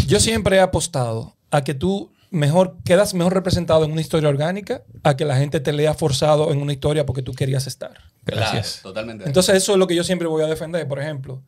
Yo 0.07 0.21
siempre 0.21 0.57
he 0.57 0.61
apostado 0.61 1.35
a 1.51 1.65
que 1.65 1.75
tú 1.75 2.13
mejor 2.31 2.77
quedas 2.85 3.15
mejor 3.15 3.35
representado 3.35 3.85
en 3.85 3.93
una 3.93 4.01
historia 4.01 4.29
orgánica 4.29 4.83
a 5.03 5.17
que 5.17 5.25
la 5.25 5.37
gente 5.37 5.59
te 5.61 5.73
lea 5.73 5.95
forzado 5.95 6.53
en 6.53 6.61
una 6.61 6.73
historia 6.73 7.07
porque 7.07 7.23
tú 7.23 7.33
querías 7.33 7.67
estar. 7.67 7.93
Claro, 8.25 8.61
totalmente. 8.83 9.25
Entonces, 9.27 9.57
eso 9.57 9.73
es 9.73 9.79
lo 9.79 9.87
que 9.87 9.95
yo 9.95 10.05
siempre 10.05 10.29
voy 10.29 10.43
a 10.43 10.47
defender. 10.47 10.87
Por 10.87 11.01
ejemplo, 11.01 11.43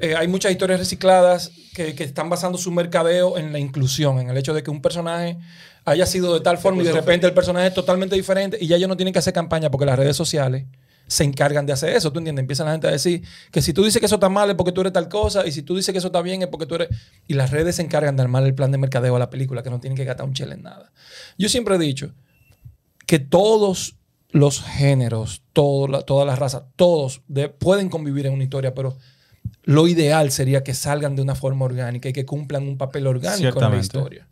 eh, 0.00 0.16
hay 0.16 0.28
muchas 0.28 0.52
historias 0.52 0.80
recicladas 0.80 1.52
que, 1.74 1.94
que 1.94 2.04
están 2.04 2.28
basando 2.30 2.58
su 2.58 2.70
mercadeo 2.72 3.38
en 3.38 3.52
la 3.52 3.58
inclusión, 3.58 4.18
en 4.18 4.30
el 4.30 4.36
hecho 4.36 4.54
de 4.54 4.62
que 4.62 4.70
un 4.70 4.82
personaje 4.82 5.38
haya 5.84 6.06
sido 6.06 6.34
de 6.34 6.40
tal 6.40 6.58
forma 6.58 6.82
y 6.82 6.84
de 6.86 6.92
repente 6.92 7.26
el 7.26 7.32
personaje 7.34 7.68
es 7.68 7.74
totalmente 7.74 8.14
diferente 8.16 8.58
y 8.60 8.66
ya 8.66 8.76
ellos 8.76 8.88
no 8.88 8.96
tienen 8.96 9.12
que 9.12 9.18
hacer 9.18 9.32
campaña 9.32 9.70
porque 9.70 9.86
las 9.86 9.98
redes 9.98 10.16
sociales 10.16 10.64
se 11.06 11.24
encargan 11.24 11.66
de 11.66 11.72
hacer 11.72 11.96
eso, 11.96 12.12
¿tú 12.12 12.18
entiendes? 12.20 12.42
Empiezan 12.42 12.66
la 12.66 12.72
gente 12.72 12.86
a 12.86 12.90
decir 12.92 13.22
que 13.50 13.60
si 13.62 13.72
tú 13.72 13.82
dices 13.84 13.98
que 13.98 14.06
eso 14.06 14.14
está 14.16 14.28
mal 14.28 14.48
es 14.50 14.54
porque 14.56 14.70
tú 14.72 14.80
eres 14.82 14.92
tal 14.92 15.08
cosa 15.08 15.44
y 15.46 15.50
si 15.52 15.62
tú 15.62 15.74
dices 15.74 15.92
que 15.92 15.98
eso 15.98 16.06
está 16.08 16.22
bien 16.22 16.42
es 16.42 16.48
porque 16.48 16.66
tú 16.66 16.76
eres... 16.76 16.88
Y 17.26 17.34
las 17.34 17.50
redes 17.50 17.76
se 17.76 17.82
encargan 17.82 18.14
de 18.14 18.22
armar 18.22 18.44
el 18.44 18.54
plan 18.54 18.70
de 18.70 18.78
mercadeo 18.78 19.16
a 19.16 19.18
la 19.18 19.28
película 19.28 19.62
que 19.64 19.70
no 19.70 19.80
tienen 19.80 19.96
que 19.96 20.04
gastar 20.04 20.24
un 20.26 20.34
chile 20.34 20.54
en 20.54 20.62
nada. 20.62 20.92
Yo 21.36 21.48
siempre 21.48 21.74
he 21.74 21.78
dicho 21.78 22.12
que 23.06 23.18
todos 23.18 23.96
los 24.30 24.62
géneros, 24.62 25.42
la- 25.88 26.02
todas 26.02 26.26
las 26.26 26.38
razas, 26.38 26.62
todos 26.76 27.22
de- 27.26 27.48
pueden 27.48 27.88
convivir 27.88 28.26
en 28.26 28.34
una 28.34 28.44
historia, 28.44 28.72
pero 28.74 28.96
lo 29.64 29.86
ideal 29.86 30.30
sería 30.30 30.62
que 30.62 30.74
salgan 30.74 31.16
de 31.16 31.22
una 31.22 31.34
forma 31.34 31.64
orgánica 31.64 32.08
y 32.08 32.12
que 32.12 32.24
cumplan 32.24 32.66
un 32.66 32.78
papel 32.78 33.06
orgánico 33.06 33.62
en 33.62 33.70
la 33.70 33.78
historia. 33.78 34.26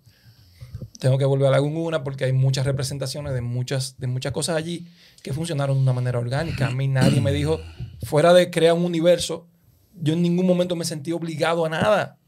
Tengo 0.99 1.17
que 1.17 1.25
volver 1.25 1.49
a 1.49 1.51
la 1.53 1.61
una 1.61 2.03
porque 2.03 2.25
hay 2.25 2.33
muchas 2.33 2.67
representaciones 2.67 3.33
de 3.33 3.41
muchas, 3.41 3.97
de 3.99 4.09
muchas 4.09 4.33
cosas 4.33 4.57
allí 4.57 4.89
que 5.23 5.33
funcionaron 5.33 5.77
de 5.77 5.83
una 5.83 5.93
manera 5.93 6.19
orgánica. 6.19 6.67
A 6.67 6.71
mí 6.71 6.89
nadie 6.89 7.21
me 7.21 7.33
dijo, 7.33 7.61
fuera 8.03 8.33
de 8.33 8.51
crear 8.51 8.75
un 8.75 8.85
universo, 8.85 9.47
yo 9.95 10.15
en 10.15 10.23
ningún 10.23 10.47
momento 10.47 10.75
me 10.75 10.85
sentí 10.85 11.13
obligado 11.13 11.65
a 11.65 11.69
nada. 11.69 12.19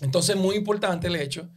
Entonces 0.00 0.36
es 0.36 0.40
muy 0.40 0.56
importante 0.56 1.08
el 1.08 1.16
hecho 1.16 1.50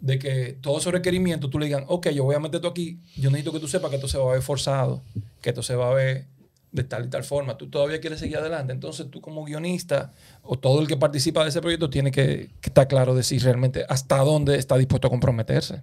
de 0.00 0.18
que 0.18 0.58
todos 0.60 0.82
esos 0.82 0.92
requerimientos 0.92 1.50
tú 1.50 1.58
le 1.58 1.66
digan, 1.66 1.84
ok, 1.88 2.10
yo 2.10 2.24
voy 2.24 2.34
a 2.34 2.40
meter 2.40 2.56
esto 2.56 2.68
aquí, 2.68 3.00
yo 3.16 3.30
necesito 3.30 3.52
que 3.52 3.60
tú 3.60 3.68
sepas 3.68 3.90
que 3.90 3.96
esto 3.96 4.08
se 4.08 4.18
va 4.18 4.30
a 4.30 4.32
ver 4.34 4.42
forzado, 4.42 5.02
que 5.40 5.50
esto 5.50 5.62
se 5.62 5.74
va 5.74 5.90
a 5.90 5.94
ver 5.94 6.26
de 6.72 6.84
tal 6.84 7.06
y 7.06 7.08
tal 7.08 7.24
forma. 7.24 7.56
Tú 7.56 7.68
todavía 7.68 8.00
quieres 8.00 8.20
seguir 8.20 8.38
adelante. 8.38 8.72
Entonces 8.72 9.10
tú 9.10 9.20
como 9.20 9.44
guionista 9.44 10.12
o 10.42 10.58
todo 10.58 10.80
el 10.80 10.86
que 10.86 10.96
participa 10.96 11.42
de 11.42 11.50
ese 11.50 11.60
proyecto 11.60 11.90
tiene 11.90 12.10
que, 12.10 12.50
estar 12.62 12.88
claro 12.88 13.14
de 13.14 13.22
si 13.22 13.38
realmente 13.38 13.84
hasta 13.88 14.18
dónde 14.18 14.56
está 14.56 14.76
dispuesto 14.76 15.08
a 15.08 15.10
comprometerse. 15.10 15.82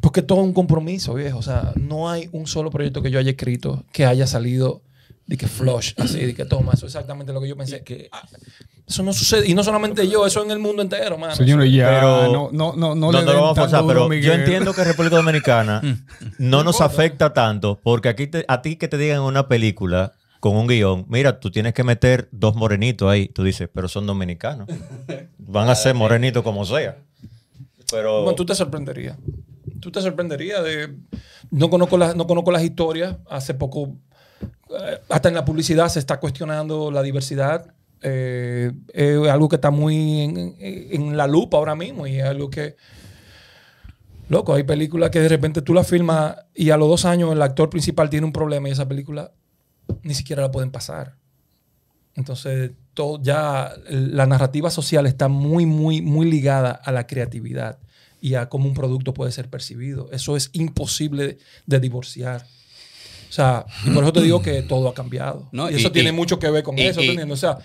Porque 0.00 0.22
todo 0.22 0.40
es 0.40 0.46
un 0.46 0.52
compromiso, 0.52 1.14
viejo. 1.14 1.38
O 1.38 1.42
sea, 1.42 1.72
no 1.76 2.10
hay 2.10 2.28
un 2.32 2.46
solo 2.46 2.70
proyecto 2.70 3.02
que 3.02 3.10
yo 3.10 3.18
haya 3.18 3.30
escrito 3.30 3.84
que 3.92 4.04
haya 4.04 4.26
salido 4.26 4.82
de 5.26 5.36
que 5.36 5.48
flush, 5.48 5.92
así, 5.96 6.24
de 6.24 6.34
que 6.34 6.44
toma, 6.44 6.72
eso 6.74 6.86
es 6.86 6.94
exactamente 6.94 7.32
lo 7.32 7.40
que 7.40 7.48
yo 7.48 7.56
pensé. 7.56 7.82
Que, 7.82 8.08
ah, 8.12 8.22
eso 8.86 9.02
no 9.02 9.12
sucede. 9.12 9.48
Y 9.48 9.54
no 9.54 9.64
solamente 9.64 10.06
yo, 10.08 10.24
eso 10.24 10.44
en 10.44 10.52
el 10.52 10.58
mundo 10.60 10.82
entero, 10.82 11.18
mano. 11.18 11.34
Señores, 11.34 11.72
ya 11.72 11.88
Pero- 11.88 12.32
no, 12.32 12.50
no, 12.52 12.76
no, 12.76 12.94
no, 12.94 12.94
No, 12.94 13.12
le 13.12 13.18
den 13.24 13.34
vamos 13.34 13.58
a 13.58 13.60
forzar, 13.62 13.84
pero 13.86 14.12
yo 14.14 14.32
entiendo 14.32 14.72
que 14.72 14.84
República 14.84 15.16
Dominicana 15.16 15.82
no 16.38 16.62
nos 16.62 16.80
afecta 16.80 17.32
tanto 17.32 17.80
porque 17.82 18.08
aquí 18.08 18.28
te- 18.28 18.44
a 18.46 18.62
ti 18.62 18.76
que 18.76 18.86
te 18.86 18.96
digan 18.98 19.16
en 19.16 19.22
una 19.24 19.48
película 19.48 20.12
con 20.38 20.54
un 20.56 20.68
guion, 20.68 21.06
mira, 21.08 21.40
tú 21.40 21.50
tienes 21.50 21.74
que 21.74 21.82
meter 21.82 22.28
dos 22.30 22.54
morenitos 22.54 23.10
ahí. 23.10 23.26
Tú 23.26 23.42
dices, 23.42 23.68
pero 23.72 23.88
son 23.88 24.06
dominicanos. 24.06 24.68
Van 25.38 25.68
a 25.68 25.74
ser 25.74 25.94
morenitos 25.96 26.44
como 26.44 26.64
sea. 26.64 26.98
Pero 27.90 28.22
Bueno, 28.22 28.36
tú 28.36 28.46
te 28.46 28.54
sorprenderías. 28.54 29.16
Tú 29.80 29.90
te 29.90 30.00
sorprenderías 30.00 30.62
de... 30.62 30.94
No 31.50 31.68
conozco, 31.70 31.96
las, 31.98 32.14
no 32.14 32.26
conozco 32.28 32.52
las 32.52 32.62
historias. 32.62 33.16
Hace 33.28 33.54
poco 33.54 33.96
hasta 35.08 35.28
en 35.28 35.34
la 35.34 35.44
publicidad 35.44 35.88
se 35.88 35.98
está 35.98 36.18
cuestionando 36.18 36.90
la 36.90 37.02
diversidad. 37.02 37.74
Eh, 38.02 38.72
es 38.92 39.28
algo 39.28 39.48
que 39.48 39.56
está 39.56 39.70
muy 39.70 40.20
en, 40.20 40.56
en 40.58 41.16
la 41.16 41.26
lupa 41.26 41.56
ahora 41.56 41.74
mismo 41.74 42.06
y 42.06 42.16
es 42.16 42.24
algo 42.24 42.50
que, 42.50 42.76
loco, 44.28 44.54
hay 44.54 44.64
películas 44.64 45.10
que 45.10 45.20
de 45.20 45.28
repente 45.28 45.62
tú 45.62 45.72
la 45.72 45.84
filmas 45.84 46.36
y 46.54 46.70
a 46.70 46.76
los 46.76 46.88
dos 46.88 47.04
años 47.04 47.32
el 47.32 47.42
actor 47.42 47.70
principal 47.70 48.10
tiene 48.10 48.26
un 48.26 48.32
problema 48.32 48.68
y 48.68 48.72
esa 48.72 48.86
película 48.86 49.32
ni 50.02 50.14
siquiera 50.14 50.42
la 50.42 50.50
pueden 50.50 50.70
pasar. 50.70 51.16
Entonces, 52.14 52.72
todo 52.94 53.20
ya 53.22 53.74
la 53.88 54.26
narrativa 54.26 54.70
social 54.70 55.06
está 55.06 55.28
muy, 55.28 55.66
muy, 55.66 56.00
muy 56.00 56.30
ligada 56.30 56.70
a 56.70 56.90
la 56.90 57.06
creatividad 57.06 57.78
y 58.20 58.34
a 58.34 58.48
cómo 58.48 58.66
un 58.66 58.74
producto 58.74 59.12
puede 59.12 59.32
ser 59.32 59.50
percibido. 59.50 60.08
Eso 60.10 60.36
es 60.36 60.50
imposible 60.54 61.38
de 61.66 61.80
divorciar. 61.80 62.46
O 63.28 63.32
sea, 63.32 63.64
por 63.94 64.02
eso 64.04 64.12
te 64.12 64.22
digo 64.22 64.40
que 64.42 64.62
todo 64.62 64.88
ha 64.88 64.94
cambiado. 64.94 65.48
No, 65.52 65.70
y 65.70 65.74
eso 65.74 65.88
y- 65.88 65.92
tiene 65.92 66.10
y- 66.10 66.12
mucho 66.12 66.38
que 66.38 66.50
ver 66.50 66.62
con 66.62 66.78
y- 66.78 66.82
eso. 66.86 67.00
O 67.30 67.36
sea, 67.36 67.58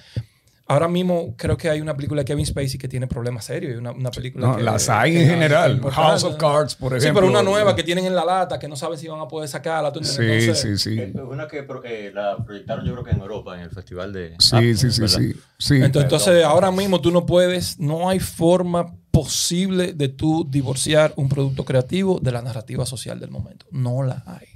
ahora 0.67 0.87
mismo 0.87 1.35
creo 1.37 1.57
que 1.57 1.69
hay 1.69 1.81
una 1.81 1.93
película 1.95 2.21
de 2.21 2.25
Kevin 2.25 2.45
Spacey 2.45 2.77
que 2.77 2.87
tiene 2.87 3.05
problemas 3.07 3.43
serios. 3.45 3.77
Una, 3.77 3.91
una 3.91 4.09
película 4.09 4.47
No, 4.47 4.55
que- 4.57 4.63
las 4.63 4.87
hay 4.89 5.17
en 5.17 5.27
general. 5.27 5.73
importante. 5.73 6.07
House 6.09 6.23
of 6.23 6.35
Cards, 6.37 6.75
por 6.75 6.91
Sí, 6.93 6.97
ejemplo. 6.99 7.21
pero 7.21 7.31
una 7.31 7.43
nueva 7.43 7.75
que 7.75 7.83
tienen 7.83 8.05
en 8.05 8.15
la 8.15 8.23
lata 8.23 8.57
que 8.57 8.67
no 8.69 8.75
saben 8.77 8.97
si 8.97 9.07
van 9.07 9.19
a 9.19 9.27
poder 9.27 9.49
sacarla. 9.49 9.91
Sí, 10.01 10.17
Entonces, 10.21 10.59
sí, 10.59 10.77
sí. 10.77 10.99
Eh, 10.99 11.13
Una 11.29 11.47
que 11.47 11.65
eh, 11.83 12.11
la 12.13 12.37
proyectaron 12.37 12.85
yo 12.85 12.93
creo 12.93 13.03
que 13.03 13.11
en 13.11 13.19
Europa, 13.19 13.55
en 13.55 13.61
el 13.61 13.69
festival 13.69 14.13
de... 14.13 14.35
Sí, 14.39 14.75
sí, 14.75 14.91
sí, 14.91 15.07
sí. 15.07 15.33
sí. 15.57 15.75
Entonces, 15.75 16.03
entonces, 16.03 16.43
ahora 16.45 16.71
mismo 16.71 17.01
tú 17.01 17.11
no 17.11 17.25
puedes, 17.25 17.77
no 17.79 18.07
hay 18.09 18.19
forma 18.19 18.93
posible 19.11 19.91
de 19.91 20.07
tú 20.07 20.47
divorciar 20.49 21.11
un 21.17 21.27
producto 21.27 21.65
creativo 21.65 22.17
de 22.21 22.31
la 22.31 22.41
narrativa 22.41 22.85
social 22.85 23.19
del 23.19 23.29
momento. 23.29 23.65
No 23.69 24.03
la 24.03 24.23
hay. 24.25 24.47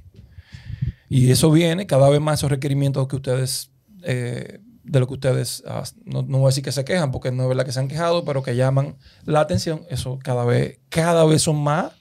Y 1.09 1.31
eso 1.31 1.51
viene 1.51 1.86
cada 1.88 2.09
vez 2.09 2.19
más 2.21 2.39
esos 2.39 2.49
requerimientos 2.51 3.07
que 3.07 3.15
ustedes, 3.15 3.71
eh, 4.03 4.59
de 4.83 4.99
lo 4.99 5.07
que 5.07 5.13
ustedes, 5.13 5.63
ah, 5.67 5.83
no, 6.03 6.21
no 6.23 6.38
voy 6.39 6.45
a 6.47 6.49
decir 6.49 6.63
que 6.63 6.71
se 6.71 6.86
quejan, 6.86 7.11
porque 7.11 7.31
no 7.31 7.43
es 7.43 7.49
verdad 7.49 7.65
que 7.65 7.71
se 7.71 7.79
han 7.79 7.88
quejado, 7.88 8.23
pero 8.25 8.43
que 8.43 8.55
llaman 8.55 8.95
la 9.25 9.39
atención, 9.41 9.81
eso 9.89 10.19
cada 10.23 10.45
vez, 10.45 10.79
cada 10.89 11.25
vez 11.25 11.41
son 11.41 11.57
más 11.63 11.91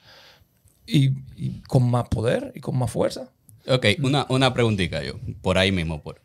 y, 0.87 1.11
y 1.37 1.63
con 1.67 1.91
más 1.91 2.09
poder 2.09 2.53
y 2.55 2.61
con 2.61 2.77
más 2.79 2.91
fuerza. 2.91 3.31
Ok, 3.67 3.87
una, 4.03 4.27
una 4.29 4.53
preguntita 4.53 5.03
yo, 5.03 5.15
por 5.41 5.57
ahí 5.57 5.73
mismo. 5.73 6.03
Por. 6.03 6.21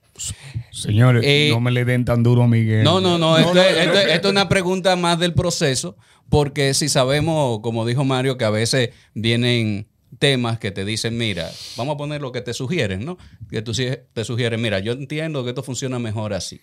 Señores, 0.71 1.23
Eh, 1.25 1.49
no 1.51 1.61
me 1.61 1.71
le 1.71 1.85
den 1.85 2.03
tan 2.03 2.23
duro 2.23 2.43
a 2.43 2.47
Miguel. 2.47 2.83
No, 2.83 2.99
no, 2.99 3.17
no, 3.17 3.37
esto, 3.37 3.57
es- 3.61 3.77
esto 3.77 3.97
es- 3.99 4.07
esto 4.13 4.27
es 4.27 4.31
una 4.31 4.49
pregunta 4.49 4.95
más 4.97 5.17
del 5.19 5.33
proceso, 5.33 5.95
porque 6.27 6.73
si 6.73 6.89
sabemos, 6.89 7.59
como 7.61 7.85
dijo 7.85 8.03
Mario, 8.03 8.37
que 8.37 8.43
a 8.45 8.49
veces 8.49 8.89
vienen 9.13 9.87
temas 10.17 10.59
que 10.59 10.71
te 10.71 10.85
dicen, 10.85 11.17
mira, 11.17 11.51
vamos 11.77 11.95
a 11.95 11.97
poner 11.97 12.21
lo 12.21 12.31
que 12.31 12.41
te 12.41 12.53
sugieren, 12.53 13.05
¿no? 13.05 13.17
Que 13.49 13.61
tú 13.61 13.73
te 13.73 14.23
sugieren, 14.23 14.61
mira, 14.61 14.79
yo 14.79 14.93
entiendo 14.93 15.43
que 15.43 15.49
esto 15.49 15.63
funciona 15.63 15.99
mejor 15.99 16.33
así. 16.33 16.61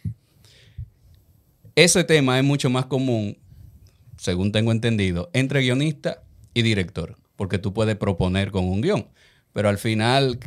Ese 1.74 2.04
tema 2.04 2.38
es 2.38 2.44
mucho 2.44 2.70
más 2.70 2.86
común, 2.86 3.38
según 4.16 4.50
tengo 4.50 4.72
entendido, 4.72 5.30
entre 5.32 5.60
guionista 5.60 6.22
y 6.54 6.62
director, 6.62 7.16
porque 7.36 7.58
tú 7.58 7.72
puedes 7.72 7.96
proponer 7.96 8.50
con 8.50 8.64
un 8.64 8.80
guion, 8.80 9.08
pero 9.52 9.68
al 9.68 9.78
final 9.78 10.38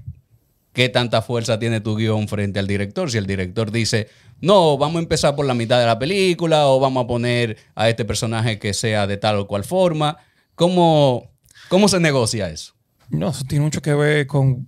¿qué 0.73 0.89
tanta 0.89 1.21
fuerza 1.21 1.59
tiene 1.59 1.81
tu 1.81 1.95
guion 1.95 2.27
frente 2.27 2.59
al 2.59 2.67
director? 2.67 3.11
Si 3.11 3.17
el 3.17 3.25
director 3.25 3.71
dice, 3.71 4.07
no, 4.41 4.77
vamos 4.77 4.97
a 4.97 5.03
empezar 5.03 5.35
por 5.35 5.45
la 5.45 5.53
mitad 5.53 5.79
de 5.79 5.85
la 5.85 5.99
película 5.99 6.67
o 6.67 6.79
vamos 6.79 7.03
a 7.03 7.07
poner 7.07 7.57
a 7.75 7.89
este 7.89 8.05
personaje 8.05 8.59
que 8.59 8.73
sea 8.73 9.07
de 9.07 9.17
tal 9.17 9.37
o 9.37 9.47
cual 9.47 9.63
forma, 9.63 10.17
¿cómo, 10.55 11.31
cómo 11.67 11.87
se 11.87 11.99
negocia 11.99 12.49
eso? 12.49 12.78
No, 13.09 13.29
eso 13.29 13.43
tiene 13.47 13.63
mucho 13.65 13.81
que 13.81 13.93
ver 13.93 14.27
con. 14.27 14.67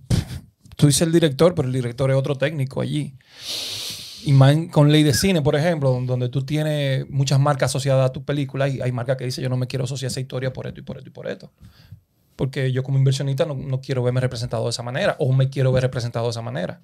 Tú 0.76 0.86
dices 0.86 1.02
el 1.02 1.12
director, 1.12 1.54
pero 1.54 1.68
el 1.68 1.74
director 1.74 2.10
es 2.10 2.16
otro 2.16 2.36
técnico 2.36 2.80
allí. 2.80 3.14
Y 4.24 4.32
más 4.32 4.56
con 4.72 4.90
ley 4.90 5.02
de 5.02 5.14
cine, 5.14 5.42
por 5.42 5.56
ejemplo, 5.56 5.90
don- 5.90 6.06
donde 6.06 6.28
tú 6.28 6.44
tienes 6.44 7.08
muchas 7.10 7.38
marcas 7.40 7.70
asociadas 7.70 8.08
a 8.08 8.12
tu 8.12 8.24
película 8.24 8.68
y 8.68 8.80
hay 8.80 8.92
marcas 8.92 9.16
que 9.16 9.24
dicen 9.24 9.42
yo 9.42 9.48
no 9.50 9.56
me 9.56 9.66
quiero 9.66 9.84
asociar 9.84 10.08
a 10.08 10.12
esa 10.12 10.20
historia 10.20 10.52
por 10.52 10.66
esto 10.66 10.80
y 10.80 10.82
por 10.82 10.96
esto 10.96 11.08
y 11.08 11.12
por 11.12 11.26
esto. 11.28 11.52
Porque 12.36 12.72
yo 12.72 12.82
como 12.82 12.98
inversionista 12.98 13.44
no, 13.44 13.54
no 13.54 13.80
quiero 13.80 14.02
verme 14.02 14.20
representado 14.20 14.64
de 14.64 14.70
esa 14.70 14.82
manera 14.82 15.16
o 15.18 15.32
me 15.32 15.50
quiero 15.50 15.70
ver 15.72 15.82
representado 15.82 16.26
de 16.26 16.30
esa 16.30 16.42
manera. 16.42 16.80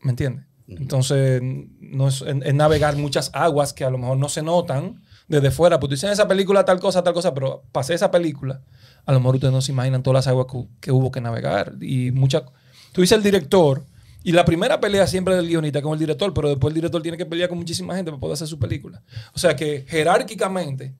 ¿Me 0.00 0.10
entiendes? 0.10 0.46
Entonces, 0.68 1.40
no 1.42 2.08
es, 2.08 2.22
es- 2.22 2.36
es 2.44 2.54
navegar 2.54 2.96
muchas 2.96 3.30
aguas 3.34 3.72
que 3.72 3.84
a 3.84 3.90
lo 3.90 3.98
mejor 3.98 4.16
no 4.16 4.28
se 4.28 4.42
notan 4.42 5.02
desde 5.28 5.50
fuera. 5.50 5.78
Pues 5.78 5.88
tú 5.90 5.94
dices 5.94 6.10
esa 6.10 6.28
película 6.28 6.64
tal 6.64 6.80
cosa, 6.80 7.02
tal 7.02 7.14
cosa, 7.14 7.34
pero 7.34 7.64
pasé 7.72 7.94
esa 7.94 8.10
película. 8.10 8.62
A 9.04 9.12
lo 9.12 9.20
mejor 9.20 9.36
ustedes 9.36 9.52
no 9.52 9.60
se 9.60 9.72
imaginan 9.72 10.02
todas 10.02 10.24
las 10.24 10.26
aguas 10.28 10.46
que, 10.80 10.92
hubo 10.92 11.10
que 11.10 11.20
navegar. 11.20 11.74
Y 11.80 12.10
muchas. 12.12 12.44
Tú 12.92 13.00
dices 13.00 13.16
el 13.16 13.24
director, 13.24 13.84
y 14.22 14.32
la 14.32 14.44
primera 14.44 14.80
pelea 14.80 15.06
siempre 15.06 15.34
del 15.34 15.48
guionista 15.48 15.82
con 15.82 15.94
el 15.94 15.98
director, 15.98 16.32
pero 16.32 16.48
después 16.48 16.70
el 16.70 16.76
director 16.76 17.02
tiene 17.02 17.18
que 17.18 17.26
pelear 17.26 17.48
con 17.48 17.58
muchísima 17.58 17.96
gente 17.96 18.10
para 18.10 18.20
poder 18.20 18.34
hacer 18.34 18.46
su 18.46 18.58
película. 18.58 19.02
O 19.34 19.38
sea 19.38 19.56
que 19.56 19.84
jerárquicamente, 19.88 20.94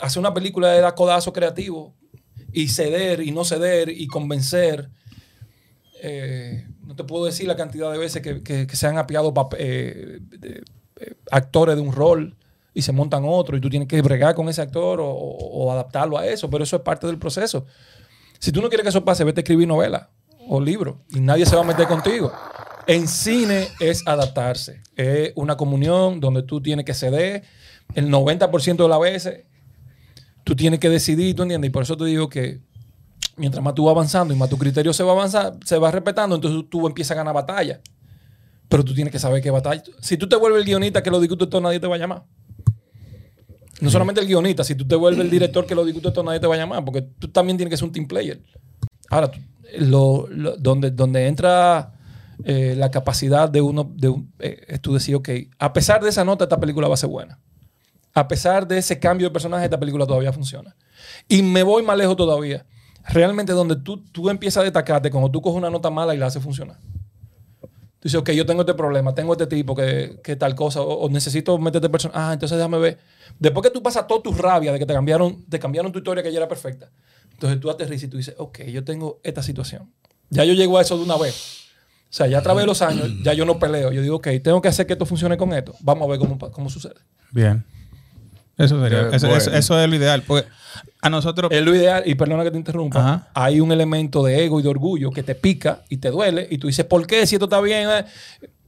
hacer 0.00 0.20
una 0.20 0.32
película 0.32 0.70
de 0.70 0.80
dar 0.80 0.94
codazo 0.94 1.32
creativo 1.32 1.94
y 2.52 2.68
ceder 2.68 3.20
y 3.20 3.30
no 3.30 3.44
ceder 3.44 3.88
y 3.90 4.06
convencer. 4.06 4.90
eh, 6.02 6.66
no 6.86 6.94
te 6.94 7.04
puedo 7.04 7.24
decir 7.24 7.46
la 7.46 7.56
cantidad 7.56 7.90
de 7.90 7.98
veces 7.98 8.22
que, 8.22 8.68
se 8.72 8.86
han 8.86 8.98
apiado 8.98 9.32
eh, 9.58 10.20
eh, 10.42 11.14
actores 11.30 11.76
de 11.76 11.80
un 11.80 11.92
rol 11.92 12.36
y 12.74 12.82
se 12.82 12.92
montan 12.92 13.22
otro 13.24 13.56
y 13.56 13.60
tú 13.60 13.70
tienes 13.70 13.88
que 13.88 14.02
bregar 14.02 14.34
con 14.34 14.48
ese 14.48 14.60
actor 14.60 14.98
o, 15.00 15.72
adaptarlo 15.72 16.18
a 16.18 16.26
eso, 16.26 16.50
pero 16.50 16.64
eso 16.64 16.76
es 16.76 16.82
parte 16.82 17.06
del 17.06 17.18
proceso. 17.18 17.64
Si 18.40 18.52
tú 18.52 18.60
no 18.60 18.68
quieres 18.68 18.82
que 18.82 18.88
eso 18.90 19.04
pase, 19.04 19.24
vete 19.24 19.40
a 19.40 19.42
escribir 19.42 19.68
novela 19.68 20.10
o 20.48 20.60
libro 20.60 21.02
y 21.10 21.20
nadie 21.20 21.46
se 21.46 21.54
va 21.54 21.62
a 21.62 21.64
meter 21.64 21.86
contigo. 21.86 22.32
En 22.86 23.08
cine 23.08 23.68
es 23.80 24.06
adaptarse. 24.06 24.82
Es 24.96 25.32
una 25.36 25.56
comunión 25.56 26.20
donde 26.20 26.42
tú 26.42 26.60
tienes 26.60 26.84
que 26.84 26.92
ceder 26.92 27.44
el 27.94 28.10
90% 28.10 28.76
de 28.76 28.88
las 28.88 29.00
veces. 29.00 29.44
Tú 30.42 30.54
tienes 30.54 30.80
que 30.80 30.90
decidir, 30.90 31.34
¿tú 31.34 31.42
entiendes? 31.42 31.68
Y 31.68 31.72
por 31.72 31.84
eso 31.84 31.96
te 31.96 32.04
digo 32.04 32.28
que 32.28 32.60
mientras 33.36 33.64
más 33.64 33.74
tú 33.74 33.86
vas 33.86 33.92
avanzando 33.92 34.34
y 34.34 34.36
más 34.36 34.50
tu 34.50 34.58
criterio 34.58 34.92
se 34.92 35.02
va 35.02 35.12
avanzando, 35.12 35.58
se 35.64 35.78
va 35.78 35.90
respetando, 35.90 36.36
entonces 36.36 36.60
tú, 36.68 36.80
tú 36.80 36.86
empiezas 36.86 37.12
a 37.12 37.14
ganar 37.14 37.34
batalla. 37.34 37.80
Pero 38.68 38.84
tú 38.84 38.92
tienes 38.92 39.12
que 39.12 39.18
saber 39.18 39.42
qué 39.42 39.50
batalla. 39.50 39.82
Si 40.00 40.16
tú 40.16 40.28
te 40.28 40.36
vuelves 40.36 40.60
el 40.60 40.66
guionista 40.66 41.02
que 41.02 41.10
lo 41.10 41.20
discute 41.20 41.46
todo, 41.46 41.60
nadie 41.60 41.80
te 41.80 41.86
va 41.86 41.94
a 41.94 41.98
llamar. 41.98 42.24
No 43.84 43.90
solamente 43.90 44.20
el 44.20 44.26
guionista, 44.26 44.64
si 44.64 44.74
tú 44.74 44.86
te 44.86 44.96
vuelves 44.96 45.20
el 45.20 45.30
director 45.30 45.66
que 45.66 45.74
lo 45.74 45.84
discute 45.84 46.10
todo, 46.10 46.24
nadie 46.24 46.40
te 46.40 46.46
va 46.46 46.54
a 46.54 46.58
llamar, 46.58 46.84
porque 46.84 47.02
tú 47.02 47.28
también 47.28 47.56
tienes 47.56 47.70
que 47.70 47.76
ser 47.76 47.84
un 47.84 47.92
team 47.92 48.06
player. 48.06 48.40
Ahora, 49.10 49.30
donde, 50.58 50.90
donde 50.90 51.26
entra 51.26 51.92
eh, 52.44 52.74
la 52.76 52.90
capacidad 52.90 53.48
de 53.48 53.60
uno, 53.60 53.92
eh, 54.40 54.64
es 54.68 54.80
tú 54.80 54.94
decir, 54.94 55.14
ok, 55.14 55.28
a 55.58 55.72
pesar 55.72 56.02
de 56.02 56.08
esa 56.08 56.24
nota, 56.24 56.44
esta 56.44 56.58
película 56.58 56.88
va 56.88 56.94
a 56.94 56.98
ser 56.98 57.10
buena. 57.10 57.38
A 58.12 58.28
pesar 58.28 58.66
de 58.66 58.78
ese 58.78 58.98
cambio 58.98 59.28
de 59.28 59.32
personaje, 59.32 59.64
esta 59.64 59.78
película 59.78 60.06
todavía 60.06 60.32
funciona. 60.32 60.74
Y 61.28 61.42
me 61.42 61.62
voy 61.62 61.82
más 61.82 61.96
lejos 61.96 62.16
todavía. 62.16 62.64
Realmente 63.06 63.52
donde 63.52 63.76
tú, 63.76 64.02
tú 64.12 64.30
empiezas 64.30 64.60
a 64.60 64.64
destacarte 64.64 65.10
cuando 65.10 65.30
tú 65.30 65.42
coges 65.42 65.58
una 65.58 65.70
nota 65.70 65.90
mala 65.90 66.14
y 66.14 66.18
la 66.18 66.26
haces 66.26 66.42
funcionar. 66.42 66.78
Tú 68.04 68.08
dices, 68.08 68.20
ok, 68.20 68.32
yo 68.32 68.44
tengo 68.44 68.60
este 68.60 68.74
problema, 68.74 69.14
tengo 69.14 69.32
este 69.32 69.46
tipo 69.46 69.74
que, 69.74 70.20
que 70.22 70.36
tal 70.36 70.54
cosa, 70.54 70.82
o, 70.82 71.08
necesito 71.08 71.56
meterte 71.56 71.88
personas. 71.88 72.18
Ah, 72.18 72.34
entonces 72.34 72.58
déjame 72.58 72.76
ver. 72.76 72.98
Después 73.38 73.62
que 73.62 73.70
tú 73.70 73.82
pasas 73.82 74.06
toda 74.06 74.22
tu 74.22 74.30
rabia 74.34 74.72
de 74.72 74.78
que 74.78 74.84
te 74.84 74.92
cambiaron, 74.92 75.42
te 75.46 75.58
cambiaron 75.58 75.90
tu 75.90 76.00
historia 76.00 76.22
que 76.22 76.30
ya 76.30 76.36
era 76.36 76.46
perfecta, 76.46 76.90
entonces 77.32 77.58
tú 77.60 77.70
aterrizas 77.70 78.02
y 78.02 78.08
tú 78.08 78.18
dices, 78.18 78.34
ok, 78.36 78.64
yo 78.64 78.84
tengo 78.84 79.20
esta 79.22 79.42
situación. 79.42 79.90
Ya 80.28 80.44
yo 80.44 80.52
llego 80.52 80.76
a 80.76 80.82
eso 80.82 80.98
de 80.98 81.02
una 81.02 81.16
vez. 81.16 81.62
O 82.10 82.16
sea, 82.16 82.26
ya 82.26 82.40
a 82.40 82.42
través 82.42 82.64
de 82.64 82.66
los 82.66 82.82
años, 82.82 83.10
ya 83.24 83.32
yo 83.32 83.46
no 83.46 83.58
peleo. 83.58 83.90
Yo 83.90 84.02
digo, 84.02 84.16
ok, 84.16 84.28
tengo 84.42 84.60
que 84.60 84.68
hacer 84.68 84.86
que 84.86 84.92
esto 84.92 85.06
funcione 85.06 85.38
con 85.38 85.54
esto. 85.54 85.74
Vamos 85.80 86.06
a 86.06 86.10
ver 86.10 86.18
cómo, 86.18 86.38
cómo 86.38 86.68
sucede. 86.68 86.96
Bien. 87.32 87.64
Eso 88.56 88.80
sería. 88.82 89.00
Eh, 89.02 89.08
eso, 89.14 89.26
bueno. 89.26 89.42
eso- 89.42 89.50
eso 89.52 89.80
es 89.80 89.88
lo 89.88 89.96
ideal. 89.96 90.22
Porque 90.26 90.48
a 91.00 91.10
nosotros. 91.10 91.50
Es 91.52 91.62
lo 91.62 91.74
ideal, 91.74 92.02
y 92.06 92.14
perdona 92.14 92.44
que 92.44 92.50
te 92.50 92.56
interrumpa, 92.58 92.98
Ajá. 93.00 93.28
hay 93.34 93.60
un 93.60 93.72
elemento 93.72 94.22
de 94.24 94.44
ego 94.44 94.60
y 94.60 94.62
de 94.62 94.68
orgullo 94.68 95.10
que 95.10 95.22
te 95.22 95.34
pica 95.34 95.82
y 95.88 95.98
te 95.98 96.10
duele, 96.10 96.46
y 96.50 96.58
tú 96.58 96.66
dices, 96.68 96.84
¿por 96.84 97.06
qué? 97.06 97.26
Si 97.26 97.34
esto 97.36 97.44
está 97.46 97.60
bien. 97.60 97.88
eh?". 97.90 98.04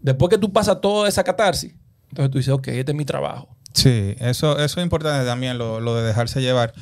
Después 0.00 0.30
que 0.30 0.38
tú 0.38 0.52
pasas 0.52 0.80
toda 0.80 1.08
esa 1.08 1.24
catarsis, 1.24 1.74
entonces 2.10 2.30
tú 2.30 2.38
dices, 2.38 2.52
ok, 2.54 2.68
este 2.68 2.92
es 2.92 2.96
mi 2.96 3.04
trabajo. 3.04 3.48
Sí, 3.72 4.14
eso, 4.20 4.58
eso 4.58 4.80
es 4.80 4.84
importante 4.84 5.26
también, 5.26 5.58
lo, 5.58 5.80
lo 5.80 5.94
de 5.96 6.02
dejarse 6.06 6.40
llevar. 6.40 6.72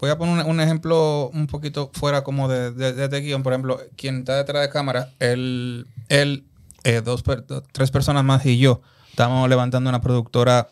Voy 0.00 0.10
a 0.10 0.18
poner 0.18 0.44
un, 0.44 0.50
un 0.50 0.60
ejemplo 0.60 1.30
un 1.32 1.46
poquito 1.46 1.90
fuera 1.92 2.24
como 2.24 2.48
de, 2.48 2.72
de, 2.72 2.92
de 2.92 3.04
este 3.04 3.20
guion. 3.20 3.42
Por 3.44 3.52
ejemplo, 3.52 3.80
quien 3.96 4.18
está 4.18 4.36
detrás 4.36 4.62
de 4.62 4.68
cámara, 4.70 5.10
él, 5.20 5.86
él 6.08 6.44
eh, 6.82 7.02
dos, 7.04 7.22
per- 7.22 7.44
tres 7.72 7.90
personas 7.92 8.24
más 8.24 8.44
y 8.46 8.58
yo, 8.58 8.80
estamos 9.10 9.48
levantando 9.48 9.90
una 9.90 10.00
productora 10.00 10.70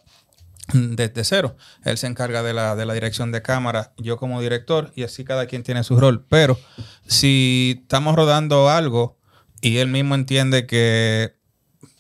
desde 0.73 1.25
cero. 1.25 1.57
Él 1.85 1.99
se 1.99 2.07
encarga 2.07 2.43
de 2.43 2.53
la, 2.53 2.77
de 2.77 2.87
la 2.87 2.95
dirección 2.95 3.33
de 3.33 3.43
cámara, 3.43 3.93
yo 3.99 4.17
como 4.17 4.41
director, 4.41 4.93
y 4.95 5.03
así 5.03 5.25
cada 5.25 5.47
quien 5.47 5.63
tiene 5.63 5.85
su 5.85 5.99
rol. 5.99 6.25
Pero 6.29 6.59
si 7.07 7.81
estamos 7.83 8.15
rodando 8.15 8.69
algo 8.69 9.17
y 9.61 9.79
él 9.79 9.89
mismo 9.89 10.15
entiende 10.15 10.67
que 10.67 11.37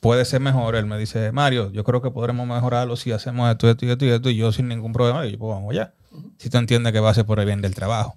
puede 0.00 0.24
ser 0.24 0.40
mejor, 0.40 0.76
él 0.76 0.86
me 0.86 0.98
dice, 0.98 1.32
Mario, 1.32 1.72
yo 1.72 1.84
creo 1.84 2.02
que 2.02 2.10
podremos 2.10 2.46
mejorarlo 2.46 2.96
si 2.96 3.12
hacemos 3.12 3.50
esto, 3.50 3.68
esto 3.68 3.86
y 3.86 3.90
esto 3.90 4.04
y 4.04 4.08
esto, 4.10 4.30
y 4.30 4.36
yo 4.36 4.52
sin 4.52 4.68
ningún 4.68 4.92
problema, 4.92 5.26
y 5.26 5.32
yo, 5.32 5.38
pues 5.38 5.54
vamos 5.54 5.72
allá. 5.72 5.92
Si 6.38 6.50
tú 6.50 6.58
entiendes 6.58 6.92
que 6.92 7.00
va 7.00 7.10
a 7.10 7.14
ser 7.14 7.26
por 7.26 7.38
el 7.38 7.46
bien 7.46 7.60
del 7.60 7.74
trabajo. 7.74 8.16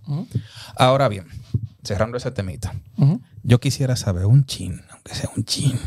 Ahora 0.75 1.07
bien, 1.07 1.27
cerrando 1.83 2.17
ese 2.17 2.31
temita, 2.31 2.73
Yo 3.43 3.59
quisiera 3.59 3.95
saber 3.95 4.25
un 4.25 4.45
chin, 4.45 4.81
aunque 4.91 5.15
sea 5.15 5.29
un 5.35 5.43
chin. 5.43 5.79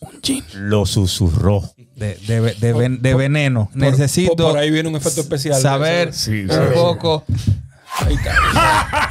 Un 0.00 0.20
chin. 0.22 0.44
Lo 0.54 0.86
susurró. 0.86 1.62
De, 1.96 2.14
de- 2.26 2.54
de 2.54 2.72
ven- 2.72 3.02
de 3.02 3.14
veneno. 3.14 3.66
Por- 3.72 3.76
Necesito 3.82 4.34
por, 4.36 4.52
por 4.52 4.58
ahí 4.58 4.70
viene 4.70 4.88
un 4.88 4.96
efecto 4.96 5.20
especial. 5.20 5.60
saber 5.60 6.12
Sí, 6.14 6.42
un 6.44 6.50
sí. 6.50 6.56
poco. 6.74 7.24
Ahí 7.98 8.14
está. 8.14 8.34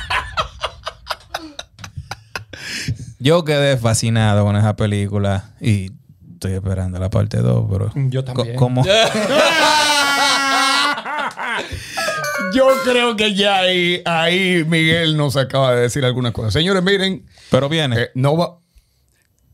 Yo 3.20 3.44
quedé 3.44 3.78
fascinado 3.78 4.46
con 4.46 4.56
esa 4.56 4.76
película 4.76 5.52
y 5.62 5.92
estoy 6.34 6.54
esperando 6.54 6.98
la 7.00 7.10
parte 7.10 7.38
2, 7.38 7.68
pero. 7.72 7.92
Yo 8.10 8.24
también. 8.24 8.56
como- 8.56 8.84
Yo 12.54 12.68
creo 12.84 13.16
que 13.16 13.36
ya 13.36 13.58
ahí, 13.60 14.02
ahí 14.06 14.64
Miguel 14.68 15.18
nos 15.18 15.36
acaba 15.36 15.76
de 15.76 15.82
decir 15.82 16.04
algunas 16.06 16.32
cosas. 16.32 16.54
Señores, 16.54 16.82
miren, 16.82 17.26
pero 17.52 17.70
viene. 17.70 18.02
eh, 18.04 18.10
no 18.16 18.36
va. 18.38 18.59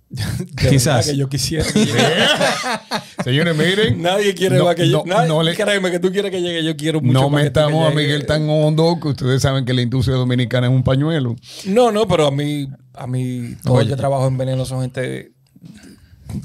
De 0.10 0.70
Quizás. 0.70 1.08
que 1.08 1.18
yo 1.18 1.28
quisiera. 1.28 1.66
Señores, 3.24 3.56
miren. 3.58 4.02
Nadie 4.02 4.34
quiere 4.34 4.58
no, 4.58 4.66
más 4.66 4.76
que 4.76 4.88
yo. 4.90 5.04
no, 5.06 5.14
Nadie, 5.16 5.28
no 5.30 5.44
le- 5.44 5.56
créeme 5.56 5.92
que 5.92 6.00
tú 6.00 6.12
quieres 6.12 6.32
que 6.32 6.42
llegue. 6.42 6.64
Yo 6.64 6.76
quiero 6.78 7.02
mucho 7.02 7.14
No 7.14 7.30
más 7.30 7.32
tú 7.32 7.38
que 7.38 7.44
metamos 7.46 7.92
a. 7.92 7.96
Miguel 7.96 8.26
tan 8.26 8.48
hondo 8.50 8.98
que 9.02 9.10
ustedes 9.10 9.42
saben 9.42 9.66
que 9.66 9.74
la 9.74 9.82
industria 9.82 10.16
dominicana 10.16 10.68
es 10.68 10.74
un 10.74 10.84
pañuelo. 10.84 11.36
No, 11.66 11.92
no, 11.92 12.08
pero 12.08 12.28
a 12.28 12.32
mí, 12.32 12.68
a 12.94 13.08
mí, 13.08 13.56
todo 13.64 13.80
el 13.82 13.88
Oye. 13.88 13.90
que 13.92 13.96
trabajo 13.98 14.28
en 14.28 14.38
Veneno 14.38 14.66
son 14.66 14.82
gente 14.82 15.32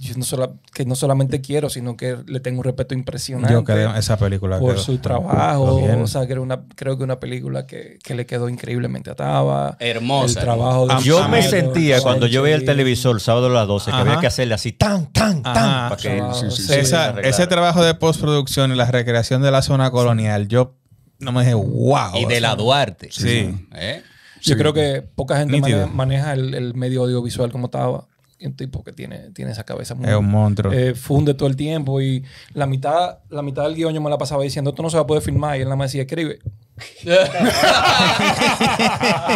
yo 0.01 0.14
no 0.16 0.24
sola- 0.24 0.51
que 0.72 0.84
no 0.84 0.95
solamente 0.95 1.41
quiero, 1.41 1.70
sino 1.70 1.97
que 1.97 2.16
le 2.26 2.41
tengo 2.41 2.59
un 2.61 2.64
respeto 2.64 2.95
impresionante. 2.95 3.53
Yo 3.53 3.64
esa 3.97 4.16
película. 4.16 4.59
por 4.59 4.74
quedó- 4.74 4.82
su 4.84 4.99
trabajo. 4.99 5.76
O 6.03 6.07
sea, 6.07 6.26
que 6.26 6.32
era 6.32 6.41
una, 6.41 6.62
creo 6.76 6.97
que 6.99 7.05
una 7.05 7.18
película 7.20 7.66
que, 7.66 7.99
que 8.03 8.14
le 8.14 8.26
quedó 8.26 8.49
increíbble 8.49 8.88
ataba. 9.11 9.76
Hermosa, 9.80 10.41
El 10.41 10.45
trabajo 10.45 10.80
de 10.86 10.93
hermosa. 10.93 11.07
Yo 11.07 11.22
Ah, 11.22 11.28
me 11.28 11.43
sentía 11.43 12.01
cuando 12.01 12.26
yo 12.26 12.43
veía 12.43 12.57
el 12.57 12.64
televisor 12.64 13.16
el 13.16 13.20
sábado 13.20 13.47
a 13.47 13.51
las 13.51 13.66
12 13.66 13.91
que 13.91 13.97
había 13.97 14.20
que 14.20 14.26
hacerle 14.26 14.55
así 14.55 14.72
tan, 14.72 15.12
tan, 15.12 15.43
tan. 15.43 15.91
Para 15.91 15.97
que 15.97 16.22
Sí, 16.34 16.47
sí, 16.51 16.62
sí. 16.64 16.74
Esa- 16.74 17.05
arreglara. 17.07 17.28
ese 17.28 17.47
trabajo 17.47 17.82
de 17.84 17.95
postproducción 17.95 18.72
y 18.72 18.76
la 18.76 18.86
recreación 18.86 19.43
de 19.43 19.51
la 19.51 19.62
zona 19.62 19.91
colonial, 19.91 20.49
yo 20.49 20.76
no 21.18 21.32
me 21.32 21.41
dije, 21.43 21.55
wow. 21.55 22.14
Y 22.16 22.24
de 22.26 22.41
la 22.41 22.55
Duarte. 22.57 23.09
Sí. 23.12 23.55
¿Eh? 23.74 24.03
Yo 24.43 24.57
creo 24.57 24.72
que 24.72 25.03
poca 25.03 25.36
gente 25.38 25.53
Nítido. 25.53 25.78
maneja, 25.88 25.95
maneja 25.95 26.32
el, 26.32 26.55
el 26.55 26.74
medio 26.74 27.03
audiovisual 27.03 27.53
como 27.53 27.66
estaba. 27.66 28.07
Un 28.43 28.57
tipo 28.57 28.82
que 28.82 28.93
tiene, 28.93 29.30
tiene 29.32 29.53
esa 29.53 29.64
cabeza 29.64 29.95
muy... 29.95 30.09
Es 30.09 30.14
un 30.16 30.26
monstruo. 30.28 30.72
eh, 30.72 30.95
funde 30.95 31.34
todo 31.34 31.49
el 31.49 31.57
tiempo 31.57 32.01
y 32.01 32.24
la 32.55 32.66
mitad, 32.66 33.18
la 33.28 33.43
mitad 33.43 33.64
del 33.64 33.74
guion 33.74 33.93
yo 33.93 34.01
me 34.01 34.09
la 34.09 34.16
pasaba 34.18 34.43
diciendo, 34.43 34.70
esto 34.70 34.82
no 34.82 34.88
se 34.91 34.97
va 34.97 35.03
a 35.03 35.07
poder 35.07 35.22
filmar. 35.22 35.57
Y 35.59 35.61
él 35.61 35.66
nada 35.66 35.76
más 35.76 35.88
decía, 35.93 36.03
escribe. 36.03 36.38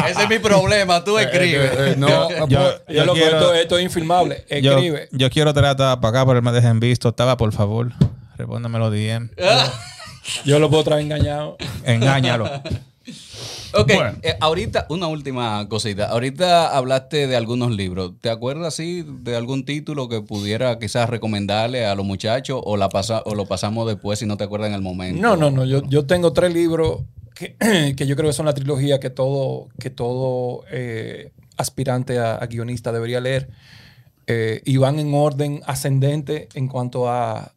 Ese 0.09 0.23
es 0.23 0.29
mi 0.29 0.39
problema, 0.39 1.03
tú 1.05 1.19
escribes. 1.19 1.71
Eh, 1.73 1.91
eh, 1.93 1.95
no, 1.99 2.31
Yo- 2.49 2.71
yo, 2.89 3.05
loco, 3.05 3.19
quiero- 3.19 3.37
esto, 3.39 3.55
esto 3.55 3.79
es 3.79 3.85
infilmable. 3.85 4.45
yo, 4.63 4.73
Escribe. 4.73 5.09
yo 5.13 5.31
quiero 5.31 5.53
tratar 5.53 6.01
para 6.01 6.21
acá, 6.21 6.27
pero 6.27 6.43
me 6.43 6.53
dejen 6.53 6.81
visto. 6.81 7.09
Estaba, 7.11 7.37
por 7.37 7.53
favor. 7.53 7.93
Respóndamelo 8.37 8.91
DM. 8.91 9.31
Yo 10.45 10.59
lo 10.59 10.71
puedo 10.71 10.85
traer 10.85 11.03
engañado. 11.03 11.57
Engáñalo. 11.85 12.51
Ok, 13.75 13.93
Bueno. 13.95 14.19
eh, 14.23 14.35
ahorita, 14.41 14.87
una 14.89 15.09
última 15.09 15.69
cosita. 15.69 16.07
Ahorita 16.07 16.77
hablaste 16.77 17.27
de 17.27 17.37
algunos 17.37 17.73
libros. 17.73 18.13
¿Te 18.21 18.31
acuerdas 18.31 18.69
así 18.75 19.05
de 19.07 19.37
algún 19.37 19.65
título 19.65 20.09
que 20.09 20.21
pudiera 20.23 20.79
quizás 20.79 21.09
recomendarle 21.11 21.85
a 21.85 21.95
los 21.95 22.07
muchachos 22.07 22.61
o, 22.65 22.77
la 22.77 22.89
pasa, 22.89 23.23
o 23.27 23.35
lo 23.35 23.47
pasamos 23.47 23.87
después 23.87 24.19
si 24.19 24.27
no 24.27 24.37
te 24.37 24.45
acuerdas 24.45 24.69
en 24.69 24.75
el 24.75 24.83
momento? 24.83 25.21
No, 25.21 25.37
no, 25.37 25.51
no. 25.51 25.65
Yo, 25.65 25.83
yo 25.89 26.07
tengo 26.07 26.33
tres 26.33 26.53
libros 26.55 27.01
que, 27.35 27.57
que 27.97 28.07
yo 28.07 28.17
creo 28.17 28.29
que 28.31 28.35
son 28.35 28.47
la 28.47 28.55
trilogía 28.55 29.01
que 29.01 29.11
todo, 29.11 29.69
que 29.79 29.91
todo 29.91 30.65
eh, 30.71 31.33
aspirante 31.57 32.19
a, 32.19 32.37
a 32.37 32.47
guionista 32.47 32.93
debería 32.93 33.21
leer. 33.21 33.51
Eh, 34.27 34.63
y 34.65 34.79
van 34.79 34.99
en 34.99 35.13
orden 35.13 35.61
ascendente 35.67 36.49
en 36.55 36.69
cuanto 36.69 37.11
a, 37.11 37.53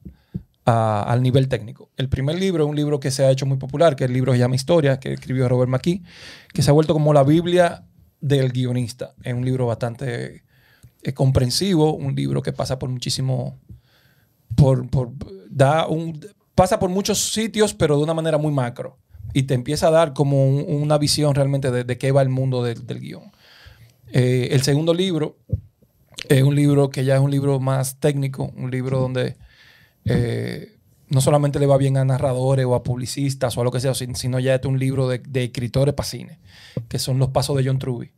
a- 0.67 1.01
al 1.03 1.23
nivel 1.23 1.47
técnico. 1.47 1.89
El 1.95 2.09
primer 2.09 2.37
libro 2.37 2.65
es 2.65 2.69
un 2.69 2.75
libro 2.75 2.99
que 2.99 3.09
se 3.09 3.23
ha 3.25 3.31
hecho 3.31 3.45
muy 3.45 3.57
popular, 3.57 3.95
que 3.95 4.03
el 4.03 4.11
libro 4.13 4.33
se 4.33 4.39
llama 4.39 4.55
Historia, 4.55 4.99
que 4.99 5.13
escribió 5.13 5.47
Robert 5.47 5.69
McKee, 5.71 6.03
que 6.53 6.61
se 6.61 6.69
ha 6.69 6.73
vuelto 6.73 6.93
como 6.93 7.13
la 7.13 7.23
Biblia 7.23 7.85
del 8.19 8.51
guionista. 8.51 9.15
Es 9.23 9.33
un 9.33 9.45
libro 9.45 9.65
bastante 9.65 10.43
eh, 11.03 11.13
comprensivo, 11.13 11.93
un 11.95 12.13
libro 12.15 12.41
que 12.41 12.51
pasa 12.51 12.77
por 12.77 12.89
muchísimo 12.89 13.57
por, 14.55 14.89
por- 14.89 15.11
da 15.49 15.87
un, 15.87 16.19
pasa 16.53 16.79
por 16.79 16.89
muchos 16.89 17.31
sitios, 17.31 17.73
pero 17.73 17.95
de 17.97 18.03
una 18.03 18.13
manera 18.13 18.37
muy 18.37 18.51
macro. 18.51 18.97
Y 19.33 19.43
te 19.43 19.53
empieza 19.53 19.87
a 19.87 19.91
dar 19.91 20.13
como 20.13 20.47
un- 20.49 20.65
una 20.83 20.97
visión 20.97 21.33
realmente 21.33 21.71
de, 21.71 21.85
de 21.85 21.97
qué 21.97 22.11
va 22.11 22.21
el 22.21 22.29
mundo 22.29 22.61
del, 22.61 22.85
del 22.85 22.99
guion. 22.99 23.31
Eh, 24.11 24.49
el 24.51 24.63
segundo 24.63 24.93
libro 24.93 25.37
es 26.27 26.43
un 26.43 26.55
libro 26.55 26.89
que 26.89 27.05
ya 27.05 27.15
es 27.15 27.21
un 27.21 27.31
libro 27.31 27.59
más 27.61 27.99
técnico, 27.99 28.51
un 28.57 28.69
libro 28.69 28.99
donde 28.99 29.37
eh, 30.09 30.73
no 31.09 31.21
solamente 31.21 31.59
le 31.59 31.65
va 31.65 31.77
bien 31.77 31.97
a 31.97 32.05
narradores 32.05 32.65
o 32.65 32.75
a 32.75 32.83
publicistas 32.83 33.57
o 33.57 33.61
a 33.61 33.63
lo 33.63 33.71
que 33.71 33.79
sea, 33.79 33.93
sin- 33.93 34.15
sino 34.15 34.39
ya 34.39 34.55
es 34.55 34.65
un 34.65 34.77
libro 34.79 35.07
de, 35.07 35.21
escritores 35.43 35.93
para 35.93 36.07
cine, 36.07 36.39
que 36.89 36.99
son 36.99 37.17
los 37.19 37.29
pasos 37.29 37.55
de 37.57 37.65
John 37.65 37.79
Truby. 37.79 38.11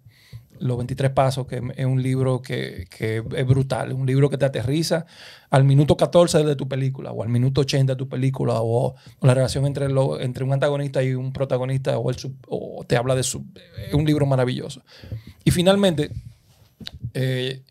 Los 0.62 0.76
23 0.78 1.12
Pasos, 1.12 1.48
que 1.48 1.62
es 1.78 1.86
un 1.86 2.04
libro 2.04 2.42
que, 2.42 2.86
es 3.00 3.48
brutal, 3.48 3.94
un 3.94 4.06
libro 4.06 4.30
que 4.30 4.38
te 4.38 4.44
aterriza 4.44 5.06
al 5.50 5.64
minuto 5.64 5.96
14 5.96 6.44
de 6.44 6.56
tu 6.58 6.68
película 6.68 7.14
o 7.14 7.24
al 7.24 7.30
minuto 7.30 7.62
80 7.62 7.94
de 7.94 7.98
tu 7.98 8.10
película 8.10 8.56
o, 8.60 8.94
o 9.20 9.26
la 9.26 9.34
relación 9.34 9.66
entre, 9.66 9.88
lo- 9.88 10.20
entre 10.20 10.44
un 10.44 10.52
antagonista 10.52 11.02
y 11.02 11.14
un 11.14 11.32
protagonista 11.32 11.98
o, 11.98 12.10
el 12.12 12.18
te 12.88 12.98
habla 12.98 13.16
de 13.16 13.24
su... 13.24 13.46
Es 13.88 13.94
un 13.94 14.04
libro 14.04 14.26
maravilloso. 14.26 14.84
Y 15.46 15.52
finalmente, 15.52 16.12
eh, 17.14 17.64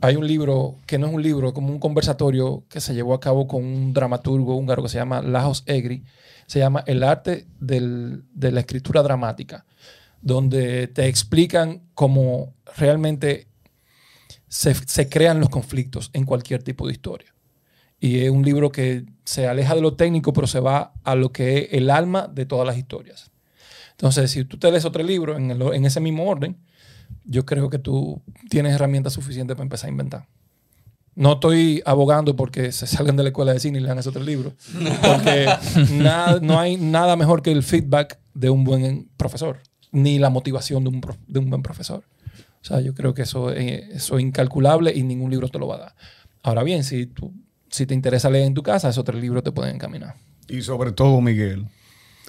hay 0.00 0.16
un 0.16 0.26
libro 0.26 0.78
que 0.86 0.98
no 0.98 1.06
es 1.06 1.14
un 1.14 1.22
libro, 1.22 1.52
como 1.52 1.72
un 1.72 1.78
conversatorio 1.78 2.64
que 2.68 2.80
se 2.80 2.94
llevó 2.94 3.14
a 3.14 3.20
cabo 3.20 3.46
con 3.46 3.64
un 3.64 3.92
dramaturgo 3.92 4.56
húngaro 4.56 4.82
que 4.82 4.88
se 4.88 4.98
llama 4.98 5.22
Lajos 5.22 5.62
Egri. 5.66 6.04
Se 6.46 6.58
llama 6.58 6.82
El 6.86 7.02
arte 7.02 7.46
de 7.60 8.50
la 8.52 8.60
escritura 8.60 9.02
dramática, 9.02 9.64
donde 10.20 10.88
te 10.88 11.06
explican 11.06 11.82
cómo 11.94 12.54
realmente 12.76 13.48
se, 14.48 15.08
crean 15.08 15.40
los 15.40 15.48
conflictos 15.48 16.10
en 16.12 16.24
cualquier 16.24 16.62
tipo 16.62 16.86
de 16.86 16.92
historia. 16.92 17.34
Y 18.00 18.20
es 18.20 18.30
un 18.30 18.44
libro 18.44 18.72
que 18.72 19.06
se 19.24 19.46
aleja 19.46 19.74
de 19.74 19.80
lo 19.80 19.94
técnico, 19.94 20.32
pero 20.32 20.46
se 20.46 20.60
va 20.60 20.92
a 21.04 21.14
lo 21.14 21.32
que 21.32 21.58
es 21.58 21.68
el 21.72 21.90
alma 21.90 22.26
de 22.26 22.44
todas 22.44 22.66
las 22.66 22.76
historias. 22.76 23.30
Entonces, 23.92 24.30
si 24.32 24.44
tú 24.44 24.58
te 24.58 24.70
lees 24.70 24.84
otro 24.84 25.02
libro 25.04 25.36
en 25.36 25.84
ese 25.84 26.00
mismo 26.00 26.28
orden, 26.28 26.58
yo 27.24 27.44
creo 27.46 27.70
que 27.70 27.78
tú 27.78 28.22
tienes 28.50 28.74
herramientas 28.74 29.12
suficientes 29.12 29.54
para 29.56 29.64
empezar 29.64 29.88
a 29.88 29.90
inventar. 29.92 30.26
No 31.14 31.34
estoy 31.34 31.82
abogando 31.84 32.36
porque 32.36 32.72
se 32.72 32.86
salgan 32.86 33.16
de 33.16 33.22
la 33.22 33.28
escuela 33.28 33.52
de 33.52 33.60
cine 33.60 33.78
y 33.78 33.82
lean 33.82 33.98
ese 33.98 34.08
otro 34.08 34.22
libro. 34.22 34.54
Porque 35.02 35.46
nada- 35.92 36.40
no 36.40 36.58
hay 36.58 36.76
nada 36.78 37.16
mejor 37.16 37.42
que 37.42 37.52
el 37.52 37.62
feedback 37.62 38.18
de 38.34 38.48
un 38.48 38.64
buen 38.64 39.10
profesor, 39.18 39.58
ni 39.90 40.18
la 40.18 40.30
motivación 40.30 40.84
de 40.84 40.90
un, 40.90 41.00
de 41.26 41.38
un 41.38 41.50
buen 41.50 41.62
profesor. 41.62 42.02
O 42.62 42.64
sea, 42.64 42.80
yo 42.80 42.94
creo 42.94 43.12
que 43.12 43.22
eso, 43.22 43.52
eh, 43.52 43.88
eso 43.92 44.16
es 44.16 44.22
incalculable 44.22 44.92
y 44.94 45.02
ningún 45.02 45.30
libro 45.30 45.48
te 45.48 45.58
lo 45.58 45.66
va 45.66 45.74
a 45.76 45.78
dar. 45.80 45.94
Ahora 46.42 46.62
bien, 46.62 46.82
si, 46.82 47.06
tú, 47.06 47.32
si 47.68 47.84
te 47.86 47.92
interesa 47.94 48.30
leer 48.30 48.46
en 48.46 48.54
tu 48.54 48.62
casa, 48.62 48.88
esos 48.88 49.04
tres 49.04 49.20
libros 49.20 49.42
te 49.44 49.52
pueden 49.52 49.74
encaminar. 49.74 50.14
Y 50.48 50.62
sobre 50.62 50.92
todo, 50.92 51.20
Miguel, 51.20 51.66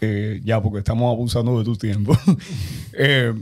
eh, 0.02 0.42
ya 0.44 0.62
porque 0.62 0.80
estamos 0.80 1.10
abusando 1.14 1.58
de 1.58 1.64
tu 1.64 1.78
tiempo, 1.78 2.18
eh, 2.98 3.34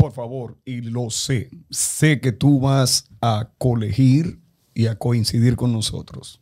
por 0.00 0.12
favor, 0.12 0.56
y 0.64 0.80
lo 0.80 1.10
sé, 1.10 1.50
sé 1.68 2.20
que 2.20 2.32
tú 2.32 2.58
vas 2.58 3.10
a 3.20 3.50
colegir 3.58 4.40
y 4.72 4.86
a 4.86 4.96
coincidir 4.96 5.56
con 5.56 5.72
nosotros. 5.72 6.40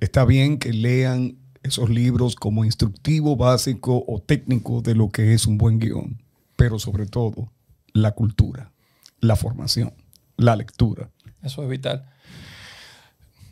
Está 0.00 0.24
bien 0.24 0.58
que 0.58 0.72
lean 0.72 1.38
esos 1.62 1.88
libros 1.88 2.34
como 2.34 2.64
instructivo 2.64 3.36
básico 3.36 4.04
o 4.08 4.20
técnico 4.20 4.82
de 4.82 4.96
lo 4.96 5.08
que 5.10 5.34
es 5.34 5.46
un 5.46 5.56
buen 5.56 5.78
guion, 5.78 6.20
pero 6.56 6.80
sobre 6.80 7.06
todo 7.06 7.52
la 7.92 8.10
cultura, 8.10 8.72
la 9.20 9.36
formación, 9.36 9.94
la 10.36 10.56
lectura. 10.56 11.10
Eso 11.44 11.62
es 11.62 11.68
vital. 11.68 12.10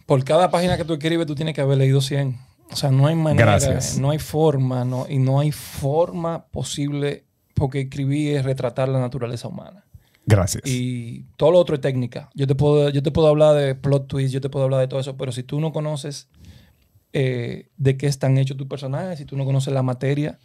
Por 0.04 0.24
cada 0.24 0.50
página 0.50 0.76
que 0.76 0.84
tú 0.84 0.94
escribes, 0.94 1.28
tú 1.28 1.36
tienes 1.36 1.54
que 1.54 1.60
haber 1.60 1.78
leído 1.78 2.00
100. 2.00 2.38
O 2.72 2.76
sea, 2.76 2.90
no 2.90 3.06
hay 3.06 3.14
manera, 3.14 3.58
Gracias. 3.58 3.98
no 3.98 4.10
hay 4.10 4.18
forma, 4.18 4.84
no, 4.84 5.06
y 5.08 5.18
no 5.18 5.38
hay 5.38 5.52
forma 5.52 6.46
posible, 6.46 7.24
porque 7.54 7.82
escribir 7.82 8.36
es 8.36 8.44
retratar 8.44 8.88
la 8.88 9.00
naturaleza 9.00 9.48
humana. 9.48 9.84
Gracias. 10.24 10.62
Y 10.66 11.24
todo 11.36 11.52
lo 11.52 11.58
otro 11.58 11.74
es 11.74 11.80
técnica. 11.80 12.30
Yo 12.34 12.46
te 12.46 12.54
puedo, 12.54 12.88
yo 12.90 13.02
te 13.02 13.10
puedo 13.10 13.28
hablar 13.28 13.56
de 13.56 13.74
plot 13.74 14.06
twist, 14.06 14.32
yo 14.32 14.40
te 14.40 14.48
puedo 14.48 14.64
hablar 14.64 14.80
de 14.80 14.88
todo 14.88 15.00
eso, 15.00 15.16
pero 15.16 15.32
si 15.32 15.42
tú 15.42 15.60
no 15.60 15.72
conoces 15.72 16.28
eh, 17.12 17.68
de 17.76 17.96
qué 17.96 18.06
están 18.06 18.38
hechos 18.38 18.56
tus 18.56 18.68
personajes, 18.68 19.18
si 19.18 19.24
tú 19.24 19.36
no 19.36 19.44
conoces 19.44 19.74
la 19.74 19.82
materia 19.82 20.38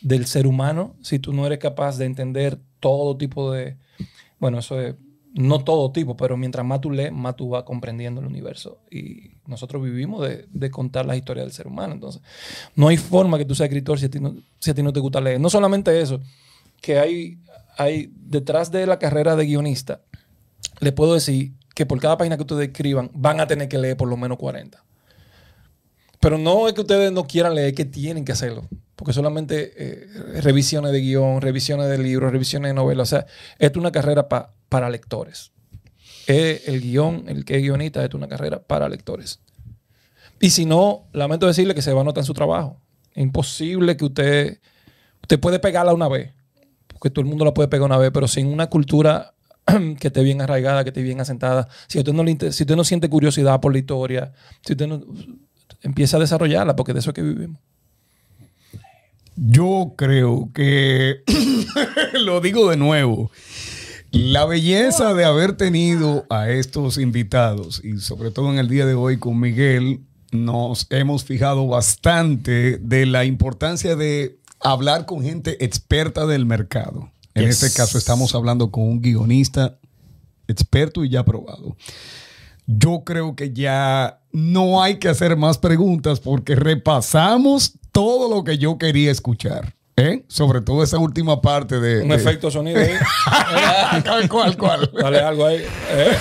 del 0.00 0.26
ser 0.26 0.46
humano, 0.46 0.96
si 1.02 1.18
tú 1.18 1.32
no 1.32 1.46
eres 1.46 1.58
capaz 1.58 1.96
de 1.96 2.06
entender 2.06 2.58
todo 2.80 3.16
tipo 3.16 3.52
de... 3.52 3.76
Bueno, 4.38 4.58
eso 4.58 4.80
es... 4.80 4.96
No 5.32 5.62
todo 5.62 5.92
tipo, 5.92 6.16
pero 6.16 6.36
mientras 6.36 6.66
más 6.66 6.80
tú 6.80 6.90
lees, 6.90 7.12
más 7.12 7.36
tú 7.36 7.50
vas 7.50 7.62
comprendiendo 7.62 8.20
el 8.20 8.26
universo. 8.26 8.80
Y 8.90 9.36
nosotros 9.46 9.80
vivimos 9.80 10.28
de, 10.28 10.46
de 10.50 10.70
contar 10.72 11.06
la 11.06 11.16
historia 11.16 11.44
del 11.44 11.52
ser 11.52 11.68
humano. 11.68 11.94
Entonces, 11.94 12.20
no 12.74 12.88
hay 12.88 12.96
forma 12.96 13.38
que 13.38 13.44
tú 13.44 13.54
seas 13.54 13.68
escritor 13.68 14.00
si 14.00 14.06
a 14.06 14.10
ti 14.10 14.18
no, 14.18 14.34
si 14.58 14.72
a 14.72 14.74
ti 14.74 14.82
no 14.82 14.92
te 14.92 14.98
gusta 14.98 15.20
leer. 15.20 15.38
No 15.38 15.48
solamente 15.48 16.00
eso, 16.00 16.20
que 16.80 16.98
hay, 16.98 17.38
hay 17.76 18.10
detrás 18.16 18.70
de 18.70 18.86
la 18.86 18.98
carrera 18.98 19.36
de 19.36 19.46
guionista, 19.46 20.02
le 20.80 20.92
puedo 20.92 21.14
decir 21.14 21.52
que 21.74 21.86
por 21.86 22.00
cada 22.00 22.16
página 22.18 22.36
que 22.36 22.42
ustedes 22.42 22.68
escriban 22.68 23.10
van 23.14 23.40
a 23.40 23.46
tener 23.46 23.68
que 23.68 23.78
leer 23.78 23.96
por 23.96 24.08
lo 24.08 24.16
menos 24.16 24.38
40. 24.38 24.82
Pero 26.20 26.36
no 26.36 26.68
es 26.68 26.74
que 26.74 26.82
ustedes 26.82 27.12
no 27.12 27.24
quieran 27.26 27.54
leer, 27.54 27.68
es 27.68 27.74
que 27.74 27.84
tienen 27.86 28.24
que 28.24 28.32
hacerlo. 28.32 28.68
Porque 28.94 29.14
solamente 29.14 29.72
eh, 29.76 30.06
revisiones 30.42 30.92
de 30.92 31.00
guion, 31.00 31.40
revisiones 31.40 31.88
de 31.88 31.96
libros, 31.96 32.30
revisiones 32.32 32.68
de 32.70 32.74
novelas. 32.74 33.08
O 33.08 33.16
sea, 33.16 33.26
esto 33.58 33.78
es 33.78 33.80
una 33.80 33.92
carrera 33.92 34.28
pa- 34.28 34.52
para 34.68 34.90
lectores. 34.90 35.52
Es 36.26 36.68
el 36.68 36.82
guion, 36.82 37.24
el 37.28 37.46
que 37.46 37.56
es 37.56 37.62
guionista, 37.62 38.04
es 38.04 38.12
una 38.12 38.28
carrera 38.28 38.62
para 38.62 38.88
lectores. 38.90 39.40
Y 40.38 40.50
si 40.50 40.66
no, 40.66 41.08
lamento 41.12 41.46
decirle 41.46 41.74
que 41.74 41.80
se 41.82 41.94
va 41.94 42.02
a 42.02 42.04
notar 42.04 42.20
en 42.20 42.26
su 42.26 42.34
trabajo. 42.34 42.78
Imposible 43.14 43.96
que 43.96 44.04
usted, 44.04 44.60
usted 45.22 45.40
puede 45.40 45.58
pegarla 45.58 45.94
una 45.94 46.08
vez, 46.08 46.32
porque 47.00 47.14
todo 47.14 47.22
el 47.22 47.30
mundo 47.30 47.46
la 47.46 47.54
puede 47.54 47.68
pegar 47.68 47.86
una 47.86 47.96
vez, 47.96 48.10
pero 48.12 48.28
sin 48.28 48.46
una 48.46 48.66
cultura 48.68 49.32
que 49.98 50.08
esté 50.08 50.22
bien 50.22 50.42
arraigada, 50.42 50.84
que 50.84 50.90
esté 50.90 51.02
bien 51.02 51.18
asentada, 51.18 51.66
si 51.88 51.98
usted 51.98 52.12
no, 52.12 52.22
si 52.26 52.62
usted 52.62 52.76
no 52.76 52.84
siente 52.84 53.08
curiosidad 53.08 53.58
por 53.58 53.72
la 53.72 53.78
historia, 53.78 54.32
si 54.60 54.74
usted 54.74 54.86
no 54.86 55.02
empieza 55.80 56.18
a 56.18 56.20
desarrollarla, 56.20 56.76
porque 56.76 56.92
de 56.92 56.98
eso 56.98 57.10
es 57.10 57.14
que 57.14 57.22
vivimos. 57.22 57.58
Yo 59.34 59.94
creo 59.96 60.50
que, 60.52 61.22
lo 62.22 62.42
digo 62.42 62.68
de 62.68 62.76
nuevo, 62.76 63.30
la 64.10 64.44
belleza 64.44 65.14
de 65.14 65.24
haber 65.24 65.56
tenido 65.56 66.26
a 66.28 66.50
estos 66.50 66.98
invitados 66.98 67.80
y 67.82 67.98
sobre 68.00 68.30
todo 68.30 68.52
en 68.52 68.58
el 68.58 68.68
día 68.68 68.84
de 68.84 68.92
hoy 68.92 69.16
con 69.16 69.40
Miguel, 69.40 70.00
nos 70.32 70.86
hemos 70.90 71.24
fijado 71.24 71.66
bastante 71.66 72.76
de 72.76 73.06
la 73.06 73.24
importancia 73.24 73.96
de 73.96 74.39
hablar 74.60 75.06
con 75.06 75.22
gente 75.22 75.64
experta 75.64 76.26
del 76.26 76.46
mercado. 76.46 77.10
En 77.34 77.46
Yes. 77.46 77.62
este 77.62 77.76
caso 77.76 77.96
estamos 77.98 78.34
hablando 78.34 78.70
con 78.70 78.84
un 78.84 79.00
guionista 79.00 79.78
experto 80.48 81.04
y 81.04 81.10
ya 81.10 81.24
probado. 81.24 81.76
Yo 82.66 83.02
creo 83.04 83.34
que 83.36 83.52
ya 83.52 84.20
no 84.32 84.82
hay 84.82 84.98
que 84.98 85.08
hacer 85.08 85.36
más 85.36 85.58
preguntas 85.58 86.20
porque 86.20 86.54
repasamos 86.54 87.72
todo 87.92 88.28
lo 88.34 88.44
que 88.44 88.58
yo 88.58 88.78
quería 88.78 89.10
escuchar. 89.10 89.74
¿eh? 89.96 90.24
Sobre 90.28 90.60
todo 90.60 90.82
esa 90.82 90.98
última 90.98 91.40
parte 91.42 91.78
de... 91.80 92.02
Un 92.02 92.08
de- 92.08 92.14
efecto 92.14 92.50
sonido 92.50 92.80
ahí. 92.80 92.90
¿Cuál, 94.04 94.28
cuál, 94.28 94.56
cuál? 94.56 94.90
Dale 94.98 95.18
algo 95.20 95.46
ahí. 95.46 95.62
Eh. 95.90 96.16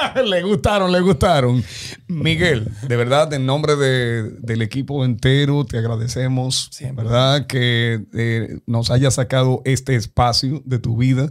le 0.24 0.42
gustaron, 0.42 0.92
le 0.92 1.00
gustaron. 1.00 1.62
Miguel, 2.06 2.68
de 2.86 2.96
verdad, 2.96 3.32
en 3.32 3.46
nombre 3.46 3.76
de- 3.76 4.30
del 4.40 4.62
equipo 4.62 5.04
entero, 5.04 5.64
te 5.64 5.78
agradecemos, 5.78 6.68
Siempre. 6.72 7.04
¿verdad? 7.04 7.46
Que 7.46 8.04
eh, 8.14 8.58
nos 8.66 8.90
hayas 8.90 9.14
sacado 9.14 9.62
este 9.64 9.94
espacio 9.96 10.62
de 10.64 10.78
tu 10.78 10.96
vida 10.96 11.30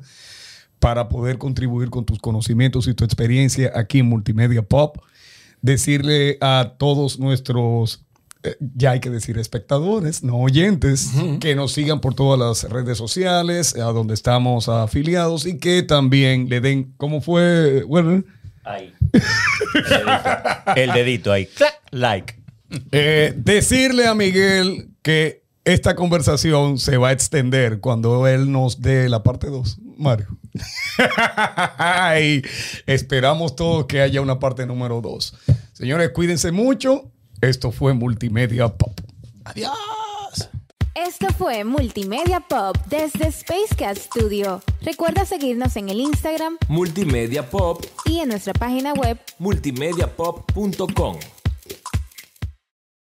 para 0.80 1.10
poder 1.10 1.38
contribuir 1.38 1.90
con 1.90 2.06
tus 2.06 2.20
conocimientos 2.20 2.88
y 2.88 2.94
tu 2.94 3.04
experiencia 3.04 3.72
aquí 3.76 4.00
en 4.00 4.08
Multimedia 4.08 4.62
Pop. 4.62 4.98
Decirle 5.62 6.38
a 6.40 6.74
todos 6.78 7.18
nuestros, 7.20 8.06
eh, 8.44 8.56
ya 8.76 8.92
hay 8.92 9.00
que 9.00 9.10
decir 9.10 9.40
espectadores, 9.40 10.24
no 10.24 10.36
oyentes, 10.38 11.10
que 11.40 11.56
nos 11.56 11.74
sigan 11.74 12.00
por 12.00 12.14
todas 12.14 12.40
las 12.40 12.72
redes 12.72 12.98
sociales, 13.00 13.76
a 13.76 13.86
donde 13.86 14.14
estamos 14.14 14.70
afiliados 14.70 15.48
y 15.48 15.58
que 15.58 15.82
también 15.82 16.48
le 16.48 16.62
den, 16.62 16.94
¿cómo 16.98 17.22
fue? 17.22 17.84
Bueno, 17.88 18.24
Ahí. 18.68 18.94
El 19.14 19.22
dedito, 19.94 20.74
El 20.76 20.94
dedito 20.94 21.32
ahí. 21.32 21.46
Clac, 21.48 21.82
Like. 21.92 22.36
Eh, 22.92 23.34
decirle 23.38 24.08
a 24.08 24.14
Miguel 24.14 24.90
que 25.02 25.44
esta 25.64 25.96
conversación 25.96 26.78
se 26.78 26.98
va 26.98 27.10
a 27.10 27.12
extender 27.12 27.80
cuando 27.80 28.28
él 28.28 28.52
nos 28.52 28.82
dé 28.82 29.10
la 29.10 29.24
parte 29.24 29.48
2, 29.48 29.80
Mario. 29.98 30.28
y 32.22 32.42
esperamos 32.86 33.56
todos 33.56 33.86
que 33.86 34.02
haya 34.02 34.22
una 34.22 34.40
parte 34.40 34.66
número 34.66 35.02
2. 35.02 35.36
Señores, 35.74 36.10
cuídense 36.12 36.52
mucho. 36.52 37.12
Esto 37.42 37.72
fue 37.72 37.94
Multimedia 37.94 38.68
Pop. 38.70 39.00
Adiós. 39.46 39.78
Esto 41.06 41.28
fue 41.32 41.64
Multimedia 41.64 42.40
Pop 42.40 42.76
desde 42.88 43.28
Space 43.28 43.76
Cat 43.78 43.98
Studio. 43.98 44.64
Recuerda 44.82 45.26
seguirnos 45.26 45.76
en 45.76 45.90
el 45.90 46.00
Instagram 46.00 46.58
Multimedia 46.68 47.48
Pop, 47.48 47.86
y 48.06 48.18
en 48.18 48.30
nuestra 48.30 48.54
página 48.54 48.94
web 48.94 49.20
multimediapop.com. 49.38 51.20